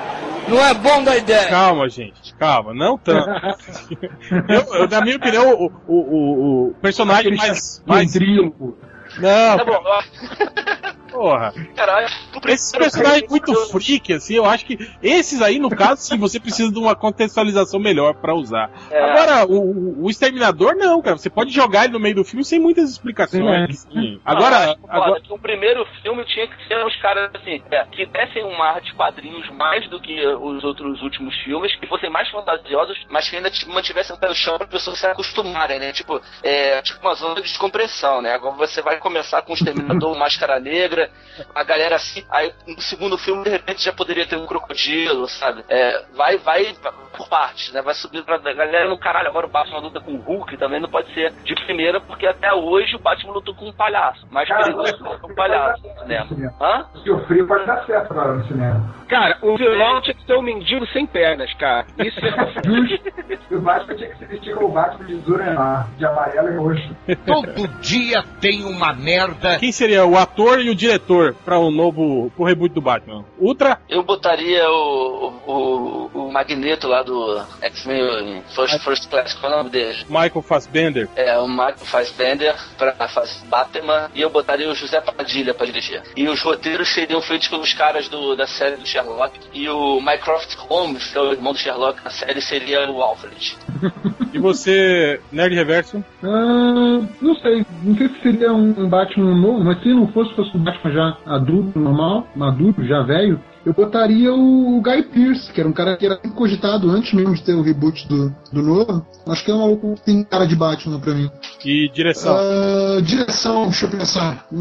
Não 0.48 0.58
é 0.58 0.72
bom 0.72 1.04
da 1.04 1.16
ideia. 1.16 1.48
Calma, 1.48 1.88
gente. 1.88 2.34
Calma, 2.36 2.72
não 2.72 2.96
tanto. 2.96 3.28
eu, 4.48 4.74
eu, 4.74 4.88
na 4.88 5.00
minha 5.02 5.16
opinião, 5.16 5.52
o, 5.52 5.72
o, 5.86 5.94
o, 5.94 6.68
o 6.68 6.74
personagem 6.80 7.36
mais. 7.36 7.82
mais... 7.86 8.14
Não, 8.14 9.56
tá 9.56 9.64
bom. 9.64 9.82
Porra. 11.18 11.52
Caralho. 11.74 12.06
Esses 12.46 12.70
personagens 12.70 13.28
muito 13.28 13.52
freak, 13.72 14.12
assim, 14.12 14.34
eu 14.34 14.44
acho 14.44 14.64
que 14.64 14.78
esses 15.02 15.42
aí, 15.42 15.58
no 15.58 15.68
caso, 15.68 16.00
sim, 16.00 16.16
você 16.16 16.38
precisa 16.38 16.70
de 16.70 16.78
uma 16.78 16.94
contextualização 16.94 17.80
melhor 17.80 18.14
para 18.14 18.34
usar. 18.34 18.70
É. 18.88 19.02
Agora, 19.02 19.44
o, 19.44 20.04
o, 20.04 20.08
Exterminador, 20.08 20.76
não, 20.76 21.02
cara. 21.02 21.16
Você 21.16 21.28
pode 21.28 21.50
jogar 21.50 21.84
ele 21.84 21.94
no 21.94 21.98
meio 21.98 22.14
do 22.14 22.24
filme 22.24 22.44
sem 22.44 22.60
muitas 22.60 22.90
explicações. 22.90 23.80
Sim. 23.80 24.20
Agora. 24.24 24.66
Não, 24.66 24.76
agora... 24.88 25.20
o 25.28 25.38
primeiro 25.38 25.84
filme 26.02 26.24
tinha 26.26 26.46
que 26.46 26.68
ser 26.68 26.84
os 26.86 26.94
caras, 27.02 27.30
assim, 27.34 27.60
é, 27.68 27.84
que 27.86 28.06
dessem 28.06 28.44
um 28.44 28.56
mar 28.56 28.80
de 28.80 28.94
quadrinhos 28.94 29.50
mais 29.50 29.88
do 29.90 30.00
que 30.00 30.24
os 30.24 30.62
outros 30.62 31.02
últimos 31.02 31.34
filmes, 31.42 31.74
que 31.76 31.86
fossem 31.88 32.10
mais 32.10 32.30
fantasiosos, 32.30 32.96
mas 33.10 33.28
que 33.28 33.36
ainda 33.36 33.50
mantivessem 33.66 34.14
o 34.14 34.18
pé 34.20 34.28
no 34.28 34.34
chão 34.36 34.56
para 34.56 34.66
as 34.66 34.70
pessoas 34.70 34.98
se 35.00 35.06
acostumarem, 35.06 35.80
né? 35.80 35.92
Tipo, 35.92 36.22
é, 36.44 36.80
tipo 36.82 37.00
uma 37.00 37.14
zona 37.14 37.34
de 37.36 37.42
descompressão, 37.42 38.22
né? 38.22 38.34
Agora 38.34 38.54
você 38.54 38.80
vai 38.80 38.98
começar 38.98 39.42
com 39.42 39.52
o 39.52 39.56
Exterminador, 39.56 40.16
Máscara 40.16 40.60
Negra, 40.60 41.07
a 41.54 41.62
galera 41.62 41.96
assim, 41.96 42.24
aí 42.30 42.52
no 42.66 42.80
segundo 42.80 43.16
filme 43.18 43.44
de 43.44 43.50
repente 43.50 43.84
já 43.84 43.92
poderia 43.92 44.26
ter 44.26 44.36
um 44.36 44.46
crocodilo, 44.46 45.28
sabe? 45.28 45.64
É, 45.68 46.04
vai, 46.14 46.36
vai 46.38 46.74
por 47.16 47.28
partes, 47.28 47.72
né? 47.72 47.82
Vai 47.82 47.94
subindo 47.94 48.24
pra 48.24 48.38
galera 48.38 48.88
no 48.88 48.98
caralho, 48.98 49.28
agora 49.28 49.46
o 49.46 49.50
Batman 49.50 49.80
luta 49.80 50.00
com 50.00 50.12
o 50.12 50.20
Hulk 50.20 50.56
também 50.56 50.80
não 50.80 50.88
pode 50.88 51.12
ser 51.14 51.32
de 51.44 51.54
primeira, 51.54 52.00
porque 52.00 52.26
até 52.26 52.52
hoje 52.52 52.96
o 52.96 52.98
Batman 52.98 53.32
lutou 53.32 53.54
com 53.54 53.68
um 53.68 53.72
palhaço, 53.72 54.26
mais 54.30 54.48
perigoso 54.48 54.96
que 54.96 55.32
um 55.32 55.34
palhaço 55.34 55.82
no 55.82 56.00
cinema. 56.00 56.54
Hã? 56.60 56.84
Se 57.02 57.10
o 57.10 57.26
frio 57.26 57.46
pode 57.46 57.66
dar 57.66 57.84
certo 57.86 58.12
agora 58.12 58.34
no 58.34 58.46
cinema. 58.46 58.94
Cara, 59.08 59.38
o 59.40 59.56
vilão 59.56 60.02
tinha 60.02 60.14
que 60.14 60.24
ser 60.24 60.34
um 60.34 60.42
mendigo 60.42 60.86
sem 60.88 61.06
pernas, 61.06 61.52
cara. 61.54 61.86
Isso 61.98 62.18
é 62.24 62.30
justo. 62.62 63.54
o 63.54 63.60
Batman 63.60 63.94
tinha 63.94 64.10
que 64.10 64.18
se 64.18 64.24
vestir 64.26 64.54
como 64.54 64.68
o 64.68 64.72
Batman 64.72 65.06
de 65.06 65.16
Zurenar, 65.20 65.88
de 65.96 66.04
amarelo 66.04 66.48
e 66.48 66.56
roxo. 66.56 66.96
Todo 67.24 67.68
dia 67.80 68.22
tem 68.40 68.64
uma 68.64 68.92
merda. 68.92 69.58
Quem 69.58 69.72
seria 69.72 70.04
o 70.04 70.16
ator 70.16 70.60
e 70.60 70.70
o 70.70 70.74
diretor 70.74 70.97
para 71.44 71.58
o 71.58 71.70
novo 71.70 72.30
pro 72.36 72.44
reboot 72.44 72.74
do 72.74 72.80
Batman? 72.80 73.24
Ultra? 73.38 73.78
Eu 73.88 74.02
botaria 74.02 74.68
o, 74.68 75.32
o, 75.46 76.10
o 76.14 76.32
Magneto 76.32 76.88
lá 76.88 77.02
do 77.02 77.40
X-Men 77.62 78.42
First, 78.54 78.78
First 78.82 79.08
Class, 79.08 79.34
qual 79.34 79.52
é 79.52 79.54
o 79.54 79.58
nome 79.58 79.70
dele? 79.70 79.98
Michael 80.08 80.42
Fassbender. 80.42 81.08
É, 81.16 81.38
o 81.38 81.48
Michael 81.48 81.78
Fassbender 81.78 82.54
pra 82.76 82.92
fazer 83.08 83.46
Batman 83.48 84.10
e 84.14 84.20
eu 84.20 84.30
botaria 84.30 84.68
o 84.68 84.74
José 84.74 85.00
Padilha 85.00 85.54
pra 85.54 85.66
dirigir. 85.66 86.02
E 86.16 86.28
os 86.28 86.40
roteiros 86.42 86.88
seriam 86.88 87.20
feitos 87.20 87.48
pelos 87.48 87.72
caras 87.72 88.08
do, 88.08 88.36
da 88.36 88.46
série 88.46 88.76
do 88.76 88.86
Sherlock 88.86 89.38
e 89.52 89.68
o 89.68 90.00
Mycroft 90.00 90.54
Holmes, 90.56 91.10
que 91.10 91.18
é 91.18 91.20
o 91.20 91.32
irmão 91.32 91.52
do 91.52 91.58
Sherlock 91.58 92.02
na 92.04 92.10
série, 92.10 92.40
seria 92.40 92.90
o 92.90 93.02
Alfred. 93.02 93.56
e 94.32 94.38
você, 94.38 95.20
Nerd 95.32 95.54
Reverso? 95.54 96.04
Ah, 96.22 97.00
não 97.20 97.34
sei. 97.36 97.64
Não 97.82 97.96
sei 97.96 98.08
se 98.08 98.20
seria 98.22 98.52
um 98.52 98.88
Batman 98.88 99.34
novo, 99.34 99.64
mas 99.64 99.82
se 99.82 99.88
não 99.88 100.08
fosse, 100.08 100.34
fosse 100.34 100.56
um 100.56 100.62
Batman 100.62 100.87
já 100.90 101.16
adulto, 101.26 101.78
normal, 101.78 102.26
maduro, 102.34 102.84
já 102.84 103.02
velho, 103.02 103.40
eu 103.68 103.74
botaria 103.74 104.32
o 104.32 104.80
Guy 104.80 105.02
Pearce, 105.02 105.52
que 105.52 105.60
era 105.60 105.68
um 105.68 105.74
cara 105.74 105.94
que 105.96 106.06
era 106.06 106.16
cogitado 106.16 106.90
antes 106.90 107.12
mesmo 107.12 107.34
de 107.34 107.44
ter 107.44 107.52
o 107.52 107.60
reboot 107.60 108.08
do, 108.08 108.34
do 108.50 108.62
novo. 108.62 109.06
Acho 109.28 109.44
que 109.44 109.50
é 109.50 109.54
um 109.54 109.58
maluco 109.58 109.94
que 109.96 110.04
tem 110.06 110.24
cara 110.24 110.46
de 110.46 110.56
Batman 110.56 110.98
pra 110.98 111.12
mim. 111.12 111.30
E 111.62 111.86
direção? 111.90 112.34
Uh, 112.34 113.02
direção, 113.02 113.64
deixa 113.64 113.84
eu 113.84 113.90
pensar. 113.90 114.46
Uh, 114.50 114.56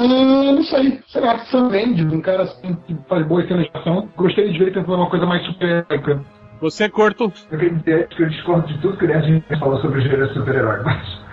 não 0.00 0.64
sei. 0.64 1.00
Será 1.06 1.38
que 1.38 1.48
Sam 1.50 1.68
Mendes, 1.68 2.12
um 2.12 2.20
cara 2.20 2.42
assim 2.42 2.76
que 2.86 2.96
faz 3.08 3.24
boa 3.24 3.46
cena 3.46 3.62
de 3.62 3.70
ação. 3.72 4.08
Gostaria 4.16 4.50
de 4.50 4.58
ver 4.58 4.64
ele 4.64 4.74
tentando 4.74 4.96
uma 4.96 5.08
coisa 5.08 5.26
mais 5.26 5.46
super 5.46 5.86
Você, 6.60 6.88
Corto? 6.88 7.32
Eu 7.52 7.58
queria 7.58 7.78
dizer 7.78 8.08
que 8.08 8.22
eu 8.22 8.28
discordo 8.28 8.66
de 8.66 8.78
tudo 8.80 8.96
que 8.96 9.04
o 9.04 9.20
gente 9.20 9.58
falou 9.60 9.80
sobre 9.80 10.00
o 10.00 10.02
gênero 10.02 10.32
super-herói, 10.32 10.82
mas. 10.82 11.25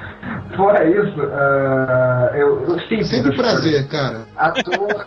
Fora 0.56 0.88
isso, 0.88 1.20
uh, 1.20 2.36
eu, 2.36 2.64
eu 2.68 2.80
sim, 2.88 3.04
Sempre 3.04 3.36
prazer, 3.36 3.88
cara. 3.88 4.26
Ator. 4.38 5.06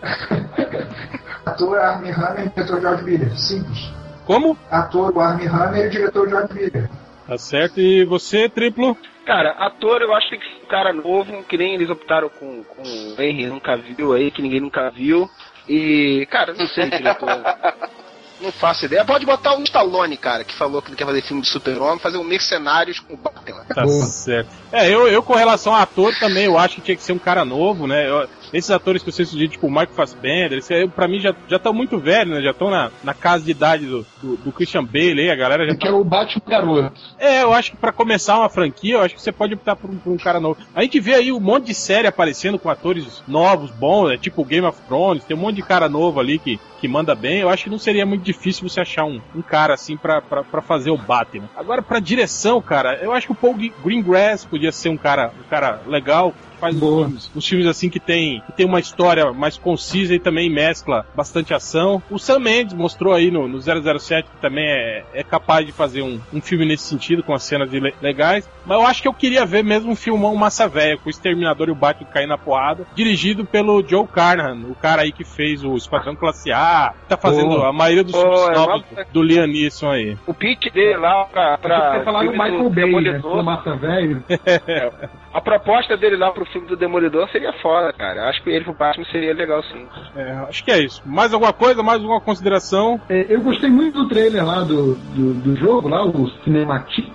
ator 1.45 1.79
Armie 1.79 2.11
Hammer 2.11 2.45
e 2.45 2.49
diretor 2.49 2.81
George 2.81 3.03
Miller. 3.03 3.37
Simples. 3.37 3.91
Como? 4.25 4.57
Ator 4.69 5.17
Armie 5.19 5.47
Hammer 5.47 5.85
e 5.85 5.89
diretor 5.89 6.29
George 6.29 6.53
Miller. 6.53 6.89
Tá 7.27 7.37
certo. 7.37 7.79
E 7.79 8.03
você, 8.05 8.49
Triplo? 8.49 8.97
Cara, 9.25 9.51
ator 9.51 10.01
eu 10.01 10.13
acho 10.13 10.29
que 10.29 10.37
tem 10.37 10.39
que 10.39 10.55
ser 10.55 10.65
um 10.65 10.67
cara 10.69 10.93
novo, 10.93 11.43
que 11.43 11.57
nem 11.57 11.75
eles 11.75 11.89
optaram 11.89 12.29
com, 12.29 12.63
com 12.63 12.81
o 12.81 13.21
Henry 13.21 13.45
nunca 13.45 13.75
viu 13.75 14.13
aí, 14.13 14.31
que 14.31 14.41
ninguém 14.41 14.61
nunca 14.61 14.89
viu. 14.89 15.29
E, 15.67 16.25
cara, 16.31 16.53
não 16.53 16.65
sei, 16.67 16.89
diretor. 16.89 17.27
Não 18.39 18.51
faço 18.51 18.85
ideia. 18.85 19.03
Pode 19.03 19.25
botar 19.25 19.57
o 19.57 19.63
Stallone, 19.63 20.15
cara, 20.15 20.43
que 20.43 20.53
falou 20.53 20.81
que 20.81 20.89
ele 20.89 20.95
quer 20.95 21.05
fazer 21.05 21.21
filme 21.21 21.41
de 21.41 21.49
super-homem, 21.49 21.99
fazer 21.99 22.17
um 22.17 22.23
Mercenários 22.23 22.99
com 22.99 23.13
o 23.13 23.17
Batman. 23.17 23.63
Tá 23.73 23.83
Boa. 23.83 24.05
certo. 24.05 24.49
É, 24.71 24.87
eu, 24.87 25.07
eu 25.07 25.23
com 25.23 25.33
relação 25.33 25.73
a 25.73 25.81
ator 25.81 26.13
também, 26.19 26.45
eu 26.45 26.57
acho 26.57 26.75
que 26.75 26.81
tinha 26.81 26.97
que 26.97 27.03
ser 27.03 27.13
um 27.13 27.19
cara 27.19 27.43
novo, 27.43 27.87
né? 27.87 28.07
Eu, 28.07 28.27
esses 28.53 28.71
atores 28.71 29.03
que 29.03 29.11
você 29.11 29.25
sugeriu, 29.25 29.49
tipo 29.49 29.67
o 29.67 29.69
Michael 29.69 29.89
Fassbender, 29.89 30.57
esse, 30.57 30.87
pra 30.87 31.07
mim 31.07 31.19
já 31.19 31.33
estão 31.49 31.73
muito 31.73 31.97
velhos, 31.97 32.35
né? 32.35 32.41
Já 32.41 32.51
estão 32.51 32.69
na, 32.69 32.91
na 33.03 33.13
casa 33.13 33.43
de 33.43 33.51
idade 33.51 33.85
do, 33.85 34.05
do, 34.21 34.37
do 34.37 34.51
Christian 34.51 34.83
Bale 34.83 35.21
aí, 35.21 35.31
a 35.31 35.35
galera 35.35 35.65
já. 35.65 35.75
Que 35.75 35.85
tá... 35.85 35.89
é 35.89 35.91
o 35.91 36.03
Batman 36.03 36.41
garoto. 36.47 37.01
É, 37.17 37.43
eu 37.43 37.53
acho 37.53 37.71
que 37.71 37.77
pra 37.77 37.91
começar 37.91 38.37
uma 38.37 38.49
franquia, 38.49 38.95
eu 38.95 39.01
acho 39.01 39.15
que 39.15 39.21
você 39.21 39.31
pode 39.31 39.53
optar 39.53 39.75
por 39.75 39.89
um, 39.89 39.97
por 39.97 40.11
um, 40.11 40.17
cara 40.17 40.39
novo. 40.39 40.59
A 40.73 40.81
gente 40.81 40.99
vê 40.99 41.15
aí 41.15 41.31
um 41.31 41.39
monte 41.39 41.67
de 41.67 41.73
série 41.73 42.07
aparecendo 42.07 42.59
com 42.59 42.69
atores 42.69 43.23
novos, 43.27 43.71
bons, 43.71 44.09
né? 44.09 44.17
tipo 44.17 44.43
Game 44.43 44.65
of 44.65 44.79
Thrones, 44.87 45.23
tem 45.23 45.35
um 45.35 45.39
monte 45.39 45.57
de 45.57 45.63
cara 45.63 45.89
novo 45.89 46.19
ali 46.19 46.39
que, 46.39 46.59
que 46.79 46.87
manda 46.87 47.15
bem. 47.15 47.39
Eu 47.39 47.49
acho 47.49 47.65
que 47.65 47.69
não 47.69 47.79
seria 47.79 48.05
muito 48.05 48.23
difícil 48.23 48.67
você 48.67 48.81
achar 48.81 49.05
um, 49.05 49.21
um 49.35 49.41
cara 49.41 49.73
assim 49.73 49.97
pra, 49.97 50.21
pra, 50.21 50.43
pra 50.43 50.61
fazer 50.61 50.91
o 50.91 50.97
Batman. 50.97 51.49
Agora, 51.55 51.81
pra 51.81 51.99
direção, 51.99 52.61
cara, 52.61 52.95
eu 53.01 53.11
acho 53.11 53.27
que 53.27 53.33
o 53.33 53.35
Paul 53.35 53.55
Greengrass 53.83 54.45
podia 54.45 54.71
ser 54.71 54.89
um 54.89 54.97
cara, 54.97 55.31
um 55.39 55.49
cara 55.49 55.81
legal 55.87 56.33
faz 56.57 56.75
os 56.75 56.81
filmes, 56.81 57.31
os 57.35 57.47
filmes 57.47 57.67
assim 57.67 57.89
que 57.89 57.99
tem, 57.99 58.41
que 58.45 58.51
tem 58.51 58.65
uma 58.65 58.79
história 58.79 59.31
mais 59.33 59.57
concisa 59.57 60.13
e 60.13 60.19
também 60.19 60.49
mescla 60.49 61.05
bastante 61.15 61.53
ação. 61.53 62.01
O 62.09 62.17
Sam 62.17 62.39
Mendes 62.39 62.73
mostrou 62.73 63.13
aí 63.13 63.31
no, 63.31 63.47
no 63.47 63.59
007 63.61 64.29
que 64.29 64.41
também 64.41 64.65
é, 64.65 65.03
é 65.13 65.23
capaz 65.23 65.65
de 65.65 65.71
fazer 65.71 66.01
um, 66.01 66.19
um 66.33 66.41
filme 66.41 66.65
nesse 66.65 66.83
sentido, 66.83 67.23
com 67.23 67.33
as 67.33 67.43
cenas 67.43 67.69
de, 67.69 67.79
legais. 68.01 68.49
Mas 68.65 68.79
eu 68.79 68.85
acho 68.85 69.01
que 69.01 69.07
eu 69.07 69.13
queria 69.13 69.45
ver 69.45 69.63
mesmo 69.63 69.91
um 69.91 69.95
filmão 69.95 70.35
massa 70.35 70.67
velha, 70.67 70.97
com 70.97 71.07
o 71.07 71.09
Exterminador 71.09 71.67
e 71.69 71.71
o 71.71 71.75
Batman 71.75 72.09
caindo 72.11 72.29
na 72.29 72.37
porrada, 72.37 72.85
dirigido 72.95 73.45
pelo 73.45 73.85
Joe 73.87 74.07
Carnahan, 74.07 74.67
o 74.69 74.75
cara 74.75 75.03
aí 75.03 75.11
que 75.11 75.23
fez 75.23 75.63
o 75.63 75.75
Esquadrão 75.75 76.15
Classe 76.15 76.51
A, 76.51 76.93
que 77.01 77.09
tá 77.09 77.17
fazendo 77.17 77.59
oh. 77.59 77.65
a 77.65 77.73
maioria 77.73 78.03
dos 78.03 78.15
filmes 78.15 78.39
oh, 78.39 78.51
novos 78.51 78.83
é 78.95 79.05
do 79.11 79.21
Liam 79.21 79.47
Neeson 79.47 79.91
aí. 79.91 80.17
O 80.25 80.33
pitch 80.33 80.71
dele 80.73 80.97
lá 80.97 81.25
pra... 81.25 81.57
pra 81.57 81.97
Você 81.97 82.03
falar 82.03 82.23
do 82.23 82.31
Michael 82.31 82.69
Bay, 82.69 83.01
né? 83.01 83.21
Massa 83.43 83.75
velho. 83.75 84.23
É, 84.67 84.91
a 85.33 85.41
proposta 85.41 85.95
dele 85.95 86.17
lá 86.17 86.31
pro 86.31 86.45
filme 86.51 86.67
do 86.67 86.75
Demolidor 86.75 87.29
seria 87.29 87.53
foda, 87.61 87.93
cara. 87.93 88.29
Acho 88.29 88.43
que 88.43 88.49
ele 88.49 88.63
pro 88.63 88.73
Batman 88.73 89.05
seria 89.11 89.33
legal 89.33 89.63
sim. 89.63 89.85
É, 90.15 90.31
acho 90.49 90.63
que 90.63 90.71
é 90.71 90.79
isso. 90.79 91.01
Mais 91.05 91.33
alguma 91.33 91.53
coisa? 91.53 91.83
Mais 91.83 91.99
alguma 91.99 92.21
consideração? 92.21 92.99
É, 93.09 93.25
eu 93.29 93.41
gostei 93.41 93.69
muito 93.69 94.03
do 94.03 94.09
trailer 94.09 94.45
lá 94.45 94.61
do, 94.61 94.95
do, 94.95 95.33
do 95.33 95.55
jogo, 95.55 95.87
lá, 95.87 96.05
o 96.05 96.29
Cinematic. 96.43 97.07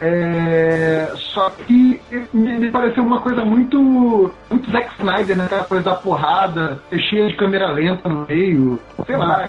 É, 0.00 1.12
só 1.16 1.50
que 1.50 2.00
me 2.32 2.70
pareceu 2.70 3.04
uma 3.04 3.20
coisa 3.20 3.44
muito, 3.44 4.32
muito 4.48 4.70
Zack 4.70 4.94
Snyder, 4.98 5.36
né? 5.36 5.44
Aquela 5.44 5.64
coisa 5.64 5.84
da 5.84 5.94
porrada, 5.94 6.80
cheia 7.10 7.28
de 7.28 7.36
câmera 7.36 7.70
lenta 7.70 8.08
no 8.08 8.26
meio. 8.26 8.80
Sei 9.04 9.16
lá, 9.16 9.46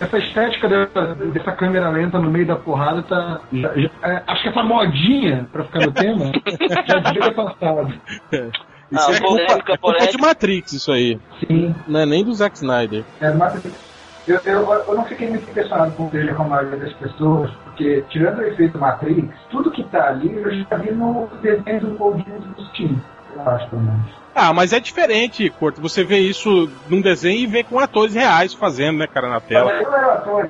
essa 0.00 0.18
estética 0.18 0.68
dessa, 0.68 1.14
dessa 1.14 1.52
câmera 1.52 1.90
lenta 1.90 2.18
no 2.18 2.30
meio 2.30 2.46
da 2.46 2.56
porrada 2.56 3.02
tá. 3.02 3.40
Já, 3.52 3.74
já, 3.74 3.90
é, 4.02 4.22
acho 4.26 4.42
que 4.42 4.48
essa 4.48 4.62
modinha, 4.62 5.46
pra 5.52 5.64
ficar 5.64 5.80
no 5.80 5.92
tema, 5.92 6.32
já 6.88 6.98
devia 6.98 7.32
passado. 7.32 7.92
Isso 8.90 9.10
ah, 9.10 9.14
é 9.14 9.20
culpa, 9.20 9.72
é 9.72 9.76
culpa 9.76 10.06
de 10.06 10.18
Matrix, 10.18 10.72
isso 10.72 10.90
aí. 10.90 11.20
Sim. 11.46 11.74
Não 11.86 12.00
é 12.00 12.06
nem 12.06 12.24
do 12.24 12.32
Zack 12.32 12.56
Snyder. 12.56 13.04
É, 13.20 13.30
Matrix. 13.32 13.90
Eu, 14.26 14.40
eu, 14.44 14.72
eu 14.72 14.94
não 14.94 15.04
fiquei 15.04 15.28
muito 15.28 15.48
impressionado 15.48 15.92
com 15.92 16.06
o 16.06 16.10
trailer 16.10 16.34
com 16.34 16.42
a 16.42 16.48
maioria 16.48 16.78
das 16.78 16.92
pessoas, 16.94 17.50
porque, 17.64 18.04
tirando 18.10 18.38
o 18.38 18.42
efeito 18.42 18.78
Matrix, 18.78 19.28
tudo 19.50 19.70
que 19.70 19.82
tá 19.84 20.08
ali 20.08 20.34
eu 20.34 20.50
já 20.64 20.76
vi 20.76 20.92
no 20.92 21.28
desenho 21.42 21.80
do 21.80 21.96
Paul 21.96 22.14
do 22.14 22.64
Steam, 22.66 23.00
eu 23.34 23.48
acho, 23.48 23.68
pelo 23.68 23.82
menos. 23.82 24.19
Ah, 24.34 24.52
mas 24.52 24.72
é 24.72 24.80
diferente, 24.80 25.50
Corto. 25.50 25.80
Você 25.80 26.04
vê 26.04 26.18
isso 26.18 26.70
num 26.88 27.00
desenho 27.00 27.40
e 27.40 27.46
vê 27.46 27.62
com 27.62 27.78
atores 27.78 28.14
reais 28.14 28.54
fazendo, 28.54 28.98
né, 28.98 29.06
cara, 29.06 29.28
na 29.28 29.40
tela. 29.40 29.72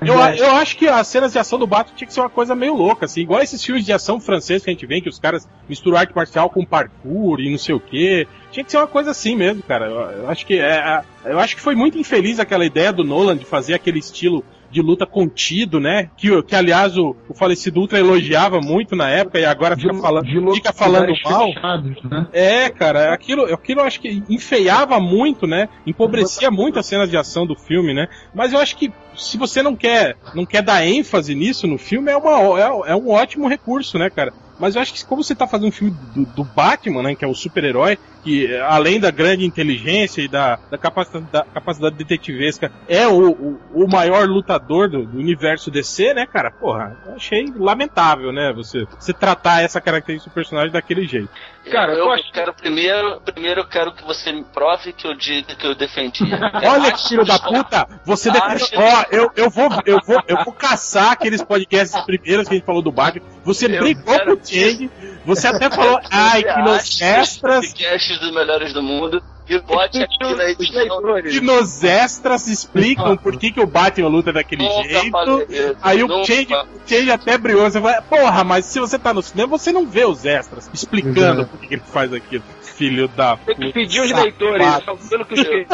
Eu, 0.02 0.14
eu 0.36 0.50
acho 0.56 0.76
que 0.76 0.86
as 0.86 1.06
cenas 1.06 1.32
de 1.32 1.38
ação 1.38 1.58
do 1.58 1.66
Batman 1.66 1.96
tinha 1.96 2.06
que 2.06 2.14
ser 2.14 2.20
uma 2.20 2.30
coisa 2.30 2.54
meio 2.54 2.74
louca, 2.74 3.06
assim. 3.06 3.22
Igual 3.22 3.42
esses 3.42 3.64
filmes 3.64 3.84
de 3.84 3.92
ação 3.92 4.20
francês 4.20 4.62
que 4.62 4.70
a 4.70 4.72
gente 4.72 4.86
vê, 4.86 5.00
que 5.00 5.08
os 5.08 5.18
caras 5.18 5.48
misturam 5.68 5.98
arte 5.98 6.14
marcial 6.14 6.50
com 6.50 6.64
parkour 6.64 7.40
e 7.40 7.50
não 7.50 7.58
sei 7.58 7.74
o 7.74 7.80
quê. 7.80 8.26
Tinha 8.50 8.64
que 8.64 8.70
ser 8.70 8.78
uma 8.78 8.86
coisa 8.86 9.10
assim 9.10 9.36
mesmo, 9.36 9.62
cara. 9.62 9.86
Eu, 9.86 10.22
eu 10.22 10.30
acho 10.30 10.44
que 10.44 10.58
é, 10.58 11.02
eu 11.24 11.38
acho 11.38 11.56
que 11.56 11.62
foi 11.62 11.74
muito 11.74 11.98
infeliz 11.98 12.38
aquela 12.38 12.64
ideia 12.64 12.92
do 12.92 13.04
Nolan 13.04 13.36
de 13.36 13.44
fazer 13.44 13.74
aquele 13.74 13.98
estilo 13.98 14.44
de 14.70 14.80
luta 14.80 15.06
contido, 15.06 15.80
né? 15.80 16.10
Que, 16.16 16.42
que 16.42 16.54
aliás 16.54 16.96
o, 16.96 17.16
o 17.28 17.34
falecido 17.34 17.80
Ultra 17.80 17.98
elogiava 17.98 18.60
muito 18.60 18.94
na 18.94 19.08
época 19.08 19.38
e 19.38 19.44
agora 19.44 19.76
fica 19.76 19.94
falando, 19.94 20.26
de 20.26 20.54
fica 20.54 20.72
falando 20.72 21.12
mal. 21.24 21.52
Fechados, 21.52 22.02
né? 22.04 22.26
É, 22.32 22.70
cara, 22.70 23.12
aquilo, 23.12 23.52
aquilo 23.52 23.80
eu 23.80 23.84
acho 23.84 24.00
que 24.00 24.22
enfeiava 24.28 25.00
muito, 25.00 25.46
né? 25.46 25.68
Empobrecia 25.86 26.50
muito 26.50 26.78
as 26.78 26.86
cenas 26.86 27.10
de 27.10 27.16
ação 27.16 27.46
do 27.46 27.56
filme, 27.56 27.92
né? 27.92 28.08
Mas 28.34 28.52
eu 28.52 28.58
acho 28.58 28.76
que 28.76 28.92
se 29.16 29.36
você 29.36 29.62
não 29.62 29.74
quer, 29.74 30.16
não 30.34 30.46
quer 30.46 30.62
dar 30.62 30.86
ênfase 30.86 31.34
nisso 31.34 31.66
no 31.66 31.78
filme, 31.78 32.10
é, 32.10 32.16
uma, 32.16 32.58
é, 32.58 32.92
é 32.92 32.96
um 32.96 33.10
ótimo 33.10 33.48
recurso, 33.48 33.98
né, 33.98 34.08
cara? 34.08 34.32
Mas 34.58 34.76
eu 34.76 34.82
acho 34.82 34.92
que 34.92 35.04
como 35.04 35.24
você 35.24 35.34
tá 35.34 35.46
fazendo 35.46 35.68
um 35.68 35.72
filme 35.72 35.96
do, 36.14 36.26
do 36.26 36.44
Batman, 36.44 37.02
né, 37.02 37.14
que 37.14 37.24
é 37.24 37.28
o 37.28 37.34
super-herói, 37.34 37.98
que 38.22 38.56
além 38.56 39.00
da 39.00 39.10
grande 39.10 39.44
inteligência 39.44 40.22
e 40.22 40.28
da, 40.28 40.58
da, 40.70 40.78
capacidade, 40.78 41.26
da 41.32 41.44
capacidade 41.44 41.96
detetivesca, 41.96 42.70
é 42.88 43.06
o, 43.06 43.30
o, 43.30 43.60
o 43.74 43.88
maior 43.88 44.26
lutador 44.26 44.88
do, 44.88 45.04
do, 45.04 45.18
universo 45.18 45.70
DC, 45.70 46.14
né, 46.14 46.26
cara? 46.26 46.50
Porra, 46.50 46.96
eu 47.06 47.14
achei 47.14 47.46
lamentável, 47.56 48.32
né, 48.32 48.52
você, 48.54 48.84
você 48.98 49.12
tratar 49.12 49.62
essa 49.62 49.80
característica 49.80 50.30
do 50.30 50.34
personagem 50.34 50.72
daquele 50.72 51.06
jeito. 51.06 51.30
Cara, 51.70 51.92
eu, 51.92 52.06
eu 52.06 52.12
acho... 52.12 52.32
quero 52.32 52.54
primeiro, 52.54 53.20
primeiro 53.20 53.60
eu 53.60 53.66
quero 53.66 53.92
que 53.92 54.04
você 54.04 54.32
me 54.32 54.44
prove 54.44 54.92
que 54.92 55.06
eu 55.06 55.14
diga 55.14 55.54
que 55.54 55.66
eu 55.66 55.74
defendi. 55.74 56.24
Olha 56.64 56.92
que 56.92 57.08
filho 57.08 57.24
da 57.24 57.38
puta, 57.38 57.86
você 58.04 58.30
defende. 58.30 58.64
Ó, 58.76 59.04
eu, 59.10 59.30
eu 59.36 59.50
vou, 59.50 59.68
eu 59.84 59.98
vou, 60.04 60.22
eu 60.26 60.44
vou 60.44 60.52
caçar 60.52 61.12
aqueles 61.12 61.42
podcasts 61.42 62.00
primeiros 62.02 62.48
que 62.48 62.54
a 62.54 62.56
gente 62.56 62.66
falou 62.66 62.82
do 62.82 62.90
Batman. 62.90 63.26
Você 63.44 63.66
eu 63.66 63.78
brigou 63.80 64.18
com 64.20 64.32
o 64.32 64.40
Change, 64.44 64.90
você 65.24 65.48
até 65.48 65.70
falou, 65.70 66.00
ai, 66.10 66.42
que 66.42 66.62
nos 66.62 67.00
extras. 67.00 67.74
Dos 68.18 68.30
melhores 68.32 68.72
do 68.72 68.82
mundo. 68.82 69.22
E 69.50 70.02
aqui 70.02 70.34
na 70.36 70.48
edição. 70.48 71.18
E 71.28 71.40
nos 71.40 71.82
extras 71.82 72.46
explicam 72.46 73.16
por 73.16 73.36
que, 73.36 73.50
que 73.50 73.60
o 73.60 73.66
Batman 73.66 74.06
luta 74.06 74.32
daquele 74.32 74.62
Nunca 74.62 74.88
jeito. 74.88 75.76
Aí 75.82 76.04
o 76.04 76.24
Change, 76.24 76.54
o 76.54 76.88
Change 76.88 77.10
até 77.10 77.36
brilhou. 77.36 77.68
Você 77.68 77.80
fala, 77.80 78.00
porra, 78.02 78.44
mas 78.44 78.64
se 78.66 78.78
você 78.78 78.96
tá 78.96 79.12
no 79.12 79.20
cinema, 79.22 79.48
você 79.48 79.72
não 79.72 79.86
vê 79.86 80.04
os 80.04 80.24
extras 80.24 80.70
explicando 80.72 81.46
por 81.46 81.58
que, 81.58 81.66
que 81.66 81.74
ele 81.74 81.82
faz 81.84 82.12
aquilo 82.12 82.44
filho 82.80 83.08
da 83.08 83.36
puta. 83.36 83.54
Tem 83.54 83.66
que 83.66 83.72
pedir 83.74 84.00
os 84.00 84.10
leitores, 84.10 84.66
falando 84.84 85.26
que 85.26 85.66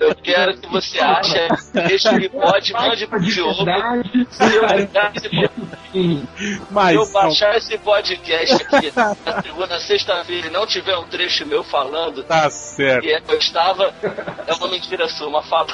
Eu 0.00 0.14
quero 0.16 0.58
que 0.58 0.68
você 0.68 0.98
ache 0.98 1.38
este 1.92 2.18
bigode, 2.18 2.72
mande 2.72 3.06
pro 3.06 3.20
Diogo. 3.20 3.64
Se 4.32 4.56
eu 6.96 7.06
baixar 7.12 7.56
esse 7.56 7.78
podcast 7.78 8.54
aqui 8.54 8.92
na 8.96 9.42
segunda, 9.42 9.78
sexta-feira 9.78 10.48
e 10.48 10.50
não 10.50 10.66
tiver 10.66 10.96
um 10.96 11.04
trecho 11.04 11.46
meu 11.46 11.62
falando 11.62 12.24
tá 12.24 12.50
certo. 12.50 12.93
Que 13.00 13.32
eu 13.32 13.38
estava, 13.38 13.92
é 14.46 14.54
uma 14.54 14.68
mentira 14.68 15.08
sua, 15.08 15.28
uma 15.28 15.42
fala. 15.42 15.68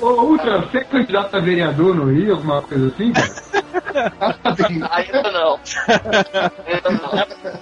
ô, 0.00 0.08
Ultra, 0.22 0.60
você 0.60 0.78
é 0.78 0.84
candidato 0.84 1.36
a 1.36 1.40
vereador 1.40 1.94
no 1.94 2.12
Rio, 2.12 2.34
alguma 2.34 2.62
coisa 2.62 2.88
assim? 2.88 3.12
Ainda 4.90 5.32
não. 5.32 5.60
Ainda 6.66 6.90
não. 6.90 7.58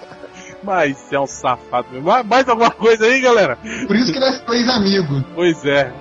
Mas 0.63 1.13
é 1.13 1.21
um 1.21 1.27
safado 1.27 1.87
mesmo. 1.93 2.11
Mais 2.25 2.49
alguma 2.49 2.71
coisa 2.71 3.07
aí, 3.07 3.21
galera? 3.21 3.57
Por 3.87 3.95
isso 3.95 4.13
que 4.13 4.19
nós 4.19 4.41
três 4.41 4.69
amigos. 4.69 5.23
Pois 5.35 5.65
é. 5.65 5.93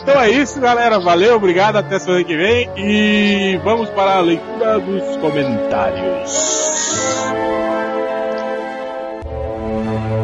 então 0.00 0.20
é 0.20 0.30
isso, 0.30 0.58
galera. 0.60 0.98
Valeu, 0.98 1.36
obrigado. 1.36 1.76
Até 1.76 1.98
semana 1.98 2.24
que 2.24 2.36
vem. 2.36 2.70
E 2.76 3.60
vamos 3.62 3.90
para 3.90 4.16
a 4.16 4.20
leitura 4.20 4.78
dos 4.78 5.16
comentários. 5.18 6.30
Então, 9.72 10.19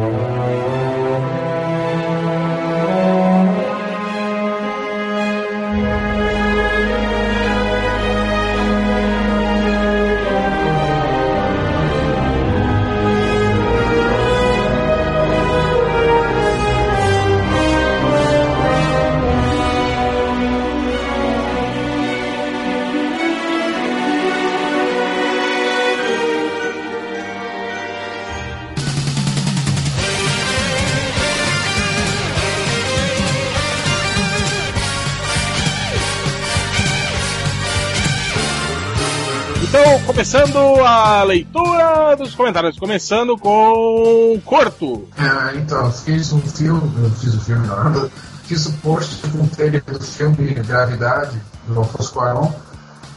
começando 40.17 40.57
a 40.83 41.21
leitura 41.21 42.15
dos 42.15 42.33
comentários, 42.33 42.79
começando 42.79 43.37
com 43.37 44.41
Corto. 44.43 45.07
É, 45.15 45.57
então, 45.57 45.91
fiz 45.91 46.33
um 46.33 46.41
filme, 46.41 47.11
fiz 47.21 47.35
o 47.35 47.39
filme, 47.39 47.67
não, 47.67 48.09
fiz 48.43 48.65
o 48.65 48.73
post 48.79 49.15
com 49.27 49.43
o 49.43 49.47
trailer 49.47 49.83
do 49.85 50.03
filme 50.03 50.55
Gravidade, 50.55 51.39
do 51.67 51.77
Alfonso 51.77 52.11
Cuarón. 52.13 52.51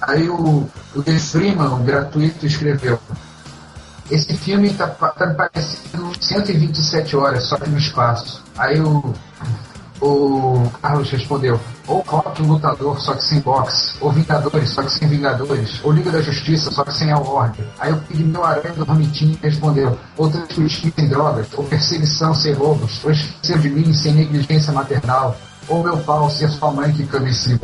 Aí 0.03 0.29
o, 0.29 0.69
o 0.95 1.03
Dave 1.03 1.19
Freeman, 1.19 1.83
gratuito, 1.85 2.45
escreveu 2.45 2.99
esse 4.11 4.37
filme 4.37 4.75
tá, 4.75 4.89
tá 4.89 5.33
parecendo 5.33 6.13
127 6.21 7.17
horas, 7.17 7.45
só 7.45 7.57
que 7.57 7.71
no 7.71 7.79
espaço. 7.79 8.45
Aí 8.59 8.79
o, 8.79 9.15
o 10.03 10.71
Carlos 10.83 11.09
respondeu, 11.11 11.59
ou 11.91 12.01
Rock 12.07 12.41
Lutador, 12.43 13.01
só 13.01 13.15
que 13.15 13.25
sem 13.25 13.41
boxe, 13.41 13.97
ou 14.01 14.13
Vingadores, 14.13 14.71
só 14.71 14.83
que 14.83 14.93
sem 14.93 15.09
Vingadores, 15.09 15.81
ou 15.83 15.91
Liga 15.91 16.13
da 16.13 16.23
Justiça, 16.23 16.71
só 16.71 16.85
que 16.85 16.95
sem 16.95 17.11
a 17.11 17.19
Ordem. 17.19 17.67
Aí 17.81 17.93
o 17.93 17.97
Pigmeu 17.97 18.45
Aranha 18.45 18.75
do 18.75 18.85
Romitinho 18.85 19.37
respondeu, 19.43 19.99
ou 20.17 20.31
Transfugir 20.31 20.93
sem 20.95 21.09
drogas, 21.09 21.49
ou 21.57 21.65
Perseguição 21.65 22.33
sem 22.33 22.53
roubos, 22.53 23.05
ou 23.05 23.11
Esquecer 23.11 23.59
de 23.59 23.71
mim 23.71 23.93
sem 23.93 24.13
negligência 24.13 24.73
maternal, 24.73 25.37
ou 25.67 25.83
Meu 25.83 25.99
pau 25.99 26.31
ser 26.31 26.49
sua 26.49 26.71
mãe 26.71 26.93
que 26.93 27.35
cima. 27.35 27.59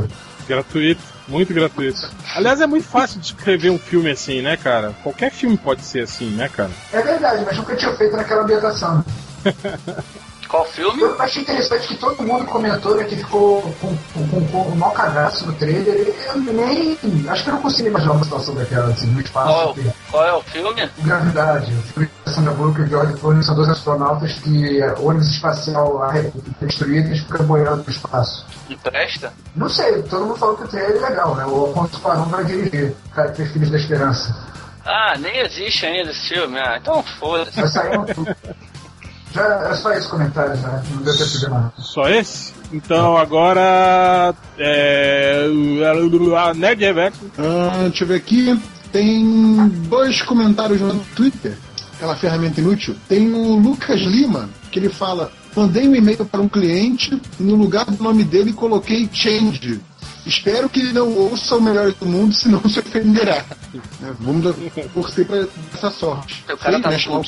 Gratuito, 0.45 1.01
muito 1.27 1.53
gratuito. 1.53 2.09
Aliás, 2.35 2.59
é 2.59 2.67
muito 2.67 2.85
fácil 2.85 3.19
de 3.19 3.27
escrever 3.27 3.69
um 3.69 3.79
filme 3.79 4.11
assim, 4.11 4.41
né, 4.41 4.57
cara? 4.57 4.93
Qualquer 5.03 5.31
filme 5.31 5.57
pode 5.57 5.81
ser 5.83 6.01
assim, 6.01 6.29
né, 6.31 6.49
cara? 6.49 6.71
É 6.91 7.01
verdade, 7.01 7.43
mas 7.45 7.57
nunca 7.57 7.75
tinha 7.75 7.95
feito 7.95 8.15
naquela 8.15 8.43
ambientação. 8.43 9.03
Qual 10.47 10.65
filme? 10.65 11.01
Eu 11.01 11.21
achei 11.21 11.41
interessante 11.41 11.87
que 11.87 11.95
todo 11.95 12.23
mundo 12.23 12.45
comentou 12.45 12.95
né, 12.95 13.03
que 13.03 13.17
ficou 13.17 13.61
com, 13.81 13.97
com, 14.13 14.29
com, 14.29 14.47
com 14.47 14.61
um 14.69 14.75
mau 14.75 14.91
cagaço 14.91 15.45
no 15.45 15.53
trailer. 15.53 16.13
Eu 16.27 16.37
nem. 16.41 16.97
Acho 17.27 17.43
que 17.43 17.49
eu 17.49 17.53
não 17.53 17.61
consigo 17.61 17.89
imaginar 17.89 18.13
uma 18.13 18.23
situação 18.23 18.55
daquela, 18.55 18.87
assim, 18.87 19.07
no 19.07 19.19
espaço. 19.19 19.53
Qual, 19.53 19.75
qual 20.11 20.25
é 20.25 20.33
o 20.33 20.41
filme? 20.43 20.89
Gravidade. 20.99 21.73
O 21.73 21.81
filme 21.81 22.09
da 22.25 22.31
Sandra 22.31 22.53
Bullock 22.53 22.79
e 22.79 22.83
o 22.83 22.87
George 22.87 23.13
Clooney 23.13 23.43
são 23.43 23.55
dois 23.55 23.69
astronautas 23.69 24.33
que 24.39 24.81
o 24.99 25.07
ônibus 25.07 25.29
espacial 25.29 25.93
lá 25.93 26.17
é 26.17 26.31
destruído 26.61 27.13
e 27.13 27.19
ficam 27.19 27.45
boiando 27.45 27.83
no 27.83 27.89
espaço. 27.89 28.45
E 28.69 28.75
presta? 28.75 29.33
Não 29.55 29.69
sei, 29.69 30.01
todo 30.03 30.25
mundo 30.25 30.37
falou 30.37 30.55
que 30.55 30.63
o 30.63 30.67
trailer 30.67 31.03
é 31.03 31.09
legal, 31.09 31.35
né? 31.35 31.45
O 31.45 31.67
Alfonso 31.67 31.99
Cuarón 31.99 32.25
vai 32.25 32.45
dirigir, 32.45 32.95
o 33.05 33.09
cara 33.09 33.31
que 33.31 33.37
fez 33.37 33.51
Filhos 33.51 33.69
da 33.69 33.77
Esperança. 33.77 34.57
Ah, 34.85 35.15
nem 35.19 35.39
existe 35.39 35.85
ainda 35.85 36.11
esse 36.11 36.29
filme. 36.29 36.57
Ah, 36.57 36.77
então 36.81 37.03
foda-se. 37.03 37.59
Vai 37.59 37.67
sair 37.67 37.97
um... 37.97 38.05
Já 39.37 39.69
é 39.69 39.75
só 39.75 39.93
esse 39.93 40.09
comentário, 40.09 40.57
né? 40.57 40.83
Não 40.89 41.03
deu 41.03 41.15
tempo 41.15 41.37
de 41.37 41.49
mais. 41.49 41.71
Só 41.77 42.09
esse? 42.09 42.53
Então 42.73 43.15
agora. 43.15 44.33
É. 44.57 45.45
A 46.35 46.53
Nerd 46.55 46.83
Reverso. 46.83 47.19
Ah, 47.37 47.83
deixa 47.87 48.03
eu 48.03 48.07
ver 48.07 48.15
aqui. 48.15 48.59
Tem 48.91 49.67
dois 49.89 50.21
comentários 50.23 50.81
no 50.81 50.99
Twitter, 51.15 51.55
aquela 51.95 52.15
ferramenta 52.15 52.61
inútil. 52.61 52.95
Tem 53.07 53.31
o 53.31 53.57
Lucas 53.57 53.99
Lima, 54.01 54.49
que 54.71 54.79
ele 54.79 54.89
fala: 54.89 55.31
mandei 55.55 55.87
um 55.87 55.95
e-mail 55.95 56.25
para 56.25 56.41
um 56.41 56.49
cliente 56.49 57.21
e 57.39 57.43
no 57.43 57.55
lugar 57.55 57.85
do 57.85 58.03
nome 58.03 58.23
dele 58.23 58.53
coloquei 58.53 59.07
change. 59.13 59.79
Espero 60.27 60.69
que 60.69 60.79
ele 60.79 60.93
não 60.93 61.09
ouça 61.13 61.55
o 61.55 61.61
melhor 61.61 61.91
do 61.93 62.05
mundo, 62.05 62.33
senão 62.33 62.61
se 62.69 62.79
ofenderá. 62.79 63.45
É, 64.03 64.11
vamos 64.19 64.43
dar- 64.43 64.87
torcer 64.93 65.25
pra 65.25 65.45
essa 65.73 65.91
sorte. 65.91 66.43
O 66.51 66.57
cara 66.57 66.73
Sei, 66.73 66.81
tava 66.81 66.95
né, 66.97 67.03
com- 67.03 67.17
o. 67.17 67.21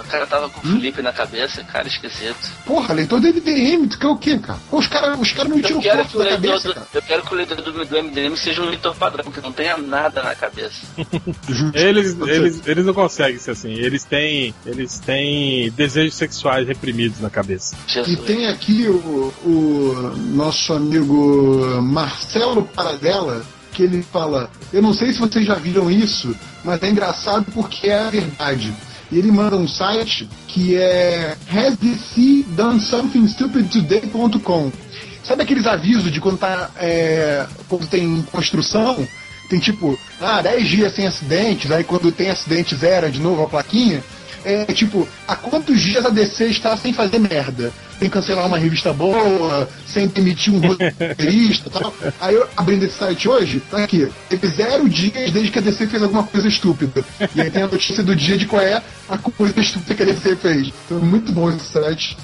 O 0.00 0.04
cara 0.08 0.26
tava 0.26 0.48
com 0.50 0.60
o 0.60 0.72
Felipe 0.72 1.02
na 1.02 1.12
cabeça, 1.12 1.62
cara, 1.64 1.86
esquisito. 1.88 2.50
Porra, 2.66 2.94
leitor 2.94 3.20
do 3.20 3.26
MDM, 3.28 3.88
tu 3.88 3.98
quer 3.98 4.06
o 4.08 4.16
quê, 4.16 4.38
cara? 4.38 4.58
Pô, 4.70 4.78
os 4.78 4.86
caras 4.86 5.18
os 5.18 5.32
cara 5.32 5.48
não 5.48 5.56
Eu 5.58 5.62
tiram 5.62 5.80
foto 6.04 6.18
da 6.18 6.30
cabeça, 6.30 6.68
do, 6.68 6.74
cara. 6.74 6.86
eu 6.94 7.02
quero 7.02 7.22
que 7.22 7.32
o 7.32 7.36
leitor 7.36 7.56
do, 7.62 7.72
do 7.84 7.96
MDM 8.02 8.36
seja 8.36 8.62
um 8.62 8.66
leitor 8.68 8.94
padrão, 8.96 9.30
que 9.30 9.40
não 9.40 9.52
tenha 9.52 9.76
nada 9.78 10.22
na 10.22 10.34
cabeça. 10.34 10.80
Eles, 11.74 12.16
eles, 12.26 12.62
eles 12.66 12.84
não 12.84 12.94
conseguem 12.94 13.38
ser 13.38 13.52
assim. 13.52 13.72
Eles 13.72 14.04
têm, 14.04 14.54
eles 14.66 14.98
têm 14.98 15.70
desejos 15.72 16.14
sexuais 16.14 16.66
reprimidos 16.66 17.20
na 17.20 17.30
cabeça. 17.30 17.76
E 18.06 18.16
tem 18.16 18.46
aqui 18.48 18.86
o, 18.88 19.32
o 19.44 20.14
nosso 20.34 20.72
amigo 20.72 21.80
Marcelo 22.10 22.64
Paradela, 22.64 23.42
que 23.72 23.84
ele 23.84 24.02
fala: 24.02 24.50
Eu 24.72 24.82
não 24.82 24.92
sei 24.92 25.12
se 25.12 25.20
vocês 25.20 25.46
já 25.46 25.54
viram 25.54 25.90
isso, 25.90 26.34
mas 26.64 26.82
é 26.82 26.90
engraçado 26.90 27.46
porque 27.52 27.88
é 27.88 28.00
a 28.00 28.10
verdade. 28.10 28.74
E 29.12 29.18
ele 29.18 29.30
manda 29.30 29.56
um 29.56 29.66
site 29.66 30.28
que 30.46 30.76
é 30.76 31.36
Has 31.52 31.76
DC 31.76 32.44
Done 32.48 32.80
Something 32.80 33.26
Stupid 33.28 33.68
Today.com. 33.70 34.72
Sabe 35.24 35.42
aqueles 35.42 35.66
avisos 35.66 36.10
de 36.10 36.20
quando 36.20 36.38
tá. 36.38 36.70
é, 36.76 37.46
quando 37.68 37.86
tem 37.86 38.22
construção? 38.32 39.06
Tem 39.48 39.58
tipo, 39.58 39.98
ah, 40.20 40.40
10 40.40 40.68
dias 40.68 40.94
sem 40.94 41.08
acidentes, 41.08 41.72
aí 41.72 41.82
quando 41.82 42.12
tem 42.12 42.30
acidente 42.30 42.76
zero 42.76 43.10
de 43.10 43.20
novo 43.20 43.42
a 43.42 43.48
plaquinha. 43.48 44.02
É 44.44 44.64
tipo, 44.66 45.06
há 45.28 45.36
quantos 45.36 45.80
dias 45.80 46.04
a 46.04 46.08
DC 46.10 46.46
está 46.46 46.76
sem 46.76 46.92
fazer 46.92 47.18
merda? 47.18 47.72
Sem 47.98 48.08
cancelar 48.08 48.46
uma 48.46 48.56
revista 48.56 48.92
boa, 48.94 49.68
sem 49.86 50.06
demitir 50.08 50.52
um 50.54 50.60
roteirista 50.66 51.68
e 51.68 51.70
tal. 51.70 51.94
Aí 52.20 52.34
eu 52.34 52.48
abrindo 52.56 52.84
esse 52.84 52.94
site 52.96 53.28
hoje, 53.28 53.60
tá 53.70 53.78
aqui. 53.84 54.08
Teve 54.28 54.46
zero 54.48 54.88
dias 54.88 55.30
desde 55.32 55.50
que 55.50 55.58
a 55.58 55.62
DC 55.62 55.86
fez 55.86 56.02
alguma 56.02 56.22
coisa 56.24 56.48
estúpida. 56.48 57.04
E 57.34 57.40
aí 57.42 57.50
tem 57.50 57.62
a 57.62 57.66
notícia 57.68 58.02
do 58.02 58.16
dia 58.16 58.38
de 58.38 58.46
qual 58.46 58.62
é 58.62 58.82
a 59.08 59.18
coisa 59.18 59.60
estúpida 59.60 59.94
que 59.94 60.02
a 60.02 60.06
DC 60.06 60.36
fez. 60.36 60.72
Então 60.86 60.98
é 60.98 61.02
muito 61.02 61.30
bom 61.32 61.50
esse 61.50 61.64
site. 61.72 62.16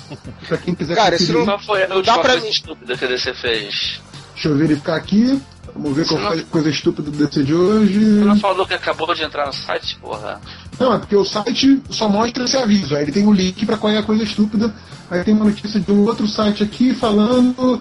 Pra 0.49 0.57
quem 0.57 0.75
quiser 0.75 0.95
Cara, 0.95 1.15
isso 1.17 1.27
conferir. 1.27 1.39
não- 1.41 1.47
Qual 1.47 1.61
foi 1.61 1.83
a 1.85 1.89
Não 1.89 1.97
última 1.97 2.19
pra 2.21 2.33
coisa 2.33 2.49
estúpida 2.49 2.97
que 2.97 3.05
a 3.05 3.09
DC 3.09 3.35
fez? 3.35 4.01
Deixa 4.35 4.49
eu 4.49 4.57
verificar 4.57 4.97
aqui. 4.97 5.41
Vamos 5.75 5.95
ver 5.97 6.07
qual 6.07 6.17
Você 6.19 6.25
não- 6.25 6.31
foi 6.33 6.41
a 6.41 6.45
coisa 6.45 6.71
estúpida 6.71 7.11
do 7.11 7.19
DC 7.19 7.43
de 7.45 7.53
hoje. 7.55 7.99
Você 7.99 8.25
não 8.25 8.39
falou 8.41 8.67
que 8.67 8.73
acabou 8.73 9.15
de 9.15 9.23
entrar 9.23 9.47
no 9.47 9.53
site, 9.53 9.97
porra? 10.01 10.41
Não, 10.79 10.93
é 10.93 10.99
porque 10.99 11.17
o 11.17 11.25
site 11.25 11.81
só 11.91 12.09
mostra 12.09 12.45
esse 12.45 12.57
aviso. 12.57 12.95
Aí 12.95 13.03
ele 13.05 13.13
tem 13.13 13.27
o 13.27 13.33
link 13.33 13.65
pra 13.65 13.77
qual 13.79 13.93
é 13.93 13.99
a 13.99 14.03
coisa 14.03 14.23
estúpida. 14.25 14.75
Aí 15.11 15.23
tem 15.25 15.33
uma 15.35 15.45
notícia 15.47 15.81
de 15.81 15.91
um 15.93 16.05
outro 16.05 16.27
site 16.27 16.63
aqui 16.63 16.93
falando 16.95 17.81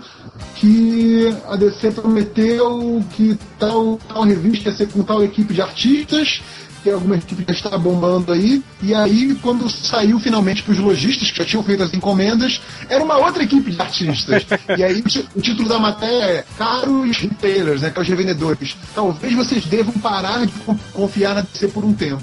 que 0.55 1.33
a 1.47 1.55
DC 1.55 1.91
prometeu 1.91 3.03
que 3.15 3.37
tal, 3.59 3.99
tal 4.07 4.23
revista 4.23 4.69
ia 4.69 4.75
ser 4.75 4.87
com 4.87 5.03
tal 5.03 5.23
equipe 5.23 5.53
de 5.53 5.61
artistas. 5.61 6.41
Tem 6.83 6.93
alguma 6.93 7.15
equipe 7.15 7.43
que 7.43 7.51
já 7.51 7.57
está 7.67 7.77
bombando 7.79 8.31
aí. 8.31 8.63
E 8.83 8.93
aí, 8.93 9.35
quando 9.41 9.67
saiu 9.67 10.19
finalmente 10.19 10.61
para 10.61 10.71
os 10.73 10.77
lojistas, 10.77 11.31
que 11.31 11.37
já 11.39 11.43
tinham 11.45 11.63
feito 11.63 11.81
as 11.81 11.91
encomendas, 11.95 12.61
era 12.87 13.03
uma 13.03 13.17
outra 13.17 13.41
equipe 13.43 13.71
de 13.71 13.81
artistas. 13.81 14.45
e 14.77 14.83
aí, 14.83 15.03
o 15.35 15.41
título 15.41 15.67
da 15.67 15.79
matéria 15.79 16.23
é 16.25 16.45
Caros 16.59 17.17
retailers, 17.17 17.81
né, 17.81 17.89
caros 17.89 18.07
revendedores. 18.07 18.77
Talvez 18.93 19.33
vocês 19.33 19.65
devam 19.65 19.93
parar 19.93 20.45
de 20.45 20.53
con- 20.59 20.77
confiar 20.93 21.33
na 21.33 21.41
DC 21.41 21.69
por 21.69 21.83
um 21.83 21.91
tempo. 21.91 22.21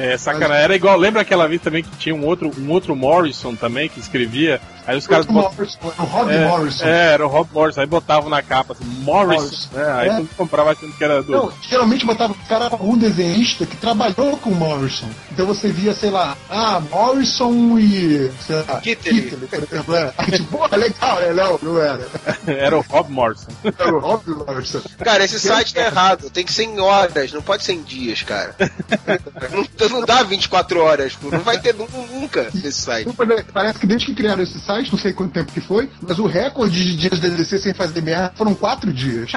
É, 0.00 0.16
sacanagem. 0.16 0.64
Era 0.64 0.74
igual, 0.74 0.96
lembra 0.96 1.20
aquela 1.20 1.46
vez 1.46 1.60
também 1.60 1.82
que 1.82 1.90
tinha 1.96 2.14
um 2.14 2.24
outro, 2.24 2.50
um 2.58 2.70
outro 2.70 2.96
Morrison 2.96 3.54
também 3.54 3.88
que 3.88 4.00
escrevia? 4.00 4.60
Aí 4.86 4.96
os 4.98 5.06
caras 5.06 5.26
Morrison, 5.26 5.78
o 5.82 6.02
Rob 6.04 6.30
é, 6.32 6.46
Morrison. 6.48 6.84
É, 6.84 7.12
era 7.12 7.26
o 7.26 7.28
Rob 7.28 7.48
Morrison. 7.52 7.80
Aí 7.80 7.86
botavam 7.86 8.28
na 8.30 8.42
capa 8.42 8.72
assim, 8.72 8.84
Morrison. 8.84 9.42
Morrison. 9.42 9.68
né? 9.72 9.92
Aí 9.92 10.06
É. 10.06 10.10
todo 10.10 10.18
mundo 10.18 10.30
comprava 10.36 10.72
achando 10.72 10.92
que 10.92 11.04
era 11.04 11.22
do. 11.22 11.32
Não, 11.32 11.52
geralmente 11.62 12.04
botava 12.06 12.32
o 12.32 12.36
cara 12.48 12.64
algum 12.66 12.96
desenhista 12.96 13.66
que 13.66 13.76
trabalhou 13.76 14.36
com 14.38 14.50
o 14.50 14.54
Morrison. 14.54 15.08
Então 15.32 15.46
você 15.46 15.68
via, 15.70 15.94
sei 15.94 16.10
lá, 16.10 16.36
ah, 16.48 16.80
Morrison 16.90 17.78
e. 17.78 18.30
sei 18.40 18.56
lá, 18.56 18.80
Kittley. 18.80 19.22
Por 19.30 19.58
exemplo. 19.62 19.94
É. 19.96 20.12
Aí, 20.18 20.30
tipo, 20.32 20.58
porra, 20.58 20.76
legal, 20.76 21.20
é, 21.20 21.32
não, 21.32 21.58
não 21.62 21.80
era. 21.80 22.06
era 22.46 22.76
o 22.78 22.80
Rob 22.82 23.10
Morrison. 23.10 23.48
Era 23.78 23.94
o 23.94 23.98
Rob 24.00 24.22
Morrison. 24.30 24.80
Cara, 24.98 25.24
esse 25.24 25.38
site 25.38 25.74
tá 25.74 25.82
errado. 25.82 26.30
Tem 26.30 26.44
que 26.44 26.52
ser 26.52 26.64
em 26.64 26.78
horas, 26.80 27.32
não 27.32 27.42
pode 27.42 27.64
ser 27.64 27.72
em 27.74 27.82
dias, 27.82 28.22
cara. 28.22 28.54
não, 29.80 29.88
não 29.88 30.06
dá 30.06 30.22
24 30.22 30.80
horas, 30.82 31.14
pô. 31.14 31.30
não 31.30 31.40
vai 31.40 31.58
ter 31.60 31.74
nu- 31.74 31.88
nunca 32.12 32.48
esse 32.54 32.72
site. 32.72 33.08
Parece 33.52 33.78
que 33.78 33.86
desde 33.86 34.06
que 34.06 34.14
criaram 34.14 34.42
esse 34.42 34.58
site, 34.60 34.79
não 34.88 34.98
sei 34.98 35.12
quanto 35.12 35.32
tempo 35.32 35.52
que 35.52 35.60
foi, 35.60 35.90
mas 36.00 36.18
o 36.18 36.26
recorde 36.26 36.84
de 36.84 36.96
dias 36.96 37.18
da 37.18 37.28
DC 37.28 37.58
sem 37.58 37.74
fazer 37.74 38.00
merda 38.00 38.32
foram 38.36 38.54
quatro 38.54 38.92
dias. 38.92 39.32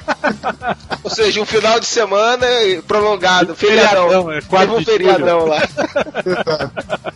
Ou 1.03 1.09
seja, 1.09 1.41
um 1.41 1.45
final 1.45 1.79
de 1.79 1.87
semana 1.87 2.45
prolongado, 2.87 3.55
feriadão. 3.55 4.07
Feriadão, 4.07 4.31
é, 4.31 4.41
quatro 4.41 4.75
um 4.75 4.79
de 4.79 4.85
feriadão 4.85 5.45
lá. 5.45 5.57
Exato. 6.25 6.71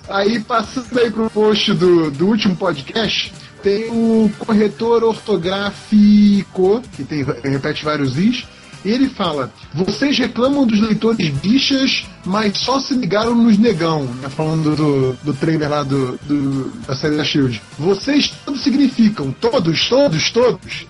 Aí, 0.09 0.39
passando 0.39 0.99
aí 0.99 1.11
pro 1.11 1.29
post 1.29 1.73
do, 1.73 2.09
do 2.11 2.27
último 2.27 2.55
podcast, 2.55 3.31
tem 3.61 3.89
o 3.89 4.31
corretor 4.39 5.03
ortográfico, 5.03 6.81
que 6.95 7.03
tem, 7.03 7.23
repete 7.23 7.83
vários 7.83 8.17
is, 8.17 8.45
e 8.85 8.89
ele 8.91 9.09
fala: 9.09 9.51
Vocês 9.73 10.17
reclamam 10.17 10.65
dos 10.65 10.79
leitores 10.79 11.29
bichas, 11.29 12.05
mas 12.25 12.57
só 12.57 12.79
se 12.79 12.93
ligaram 12.93 13.35
nos 13.35 13.57
negão, 13.57 14.03
né? 14.03 14.29
Falando 14.29 14.75
do, 14.75 15.13
do 15.23 15.33
trailer 15.33 15.69
lá 15.69 15.83
do, 15.83 16.17
do- 16.23 16.71
da 16.87 16.95
série 16.95 17.17
da 17.17 17.23
Shield. 17.23 17.61
Vocês 17.77 18.33
todos 18.45 18.61
significam, 18.61 19.31
todos, 19.39 19.87
todos, 19.89 20.31
todos. 20.31 20.85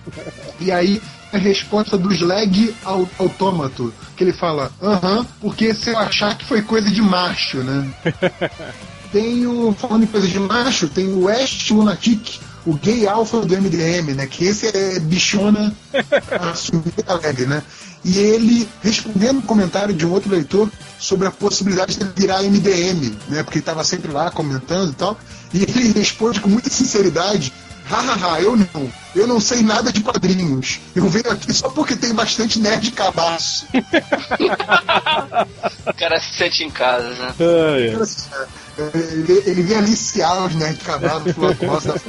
E 0.60 0.70
aí 0.72 1.00
a 1.32 1.36
resposta 1.36 1.98
do 1.98 2.10
Slag 2.14 2.74
ao 2.84 3.06
autômato, 3.18 3.92
que 4.16 4.24
ele 4.24 4.32
fala, 4.32 4.72
aham, 4.82 5.26
porque 5.40 5.74
se 5.74 5.90
eu 5.90 5.98
achar 5.98 6.36
que 6.38 6.44
foi 6.44 6.62
coisa 6.62 6.90
de 6.90 7.02
macho, 7.02 7.58
né? 7.58 7.86
tem 9.12 9.46
o, 9.46 9.72
falando 9.78 10.04
em 10.04 10.06
coisa 10.06 10.26
de 10.26 10.38
macho, 10.38 10.88
tem 10.88 11.06
o 11.08 11.24
West 11.24 11.70
Lunatic, 11.70 12.38
o 12.68 12.74
gay 12.74 13.06
alfa 13.06 13.40
do 13.40 13.56
MDM, 13.56 14.14
né? 14.14 14.26
Que 14.26 14.46
esse 14.46 14.66
é 14.66 14.98
bichona 14.98 15.74
assumida 16.52 17.04
alegre, 17.06 17.46
né? 17.46 17.62
e 18.04 18.18
ele 18.18 18.68
respondendo 18.82 19.38
um 19.38 19.42
comentário 19.42 19.94
de 19.94 20.06
um 20.06 20.12
outro 20.12 20.30
leitor 20.30 20.70
sobre 20.98 21.26
a 21.26 21.30
possibilidade 21.30 21.96
de 21.96 22.02
ele 22.02 22.12
virar 22.14 22.42
MDM, 22.42 23.16
né? 23.28 23.42
Porque 23.42 23.58
ele 23.58 23.62
estava 23.62 23.84
sempre 23.84 24.12
lá 24.12 24.30
comentando 24.30 24.92
e 24.92 24.94
tal. 24.94 25.18
E 25.52 25.62
ele 25.62 25.92
responde 25.92 26.40
com 26.40 26.48
muita 26.48 26.70
sinceridade: 26.70 27.52
hahaha, 27.86 28.40
eu 28.40 28.56
não. 28.56 28.90
Eu 29.14 29.26
não 29.26 29.40
sei 29.40 29.62
nada 29.62 29.92
de 29.92 30.00
quadrinhos. 30.00 30.80
Eu 30.94 31.08
venho 31.08 31.30
aqui 31.30 31.52
só 31.52 31.68
porque 31.70 31.96
tem 31.96 32.14
bastante 32.14 32.58
nerd 32.60 32.92
cabaço. 32.92 33.66
o 35.86 35.94
cara 35.94 36.20
se 36.20 36.36
sente 36.36 36.62
em 36.62 36.70
casa, 36.70 37.08
né? 37.08 37.34
Ele, 38.94 39.42
ele 39.44 39.62
vem 39.62 39.76
aliciar 39.78 40.46
os 40.46 40.54
nerd 40.54 40.78
cabaços 40.78 41.32
pela 41.32 41.54
costa. 41.54 42.00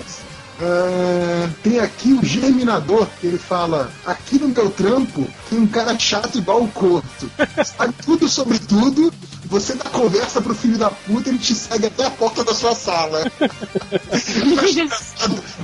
Uh, 0.62 1.50
tem 1.64 1.80
aqui 1.80 2.12
o 2.12 2.24
Germinador, 2.24 3.08
que 3.20 3.28
ele 3.28 3.38
fala: 3.38 3.90
aqui 4.06 4.38
no 4.38 4.50
meu 4.50 4.70
trampo 4.70 5.26
tem 5.50 5.58
um 5.58 5.68
cara 5.68 5.98
chato 5.98 6.38
igual 6.38 6.64
o 6.64 6.68
Corto. 6.68 7.32
Sabe 7.64 7.94
tudo 8.04 8.28
sobre 8.28 8.60
tudo, 8.60 9.10
você 9.46 9.74
dá 9.74 9.86
conversa 9.86 10.42
pro 10.42 10.54
filho 10.54 10.78
da 10.78 10.92
puta, 10.92 11.30
ele 11.30 11.40
te 11.40 11.56
segue 11.56 11.88
até 11.88 12.06
a 12.06 12.12
porta 12.12 12.44
da 12.44 12.54
sua 12.54 12.76
sala. 12.76 13.24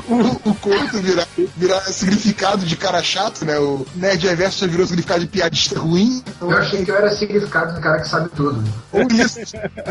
o, 0.10 0.50
o 0.50 0.56
Corto 0.56 0.98
virar, 1.02 1.28
virar 1.56 1.82
significado 1.82 2.66
de 2.66 2.76
cara 2.76 3.04
chato, 3.04 3.46
né? 3.46 3.60
O 3.60 3.86
Nerd 3.96 4.26
Reverso 4.26 4.60
já 4.62 4.68
virou 4.68 4.88
significado 4.88 5.20
de 5.20 5.28
piadista 5.28 5.80
ruim. 5.80 6.24
Eu 6.42 6.58
achei 6.58 6.84
que 6.84 6.90
eu 6.90 6.96
era 6.96 7.16
significado 7.16 7.76
de 7.76 7.82
cara 7.82 8.02
que 8.02 8.10
sabe 8.10 8.30
tudo. 8.30 8.64
Ou 8.92 9.02
isso. 9.12 9.40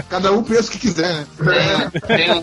Cada 0.09 0.33
um 0.33 0.43
pensa 0.43 0.69
o 0.69 0.73
que 0.73 0.79
quiser, 0.79 1.13
né? 1.13 1.27
Tem, 2.07 2.43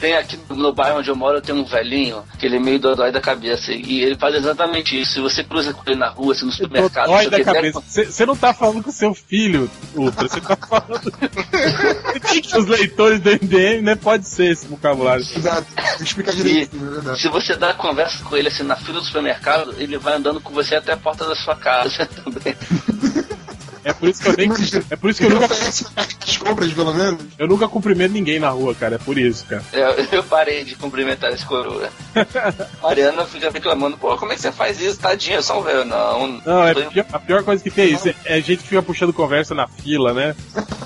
tem 0.00 0.16
aqui 0.16 0.38
no 0.48 0.72
bairro 0.72 1.00
onde 1.00 1.10
eu 1.10 1.16
moro, 1.16 1.42
tem 1.42 1.54
um 1.54 1.63
velhinho, 1.66 2.22
que 2.38 2.46
ele 2.46 2.56
é 2.56 2.60
meio 2.60 2.78
dodói 2.78 3.12
da 3.12 3.20
cabeça. 3.20 3.72
E 3.72 4.02
ele 4.02 4.16
faz 4.16 4.34
exatamente 4.34 5.00
isso. 5.00 5.14
Se 5.14 5.20
você 5.20 5.44
cruza 5.44 5.72
com 5.72 5.82
ele 5.86 5.98
na 5.98 6.08
rua, 6.08 6.32
assim, 6.32 6.46
no 6.46 6.52
supermercado. 6.52 7.06
Dodói 7.06 7.30
da 7.30 7.44
cabeça. 7.44 7.82
Você 7.86 8.26
não 8.26 8.36
tá 8.36 8.52
falando 8.52 8.82
com 8.82 8.90
seu 8.90 9.14
filho, 9.14 9.70
Ultra. 9.94 10.28
Você 10.28 10.40
tá 10.40 10.56
falando. 10.56 11.12
Os 12.58 12.66
leitores 12.66 13.20
do 13.20 13.30
MDM, 13.30 13.82
né? 13.82 13.94
Pode 13.94 14.26
ser 14.28 14.52
esse 14.52 14.66
vocabulário. 14.66 15.22
Exato. 15.22 15.66
Explicar 16.00 16.34
direito. 16.34 16.76
E, 16.76 17.20
se 17.20 17.28
você 17.28 17.56
dá 17.56 17.74
conversa 17.74 18.22
com 18.24 18.36
ele 18.36 18.48
assim 18.48 18.62
na 18.62 18.76
fila 18.76 19.00
do 19.00 19.06
supermercado, 19.06 19.74
ele 19.78 19.98
vai 19.98 20.14
andando 20.14 20.40
com 20.40 20.52
você 20.52 20.76
até 20.76 20.92
a 20.92 20.96
porta 20.96 21.26
da 21.26 21.34
sua 21.34 21.56
casa 21.56 22.06
também. 22.24 22.54
É 23.84 23.92
por 23.92 24.08
isso 24.08 24.22
que 24.22 24.28
eu 24.28 24.34
nem. 24.36 24.50
É 24.90 24.96
por 24.96 25.10
isso 25.10 25.20
que 25.20 25.26
eu 25.26 25.30
nunca. 25.30 25.54
As 25.54 26.36
compras, 26.38 26.72
pelo 26.72 26.94
menos. 26.94 27.22
Eu 27.38 27.46
nunca 27.46 27.68
cumprimento 27.68 28.12
ninguém 28.12 28.38
na 28.38 28.48
rua, 28.48 28.74
cara. 28.74 28.96
É 28.96 28.98
por 28.98 29.18
isso, 29.18 29.44
cara. 29.46 29.62
Eu, 29.72 29.90
eu 30.12 30.22
parei 30.24 30.64
de 30.64 30.74
cumprimentar 30.76 31.32
esse 31.32 31.44
coroa. 31.44 31.90
Mariana 32.82 33.26
fica 33.26 33.50
reclamando, 33.50 33.96
pô, 33.96 34.16
como 34.16 34.32
é 34.32 34.34
que 34.34 34.40
você 34.40 34.52
faz 34.52 34.80
isso? 34.80 34.98
Tadinho, 34.98 35.36
eu 35.36 35.42
sou 35.42 35.60
um 35.60 35.62
velho. 35.62 35.84
Não, 35.84 36.40
não 36.44 36.64
é 36.64 36.74
pior, 36.74 37.06
a 37.12 37.18
pior 37.18 37.42
coisa 37.44 37.62
que 37.62 37.70
tem 37.70 37.84
é 37.84 37.88
isso. 37.88 38.08
É, 38.08 38.14
é 38.24 38.40
gente 38.40 38.62
que 38.62 38.68
fica 38.68 38.82
puxando 38.82 39.12
conversa 39.12 39.54
na 39.54 39.68
fila, 39.68 40.14
né? 40.14 40.34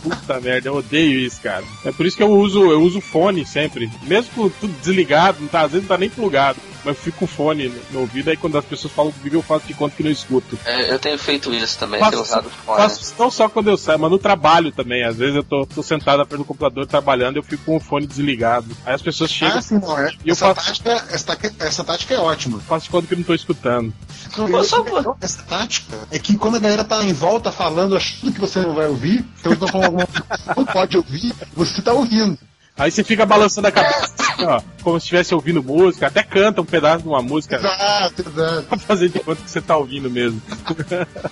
Puta 0.03 0.41
merda, 0.41 0.69
eu 0.69 0.77
odeio 0.77 1.19
isso, 1.21 1.41
cara. 1.41 1.65
É 1.85 1.93
por 1.93 2.05
isso 2.05 2.17
que 2.17 2.23
eu 2.23 2.31
uso, 2.31 2.71
eu 2.71 2.83
uso 2.83 3.01
fone 3.01 3.47
sempre. 3.47 3.91
Mesmo 4.03 4.31
com 4.35 4.49
tudo 4.49 4.73
desligado, 4.81 5.41
não 5.41 5.49
tá, 5.49 5.63
às 5.63 5.73
vezes 5.73 5.89
não 5.89 5.95
tá 5.95 5.99
nem 5.99 6.11
plugado 6.11 6.59
mas 6.85 6.97
eu 6.97 7.03
fico 7.03 7.19
com 7.19 7.27
fone 7.27 7.73
no 7.91 8.01
ouvido, 8.01 8.31
aí 8.31 8.37
quando 8.37 8.57
as 8.57 8.65
pessoas 8.65 8.93
falam 8.93 9.13
comigo, 9.13 9.37
eu 9.37 9.43
faço 9.43 9.67
de 9.67 9.75
conta 9.75 9.97
que 9.97 10.03
não 10.03 10.11
escuto. 10.11 10.59
É, 10.65 10.93
eu 10.93 10.99
tenho 10.99 11.19
feito 11.19 11.53
isso 11.53 11.79
também, 11.79 12.01
faço, 12.01 12.23
usado 12.23 12.51
fone. 12.51 12.79
Faço 12.89 13.15
não 13.19 13.31
só 13.31 13.49
quando 13.49 13.69
eu 13.69 13.77
saio, 13.77 13.99
mas 13.99 14.11
no 14.11 14.19
trabalho 14.19 14.73
também. 14.73 15.05
Às 15.05 15.17
vezes 15.17 15.37
eu 15.37 15.43
tô, 15.43 15.67
tô 15.67 15.83
sentado 15.83 16.25
perto 16.27 16.39
do 16.39 16.45
computador 16.45 16.87
trabalhando 16.87 17.37
eu 17.37 17.43
fico 17.43 17.65
com 17.65 17.77
o 17.77 17.81
fone 17.81 18.07
desligado. 18.07 18.77
Aí 18.85 18.95
as 18.95 19.03
pessoas 19.03 19.31
chegam. 19.31 19.59
Ah, 19.59 19.63
sim, 19.63 19.79
não, 19.79 19.99
é. 19.99 20.11
e 20.25 20.29
eu 20.29 20.33
essa, 20.33 20.55
faço... 20.55 20.83
tática, 20.83 21.07
essa, 21.11 21.39
essa 21.61 21.85
tática 21.85 22.15
é 22.15 22.19
ótima. 22.19 22.61
Faço 22.61 22.85
de 22.85 22.91
conta 22.91 23.07
que 23.07 23.17
não 23.17 23.23
tô 23.23 23.35
escutando. 23.35 23.93
Não, 24.37 24.65
só 24.65 24.85
essa 25.21 25.43
tática 25.43 25.97
é 26.11 26.19
que 26.19 26.37
quando 26.37 26.57
a 26.57 26.61
galera 26.61 26.85
tá 26.85 27.03
em 27.05 27.13
volta 27.13 27.51
falando 27.51 27.97
achando 27.97 28.33
que 28.33 28.41
você 28.41 28.61
não 28.61 28.75
vai 28.75 28.87
ouvir, 28.87 29.25
então 29.41 29.69
falando 29.69 29.87
alguma 29.87 30.07
coisa 30.07 30.55
não 30.57 30.65
pode 30.65 30.97
ouvir, 30.97 31.35
você 31.55 31.83
tá 31.83 31.93
ouvindo. 31.93 32.39
Aí 32.79 32.93
você 32.93 33.03
fica 33.03 33.27
balançando 33.27 33.67
a 33.67 33.73
cabeça, 33.73 34.15
ó, 34.41 34.61
como 34.85 35.01
se 35.01 35.07
estivesse 35.07 35.35
ouvindo 35.35 35.61
música, 35.61 36.07
até 36.07 36.23
canta 36.23 36.61
um 36.61 36.65
pedaço 36.65 37.03
de 37.03 37.09
uma 37.09 37.21
música. 37.21 37.57
Exato, 37.57 38.23
exato. 38.23 38.63
Pra 38.63 38.79
fazer 38.79 39.09
de 39.09 39.19
conta 39.19 39.43
que 39.43 39.51
você 39.51 39.61
tá 39.61 39.77
ouvindo 39.77 40.09
mesmo. 40.09 40.41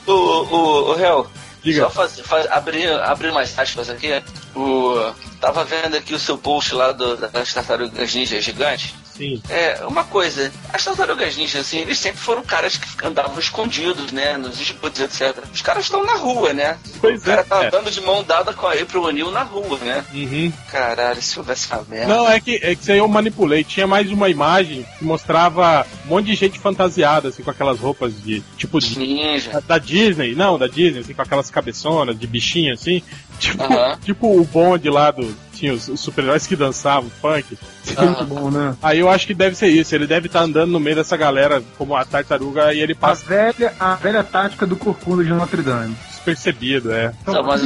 o, 0.04 0.12
o, 0.12 0.90
o 0.90 0.94
Real, 0.96 1.30
Diga. 1.66 1.82
Só 1.82 1.90
faz, 1.90 2.20
faz, 2.20 2.46
abrir, 2.48 2.88
abrir 3.00 3.32
mais 3.32 3.58
aspas 3.58 3.90
aqui. 3.90 4.22
O, 4.54 5.12
tava 5.40 5.64
vendo 5.64 5.96
aqui 5.96 6.14
o 6.14 6.18
seu 6.18 6.38
post 6.38 6.72
lá 6.72 6.92
do, 6.92 7.16
das 7.16 7.52
tartarugas 7.52 8.14
ninja 8.14 8.40
gigantes. 8.40 8.94
Sim. 9.16 9.40
É, 9.48 9.84
uma 9.86 10.04
coisa, 10.04 10.52
as 10.72 10.84
tartarugas 10.84 11.36
ninja, 11.36 11.60
assim, 11.60 11.78
eles 11.78 11.98
sempre 11.98 12.20
foram 12.20 12.42
caras 12.42 12.76
que 12.76 13.06
andavam 13.06 13.38
escondidos, 13.38 14.12
né, 14.12 14.36
nos 14.36 14.60
esgotos, 14.60 15.00
etc. 15.00 15.44
Os 15.52 15.62
caras 15.62 15.84
estão 15.84 16.04
na 16.04 16.14
rua, 16.14 16.52
né? 16.52 16.78
Pois 17.00 17.22
o 17.22 17.24
cara 17.24 17.40
é, 17.40 17.44
tá 17.44 17.64
é. 17.64 17.66
andando 17.68 17.90
de 17.90 18.00
mão 18.00 18.22
dada 18.22 18.52
com 18.52 18.66
a 18.66 18.72
April 18.72 19.02
O'Neil 19.02 19.30
na 19.30 19.42
rua, 19.42 19.78
né? 19.78 20.04
Uhum. 20.12 20.52
Caralho, 20.70 21.20
se 21.22 21.38
houvesse 21.38 21.66
essa 21.66 21.84
merda. 21.88 22.14
Não, 22.14 22.30
é 22.30 22.40
que, 22.40 22.56
é 22.56 22.74
que 22.74 22.82
isso 22.82 22.92
aí 22.92 22.98
eu 22.98 23.08
manipulei. 23.08 23.64
Tinha 23.64 23.86
mais 23.86 24.10
uma 24.10 24.28
imagem 24.28 24.86
que 24.98 25.04
mostrava 25.04 25.86
um 26.04 26.08
monte 26.08 26.26
de 26.26 26.34
gente 26.34 26.58
fantasiada, 26.58 27.28
assim, 27.28 27.42
com 27.42 27.50
aquelas 27.50 27.78
roupas 27.78 28.12
de. 28.22 28.42
Tipo 28.56 28.78
de. 28.80 28.98
Ninja. 28.98 29.52
Da, 29.52 29.60
da 29.60 29.78
Disney, 29.78 30.34
não, 30.34 30.58
da 30.58 30.66
Disney, 30.66 31.00
assim, 31.00 31.14
com 31.14 31.22
aquelas 31.22 31.50
cabeçonas 31.50 32.18
de 32.18 32.26
bichinho, 32.26 32.72
assim. 32.72 33.02
Tipo, 33.38 33.62
Aham. 33.62 33.98
tipo 34.04 34.40
o 34.40 34.44
bonde 34.44 34.88
lá 34.88 35.10
do. 35.10 35.45
Tinha 35.56 35.72
os, 35.72 35.88
os 35.88 36.00
super-heróis 36.00 36.46
que 36.46 36.54
dançavam 36.54 37.08
funk. 37.10 37.56
Muito 37.98 38.24
bom, 38.24 38.50
né? 38.50 38.76
Aí 38.82 38.98
eu 38.98 39.08
acho 39.08 39.26
que 39.26 39.34
deve 39.34 39.56
ser 39.56 39.68
isso. 39.68 39.94
Ele 39.94 40.06
deve 40.06 40.26
estar 40.26 40.40
andando 40.42 40.70
no 40.70 40.80
meio 40.80 40.96
dessa 40.96 41.16
galera 41.16 41.62
como 41.78 41.96
a 41.96 42.04
tartaruga 42.04 42.74
e 42.74 42.80
ele 42.80 42.92
A 42.92 42.96
passa 42.96 43.24
velha, 43.24 43.74
a 43.80 43.94
velha 43.94 44.22
tática 44.22 44.66
do 44.66 44.76
corcunda 44.76 45.24
de 45.24 45.30
Notre 45.30 45.62
Dame. 45.62 45.96
despercebido, 46.14 46.92
é. 46.92 47.12
Não, 47.26 47.42
mas, 47.42 47.62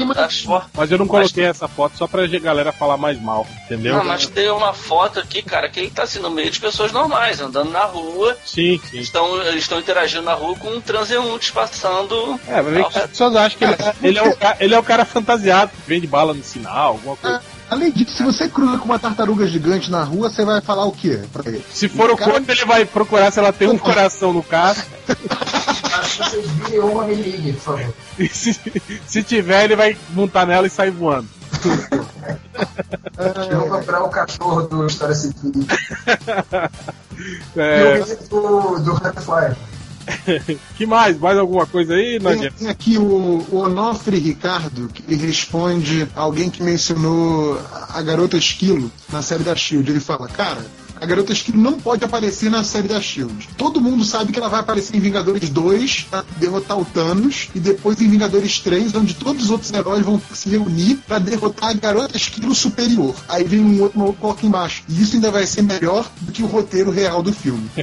Mas 0.76 0.92
eu 0.92 0.98
não 0.98 1.06
coloquei 1.06 1.44
essa 1.44 1.66
foto 1.66 1.96
só 1.96 2.06
pra 2.06 2.26
galera 2.26 2.72
falar 2.72 2.96
mais 2.96 3.20
mal, 3.20 3.46
entendeu? 3.64 3.96
Não, 3.96 4.04
mas 4.04 4.26
tem 4.26 4.50
uma 4.50 4.72
foto 4.72 5.18
aqui, 5.18 5.42
cara, 5.42 5.68
que 5.68 5.80
ele 5.80 5.90
tá 5.90 6.02
assim 6.02 6.18
no 6.18 6.30
meio 6.30 6.50
de 6.50 6.60
pessoas 6.60 6.92
normais, 6.92 7.40
andando 7.40 7.70
na 7.70 7.84
rua. 7.84 8.36
Sim, 8.44 8.80
sim. 8.90 8.98
Estão, 8.98 9.40
eles 9.42 9.62
estão 9.62 9.78
interagindo 9.78 10.22
na 10.22 10.34
rua 10.34 10.54
com 10.56 10.80
transeuntes 10.80 11.50
passando. 11.50 12.38
É, 12.46 12.60
mas 12.60 12.96
as 12.96 13.06
pessoas 13.06 13.36
acham 13.36 13.58
que 13.58 13.64
ele, 13.64 13.76
ele 14.02 14.18
é 14.18 14.22
o 14.22 14.36
cara, 14.36 14.56
ele 14.60 14.74
é 14.74 14.78
o 14.78 14.82
cara 14.82 15.04
fantasiado 15.04 15.70
que 15.70 15.88
vende 15.88 16.06
bala 16.06 16.34
no 16.34 16.42
sinal, 16.44 16.92
alguma 16.92 17.16
coisa. 17.16 17.42
Além 17.70 17.90
disso, 17.92 18.16
se 18.16 18.22
você 18.24 18.48
cruza 18.48 18.78
com 18.78 18.84
uma 18.86 18.98
tartaruga 18.98 19.46
gigante 19.46 19.90
na 19.90 20.02
rua, 20.02 20.28
você 20.28 20.44
vai 20.44 20.60
falar 20.60 20.84
o 20.86 20.92
quê 20.92 21.20
pra 21.32 21.48
ele? 21.48 21.64
Se 21.72 21.88
for 21.88 22.10
o 22.10 22.16
cara- 22.16 22.32
corpo, 22.32 22.50
ele 22.50 22.64
vai 22.64 22.84
procurar 22.84 23.30
se 23.30 23.38
ela 23.38 23.52
tem 23.52 23.68
um 23.68 23.78
coração 23.78 24.32
no 24.32 24.42
carro. 24.42 24.82
Se 26.04 26.18
vocês 26.18 26.46
virem 26.50 26.80
uma, 26.80 27.04
me 27.04 27.14
ligue, 27.14 27.52
por 27.52 27.60
favor. 27.78 27.94
E 28.18 28.28
se, 28.28 28.58
se 29.06 29.22
tiver, 29.22 29.64
ele 29.64 29.76
vai 29.76 29.96
montar 30.10 30.44
nela 30.46 30.66
e 30.66 30.70
sair 30.70 30.90
voando. 30.90 31.28
Eu 33.50 33.60
vou 33.60 33.78
comprar 33.78 34.02
o 34.02 34.08
cachorro 34.08 34.62
do 34.62 34.86
História 34.86 35.14
Civil. 35.14 35.52
É, 37.54 37.98
E 37.98 38.00
o 38.00 38.28
do, 38.30 38.78
do 38.82 38.94
Redfire. 38.94 39.54
que 40.76 40.86
mais? 40.86 41.18
Mais 41.18 41.38
alguma 41.38 41.66
coisa 41.66 41.94
aí, 41.94 42.18
Tem, 42.18 42.20
Nadia? 42.20 42.52
tem 42.52 42.68
aqui 42.68 42.98
o, 42.98 43.44
o 43.50 43.56
Onofre 43.56 44.18
Ricardo, 44.18 44.88
que 44.88 45.14
responde 45.14 46.08
a 46.14 46.20
alguém 46.20 46.50
que 46.50 46.62
mencionou 46.62 47.60
a 47.88 48.00
garota 48.02 48.36
Esquilo 48.36 48.90
na 49.12 49.22
série 49.22 49.44
da 49.44 49.54
Shield. 49.54 49.90
Ele 49.90 50.00
fala, 50.00 50.28
cara, 50.28 50.64
a 51.00 51.06
garota 51.06 51.32
Esquilo 51.32 51.58
não 51.58 51.80
pode 51.80 52.04
aparecer 52.04 52.50
na 52.50 52.62
série 52.62 52.88
da 52.88 53.00
Shield. 53.00 53.48
Todo 53.56 53.80
mundo 53.80 54.04
sabe 54.04 54.32
que 54.32 54.38
ela 54.38 54.48
vai 54.48 54.60
aparecer 54.60 54.96
em 54.96 55.00
Vingadores 55.00 55.48
2 55.48 56.06
pra 56.10 56.24
derrotar 56.36 56.78
o 56.78 56.84
Thanos 56.84 57.48
e 57.54 57.58
depois 57.60 58.00
em 58.02 58.08
Vingadores 58.08 58.58
3, 58.58 58.94
onde 58.94 59.14
todos 59.14 59.44
os 59.44 59.50
outros 59.50 59.72
heróis 59.72 60.04
vão 60.04 60.20
se 60.34 60.50
reunir 60.50 60.96
pra 61.06 61.18
derrotar 61.18 61.70
a 61.70 61.72
garota 61.72 62.16
Esquilo 62.16 62.54
superior. 62.54 63.14
Aí 63.28 63.44
vem 63.44 63.60
um 63.60 63.82
outro 63.82 63.98
maluco 63.98 64.20
coloca 64.20 64.46
embaixo. 64.46 64.82
E 64.88 65.00
isso 65.00 65.14
ainda 65.16 65.30
vai 65.30 65.46
ser 65.46 65.62
melhor 65.62 66.10
do 66.20 66.32
que 66.32 66.42
o 66.42 66.46
roteiro 66.46 66.90
real 66.90 67.22
do 67.22 67.32
filme. 67.32 67.68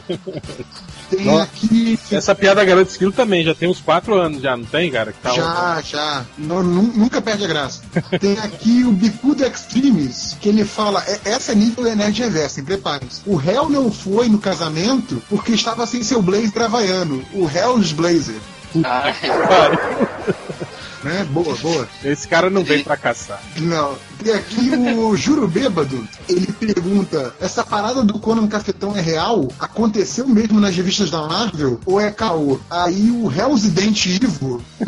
Tem 1.09 1.25
Nossa. 1.25 1.43
aqui. 1.43 1.99
Essa 2.11 2.35
piada 2.35 2.63
Garota 2.65 2.91
Esquilo 2.91 3.11
também, 3.11 3.43
já 3.43 3.55
tem 3.55 3.69
uns 3.69 3.79
4 3.79 4.13
anos 4.15 4.41
já, 4.41 4.57
não 4.57 4.65
tem, 4.65 4.91
cara? 4.91 5.11
Que 5.13 5.19
tá 5.19 5.31
Já, 5.33 5.81
já. 5.83 6.25
Não, 6.37 6.61
nu- 6.61 6.91
nunca 6.95 7.21
perde 7.21 7.45
a 7.45 7.47
graça. 7.47 7.81
Tem 8.19 8.37
aqui 8.39 8.83
o 8.83 8.91
Bicudo 8.91 9.45
Extremes, 9.45 10.35
que 10.41 10.49
ele 10.49 10.65
fala: 10.65 11.03
é, 11.07 11.19
essa 11.31 11.51
é 11.53 11.55
nível 11.55 11.83
Nerd 11.95 12.21
Reverso, 12.21 12.63
preparem-se. 12.63 13.21
O 13.25 13.35
réu 13.35 13.69
não 13.69 13.91
foi 13.91 14.27
no 14.27 14.37
casamento 14.37 15.21
porque 15.29 15.53
estava 15.53 15.85
sem 15.85 16.03
seu 16.03 16.21
blazer 16.21 16.61
havaiano, 16.61 17.23
o 17.33 17.49
Hell's 17.49 17.91
Blazer. 17.93 18.35
Ah, 18.83 19.13
Né? 21.03 21.25
Boa, 21.29 21.55
boa. 21.57 21.87
Esse 22.03 22.27
cara 22.27 22.49
não 22.49 22.63
vem 22.63 22.83
pra 22.83 22.97
caçar. 22.97 23.41
Não. 23.57 23.95
Tem 24.23 24.33
aqui 24.33 24.75
o 24.75 25.15
Juro 25.15 25.47
Bêbado. 25.47 26.07
Ele 26.27 26.47
pergunta: 26.47 27.33
essa 27.39 27.63
parada 27.63 28.03
do 28.03 28.19
Conan 28.19 28.47
Cafetão 28.47 28.95
é 28.95 29.01
real? 29.01 29.47
Aconteceu 29.59 30.27
mesmo 30.27 30.59
nas 30.59 30.75
revistas 30.75 31.09
da 31.09 31.27
Marvel? 31.27 31.79
Ou 31.85 31.99
é 31.99 32.11
caô? 32.11 32.59
Aí 32.69 33.11
o 33.11 33.31
Hell's 33.31 33.63
Dente 33.63 34.09
Ivo 34.09 34.61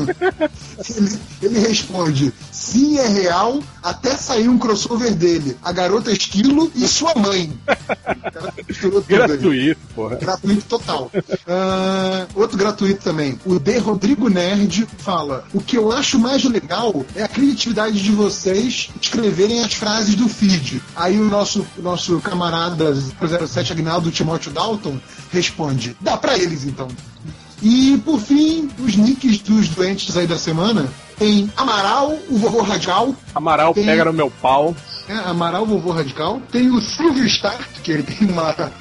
ele, 0.98 1.20
ele 1.42 1.60
responde: 1.60 2.34
sim 2.52 2.98
é 2.98 3.08
real 3.08 3.62
até 3.82 4.16
sair 4.16 4.48
um 4.48 4.58
crossover 4.58 5.14
dele. 5.14 5.58
A 5.64 5.72
garota 5.72 6.12
esquilo 6.12 6.72
e 6.76 6.88
sua 6.88 7.14
mãe. 7.16 7.52
gratuito, 9.08 9.80
porra. 9.96 10.16
Gratuito 10.16 10.66
total. 10.66 11.12
Uh, 11.14 12.28
outro 12.36 12.58
gratuito 12.58 13.04
também. 13.04 13.40
O 13.46 13.60
D. 13.60 13.78
Rodrigo 13.78 14.30
Nerd 14.30 14.88
fala: 14.98 15.46
O 15.54 15.62
que 15.62 15.78
eu 15.78 15.92
acho 15.92 16.20
mais 16.20 16.44
legal 16.44 17.06
é 17.16 17.24
a 17.24 17.28
criatividade 17.28 18.02
de 18.02 18.12
vocês 18.12 18.90
escreverem 19.20 19.64
as 19.64 19.74
frases 19.74 20.16
do 20.16 20.30
feed. 20.30 20.82
Aí 20.96 21.20
o 21.20 21.26
nosso, 21.26 21.66
nosso 21.78 22.20
camarada 22.22 22.94
07 22.96 23.74
Agnaldo 23.74 24.12
Timóteo 24.12 24.52
Dalton 24.52 24.98
responde: 25.32 25.96
Dá 26.00 26.16
pra 26.16 26.38
eles 26.38 26.64
então. 26.64 26.88
E 27.62 28.02
por 28.06 28.20
fim, 28.22 28.70
os 28.80 28.96
nicks 28.96 29.40
dos 29.40 29.68
doentes 29.70 30.16
aí 30.16 30.26
da 30.26 30.38
semana 30.38 30.88
tem 31.18 31.52
Amaral, 31.58 32.18
o 32.30 32.38
vovô 32.38 32.62
radical. 32.62 33.14
Amaral 33.36 33.74
tem, 33.74 33.86
pega 33.86 34.06
no 34.06 34.14
meu 34.14 34.32
pau. 34.32 34.74
É, 35.10 35.14
Amaral, 35.14 35.64
o 35.64 35.66
vovô 35.66 35.92
radical. 35.92 36.42
Tem 36.52 36.70
o 36.70 36.80
Silvio 36.80 37.26
Start, 37.26 37.68
que 37.84 37.92
ele 37.92 38.04
tem 38.04 38.30
uma 38.30 38.72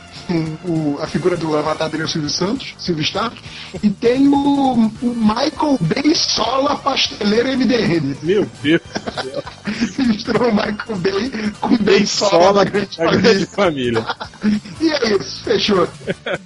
o, 0.65 0.99
a 1.01 1.07
figura 1.07 1.37
do 1.37 1.57
avatar 1.57 1.89
dele 1.89 2.05
o 2.05 2.09
Silvio 2.09 2.31
Santos, 2.31 2.75
Silvio 2.79 3.03
Stark, 3.03 3.41
e 3.83 3.91
tem 3.91 4.29
o, 4.29 4.91
o 5.03 5.15
Michael 5.15 5.79
Bay 5.81 6.15
Sola 6.15 6.77
Pasteleiro 6.77 7.57
MDN. 7.57 8.17
Meu 8.23 8.47
Deus 8.63 8.83
Misturou 9.99 10.51
o 10.51 10.55
Michael 10.55 10.99
Bay 10.99 11.53
com 11.61 11.77
Bay 11.79 12.07
Sola 12.07 12.65
Grande, 12.65 12.97
grande 12.97 13.47
Família. 13.47 14.05
e 14.81 14.91
é 14.91 15.17
isso, 15.17 15.45
fechou. 15.45 15.89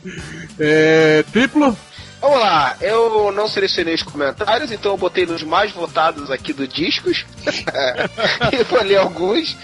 é, 0.58 1.24
triplo? 1.32 1.76
Vamos 2.22 2.38
lá, 2.38 2.76
eu 2.80 3.32
não 3.32 3.48
selecionei 3.48 3.94
os 3.94 4.02
comentários, 4.04 4.70
então 4.70 4.92
eu 4.92 4.96
botei 4.96 5.26
nos 5.26 5.42
mais 5.42 5.72
votados 5.72 6.30
aqui 6.30 6.52
do 6.52 6.68
Discos. 6.68 7.26
eu 8.52 8.84
ler 8.84 8.98
alguns. 8.98 9.56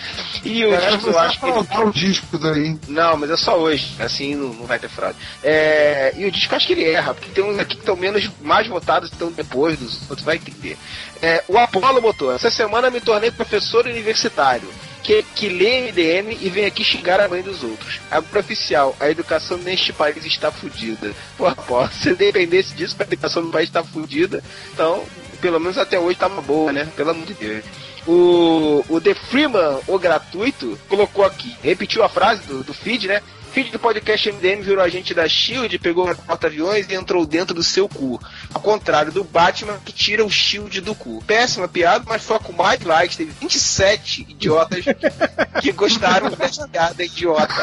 E 0.45 0.67
o 0.67 0.77
disco 0.77 1.11
eu 1.11 1.19
acho 1.21 1.39
que. 1.39 1.47
Ele... 1.47 1.85
o 1.85 1.93
disco 1.93 2.37
daí. 2.37 2.77
Não, 2.89 3.17
mas 3.17 3.31
é 3.31 3.37
só 3.37 3.57
hoje, 3.57 3.95
assim 4.01 4.35
não, 4.35 4.49
não 4.49 4.67
vai 4.67 4.77
ter 4.77 4.89
fraude. 4.89 5.17
É... 5.45 6.13
E 6.17 6.27
o 6.27 6.33
disco 6.33 6.53
eu 6.53 6.57
acho 6.57 6.67
que 6.67 6.73
ele 6.73 6.85
erra, 6.85 7.15
porque 7.15 7.31
tem 7.31 7.45
uns 7.45 7.61
aqui 7.61 7.77
que 7.77 7.83
estão 7.83 7.95
menos 7.95 8.29
mais 8.41 8.67
votados, 8.67 9.09
estão 9.13 9.31
depois 9.31 9.79
dos 9.79 10.01
outros, 10.11 10.23
vai 10.23 10.35
entender. 10.35 10.77
É, 11.23 11.45
o 11.47 11.57
Apolo 11.57 12.01
botou: 12.01 12.33
Essa 12.33 12.51
semana 12.51 12.91
me 12.91 13.01
tornei 13.01 13.31
professor 13.31 13.87
universitário 13.87 14.69
que, 15.03 15.23
que 15.35 15.49
lê 15.49 15.83
MDM 15.83 16.37
e 16.41 16.49
vem 16.49 16.65
aqui 16.65 16.85
xingar 16.85 17.21
a 17.21 17.29
mãe 17.29 17.43
dos 17.43 17.63
outros. 17.63 18.01
Agora 18.11 18.41
oficial, 18.41 18.97
a 19.01 19.11
educação 19.11 19.59
neste 19.59 19.93
país 19.93 20.25
está 20.25 20.51
fodida. 20.51 21.15
Pô, 21.37 21.51
pô, 21.55 21.87
se 21.93 22.15
dependesse 22.15 22.75
disso, 22.75 22.97
a 22.99 23.03
educação 23.03 23.43
no 23.43 23.51
país 23.51 23.69
está 23.69 23.83
fodida, 23.83 24.43
então, 24.73 25.05
pelo 25.41 25.59
menos 25.61 25.79
até 25.79 25.99
hoje 25.99 26.19
tá 26.19 26.27
uma 26.27 26.43
boa, 26.43 26.73
né? 26.73 26.89
Pelo 26.97 27.11
amor 27.11 27.27
de 27.27 27.35
Deus. 27.35 27.65
O, 28.07 28.85
o 28.89 29.01
The 29.01 29.15
Freeman, 29.15 29.81
o 29.87 29.99
gratuito, 29.99 30.79
colocou 30.89 31.25
aqui, 31.25 31.55
repetiu 31.63 32.03
a 32.03 32.09
frase 32.09 32.43
do, 32.47 32.65
do 32.65 32.73
feed, 32.73 33.07
né? 33.07 33.23
Feed 33.53 33.71
do 33.71 33.79
podcast 33.79 34.31
MDM 34.31 34.63
virou 34.63 34.85
agente 34.85 35.15
da 35.15 35.29
Shield, 35.29 35.79
pegou 35.79 36.11
o 36.11 36.17
porta-aviões 36.17 36.89
e 36.89 36.95
entrou 36.95 37.27
dentro 37.27 37.55
do 37.55 37.63
seu 37.63 37.89
cu. 37.89 38.21
Ao 38.53 38.61
contrário 38.61 39.11
do 39.11 39.25
Batman, 39.25 39.79
que 39.85 39.93
tira 39.93 40.25
o 40.25 40.31
Shield 40.31 40.81
do 40.81 40.95
cu. 40.95 41.23
Péssima 41.27 41.67
piada, 41.67 42.05
mas 42.07 42.23
foi 42.23 42.39
com 42.39 42.53
mais 42.53 42.81
likes. 42.83 43.17
Teve 43.17 43.33
27 43.41 44.23
idiotas 44.29 44.85
que 45.61 45.73
gostaram 45.73 46.31
dessa 46.31 46.69
piada 46.69 47.03
idiota. 47.03 47.55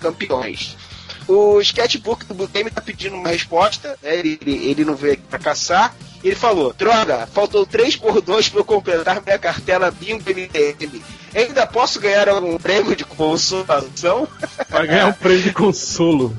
Campeões. 0.00 0.76
O 1.28 1.60
sketchbook 1.60 2.24
do 2.26 2.48
Game 2.48 2.70
tá 2.70 2.80
pedindo 2.80 3.14
uma 3.14 3.28
resposta, 3.28 3.96
né? 4.02 4.18
ele, 4.18 4.38
ele, 4.40 4.70
ele 4.70 4.84
não 4.84 4.96
veio 4.96 5.14
aqui 5.14 5.22
pra 5.22 5.38
caçar. 5.38 5.94
Ele 6.22 6.34
falou: 6.34 6.72
Droga, 6.72 7.26
faltou 7.32 7.64
três 7.64 7.96
cordões 7.96 8.48
para 8.48 8.60
eu 8.60 8.64
completar 8.64 9.22
minha 9.24 9.38
cartela 9.38 9.90
Bingo 9.90 10.22
MDM. 10.28 11.02
Ainda 11.34 11.66
posso 11.66 12.00
ganhar 12.00 12.28
algum 12.28 12.58
prêmio 12.58 12.94
de 12.94 13.04
consolação? 13.04 14.26
Vai 14.68 14.86
ganhar 14.86 15.06
um 15.06 15.12
prêmio 15.12 15.42
de 15.42 15.52
consolo. 15.52 16.36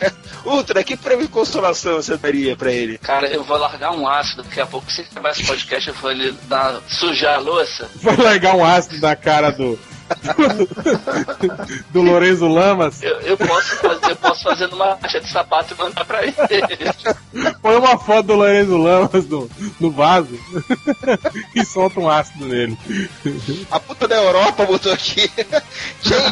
É. 0.00 0.12
Ultra, 0.44 0.82
que 0.82 0.96
prêmio 0.96 1.26
de 1.26 1.32
consolação 1.32 1.96
você 1.96 2.16
daria 2.16 2.56
pra 2.56 2.72
ele? 2.72 2.98
Cara, 2.98 3.28
eu 3.28 3.44
vou 3.44 3.56
largar 3.58 3.92
um 3.92 4.08
ácido. 4.08 4.42
Daqui 4.42 4.60
a 4.60 4.66
pouco, 4.66 4.90
se 4.90 5.02
acabar 5.02 5.30
esse 5.30 5.46
podcast, 5.46 5.88
eu 5.88 5.94
vou 5.94 6.10
ali 6.10 6.32
dar, 6.48 6.80
sujar 6.88 7.36
a 7.36 7.38
louça. 7.38 7.88
Vai 7.96 8.16
largar 8.16 8.54
um 8.54 8.64
ácido 8.64 9.00
na 9.00 9.14
cara 9.14 9.50
do, 9.50 9.78
do 11.90 12.02
Lorenzo 12.02 12.46
Lamas. 12.46 13.02
Eu, 13.02 13.20
eu, 13.20 13.36
posso 13.36 13.76
fazer, 13.76 14.10
eu 14.10 14.16
posso 14.16 14.42
fazer 14.42 14.66
numa 14.68 14.96
caixa 14.96 15.20
de 15.20 15.30
sapato 15.30 15.74
e 15.74 15.78
mandar 15.78 16.04
pra 16.04 16.24
ele. 16.24 16.34
Põe 17.60 17.76
uma 17.76 17.98
foto 17.98 18.26
do 18.26 18.34
Lorenzo 18.34 18.76
Lamas 18.76 19.26
no, 19.26 19.50
no 19.80 19.90
vaso 19.90 20.38
e 21.54 21.64
solta 21.64 22.00
um 22.00 22.08
ácido 22.08 22.46
nele. 22.46 22.78
A 23.70 23.80
puta 23.80 24.06
da 24.06 24.16
Europa 24.16 24.66
botou 24.66 24.92
aqui. 24.92 25.30
Gente, 26.02 26.24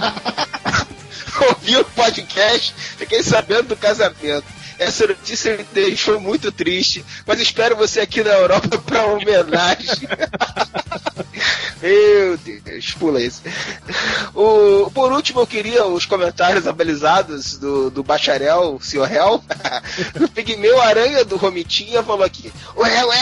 ouvi 1.48 1.76
o 1.76 1.84
podcast, 1.84 2.74
fiquei 2.98 3.22
sabendo 3.22 3.68
do 3.68 3.76
casamento. 3.76 4.61
Essa 4.82 5.06
notícia 5.06 5.56
me 5.56 5.64
deixou 5.72 6.20
muito 6.20 6.50
triste, 6.50 7.04
mas 7.26 7.40
espero 7.40 7.76
você 7.76 8.00
aqui 8.00 8.22
na 8.22 8.30
Europa 8.30 8.78
para 8.78 9.06
homenagem. 9.06 10.08
Meu 11.80 12.36
Deus, 12.38 12.92
pula 12.92 13.20
isso. 13.20 13.42
O, 14.34 14.90
por 14.90 15.12
último, 15.12 15.40
eu 15.40 15.46
queria 15.46 15.84
os 15.86 16.06
comentários 16.06 16.66
abelizados 16.66 17.58
do, 17.58 17.90
do 17.90 18.02
bacharel, 18.02 18.78
senhor 18.80 19.10
Hell. 19.10 19.42
o 20.20 20.28
pigmeu 20.28 20.80
aranha 20.80 21.24
do 21.24 21.36
Romitinha 21.36 22.02
falou 22.02 22.24
aqui: 22.24 22.52
Ué, 22.76 23.04
ué! 23.04 23.18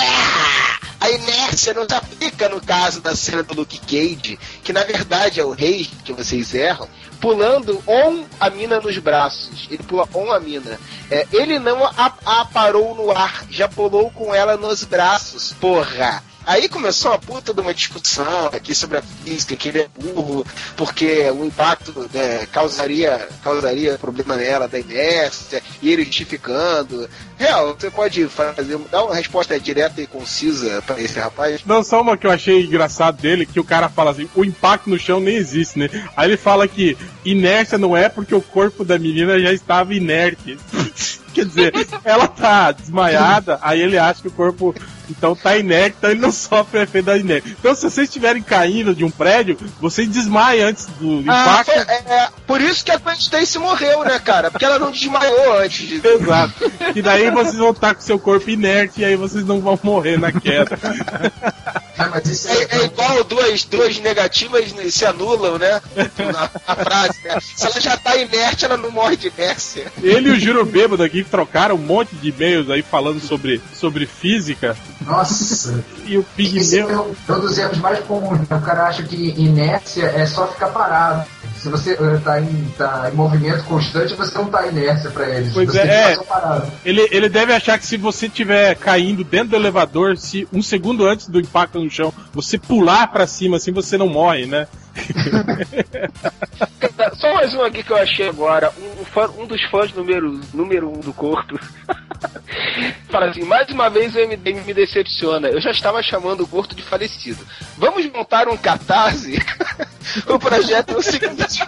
A 1.00 1.10
inércia 1.10 1.72
não 1.72 1.88
se 1.88 1.94
aplica 1.94 2.48
no 2.50 2.60
caso 2.60 3.00
da 3.00 3.16
cena 3.16 3.42
do 3.42 3.54
Luke 3.54 3.78
Cage, 3.80 4.38
que 4.62 4.72
na 4.72 4.84
verdade 4.84 5.40
é 5.40 5.44
o 5.44 5.52
rei 5.52 5.88
que 6.04 6.12
vocês 6.12 6.54
erram, 6.54 6.88
pulando 7.20 7.82
on 7.86 8.24
a 8.40 8.50
mina 8.50 8.80
nos 8.80 8.96
braços. 8.98 9.68
Ele 9.70 9.82
pula 9.82 10.08
on 10.14 10.32
a 10.32 10.40
mina. 10.40 10.78
É, 11.10 11.26
ele 11.32 11.58
não 11.58 11.84
a, 11.84 12.12
a 12.24 12.44
parou 12.46 12.94
no 12.94 13.10
ar, 13.10 13.44
já 13.50 13.68
pulou 13.68 14.10
com 14.10 14.34
ela 14.34 14.56
nos 14.56 14.84
braços, 14.84 15.52
porra. 15.60 16.22
Aí 16.46 16.68
começou 16.68 17.10
uma 17.10 17.18
puta 17.18 17.52
de 17.52 17.60
uma 17.60 17.74
discussão 17.74 18.46
aqui 18.46 18.74
sobre 18.74 18.98
a 18.98 19.02
física, 19.02 19.54
que 19.56 19.68
ele 19.68 19.80
é 19.80 19.88
burro, 19.98 20.46
porque 20.76 21.30
o 21.30 21.44
impacto 21.44 22.08
né, 22.12 22.46
causaria, 22.50 23.28
causaria 23.42 23.98
problema 23.98 24.36
nela 24.36 24.66
da 24.66 24.78
inércia, 24.78 25.62
e 25.82 25.92
ele 25.92 26.04
justificando. 26.04 27.08
Real, 27.38 27.74
você 27.74 27.90
pode 27.90 28.26
fazer, 28.28 28.78
dar 28.90 29.04
uma 29.04 29.14
resposta 29.14 29.58
direta 29.58 30.00
e 30.00 30.06
concisa 30.06 30.82
para 30.82 31.00
esse 31.00 31.18
rapaz? 31.18 31.60
Não, 31.64 31.82
só 31.82 32.00
uma 32.00 32.16
que 32.16 32.26
eu 32.26 32.30
achei 32.30 32.64
engraçado 32.64 33.20
dele, 33.20 33.46
que 33.46 33.60
o 33.60 33.64
cara 33.64 33.88
fala 33.88 34.10
assim, 34.10 34.28
o 34.34 34.44
impacto 34.44 34.90
no 34.90 34.98
chão 34.98 35.20
nem 35.20 35.36
existe, 35.36 35.78
né? 35.78 35.88
Aí 36.16 36.28
ele 36.28 36.36
fala 36.36 36.66
que 36.66 36.96
inércia 37.24 37.78
não 37.78 37.96
é 37.96 38.08
porque 38.08 38.34
o 38.34 38.42
corpo 38.42 38.84
da 38.84 38.98
menina 38.98 39.38
já 39.38 39.52
estava 39.52 39.94
inerte. 39.94 40.58
Quer 41.32 41.44
dizer, 41.44 41.72
ela 42.04 42.26
tá 42.26 42.72
desmaiada, 42.72 43.58
aí 43.62 43.80
ele 43.80 43.96
acha 43.96 44.20
que 44.20 44.28
o 44.28 44.32
corpo 44.32 44.74
então 45.10 45.34
tá 45.34 45.56
inerte, 45.56 45.96
então 45.98 46.10
ele 46.10 46.20
não 46.20 46.32
sofre 46.32 46.82
efeito 46.82 47.06
da 47.06 47.18
inércia. 47.18 47.56
Então 47.58 47.74
se 47.74 47.82
vocês 47.82 48.08
estiverem 48.08 48.42
caindo 48.42 48.94
de 48.94 49.04
um 49.04 49.10
prédio, 49.10 49.58
vocês 49.80 50.08
desmaiam 50.08 50.68
antes 50.68 50.86
do 50.98 51.24
ah, 51.28 51.42
impacto. 51.42 51.70
É, 51.70 52.02
é, 52.06 52.28
por 52.46 52.60
isso 52.60 52.84
que 52.84 52.90
a 52.90 52.98
Gwen 52.98 53.16
Stacy 53.16 53.58
morreu, 53.58 54.04
né, 54.04 54.18
cara? 54.18 54.50
Porque 54.50 54.64
ela 54.64 54.78
não 54.78 54.90
desmaiou 54.90 55.58
antes. 55.58 55.88
De... 55.88 56.06
Exato. 56.06 56.72
E 56.94 57.02
daí 57.02 57.30
vocês 57.30 57.56
vão 57.56 57.70
estar 57.70 57.94
com 57.94 58.00
seu 58.00 58.18
corpo 58.18 58.48
inerte 58.48 59.00
e 59.00 59.04
aí 59.04 59.16
vocês 59.16 59.44
não 59.44 59.60
vão 59.60 59.78
morrer 59.82 60.18
na 60.18 60.32
queda. 60.32 60.78
É, 61.98 62.76
é, 62.76 62.84
igual 62.84 63.24
duas, 63.24 63.64
duas 63.64 63.98
negativas 63.98 64.72
se 64.90 65.04
anulam, 65.04 65.58
né? 65.58 65.80
Na, 66.18 66.50
na 66.66 66.84
frase, 66.84 67.18
né? 67.24 67.38
Se 67.40 67.66
ela 67.66 67.80
já 67.80 67.96
tá 67.96 68.16
inerte, 68.16 68.64
ela 68.64 68.76
não 68.76 68.90
morre 68.90 69.16
de 69.16 69.28
inércia. 69.28 69.90
Ele 70.02 70.28
e 70.28 70.32
o 70.32 70.40
Juro 70.40 70.64
Bêbado 70.64 71.02
aqui 71.02 71.24
trocaram 71.24 71.74
um 71.74 71.78
monte 71.78 72.14
de 72.16 72.28
e-mails 72.28 72.70
aí 72.70 72.82
falando 72.82 73.20
sobre, 73.20 73.60
sobre 73.74 74.06
física. 74.06 74.76
Nossa! 75.00 75.84
E 76.06 76.16
o 76.16 76.22
pigmeu. 76.22 76.62
Esse 76.62 76.78
é 76.80 76.96
um 76.96 77.40
dos 77.40 77.58
erros 77.58 77.78
mais 77.78 77.98
comuns. 78.00 78.38
Né? 78.48 78.56
O 78.56 78.60
cara 78.60 78.86
acha 78.86 79.02
que 79.02 79.16
inércia 79.16 80.04
é 80.06 80.26
só 80.26 80.46
ficar 80.46 80.68
parado. 80.68 81.24
Se 81.60 81.68
você 81.68 81.92
está 81.92 82.40
em, 82.40 82.72
tá 82.78 83.10
em 83.12 83.14
movimento 83.14 83.62
constante, 83.64 84.14
você 84.14 84.36
não 84.38 84.46
está 84.46 84.66
inércia 84.66 85.10
para 85.10 85.28
ele. 85.28 85.50
Pois 85.52 85.74
é, 85.74 86.14
é. 86.14 86.18
Ele, 86.84 87.06
ele 87.10 87.28
deve 87.28 87.52
achar 87.52 87.78
que 87.78 87.84
se 87.84 87.98
você 87.98 88.26
estiver 88.26 88.74
caindo 88.76 89.22
dentro 89.22 89.50
do 89.50 89.56
elevador, 89.56 90.16
se 90.16 90.48
um 90.50 90.62
segundo 90.62 91.06
antes 91.06 91.28
do 91.28 91.38
impacto 91.38 91.78
no 91.78 91.90
chão, 91.90 92.12
você 92.32 92.56
pular 92.56 93.08
para 93.08 93.26
cima, 93.26 93.58
assim 93.58 93.72
você 93.72 93.98
não 93.98 94.08
morre, 94.08 94.46
né? 94.46 94.66
Só 97.18 97.34
mais 97.34 97.54
um 97.54 97.62
aqui 97.62 97.82
que 97.82 97.90
eu 97.90 97.96
achei 97.96 98.28
agora. 98.28 98.72
Um, 98.78 99.04
fã, 99.04 99.28
um 99.38 99.46
dos 99.46 99.62
fãs 99.64 99.92
número, 99.92 100.40
número 100.52 100.90
um 100.90 101.00
do 101.00 101.12
Corto. 101.12 101.58
Fala 103.08 103.26
assim, 103.26 103.44
mais 103.44 103.68
uma 103.70 103.88
vez 103.88 104.14
o 104.14 104.18
MDM 104.18 104.64
me 104.64 104.74
decepciona. 104.74 105.48
Eu 105.48 105.60
já 105.60 105.70
estava 105.70 106.02
chamando 106.02 106.42
o 106.42 106.46
Corto 106.46 106.74
de 106.74 106.82
falecido. 106.82 107.46
Vamos 107.76 108.06
montar 108.10 108.48
um 108.48 108.56
catarse? 108.56 109.38
o 110.26 110.38
projeto 110.38 110.94
é 110.94 110.96
o 110.96 111.02
seguinte. 111.02 111.62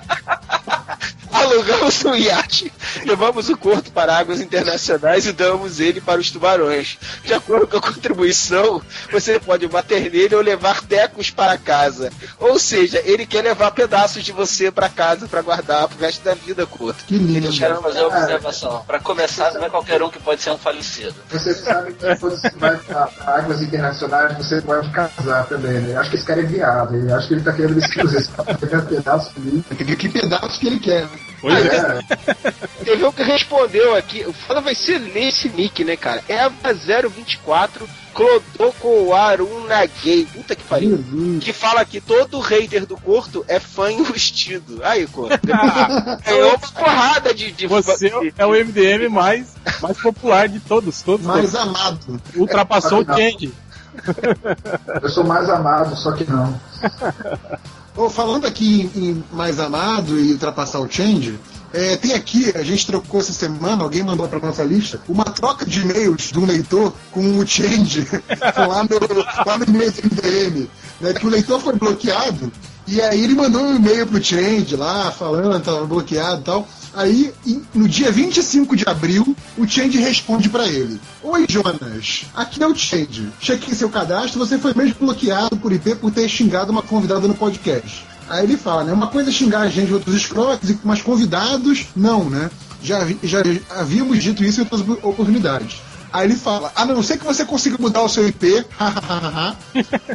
alugamos 1.33 2.05
um 2.05 2.15
iate, 2.15 2.73
levamos 3.05 3.49
o 3.49 3.57
corpo 3.57 3.91
para 3.91 4.17
águas 4.17 4.41
internacionais 4.41 5.27
e 5.27 5.33
damos 5.33 5.81
ele 5.81 6.01
para 6.01 6.21
os 6.21 6.31
tubarões. 6.31 6.99
De 7.25 7.35
acordo 7.35 7.67
com 7.67 7.77
a 7.77 7.81
contribuição, 7.81 8.83
você 9.11 9.39
pode 9.41 9.67
bater 9.67 10.11
nele 10.11 10.35
ou 10.35 10.43
levar 10.43 10.83
tecos 10.83 11.31
para 11.31 11.59
casa. 11.59 12.13
Ou 12.39 12.59
seja, 12.59 13.01
ele 13.05 13.27
quer 13.27 13.43
levar 13.43 13.71
pedaços 13.71 14.23
de 14.23 14.33
você 14.33 14.71
para 14.71 14.89
casa 14.89 15.27
para 15.27 15.43
guardar 15.43 15.89
pro 15.89 15.99
resto 15.99 16.23
da 16.25 16.35
vida, 16.35 16.67
Corto. 16.67 17.05
Que 17.05 17.17
lindo. 17.17 17.47
Eu 17.47 17.53
quero 17.53 17.83
fazer 17.83 18.01
uma 18.01 18.19
observação. 18.19 18.85
Para 18.87 18.99
começar, 19.01 19.53
não 19.53 19.65
é 19.65 19.71
qualquer 19.71 20.03
um 20.03 20.09
que 20.09 20.19
pode 20.19 20.43
ser 20.43 20.51
um 20.51 20.59
falecido. 20.59 21.15
Você 21.31 21.55
sabe 21.55 21.93
que 21.93 22.17
quando 22.17 22.37
você 22.37 22.51
vai 22.57 22.77
para 22.77 23.09
águas 23.27 23.63
internacionais, 23.63 24.37
você 24.37 24.61
pode 24.63 24.91
casar 24.91 25.47
também, 25.47 25.81
né? 25.81 25.97
Acho 25.97 26.11
que 26.11 26.17
esse 26.17 26.25
cara 26.25 26.41
é 26.41 26.45
viado. 26.45 26.95
Acho 27.15 27.29
que 27.29 27.35
ele 27.35 27.43
tá 27.43 27.53
querendo 27.53 27.75
me 27.75 27.81
excusar. 27.85 28.23
Tá 28.45 28.55
pegando 28.55 28.89
pedaço 28.89 29.33
de 29.35 29.41
mim. 29.41 29.65
Que, 29.77 29.97
que 29.97 30.09
pedaço 30.09 30.61
que 30.61 30.72
ele 30.73 30.81
quer. 30.81 31.03
né? 31.03 31.11
Pois 31.40 31.66
é. 31.66 31.99
Teve 32.85 33.05
um 33.05 33.11
que 33.11 33.23
respondeu 33.24 33.97
aqui. 33.97 34.24
O 34.24 34.32
foda 34.32 34.61
vai 34.61 34.77
ser 34.77 35.01
nesse 35.01 35.49
nick, 35.49 35.82
né, 35.85 35.97
cara? 35.97 36.23
Eva024 36.28 37.82
Clodoko 38.15 39.12
Arunagay. 39.12 40.24
Puta 40.32 40.55
que 40.55 40.62
pariu. 40.62 41.03
Que 41.40 41.53
fala 41.53 41.85
que 41.85 42.01
todo 42.01 42.39
hater 42.39 42.86
do 42.86 42.97
Corto 42.97 43.44
é 43.49 43.59
fã 43.59 43.90
enrustido. 43.90 44.81
Aí, 44.85 45.05
Corto. 45.09 45.36
Ganhou 46.24 46.51
uma 46.55 46.59
porrada 46.59 47.35
de. 47.35 47.51
de 47.51 47.66
Você 47.66 48.12
é 48.39 48.47
o 48.47 48.51
MDM 48.53 49.09
mais, 49.09 49.55
mais 49.81 49.99
popular 49.99 50.49
de 50.49 50.61
todos. 50.61 51.03
todos 51.03 51.27
Mais 51.27 51.55
amado. 51.57 52.20
Ultrapassou 52.36 53.01
o 53.01 53.05
Change. 53.05 53.53
Eu 55.03 55.09
sou 55.09 55.24
mais 55.24 55.49
amado, 55.51 55.97
só 55.97 56.12
que 56.12 56.31
não. 56.31 56.59
Ô, 57.97 58.09
falando 58.09 58.47
aqui 58.47 58.90
em, 58.97 59.23
mais 59.32 59.60
amado 59.60 60.19
e 60.19 60.32
ultrapassar 60.32 60.81
o 60.81 60.90
Change, 60.90 61.39
é, 61.73 61.97
tem 61.97 62.12
aqui, 62.14 62.52
a 62.55 62.62
gente 62.62 62.86
trocou 62.86 63.20
essa 63.20 63.32
semana, 63.32 63.82
alguém 63.82 64.02
mandou 64.02 64.27
pra 64.28 64.39
nossa 64.39 64.62
lista, 64.62 65.01
uma 65.09 65.24
troca 65.24 65.66
de 65.66 65.81
e-mails 65.81 66.31
de 66.32 66.39
um 66.39 66.47
leitor 66.47 66.93
com 67.10 67.39
o 67.39 67.47
Change 67.47 68.06
lá 68.56 68.85
no, 68.85 69.47
lá 69.47 69.59
no 69.59 69.64
e-mail 69.64 69.93
do 69.93 70.02
MDM, 70.02 70.69
né, 71.01 71.12
que 71.12 71.27
o 71.27 71.31
leitor 71.31 71.60
foi 71.60 71.74
bloqueado 71.74 72.51
e 72.86 73.01
aí 73.01 73.23
ele 73.23 73.35
mandou 73.35 73.62
um 73.62 73.77
e-mail 73.77 74.06
pro 74.06 74.23
Change 74.23 74.74
lá, 74.77 75.10
falando 75.10 75.59
que 75.59 75.64
tava 75.64 75.86
bloqueado 75.86 76.40
e 76.40 76.44
tal. 76.44 76.69
Aí, 76.94 77.32
no 77.74 77.89
dia 77.89 78.12
25 78.12 78.77
de 78.77 78.85
abril, 78.86 79.35
o 79.56 79.66
Change 79.66 79.98
responde 79.98 80.48
pra 80.48 80.66
ele: 80.66 81.01
Oi, 81.23 81.47
Jonas, 81.48 82.27
aqui 82.35 82.62
é 82.62 82.66
o 82.66 82.74
Change. 82.74 83.28
Chequei 83.40 83.74
seu 83.74 83.89
cadastro, 83.89 84.39
você 84.39 84.59
foi 84.59 84.74
mesmo 84.74 84.97
bloqueado 85.01 85.56
por 85.56 85.73
IP 85.73 85.94
por 85.97 86.10
ter 86.10 86.28
xingado 86.28 86.70
uma 86.70 86.82
convidada 86.82 87.27
no 87.27 87.35
podcast. 87.35 88.05
Aí 88.28 88.44
ele 88.44 88.56
fala, 88.56 88.85
né? 88.85 88.93
Uma 88.93 89.09
coisa 89.09 89.31
é 89.31 89.32
xingar 89.32 89.60
a 89.60 89.69
gente 89.69 89.93
outros 89.93 90.14
escroques, 90.14 90.77
mas 90.85 91.02
convidados, 91.02 91.86
não, 91.97 92.28
né? 92.28 92.51
Já, 92.82 93.06
já 93.23 93.39
havíamos 93.70 94.23
dito 94.23 94.44
isso 94.44 94.60
em 94.60 94.64
outras 94.64 94.81
oportunidades. 95.02 95.81
Aí 96.12 96.27
ele 96.27 96.36
fala, 96.36 96.70
a 96.77 96.85
não 96.85 97.02
ser 97.02 97.19
que 97.19 97.24
você 97.24 97.44
consiga 97.44 97.78
mudar 97.81 98.02
o 98.02 98.09
seu 98.09 98.28
IP, 98.28 98.66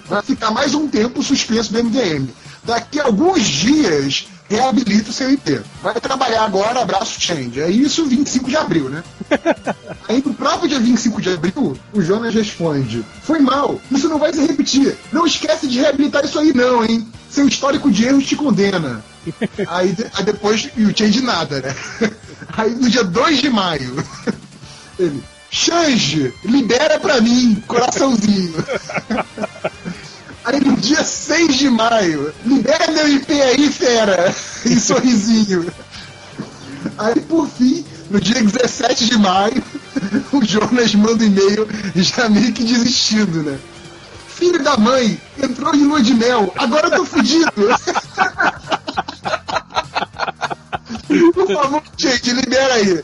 vai 0.08 0.22
ficar 0.22 0.52
mais 0.52 0.76
um 0.76 0.88
tempo 0.88 1.24
suspenso 1.24 1.74
do 1.74 1.84
MDM. 1.84 2.28
Daqui 2.64 3.00
a 3.00 3.06
alguns 3.06 3.44
dias, 3.44 4.28
reabilita 4.50 5.10
o 5.10 5.14
seu 5.14 5.30
IP. 5.32 5.62
Vai 5.82 6.00
trabalhar 6.00 6.44
agora, 6.44 6.82
abraço 6.82 7.20
change. 7.20 7.60
É 7.60 7.70
isso 7.70 8.06
25 8.06 8.50
de 8.50 8.56
abril, 8.56 8.90
né? 8.90 9.04
Aí 10.08 10.24
no 10.26 10.34
próprio 10.34 10.70
dia 10.70 10.80
25 10.80 11.22
de 11.22 11.34
abril, 11.34 11.78
o 11.94 12.02
Jonas 12.02 12.34
responde: 12.34 13.04
Foi 13.24 13.40
mal, 13.40 13.80
isso 13.92 14.08
não 14.08 14.20
vai 14.20 14.34
se 14.34 14.46
repetir. 14.46 14.98
Não 15.12 15.26
esquece 15.26 15.68
de 15.68 15.80
reabilitar 15.80 16.24
isso 16.26 16.40
aí, 16.40 16.54
não, 16.54 16.84
hein? 16.84 17.08
Seu 17.30 17.48
histórico 17.48 17.92
de 17.92 18.06
erros 18.06 18.26
te 18.26 18.36
condena. 18.36 19.04
Aí, 19.68 19.94
aí 20.14 20.24
depois, 20.24 20.70
e 20.78 20.86
o 20.86 20.98
change 20.98 21.20
nada, 21.20 21.60
né? 21.60 21.76
Aí 22.56 22.74
no 22.74 22.90
dia 22.90 23.04
2 23.04 23.40
de 23.40 23.50
maio, 23.50 24.02
ele. 24.98 25.22
Change, 25.50 26.34
libera 26.44 27.00
pra 27.00 27.22
mim, 27.22 27.64
coraçãozinho. 27.68 28.54
Aí 30.48 30.62
no 30.62 30.78
dia 30.78 31.04
6 31.04 31.58
de 31.58 31.70
maio, 31.70 32.34
libera 32.46 32.90
meu 32.94 33.10
IP 33.10 33.34
aí, 33.34 33.70
fera! 33.70 34.34
E 34.66 34.76
sorrisinho. 34.80 35.70
Aí 36.98 37.20
por 37.20 37.50
fim, 37.50 37.84
no 38.10 38.22
dia 38.22 38.42
17 38.42 39.08
de 39.08 39.18
maio, 39.18 39.62
o 40.32 40.46
Jonas 40.46 40.96
manda 40.96 41.22
um 41.22 41.28
e-mail 41.28 41.68
já 41.96 42.30
meio 42.30 42.54
que 42.54 42.64
desistindo, 42.64 43.44
né? 43.44 43.60
Filho 44.30 44.64
da 44.64 44.78
mãe, 44.78 45.20
entrou 45.38 45.74
de 45.74 45.84
lua 45.84 46.02
de 46.02 46.14
mel, 46.14 46.54
agora 46.56 46.88
eu 46.88 46.96
tô 46.96 47.06
fudido! 47.06 47.52
Por 51.34 51.48
favor, 51.54 51.84
gente, 51.98 52.32
libera 52.32 52.74
aí. 52.76 53.04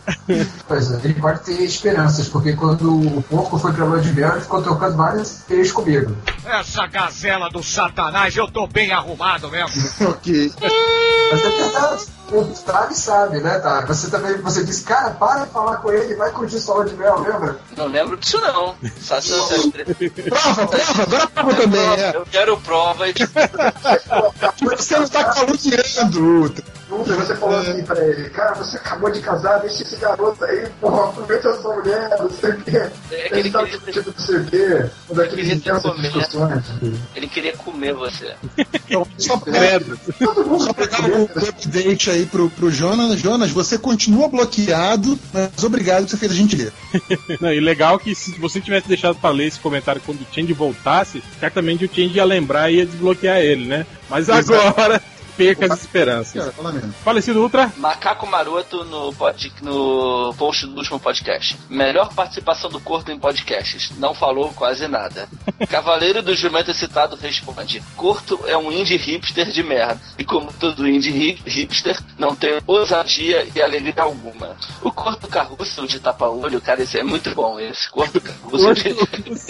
Pois 0.68 0.92
é, 0.92 1.00
ele 1.04 1.14
pode 1.16 1.42
ter 1.42 1.62
esperanças, 1.64 2.28
porque 2.30 2.54
quando 2.54 3.18
o 3.18 3.22
porco 3.24 3.58
foi 3.60 3.74
pra 3.74 3.86
lua 3.86 4.00
de 4.00 4.14
mel, 4.14 4.32
ele 4.32 4.42
ficou 4.42 4.62
trocando 4.62 4.96
várias 4.96 5.44
vezes 5.48 5.72
comigo. 5.72 6.16
Essa 6.46 6.88
gazela 6.88 7.50
do 7.50 7.62
satanás, 7.64 8.36
eu 8.36 8.48
tô 8.50 8.66
bem 8.68 8.92
arrumado 8.92 9.50
mesmo. 9.50 9.82
ok. 10.10 10.54
Mas 11.32 11.42
é 11.46 11.50
verdade, 11.50 12.06
o 12.32 12.46
Tag 12.46 12.94
sabe, 12.96 13.40
né, 13.40 13.60
Tag? 13.60 13.88
Você 13.88 14.10
também, 14.10 14.38
você 14.38 14.64
disse, 14.64 14.84
cara, 14.84 15.12
para 15.12 15.46
de 15.46 15.52
falar 15.52 15.78
com 15.78 15.92
ele, 15.92 16.16
vai 16.16 16.32
curtir 16.32 16.60
sua 16.60 16.76
lua 16.76 16.86
de 16.86 16.96
mel, 16.96 17.20
lembra? 17.20 17.60
Não 17.76 17.88
lembro 17.88 18.16
disso 18.18 18.40
não. 18.40 18.76
Só 19.02 19.20
se 19.20 19.32
você... 19.32 19.72
Prova, 20.30 20.68
prova, 20.68 21.04
agora 21.04 21.28
prova 21.28 21.54
também, 21.56 21.80
é. 21.82 22.16
Eu 22.16 22.26
quero 22.32 22.58
prova 22.58 23.08
e 23.10 23.14
Você 24.62 24.98
não 25.00 25.08
tá 25.08 25.24
caluniando. 25.34 26.54
Ontem 26.94 27.14
você 27.14 27.36
falou 27.36 27.58
assim 27.58 27.84
pra 27.84 28.04
ele, 28.06 28.30
cara, 28.30 28.54
você 28.56 28.78
acabou 28.78 29.12
de 29.12 29.20
casar, 29.20 29.60
deixa 29.60 29.84
esse 29.84 29.96
garoto 29.96 30.44
aí, 30.46 30.68
porra, 30.80 31.10
aproveita 31.10 31.50
a 31.50 31.62
sua 31.62 31.76
mulher, 31.76 32.10
não 32.20 32.30
sei 32.30 32.52
o 32.52 32.62
quê. 32.62 32.90
É 33.12 33.40
Ele 33.40 33.52
tá 33.52 33.64
discutindo 33.64 34.12
do 34.12 34.14
CV, 34.14 34.90
um 35.10 35.16
daqueles 35.16 35.50
intensas 35.50 35.96
discussões. 35.98 36.64
ele 37.16 37.28
queria 37.28 37.56
comer 37.58 37.94
você. 37.94 38.34
Então, 38.58 39.08
só 39.18 39.38
pedra. 39.38 39.98
Só 40.60 40.74
pegar 40.74 41.10
o 41.10 41.50
update 41.50 42.10
aí 42.12 42.26
pro, 42.26 42.50
pro 42.50 42.70
Jonas. 42.70 43.20
Jonas, 43.20 43.52
você 43.52 43.78
continua 43.78 44.28
bloqueado, 44.28 45.18
mas 45.34 45.64
obrigado 45.64 46.06
que 46.06 46.12
você 46.12 46.18
fez 46.18 46.32
a 46.32 46.36
gente 46.36 46.56
ler. 46.56 46.74
Não, 47.42 47.52
e 47.52 47.60
legal 47.60 47.98
que 47.98 48.14
se 48.14 48.38
você 48.40 48.62
tivesse 48.62 48.88
deixado 48.88 49.16
pra 49.16 49.32
ler 49.32 49.48
esse 49.48 49.60
comentário 49.60 50.02
quando 50.06 50.22
o 50.22 50.28
Change 50.32 50.54
voltasse, 50.54 51.24
certamente 51.40 51.86
o 51.86 51.90
Change 51.94 52.16
ia 52.16 52.26
lembrar 52.26 52.72
e 52.72 52.78
ia 52.78 52.86
desbloquear 52.86 53.40
ele, 53.40 53.66
né? 53.66 53.86
Mas 54.10 54.30
Exato. 54.30 54.54
agora, 54.54 55.02
perca 55.38 55.72
as 55.74 55.82
esperanças. 55.82 56.54
Falecido 57.04 57.42
Ultra, 57.42 57.72
Macaco 57.78 58.28
Maroto 58.28 58.84
no, 58.86 59.14
pod, 59.14 59.52
no 59.62 60.34
post 60.38 60.66
do 60.68 60.78
último 60.78 61.00
podcast. 61.00 61.58
Melhor 61.70 62.14
participação 62.14 62.70
do 62.70 62.80
Corto 62.80 63.12
em 63.12 63.20
podcasts. 63.20 63.92
Não 63.98 64.14
falou 64.14 64.52
quase 64.54 64.88
nada. 64.88 65.28
Cavaleiro 65.70 66.22
do 66.22 66.36
Jumento 66.36 66.74
Citado 66.74 67.16
responde: 67.16 67.82
Corto 67.96 68.40
é 68.48 68.58
um 68.58 68.72
indie 68.72 68.98
hipster 68.98 69.50
de 69.52 69.64
merda. 69.64 70.00
E 70.18 70.24
como 70.24 70.52
todo 70.54 70.88
indie 70.88 71.10
hi- 71.12 71.42
hipster, 71.46 72.00
não 72.18 72.36
tem 72.36 72.60
ousadia 72.68 73.48
e 73.56 73.62
alegria 73.62 73.94
alguma. 73.98 74.56
O 74.82 74.92
Corto 74.92 75.28
Carruço 75.28 75.88
de 75.88 76.00
tapa-olho, 76.00 76.62
cara, 76.62 76.82
esse 76.84 76.98
é 77.00 77.04
muito 77.04 77.34
bom. 77.36 77.60
Esse 77.60 77.90
Corto 77.90 78.20
Carruço 78.22 78.74
de. 78.74 78.90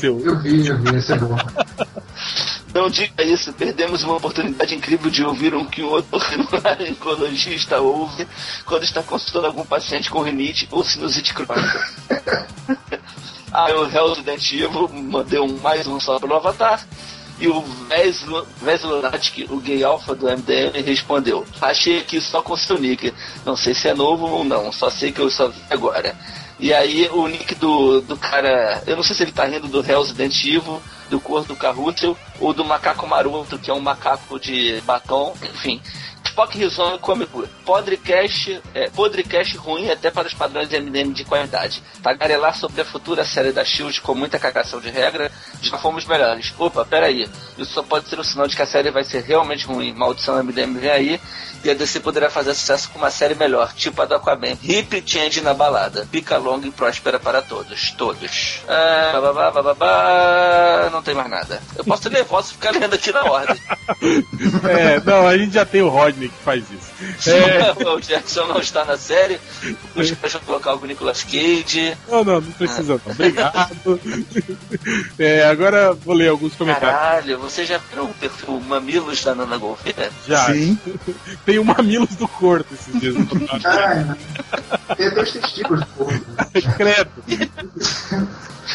Eu 0.01 0.39
vi, 0.39 0.68
eu 0.68 0.77
vi, 0.80 0.95
esse 0.97 1.14
é 1.14 1.18
bom. 1.18 1.35
Não 2.73 2.89
diga 2.89 3.23
isso, 3.23 3.53
perdemos 3.53 4.03
uma 4.03 4.15
oportunidade 4.15 4.73
incrível 4.73 5.10
de 5.11 5.23
ouvir 5.23 5.53
um 5.53 5.64
que 5.73 5.81
um 5.81 5.89
outro 5.89 6.09
oncologista 6.91 7.79
ouve 7.79 8.27
quando 8.65 8.83
está 8.83 9.01
consultando 9.01 9.47
algum 9.47 9.65
paciente 9.65 10.09
com 10.09 10.21
rinite 10.21 10.67
ou 10.71 10.83
sinusite 10.83 11.33
crônica. 11.33 11.89
Aí 13.51 13.73
o 13.73 13.85
Resident 13.85 14.51
Evil 14.51 14.89
mandou 14.89 15.45
um, 15.45 15.59
mais 15.59 15.85
um 15.85 15.99
só 15.99 16.19
pelo 16.19 16.35
Avatar. 16.35 16.85
E 17.39 17.47
o 17.47 17.61
Vez 18.61 18.83
Lunatic, 18.83 19.49
o 19.51 19.57
gay 19.57 19.83
alpha 19.83 20.15
do 20.15 20.27
MDM, 20.27 20.81
respondeu: 20.85 21.45
Achei 21.59 21.99
aqui 21.99 22.21
só 22.21 22.41
com 22.41 22.55
seu 22.55 22.79
nick. 22.79 23.13
Não 23.43 23.55
sei 23.55 23.73
se 23.73 23.89
é 23.89 23.93
novo 23.93 24.27
ou 24.27 24.43
não, 24.43 24.71
só 24.71 24.89
sei 24.89 25.11
que 25.11 25.19
eu 25.19 25.29
só 25.29 25.47
vi 25.47 25.59
agora. 25.69 26.15
E 26.64 26.73
aí 26.73 27.10
o 27.11 27.27
nick 27.27 27.56
do, 27.56 27.99
do 27.99 28.15
cara, 28.15 28.81
eu 28.88 28.95
não 28.95 29.03
sei 29.03 29.14
se 29.14 29.23
ele 29.23 29.34
tá 29.34 29.44
rindo 29.44 29.68
do 29.68 29.81
Resident 29.81 30.34
Evil, 30.45 30.81
do 31.10 31.19
Corpo 31.19 31.49
do 31.49 31.57
Carrúcio 31.57 32.18
ou 32.40 32.53
do 32.53 32.64
Macaco 32.64 33.06
Maroto, 33.06 33.60
que 33.60 33.69
é 33.69 33.73
um 33.73 33.81
macaco 33.81 34.40
de 34.40 34.80
batom, 34.85 35.35
enfim. 35.44 35.81
Spock 36.23 36.57
Risonho 36.57 36.98
cômico. 36.99 37.45
Podcast, 37.65 38.61
é, 38.73 38.90
podcast 38.91 39.57
ruim 39.57 39.91
até 39.91 40.10
para 40.10 40.26
os 40.26 40.34
padrões 40.34 40.69
de 40.69 40.80
MDM 40.80 41.11
de 41.11 41.26
qualidade. 41.26 41.84
Tagarelar 42.02 42.57
sobre 42.57 42.81
a 42.81 42.85
futura 42.85 43.26
série 43.26 43.52
da 43.52 43.65
Shield 43.65 43.99
com 43.99 44.15
muita 44.15 44.40
cagação 44.40 44.80
de 44.80 44.90
regra, 44.90 45.30
já 45.69 45.77
fomos 45.77 46.06
melhores. 46.06 46.53
Opa, 46.57 46.85
peraí. 46.85 47.30
Isso 47.57 47.73
só 47.73 47.84
pode 47.84 48.10
ser 48.10 48.19
um 48.19 48.23
sinal 48.23 48.48
de 48.48 48.56
que 48.56 48.61
a 48.61 48.65
série 48.65 48.91
vai 48.91 49.03
ser 49.03 49.23
realmente 49.23 49.65
ruim. 49.65 49.94
Maldição 49.94 50.41
MDM 50.44 50.80
vem 50.80 50.90
aí. 50.90 51.22
E 51.64 51.69
a 51.69 51.73
DC 51.73 52.02
poderá 52.02 52.30
fazer 52.30 52.53
sucesso 52.53 52.90
com 52.90 52.99
uma 52.99 53.10
série 53.10 53.35
melhor, 53.35 53.72
tipo 53.73 54.02
a 54.02 54.06
do 54.06 54.15
Aquaman. 54.15 54.57
Hip 54.61 55.02
Change 55.06 55.40
na 55.40 55.53
balada. 55.53 56.06
Pica 56.11 56.38
longa 56.38 56.68
e 56.68 56.72
próspera 56.72 57.18
para 57.18 57.41
todos. 57.41 57.91
Todos. 57.91 58.60
Ah, 58.68 59.11
bababá, 59.14 59.52
bababá, 59.52 60.90
não 60.91 61.02
tem 61.02 61.15
mais 61.15 61.30
nada. 61.30 61.61
Eu 61.77 61.85
posso 61.85 62.10
ler, 62.10 62.26
posso 62.26 62.53
ficar 62.53 62.72
lendo 62.72 62.95
aqui 62.95 63.11
na 63.11 63.23
ordem. 63.23 63.57
É, 64.64 64.99
não, 65.02 65.27
a 65.27 65.38
gente 65.38 65.53
já 65.53 65.65
tem 65.65 65.81
o 65.81 65.90
Rodney 65.90 66.30
que 66.30 66.44
faz 66.44 66.64
isso. 66.72 66.92
É... 67.27 67.89
o 67.89 67.99
Jackson 67.99 68.45
não 68.47 68.59
está 68.59 68.85
na 68.85 68.97
série. 68.97 69.39
Os 69.95 70.11
caras 70.11 70.33
vão 70.33 70.41
colocar 70.41 70.75
o 70.75 70.85
Nicolas 70.85 71.23
Cage. 71.23 71.97
Não, 72.09 72.23
não, 72.23 72.41
não 72.41 72.51
precisa 72.51 73.01
não. 73.05 73.11
Obrigado. 73.11 73.99
é, 75.17 75.45
agora 75.45 75.93
vou 75.93 76.13
ler 76.15 76.29
alguns 76.29 76.55
comentários. 76.55 76.91
Caralho, 76.91 77.39
você 77.39 77.65
já 77.65 77.79
viu 77.91 78.05
o 78.05 78.13
perfil 78.13 78.59
Mamilos 78.61 79.23
da 79.23 79.35
Nana 79.35 79.57
Gouveia? 79.57 80.11
Já. 80.27 80.45
Sim. 80.45 80.77
Tem 81.45 81.59
o 81.59 81.65
Mamilos 81.65 82.15
do 82.15 82.27
Corto 82.27 82.73
esses 82.73 82.99
dias. 82.99 83.15
Ah, 83.65 84.95
tem 84.95 85.09
dois 85.11 85.31
testículos, 85.31 85.83
porra. 85.97 86.19
Credo. 86.77 87.11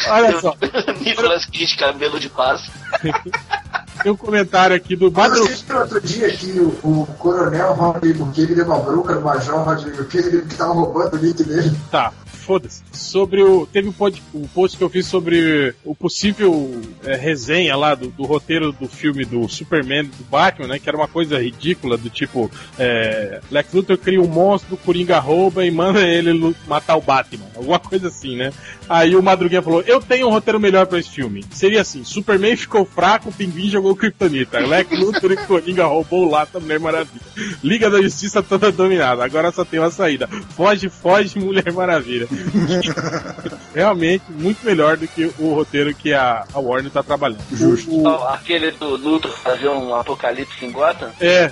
Olha 0.07 0.39
só. 0.39 0.55
Nicolas 0.99 1.45
Cage, 1.45 1.77
cabelo 1.77 2.19
de 2.19 2.29
paz. 2.29 2.69
Tem 4.01 4.11
um 4.11 4.17
comentário 4.17 4.75
aqui 4.75 4.95
do 4.95 5.09
viram 5.09 5.81
outro 5.81 6.01
dia 6.01 6.29
que 6.31 6.59
o, 6.59 6.67
o 6.83 7.07
coronel 7.17 7.73
Rodney 7.73 8.13
Buquet 8.13 8.55
deu 8.55 8.65
uma 8.65 8.79
bronca 8.79 9.15
no 9.15 9.21
major 9.21 9.63
Buquet, 9.95 10.19
ele 10.19 10.41
que 10.43 10.55
tava 10.55 10.73
roubando 10.73 11.15
o 11.15 11.19
nick 11.19 11.43
dele. 11.43 11.75
Tá, 11.91 12.13
foda-se. 12.49 12.81
Sobre 12.91 13.43
o. 13.43 13.67
Teve 13.67 13.89
um, 13.89 13.91
pod, 13.91 14.19
post 14.55 14.75
que 14.75 14.83
eu 14.83 14.89
fiz 14.89 15.05
sobre 15.05 15.75
o 15.85 15.93
possível 15.93 16.81
é, 17.03 17.15
resenha 17.15 17.75
lá 17.75 17.93
do, 17.93 18.07
do 18.07 18.23
roteiro 18.23 18.71
do 18.71 18.87
filme 18.87 19.23
do 19.23 19.47
Superman 19.47 20.05
do 20.05 20.23
Batman, 20.23 20.67
né? 20.67 20.79
Que 20.79 20.89
era 20.89 20.97
uma 20.97 21.07
coisa 21.07 21.39
ridícula, 21.39 21.95
do 21.95 22.09
tipo. 22.09 22.49
É, 22.79 23.39
Lex 23.51 23.71
Luthor 23.71 23.99
cria 23.99 24.19
um 24.19 24.27
monstro, 24.27 24.75
Coringa 24.77 25.19
rouba 25.19 25.63
e 25.63 25.69
manda 25.69 26.01
ele 26.01 26.55
matar 26.67 26.95
o 26.95 27.01
Batman. 27.01 27.45
Alguma 27.55 27.77
coisa 27.77 28.07
assim, 28.07 28.35
né? 28.35 28.51
Aí 28.89 29.15
o 29.15 29.21
Madruguinha 29.21 29.61
falou: 29.61 29.83
Eu 29.85 30.01
tenho 30.01 30.27
um 30.27 30.31
roteiro 30.31 30.59
melhor 30.59 30.87
pra 30.87 30.97
esse 30.97 31.11
filme. 31.11 31.45
Seria 31.51 31.81
assim: 31.81 32.03
Superman 32.03 32.55
ficou 32.55 32.83
fraco, 32.83 33.29
o 33.29 33.31
Pinguim 33.31 33.69
jogou 33.69 33.95
Kryptonita. 33.95 34.57
Lex 34.57 34.99
Luthor 34.99 35.31
e 35.33 35.37
Coringa 35.37 35.85
roubou 35.85 36.27
Lata 36.27 36.59
Mulher 36.59 36.79
Maravilha. 36.79 37.21
Liga 37.63 37.91
da 37.91 38.01
Justiça 38.01 38.41
toda 38.41 38.71
dominada. 38.71 39.23
Agora 39.23 39.51
só 39.51 39.63
tem 39.63 39.79
uma 39.79 39.91
saída. 39.91 40.27
Foge, 40.55 40.89
foge, 40.89 41.37
Mulher 41.37 41.71
Maravilha. 41.71 42.27
Realmente, 43.73 44.23
muito 44.29 44.65
melhor 44.65 44.97
do 44.97 45.07
que 45.07 45.31
o 45.37 45.53
roteiro 45.53 45.93
que 45.93 46.13
a, 46.13 46.45
a 46.53 46.59
Warner 46.59 46.91
tá 46.91 47.03
trabalhando. 47.03 47.43
Justo. 47.51 47.91
O- 47.91 48.03
o- 48.07 48.27
Aquele 48.29 48.71
do 48.71 48.95
Luthor 48.95 49.31
fazer 49.31 49.69
um 49.69 49.93
apocalipse 49.95 50.65
em 50.65 50.71
Gotham. 50.71 51.11
é, 51.19 51.51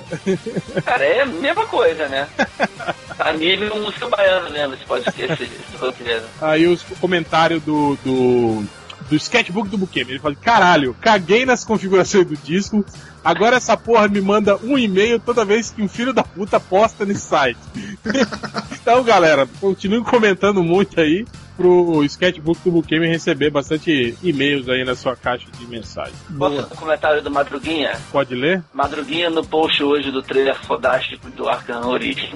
Cara, 0.83 1.03
é 1.05 1.21
a 1.21 1.25
mesma 1.25 1.65
coisa, 1.65 2.07
né? 2.07 2.27
A 3.19 3.33
nível 3.33 3.75
música 3.81 4.07
baiana 4.07 4.47
mesmo, 4.51 4.75
esse 4.75 4.85
pode 4.85 5.03
ser 5.11 5.31
esse, 5.31 5.43
esse 5.43 5.77
roteiro. 5.79 6.21
aí 6.39 6.67
os 6.67 6.83
comentários 7.01 7.63
do, 7.63 7.97
do, 8.05 8.63
do 9.09 9.15
sketchbook 9.15 9.67
do 9.69 9.77
Bukemi. 9.77 10.11
Ele 10.11 10.19
fala: 10.19 10.35
Caralho, 10.35 10.95
caguei 11.01 11.43
nas 11.43 11.65
configurações 11.65 12.27
do 12.27 12.37
disco. 12.37 12.85
Agora 13.23 13.57
essa 13.57 13.75
porra 13.75 14.07
me 14.07 14.21
manda 14.21 14.57
um 14.57 14.77
e-mail 14.77 15.19
toda 15.19 15.43
vez 15.45 15.69
que 15.69 15.81
um 15.81 15.87
filho 15.87 16.13
da 16.13 16.23
puta 16.23 16.59
posta 16.59 17.05
nesse 17.05 17.21
site. 17.21 17.59
então, 18.81 19.03
galera, 19.03 19.47
continuem 19.59 20.03
comentando 20.03 20.63
muito 20.63 20.99
aí 20.99 21.25
pro 21.57 22.03
sketchbook 22.03 22.61
do 22.63 22.71
Bukemi 22.71 23.07
receber 23.07 23.49
bastante 23.49 24.15
e-mails 24.21 24.69
aí 24.69 24.85
na 24.85 24.95
sua 24.95 25.15
caixa 25.15 25.47
de 25.57 25.65
mensagem. 25.65 26.13
Posso 26.37 26.61
o 26.61 26.77
comentário 26.77 27.21
do 27.21 27.31
Madruguinha? 27.31 27.97
Pode 28.11 28.35
ler? 28.35 28.63
Madruguinha 28.71 29.29
no 29.29 29.43
post 29.43 29.83
hoje 29.83 30.11
do 30.11 30.21
trailer 30.21 30.55
fodástico 30.55 31.29
do 31.31 31.49
Arkham 31.49 31.87
Origin. 31.87 32.35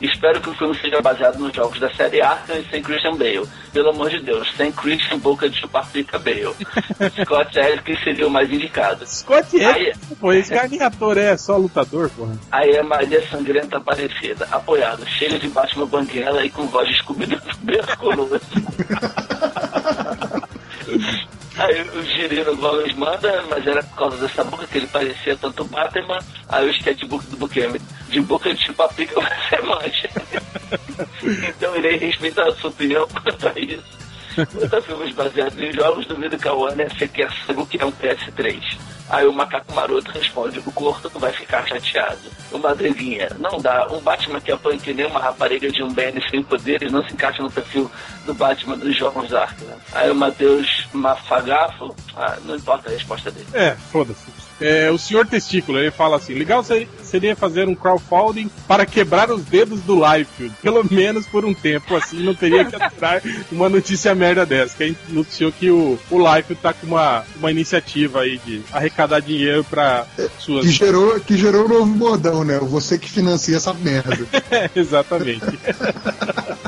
Espero 0.00 0.40
que 0.40 0.50
o 0.50 0.54
filme 0.54 0.76
seja 0.78 1.00
baseado 1.00 1.38
nos 1.38 1.52
jogos 1.54 1.80
da 1.80 1.90
série 1.92 2.20
Arkham 2.20 2.56
e 2.56 2.70
sem 2.70 2.82
Christian 2.82 3.16
Bale. 3.16 3.48
Pelo 3.72 3.90
amor 3.90 4.10
de 4.10 4.20
Deus, 4.20 4.48
sem 4.56 4.70
Christian 4.72 5.18
Boca 5.18 5.48
de 5.48 5.58
chupar 5.60 5.86
pica 5.90 6.18
Bale. 6.18 6.54
Scott 7.24 7.58
Elk 7.58 8.04
seria 8.04 8.26
o 8.26 8.30
mais 8.30 8.50
indicado. 8.52 9.06
Scott 9.06 9.56
Aí, 9.64 9.92
Pô, 10.20 10.32
esse 10.32 10.52
cara 10.52 10.68
nem 10.68 10.80
ator 10.82 11.16
é, 11.16 11.36
só 11.36 11.56
lutador, 11.56 12.10
porra. 12.10 12.36
aí 12.50 12.70
é 12.70 12.82
Maria 12.82 13.22
Sangrenta 13.28 13.76
Aparecida, 13.78 14.46
apoiado, 14.50 15.06
cheio 15.06 15.38
de 15.38 15.48
Batman 15.48 15.86
Banguela 15.86 16.44
e 16.44 16.50
com 16.50 16.66
voz 16.66 16.88
de 16.88 16.96
Scooby-Doo 16.98 17.40
tuberculoso. 17.58 18.40
Aí 21.58 21.82
o 21.90 22.02
Girino 22.02 22.56
Gomes 22.56 22.94
manda, 22.94 23.44
mas 23.50 23.66
era 23.66 23.82
por 23.82 23.96
causa 23.96 24.16
dessa 24.18 24.44
boca 24.44 24.66
que 24.66 24.78
ele 24.78 24.86
parecia 24.86 25.36
tanto 25.36 25.64
Batman. 25.64 26.18
Aí 26.48 26.68
o 26.68 26.70
sketchbook 26.70 27.26
do 27.26 27.36
Bukemi, 27.36 27.80
de 28.08 28.20
boca 28.20 28.54
de 28.54 28.64
chupa-pica 28.64 29.14
você 29.20 29.60
mancha. 29.62 30.08
então 31.48 31.76
irei 31.76 31.96
respeitar 31.96 32.46
a 32.46 32.54
sua 32.54 32.70
opinião 32.70 33.06
quanto 33.08 33.48
a 33.48 33.52
isso. 33.58 34.07
A 34.38 34.82
filmes 34.82 35.14
baseados 35.14 35.58
em 35.58 35.72
jogos, 35.72 36.06
que 36.40 36.48
a 36.48 36.52
Warner 36.52 36.96
sequer 36.96 37.30
saiba 37.46 37.62
o 37.62 37.66
que 37.66 37.80
é 37.80 37.84
um 37.84 37.92
PS3. 37.92 38.78
Aí 39.10 39.26
o 39.26 39.32
macaco 39.32 39.72
maroto 39.72 40.10
responde, 40.10 40.58
o 40.58 40.72
corto 40.72 41.10
vai 41.18 41.32
ficar 41.32 41.66
chateado. 41.66 42.20
O 42.52 42.58
Madriguinha, 42.58 43.30
não 43.38 43.58
dá, 43.58 43.88
um 43.90 44.00
Batman 44.00 44.40
que 44.40 44.52
apanha 44.52 44.78
que 44.78 44.92
nem 44.92 45.06
uma 45.06 45.18
rapariga 45.18 45.70
de 45.70 45.82
um 45.82 45.92
BN 45.92 46.22
sem 46.30 46.42
poderes 46.42 46.92
não 46.92 47.02
se 47.04 47.14
encaixa 47.14 47.42
no 47.42 47.50
perfil 47.50 47.90
do 48.26 48.34
Batman 48.34 48.76
dos 48.76 48.96
jogos 48.96 49.32
Arkham. 49.32 49.66
Aí 49.92 50.10
o 50.10 50.14
Matheus 50.14 50.86
Mafagafo, 50.92 51.96
ah, 52.14 52.36
não 52.44 52.56
importa 52.56 52.90
a 52.90 52.92
resposta 52.92 53.30
dele. 53.30 53.48
É, 53.54 53.74
foda-se. 53.90 54.37
É, 54.60 54.90
o 54.90 54.98
senhor 54.98 55.26
Testículo, 55.26 55.78
ele 55.78 55.90
fala 55.90 56.16
assim: 56.16 56.34
legal 56.34 56.64
se- 56.64 56.88
seria 57.02 57.36
fazer 57.36 57.68
um 57.68 57.74
crowdfunding 57.74 58.50
para 58.66 58.84
quebrar 58.84 59.30
os 59.30 59.42
dedos 59.44 59.80
do 59.82 59.94
Liefeld, 59.96 60.52
pelo 60.62 60.84
menos 60.90 61.26
por 61.26 61.44
um 61.44 61.54
tempo, 61.54 61.94
assim 61.94 62.22
não 62.24 62.34
teria 62.34 62.64
que 62.64 62.74
aturar 62.74 63.22
uma 63.52 63.68
notícia 63.68 64.14
merda 64.14 64.44
dessa. 64.44 64.76
Que 64.76 64.96
anunciou 65.10 65.52
que 65.52 65.70
o, 65.70 65.98
o 66.10 66.18
Liefeld 66.18 66.56
tá 66.60 66.72
com 66.72 66.86
uma, 66.88 67.24
uma 67.36 67.50
iniciativa 67.50 68.20
aí 68.22 68.38
de 68.44 68.60
arrecadar 68.72 69.20
dinheiro 69.20 69.62
para 69.64 70.06
suas. 70.38 70.66
Que 70.66 70.72
gerou, 70.72 71.20
que 71.20 71.36
gerou 71.36 71.64
um 71.66 71.68
novo 71.68 71.92
bordão, 71.94 72.42
né? 72.44 72.58
Você 72.60 72.98
que 72.98 73.08
financia 73.08 73.56
essa 73.56 73.72
merda. 73.74 74.18
É, 74.50 74.70
exatamente. 74.74 75.44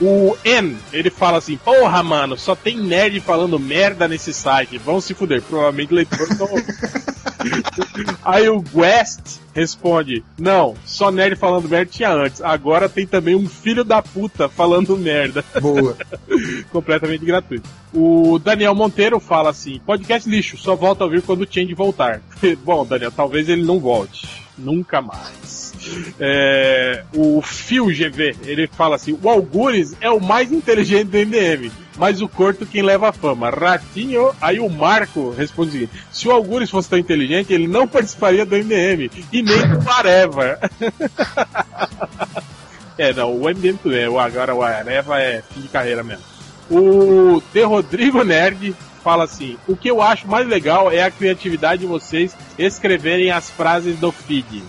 O 0.00 0.36
N, 0.44 0.76
ele 0.92 1.10
fala 1.10 1.38
assim: 1.38 1.56
Porra, 1.56 2.02
mano, 2.02 2.36
só 2.36 2.54
tem 2.54 2.78
nerd 2.78 3.20
falando 3.20 3.58
merda 3.58 4.08
nesse 4.08 4.32
site. 4.32 4.78
Vão 4.78 5.00
se 5.00 5.14
fuder. 5.14 5.42
Provavelmente 5.42 5.94
leitores 5.94 6.38
não. 6.38 6.48
Aí 8.24 8.48
o 8.48 8.64
West 8.74 9.40
responde: 9.54 10.24
Não, 10.38 10.74
só 10.84 11.10
nerd 11.10 11.36
falando 11.36 11.68
merda 11.68 11.90
tinha 11.90 12.12
antes. 12.12 12.40
Agora 12.40 12.88
tem 12.88 13.06
também 13.06 13.34
um 13.34 13.48
filho 13.48 13.84
da 13.84 14.02
puta 14.02 14.48
falando 14.48 14.96
merda. 14.96 15.44
Boa. 15.60 15.96
Completamente 16.70 17.24
gratuito. 17.24 17.68
O 17.92 18.38
Daniel 18.38 18.74
Monteiro 18.74 19.20
fala 19.20 19.50
assim: 19.50 19.80
Podcast 19.84 20.28
lixo, 20.28 20.56
só 20.56 20.74
volta 20.74 21.04
a 21.04 21.06
ouvir 21.06 21.22
quando 21.22 21.42
o 21.42 21.48
Change 21.48 21.74
voltar. 21.74 22.20
Bom, 22.64 22.84
Daniel, 22.86 23.12
talvez 23.12 23.48
ele 23.48 23.62
não 23.62 23.78
volte. 23.78 24.42
Nunca 24.56 25.00
mais. 25.00 25.72
É, 26.20 27.04
o 27.14 27.40
Phil 27.42 27.86
GV, 27.86 28.36
ele 28.44 28.66
fala 28.66 28.96
assim: 28.96 29.18
o 29.20 29.28
Algures 29.28 29.96
é 30.00 30.10
o 30.10 30.20
mais 30.20 30.52
inteligente 30.52 31.08
do 31.08 31.18
MDM, 31.18 31.72
mas 31.96 32.20
o 32.20 32.28
Corto 32.28 32.66
quem 32.66 32.82
leva 32.82 33.08
a 33.08 33.12
fama. 33.12 33.50
Ratinho. 33.50 34.32
Aí 34.40 34.60
o 34.60 34.68
Marco 34.68 35.30
responde 35.30 35.70
o 35.70 35.72
seguinte: 35.72 35.92
se 36.12 36.28
o 36.28 36.30
Algures 36.30 36.70
fosse 36.70 36.88
tão 36.88 36.98
inteligente, 36.98 37.52
ele 37.52 37.66
não 37.66 37.88
participaria 37.88 38.44
do 38.44 38.56
MDM 38.56 39.10
e 39.32 39.42
nem 39.42 39.68
do 39.68 39.90
Areva. 39.90 40.58
é, 42.98 43.12
não, 43.14 43.34
o 43.34 43.48
MDM 43.48 43.78
tudo 43.82 43.96
é, 43.96 44.04
agora 44.04 44.54
o 44.54 44.62
Areva 44.62 45.18
é 45.18 45.42
fim 45.42 45.62
de 45.62 45.68
carreira 45.68 46.02
mesmo. 46.02 46.24
O 46.70 47.42
De 47.52 47.62
Rodrigo 47.62 48.22
Nerd 48.22 48.74
fala 49.02 49.24
assim: 49.24 49.58
o 49.66 49.76
que 49.76 49.90
eu 49.90 50.00
acho 50.00 50.28
mais 50.28 50.46
legal 50.46 50.90
é 50.90 51.02
a 51.02 51.10
criatividade 51.10 51.82
de 51.82 51.86
vocês 51.86 52.34
escreverem 52.58 53.30
as 53.30 53.50
frases 53.50 53.98
do 53.98 54.12
feed. 54.12 54.62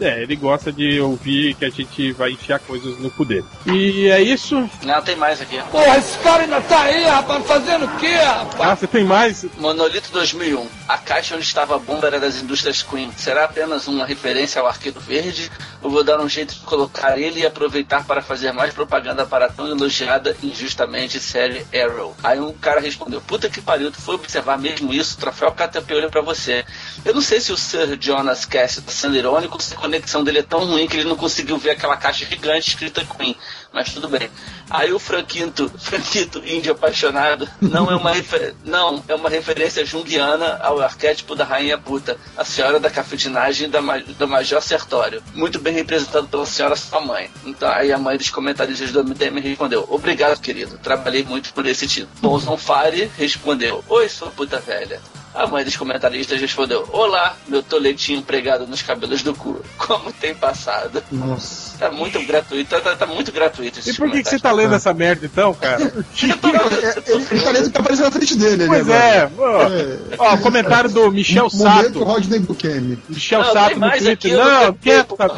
É, 0.00 0.22
ele 0.22 0.36
gosta 0.36 0.72
de 0.72 1.00
ouvir 1.00 1.54
que 1.54 1.64
a 1.64 1.70
gente 1.70 2.12
vai 2.12 2.30
enfiar 2.32 2.58
coisas 2.60 2.98
no 2.98 3.10
cu 3.10 3.24
dele. 3.24 3.44
E 3.66 4.08
é 4.08 4.20
isso. 4.20 4.68
Não, 4.82 5.02
tem 5.02 5.16
mais 5.16 5.40
aqui. 5.40 5.60
Porra, 5.70 5.98
esse 5.98 6.18
cara 6.18 6.42
ainda 6.42 6.60
tá 6.62 6.82
aí, 6.82 7.04
rapaz, 7.04 7.46
fazendo 7.46 7.86
o 7.86 7.96
quê, 7.96 8.12
rapaz? 8.12 8.70
Ah, 8.70 8.76
você 8.76 8.86
tem 8.86 9.04
mais? 9.04 9.46
Monolito 9.58 10.10
2001. 10.12 10.66
A 10.88 10.98
caixa 10.98 11.34
onde 11.34 11.44
estava 11.44 11.76
a 11.76 11.78
bomba 11.78 12.06
era 12.06 12.20
das 12.20 12.40
indústrias 12.40 12.82
Queen. 12.82 13.10
Será 13.16 13.44
apenas 13.44 13.86
uma 13.88 14.04
referência 14.06 14.60
ao 14.60 14.66
Arqueiro 14.66 15.00
Verde? 15.00 15.50
Ou 15.82 15.90
vou 15.90 16.04
dar 16.04 16.20
um 16.20 16.28
jeito 16.28 16.54
de 16.54 16.60
colocar 16.60 17.18
ele 17.18 17.40
e 17.40 17.46
aproveitar 17.46 18.04
para 18.04 18.22
fazer 18.22 18.52
mais 18.52 18.72
propaganda 18.72 19.26
para 19.26 19.46
a 19.46 19.48
tão 19.50 19.68
elogiada 19.68 20.36
injustamente 20.42 21.20
série 21.20 21.66
Arrow? 21.74 22.14
Aí 22.22 22.40
um 22.40 22.52
cara 22.52 22.80
respondeu: 22.80 23.20
Puta 23.20 23.48
que 23.48 23.60
pariu, 23.60 23.90
tu 23.90 24.00
foi 24.00 24.14
observar 24.14 24.58
mesmo 24.58 24.92
isso? 24.92 25.18
Troféu 25.18 25.52
Caterpillar 25.52 26.10
pra 26.10 26.20
você. 26.20 26.64
Eu 27.04 27.14
não 27.14 27.20
sei 27.20 27.40
se 27.40 27.52
o 27.52 27.56
Sir 27.56 27.98
Jonas 28.00 28.44
Cass 28.44 28.76
tá 28.76 28.92
sendo 28.92 29.16
irônico 29.16 29.54
ou 29.54 29.60
se 29.60 29.74
conexão 29.84 30.24
dele 30.24 30.38
é 30.38 30.42
tão 30.42 30.64
ruim 30.64 30.86
que 30.88 30.96
ele 30.96 31.08
não 31.08 31.16
conseguiu 31.16 31.58
ver 31.58 31.70
aquela 31.70 31.96
caixa 31.96 32.24
gigante 32.24 32.70
escrita 32.70 33.04
Queen. 33.04 33.36
Mas 33.72 33.92
tudo 33.92 34.08
bem. 34.08 34.30
Aí 34.70 34.92
o 34.92 34.98
Franquito, 34.98 35.70
Franquito, 35.78 36.42
índio 36.46 36.72
apaixonado, 36.72 37.46
não 37.60 37.90
é 37.90 37.96
uma 37.96 38.12
refer- 38.12 38.54
não, 38.64 39.02
é 39.06 39.14
uma 39.14 39.28
referência 39.28 39.84
junguiana 39.84 40.58
ao 40.62 40.80
arquétipo 40.80 41.34
da 41.34 41.44
rainha 41.44 41.76
puta, 41.76 42.16
a 42.36 42.44
senhora 42.44 42.80
da 42.80 42.88
cafetinagem 42.88 43.68
da, 43.68 43.80
do 44.18 44.26
Major 44.28 44.62
Sertório. 44.62 45.22
Muito 45.34 45.58
bem 45.58 45.74
representado 45.74 46.26
pela 46.28 46.46
senhora 46.46 46.76
sua 46.76 47.00
mãe. 47.00 47.30
Então 47.44 47.68
aí 47.68 47.92
a 47.92 47.98
mãe 47.98 48.16
dos 48.16 48.30
comentaristas 48.30 48.90
do 48.92 49.04
MDM 49.04 49.38
respondeu: 49.40 49.86
Obrigado, 49.90 50.40
querido. 50.40 50.78
Trabalhei 50.78 51.24
muito 51.24 51.52
por 51.52 51.66
esse 51.66 51.86
título. 51.86 52.10
Bolson 52.22 52.56
Fire 52.56 53.10
respondeu: 53.18 53.84
Oi, 53.88 54.08
sua 54.08 54.30
puta 54.30 54.58
velha. 54.60 55.00
A 55.34 55.48
mãe 55.48 55.64
dos 55.64 55.76
comentaristas 55.76 56.40
respondeu: 56.40 56.88
Olá, 56.92 57.36
meu 57.48 57.60
toletinho 57.62 58.22
pregado 58.22 58.66
nos 58.68 58.82
cabelos 58.82 59.22
do 59.22 59.34
cu. 59.34 59.60
Como 59.76 60.12
tem 60.12 60.32
passado? 60.34 61.02
Nossa. 61.10 61.76
Tá 61.76 61.90
muito 61.90 62.24
gratuito, 62.24 62.70
tá, 62.70 62.80
tá, 62.80 62.94
tá 62.94 63.04
muito 63.06 63.32
gratuito 63.32 63.80
esse 63.80 63.90
E 63.90 63.94
por 63.94 64.08
que, 64.12 64.22
que 64.22 64.28
você 64.28 64.38
tá 64.38 64.52
lendo 64.52 64.76
essa 64.76 64.94
merda 64.94 65.26
então, 65.26 65.52
cara? 65.52 65.92
É, 66.24 67.10
ele, 67.12 67.26
ele 67.30 67.40
tá 67.40 67.50
lendo 67.50 67.66
o 67.66 67.70
que 67.70 67.78
apareceu 67.78 68.04
na 68.04 68.10
frente 68.10 68.36
dele 68.36 68.62
ali 68.64 68.66
Pois 68.68 68.88
agora. 68.88 69.74
é, 69.74 70.08
ó, 70.18 70.32
ó, 70.32 70.36
comentário 70.38 70.90
do 70.90 71.10
Michel 71.10 71.48
Momento 71.52 71.84
Sato. 71.84 72.04
Rodney 72.04 72.38
Buchanan. 72.40 72.96
Michel 73.08 73.42
Não, 73.42 73.52
Sato 73.52 73.80
no 73.80 73.90
Twitter. 73.90 74.12
aqui, 74.12 74.32
não 74.32 74.72
quieto, 74.74 75.16
tá 75.16 75.28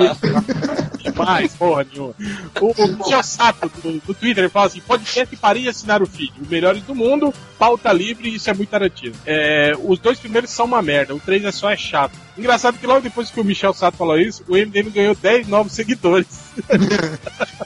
Demais, 1.25 1.55
porra 1.55 1.87
nenhuma. 1.91 2.15
O, 2.61 2.67
o 2.83 2.89
Michel 2.99 3.23
Sato 3.23 3.71
do, 3.83 4.01
do 4.01 4.15
Twitter 4.15 4.45
ele 4.45 4.51
fala 4.51 4.67
assim: 4.67 4.81
podcast 4.81 5.37
para 5.37 5.59
de 5.59 5.69
assinar 5.69 6.03
o 6.03 6.07
feed. 6.07 6.33
Os 6.41 6.49
melhores 6.49 6.83
do 6.83 6.95
mundo, 6.95 7.33
pauta 7.59 7.93
livre, 7.93 8.35
isso 8.35 8.51
é 8.51 8.55
muito 8.55 8.69
Tarantino. 8.71 9.15
É, 9.25 9.73
os 9.85 9.99
dois 9.99 10.19
primeiros 10.19 10.51
são 10.51 10.67
uma 10.67 10.83
merda, 10.83 11.15
o 11.15 11.21
três 11.21 11.45
é 11.45 11.53
só 11.53 11.71
é 11.71 11.77
chato. 11.77 12.13
Engraçado 12.37 12.79
que 12.79 12.87
logo 12.87 13.01
depois 13.01 13.31
que 13.31 13.41
o 13.41 13.45
Michel 13.45 13.73
Sato 13.73 13.97
falou 13.97 14.19
isso, 14.19 14.45
o 14.47 14.53
MDM 14.57 14.91
ganhou 14.91 15.15
10 15.15 15.49
novos 15.49 15.73
seguidores. 15.73 16.27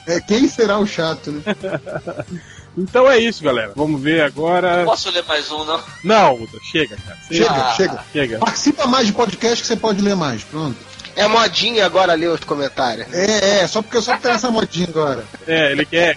É, 0.07 0.19
quem 0.21 0.47
será 0.47 0.79
o 0.79 0.85
chato, 0.87 1.31
né? 1.31 1.41
Então 2.77 3.11
é 3.11 3.19
isso, 3.19 3.43
galera. 3.43 3.73
Vamos 3.75 4.01
ver 4.01 4.21
agora. 4.21 4.85
Posso 4.85 5.09
ler 5.09 5.25
mais 5.25 5.51
um, 5.51 5.65
não? 5.65 5.83
Não, 6.05 6.47
chega, 6.71 6.95
cara. 6.95 7.17
Chega, 7.29 7.51
Ah. 7.51 7.73
chega. 7.75 8.03
Chega. 8.13 8.37
Participa 8.39 8.87
mais 8.87 9.07
de 9.07 9.11
podcast 9.11 9.61
que 9.61 9.67
você 9.67 9.75
pode 9.75 10.01
ler 10.01 10.15
mais. 10.15 10.41
Pronto. 10.45 10.77
É 11.15 11.27
modinha 11.27 11.85
agora 11.85 12.13
ler 12.13 12.29
os 12.29 12.43
comentários. 12.43 13.07
É, 13.13 13.61
é, 13.61 13.67
só 13.67 13.81
porque 13.81 14.01
só 14.01 14.17
tem 14.17 14.31
essa 14.31 14.49
modinha 14.49 14.87
agora. 14.89 15.23
É, 15.47 15.71
ele 15.71 15.85
quer, 15.85 16.15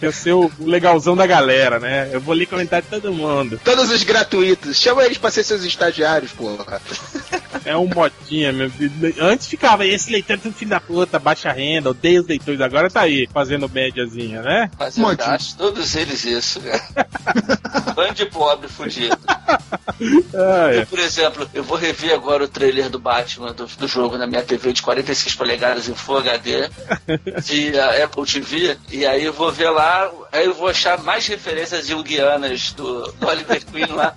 quer, 0.00 0.12
ser 0.12 0.32
o 0.32 0.50
legalzão 0.60 1.16
da 1.16 1.26
galera, 1.26 1.78
né? 1.78 2.08
Eu 2.12 2.20
vou 2.20 2.34
ler 2.34 2.46
comentário 2.46 2.84
de 2.84 2.90
todo 2.90 3.12
mundo. 3.12 3.60
Todos 3.64 3.90
os 3.90 4.02
gratuitos. 4.02 4.78
Chama 4.78 5.04
eles 5.04 5.18
pra 5.18 5.30
ser 5.30 5.44
seus 5.44 5.64
estagiários, 5.64 6.32
porra. 6.32 6.80
É 7.64 7.76
um 7.76 7.86
modinha, 7.86 8.52
meu 8.52 8.70
filho. 8.70 8.92
Antes 9.20 9.46
ficava 9.46 9.86
esse 9.86 10.10
leitor 10.10 10.34
é 10.34 10.38
tudo 10.38 10.54
filho 10.54 10.70
da 10.70 10.80
puta, 10.80 11.18
baixa 11.18 11.50
renda, 11.52 11.90
odeia 11.90 12.20
os 12.20 12.26
leitores. 12.26 12.60
Agora 12.60 12.90
tá 12.90 13.02
aí, 13.02 13.28
fazendo 13.32 13.68
médiazinha, 13.68 14.42
né? 14.42 14.70
Acho 15.34 15.56
todos 15.56 15.96
eles 15.96 16.24
isso, 16.24 16.60
cara. 16.60 17.06
Bando 17.94 18.14
de 18.14 18.26
pobre 18.26 18.68
fudido. 18.68 19.18
Ah, 20.34 20.72
é. 20.72 20.82
Eu, 20.82 20.86
por 20.86 20.98
exemplo, 20.98 21.48
eu 21.54 21.64
vou 21.64 21.76
rever 21.76 22.12
agora 22.12 22.44
o 22.44 22.48
trailer 22.48 22.90
do 22.90 22.98
Batman 22.98 23.52
do, 23.52 23.66
do 23.66 23.88
jogo 23.88 24.18
na 24.18 24.26
minha 24.26 24.42
TV 24.42 24.72
de 24.72 24.82
46 24.82 25.34
polegadas 25.34 25.88
em 25.88 25.94
Full 25.94 26.18
HD 26.18 26.68
de 27.42 27.70
uh, 27.70 28.04
Apple 28.04 28.24
TV 28.26 28.76
e 28.90 29.06
aí 29.06 29.24
eu 29.24 29.32
vou 29.32 29.50
ver 29.50 29.70
lá, 29.70 29.85
aí 30.32 30.46
eu 30.46 30.54
vou 30.54 30.68
achar 30.68 30.98
mais 31.02 31.26
referências 31.26 31.86
junguianas 31.86 32.72
do, 32.72 33.12
do 33.12 33.26
Oliver 33.26 33.64
Queen 33.66 33.86
lá. 33.86 34.14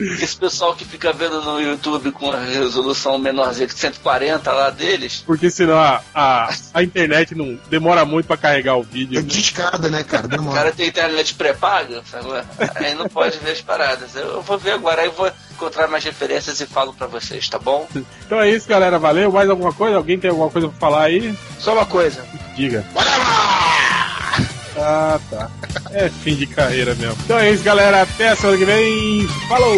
Esse 0.00 0.36
pessoal 0.36 0.74
que 0.74 0.84
fica 0.84 1.12
vendo 1.12 1.40
no 1.42 1.60
YouTube 1.60 2.10
com 2.12 2.30
a 2.32 2.40
resolução 2.40 3.18
menorzinha 3.18 3.68
que 3.68 3.74
140 3.74 4.50
lá 4.52 4.70
deles, 4.70 5.22
Porque 5.24 5.48
senão 5.50 5.78
a, 5.78 6.02
a, 6.14 6.52
a 6.74 6.82
internet 6.82 7.34
não 7.34 7.58
demora 7.70 8.04
muito 8.04 8.26
pra 8.26 8.36
carregar 8.36 8.76
o 8.76 8.82
vídeo. 8.82 9.18
É 9.18 9.22
né? 9.22 9.28
discada, 9.28 9.88
né, 9.88 10.02
cara? 10.02 10.26
o 10.26 10.28
Demora. 10.28 10.56
cara 10.56 10.72
tem 10.72 10.88
internet 10.88 11.34
pré-paga, 11.34 12.02
aí 12.74 12.94
não 12.94 13.08
pode 13.08 13.38
ver 13.38 13.52
as 13.52 13.60
paradas. 13.60 14.16
Eu 14.16 14.42
vou 14.42 14.58
ver 14.58 14.72
agora, 14.72 15.02
aí 15.02 15.08
eu 15.08 15.12
vou 15.12 15.30
encontrar 15.52 15.86
mais 15.86 16.02
referências 16.02 16.60
e 16.60 16.66
falo 16.66 16.92
pra 16.92 17.06
vocês, 17.06 17.48
tá 17.48 17.58
bom? 17.58 17.86
Então 18.26 18.40
é 18.40 18.50
isso, 18.50 18.66
galera. 18.68 18.98
Valeu. 18.98 19.30
Mais 19.30 19.48
alguma 19.48 19.72
coisa? 19.72 19.96
Alguém 19.96 20.18
tem 20.18 20.30
alguma 20.30 20.50
coisa 20.50 20.68
pra 20.68 20.78
falar 20.78 21.04
aí? 21.04 21.34
Só 21.58 21.74
uma 21.74 21.86
coisa. 21.86 22.24
Diga. 22.56 22.84
Ah, 24.82 25.20
tá. 25.30 25.50
É 25.92 26.08
fim 26.08 26.34
de 26.34 26.46
carreira 26.46 26.94
mesmo. 26.94 27.16
Então 27.24 27.38
é 27.38 27.50
isso, 27.52 27.62
galera. 27.62 28.02
Até 28.02 28.30
a 28.30 28.36
semana 28.36 28.58
que 28.58 28.64
vem. 28.64 29.26
Falou! 29.48 29.76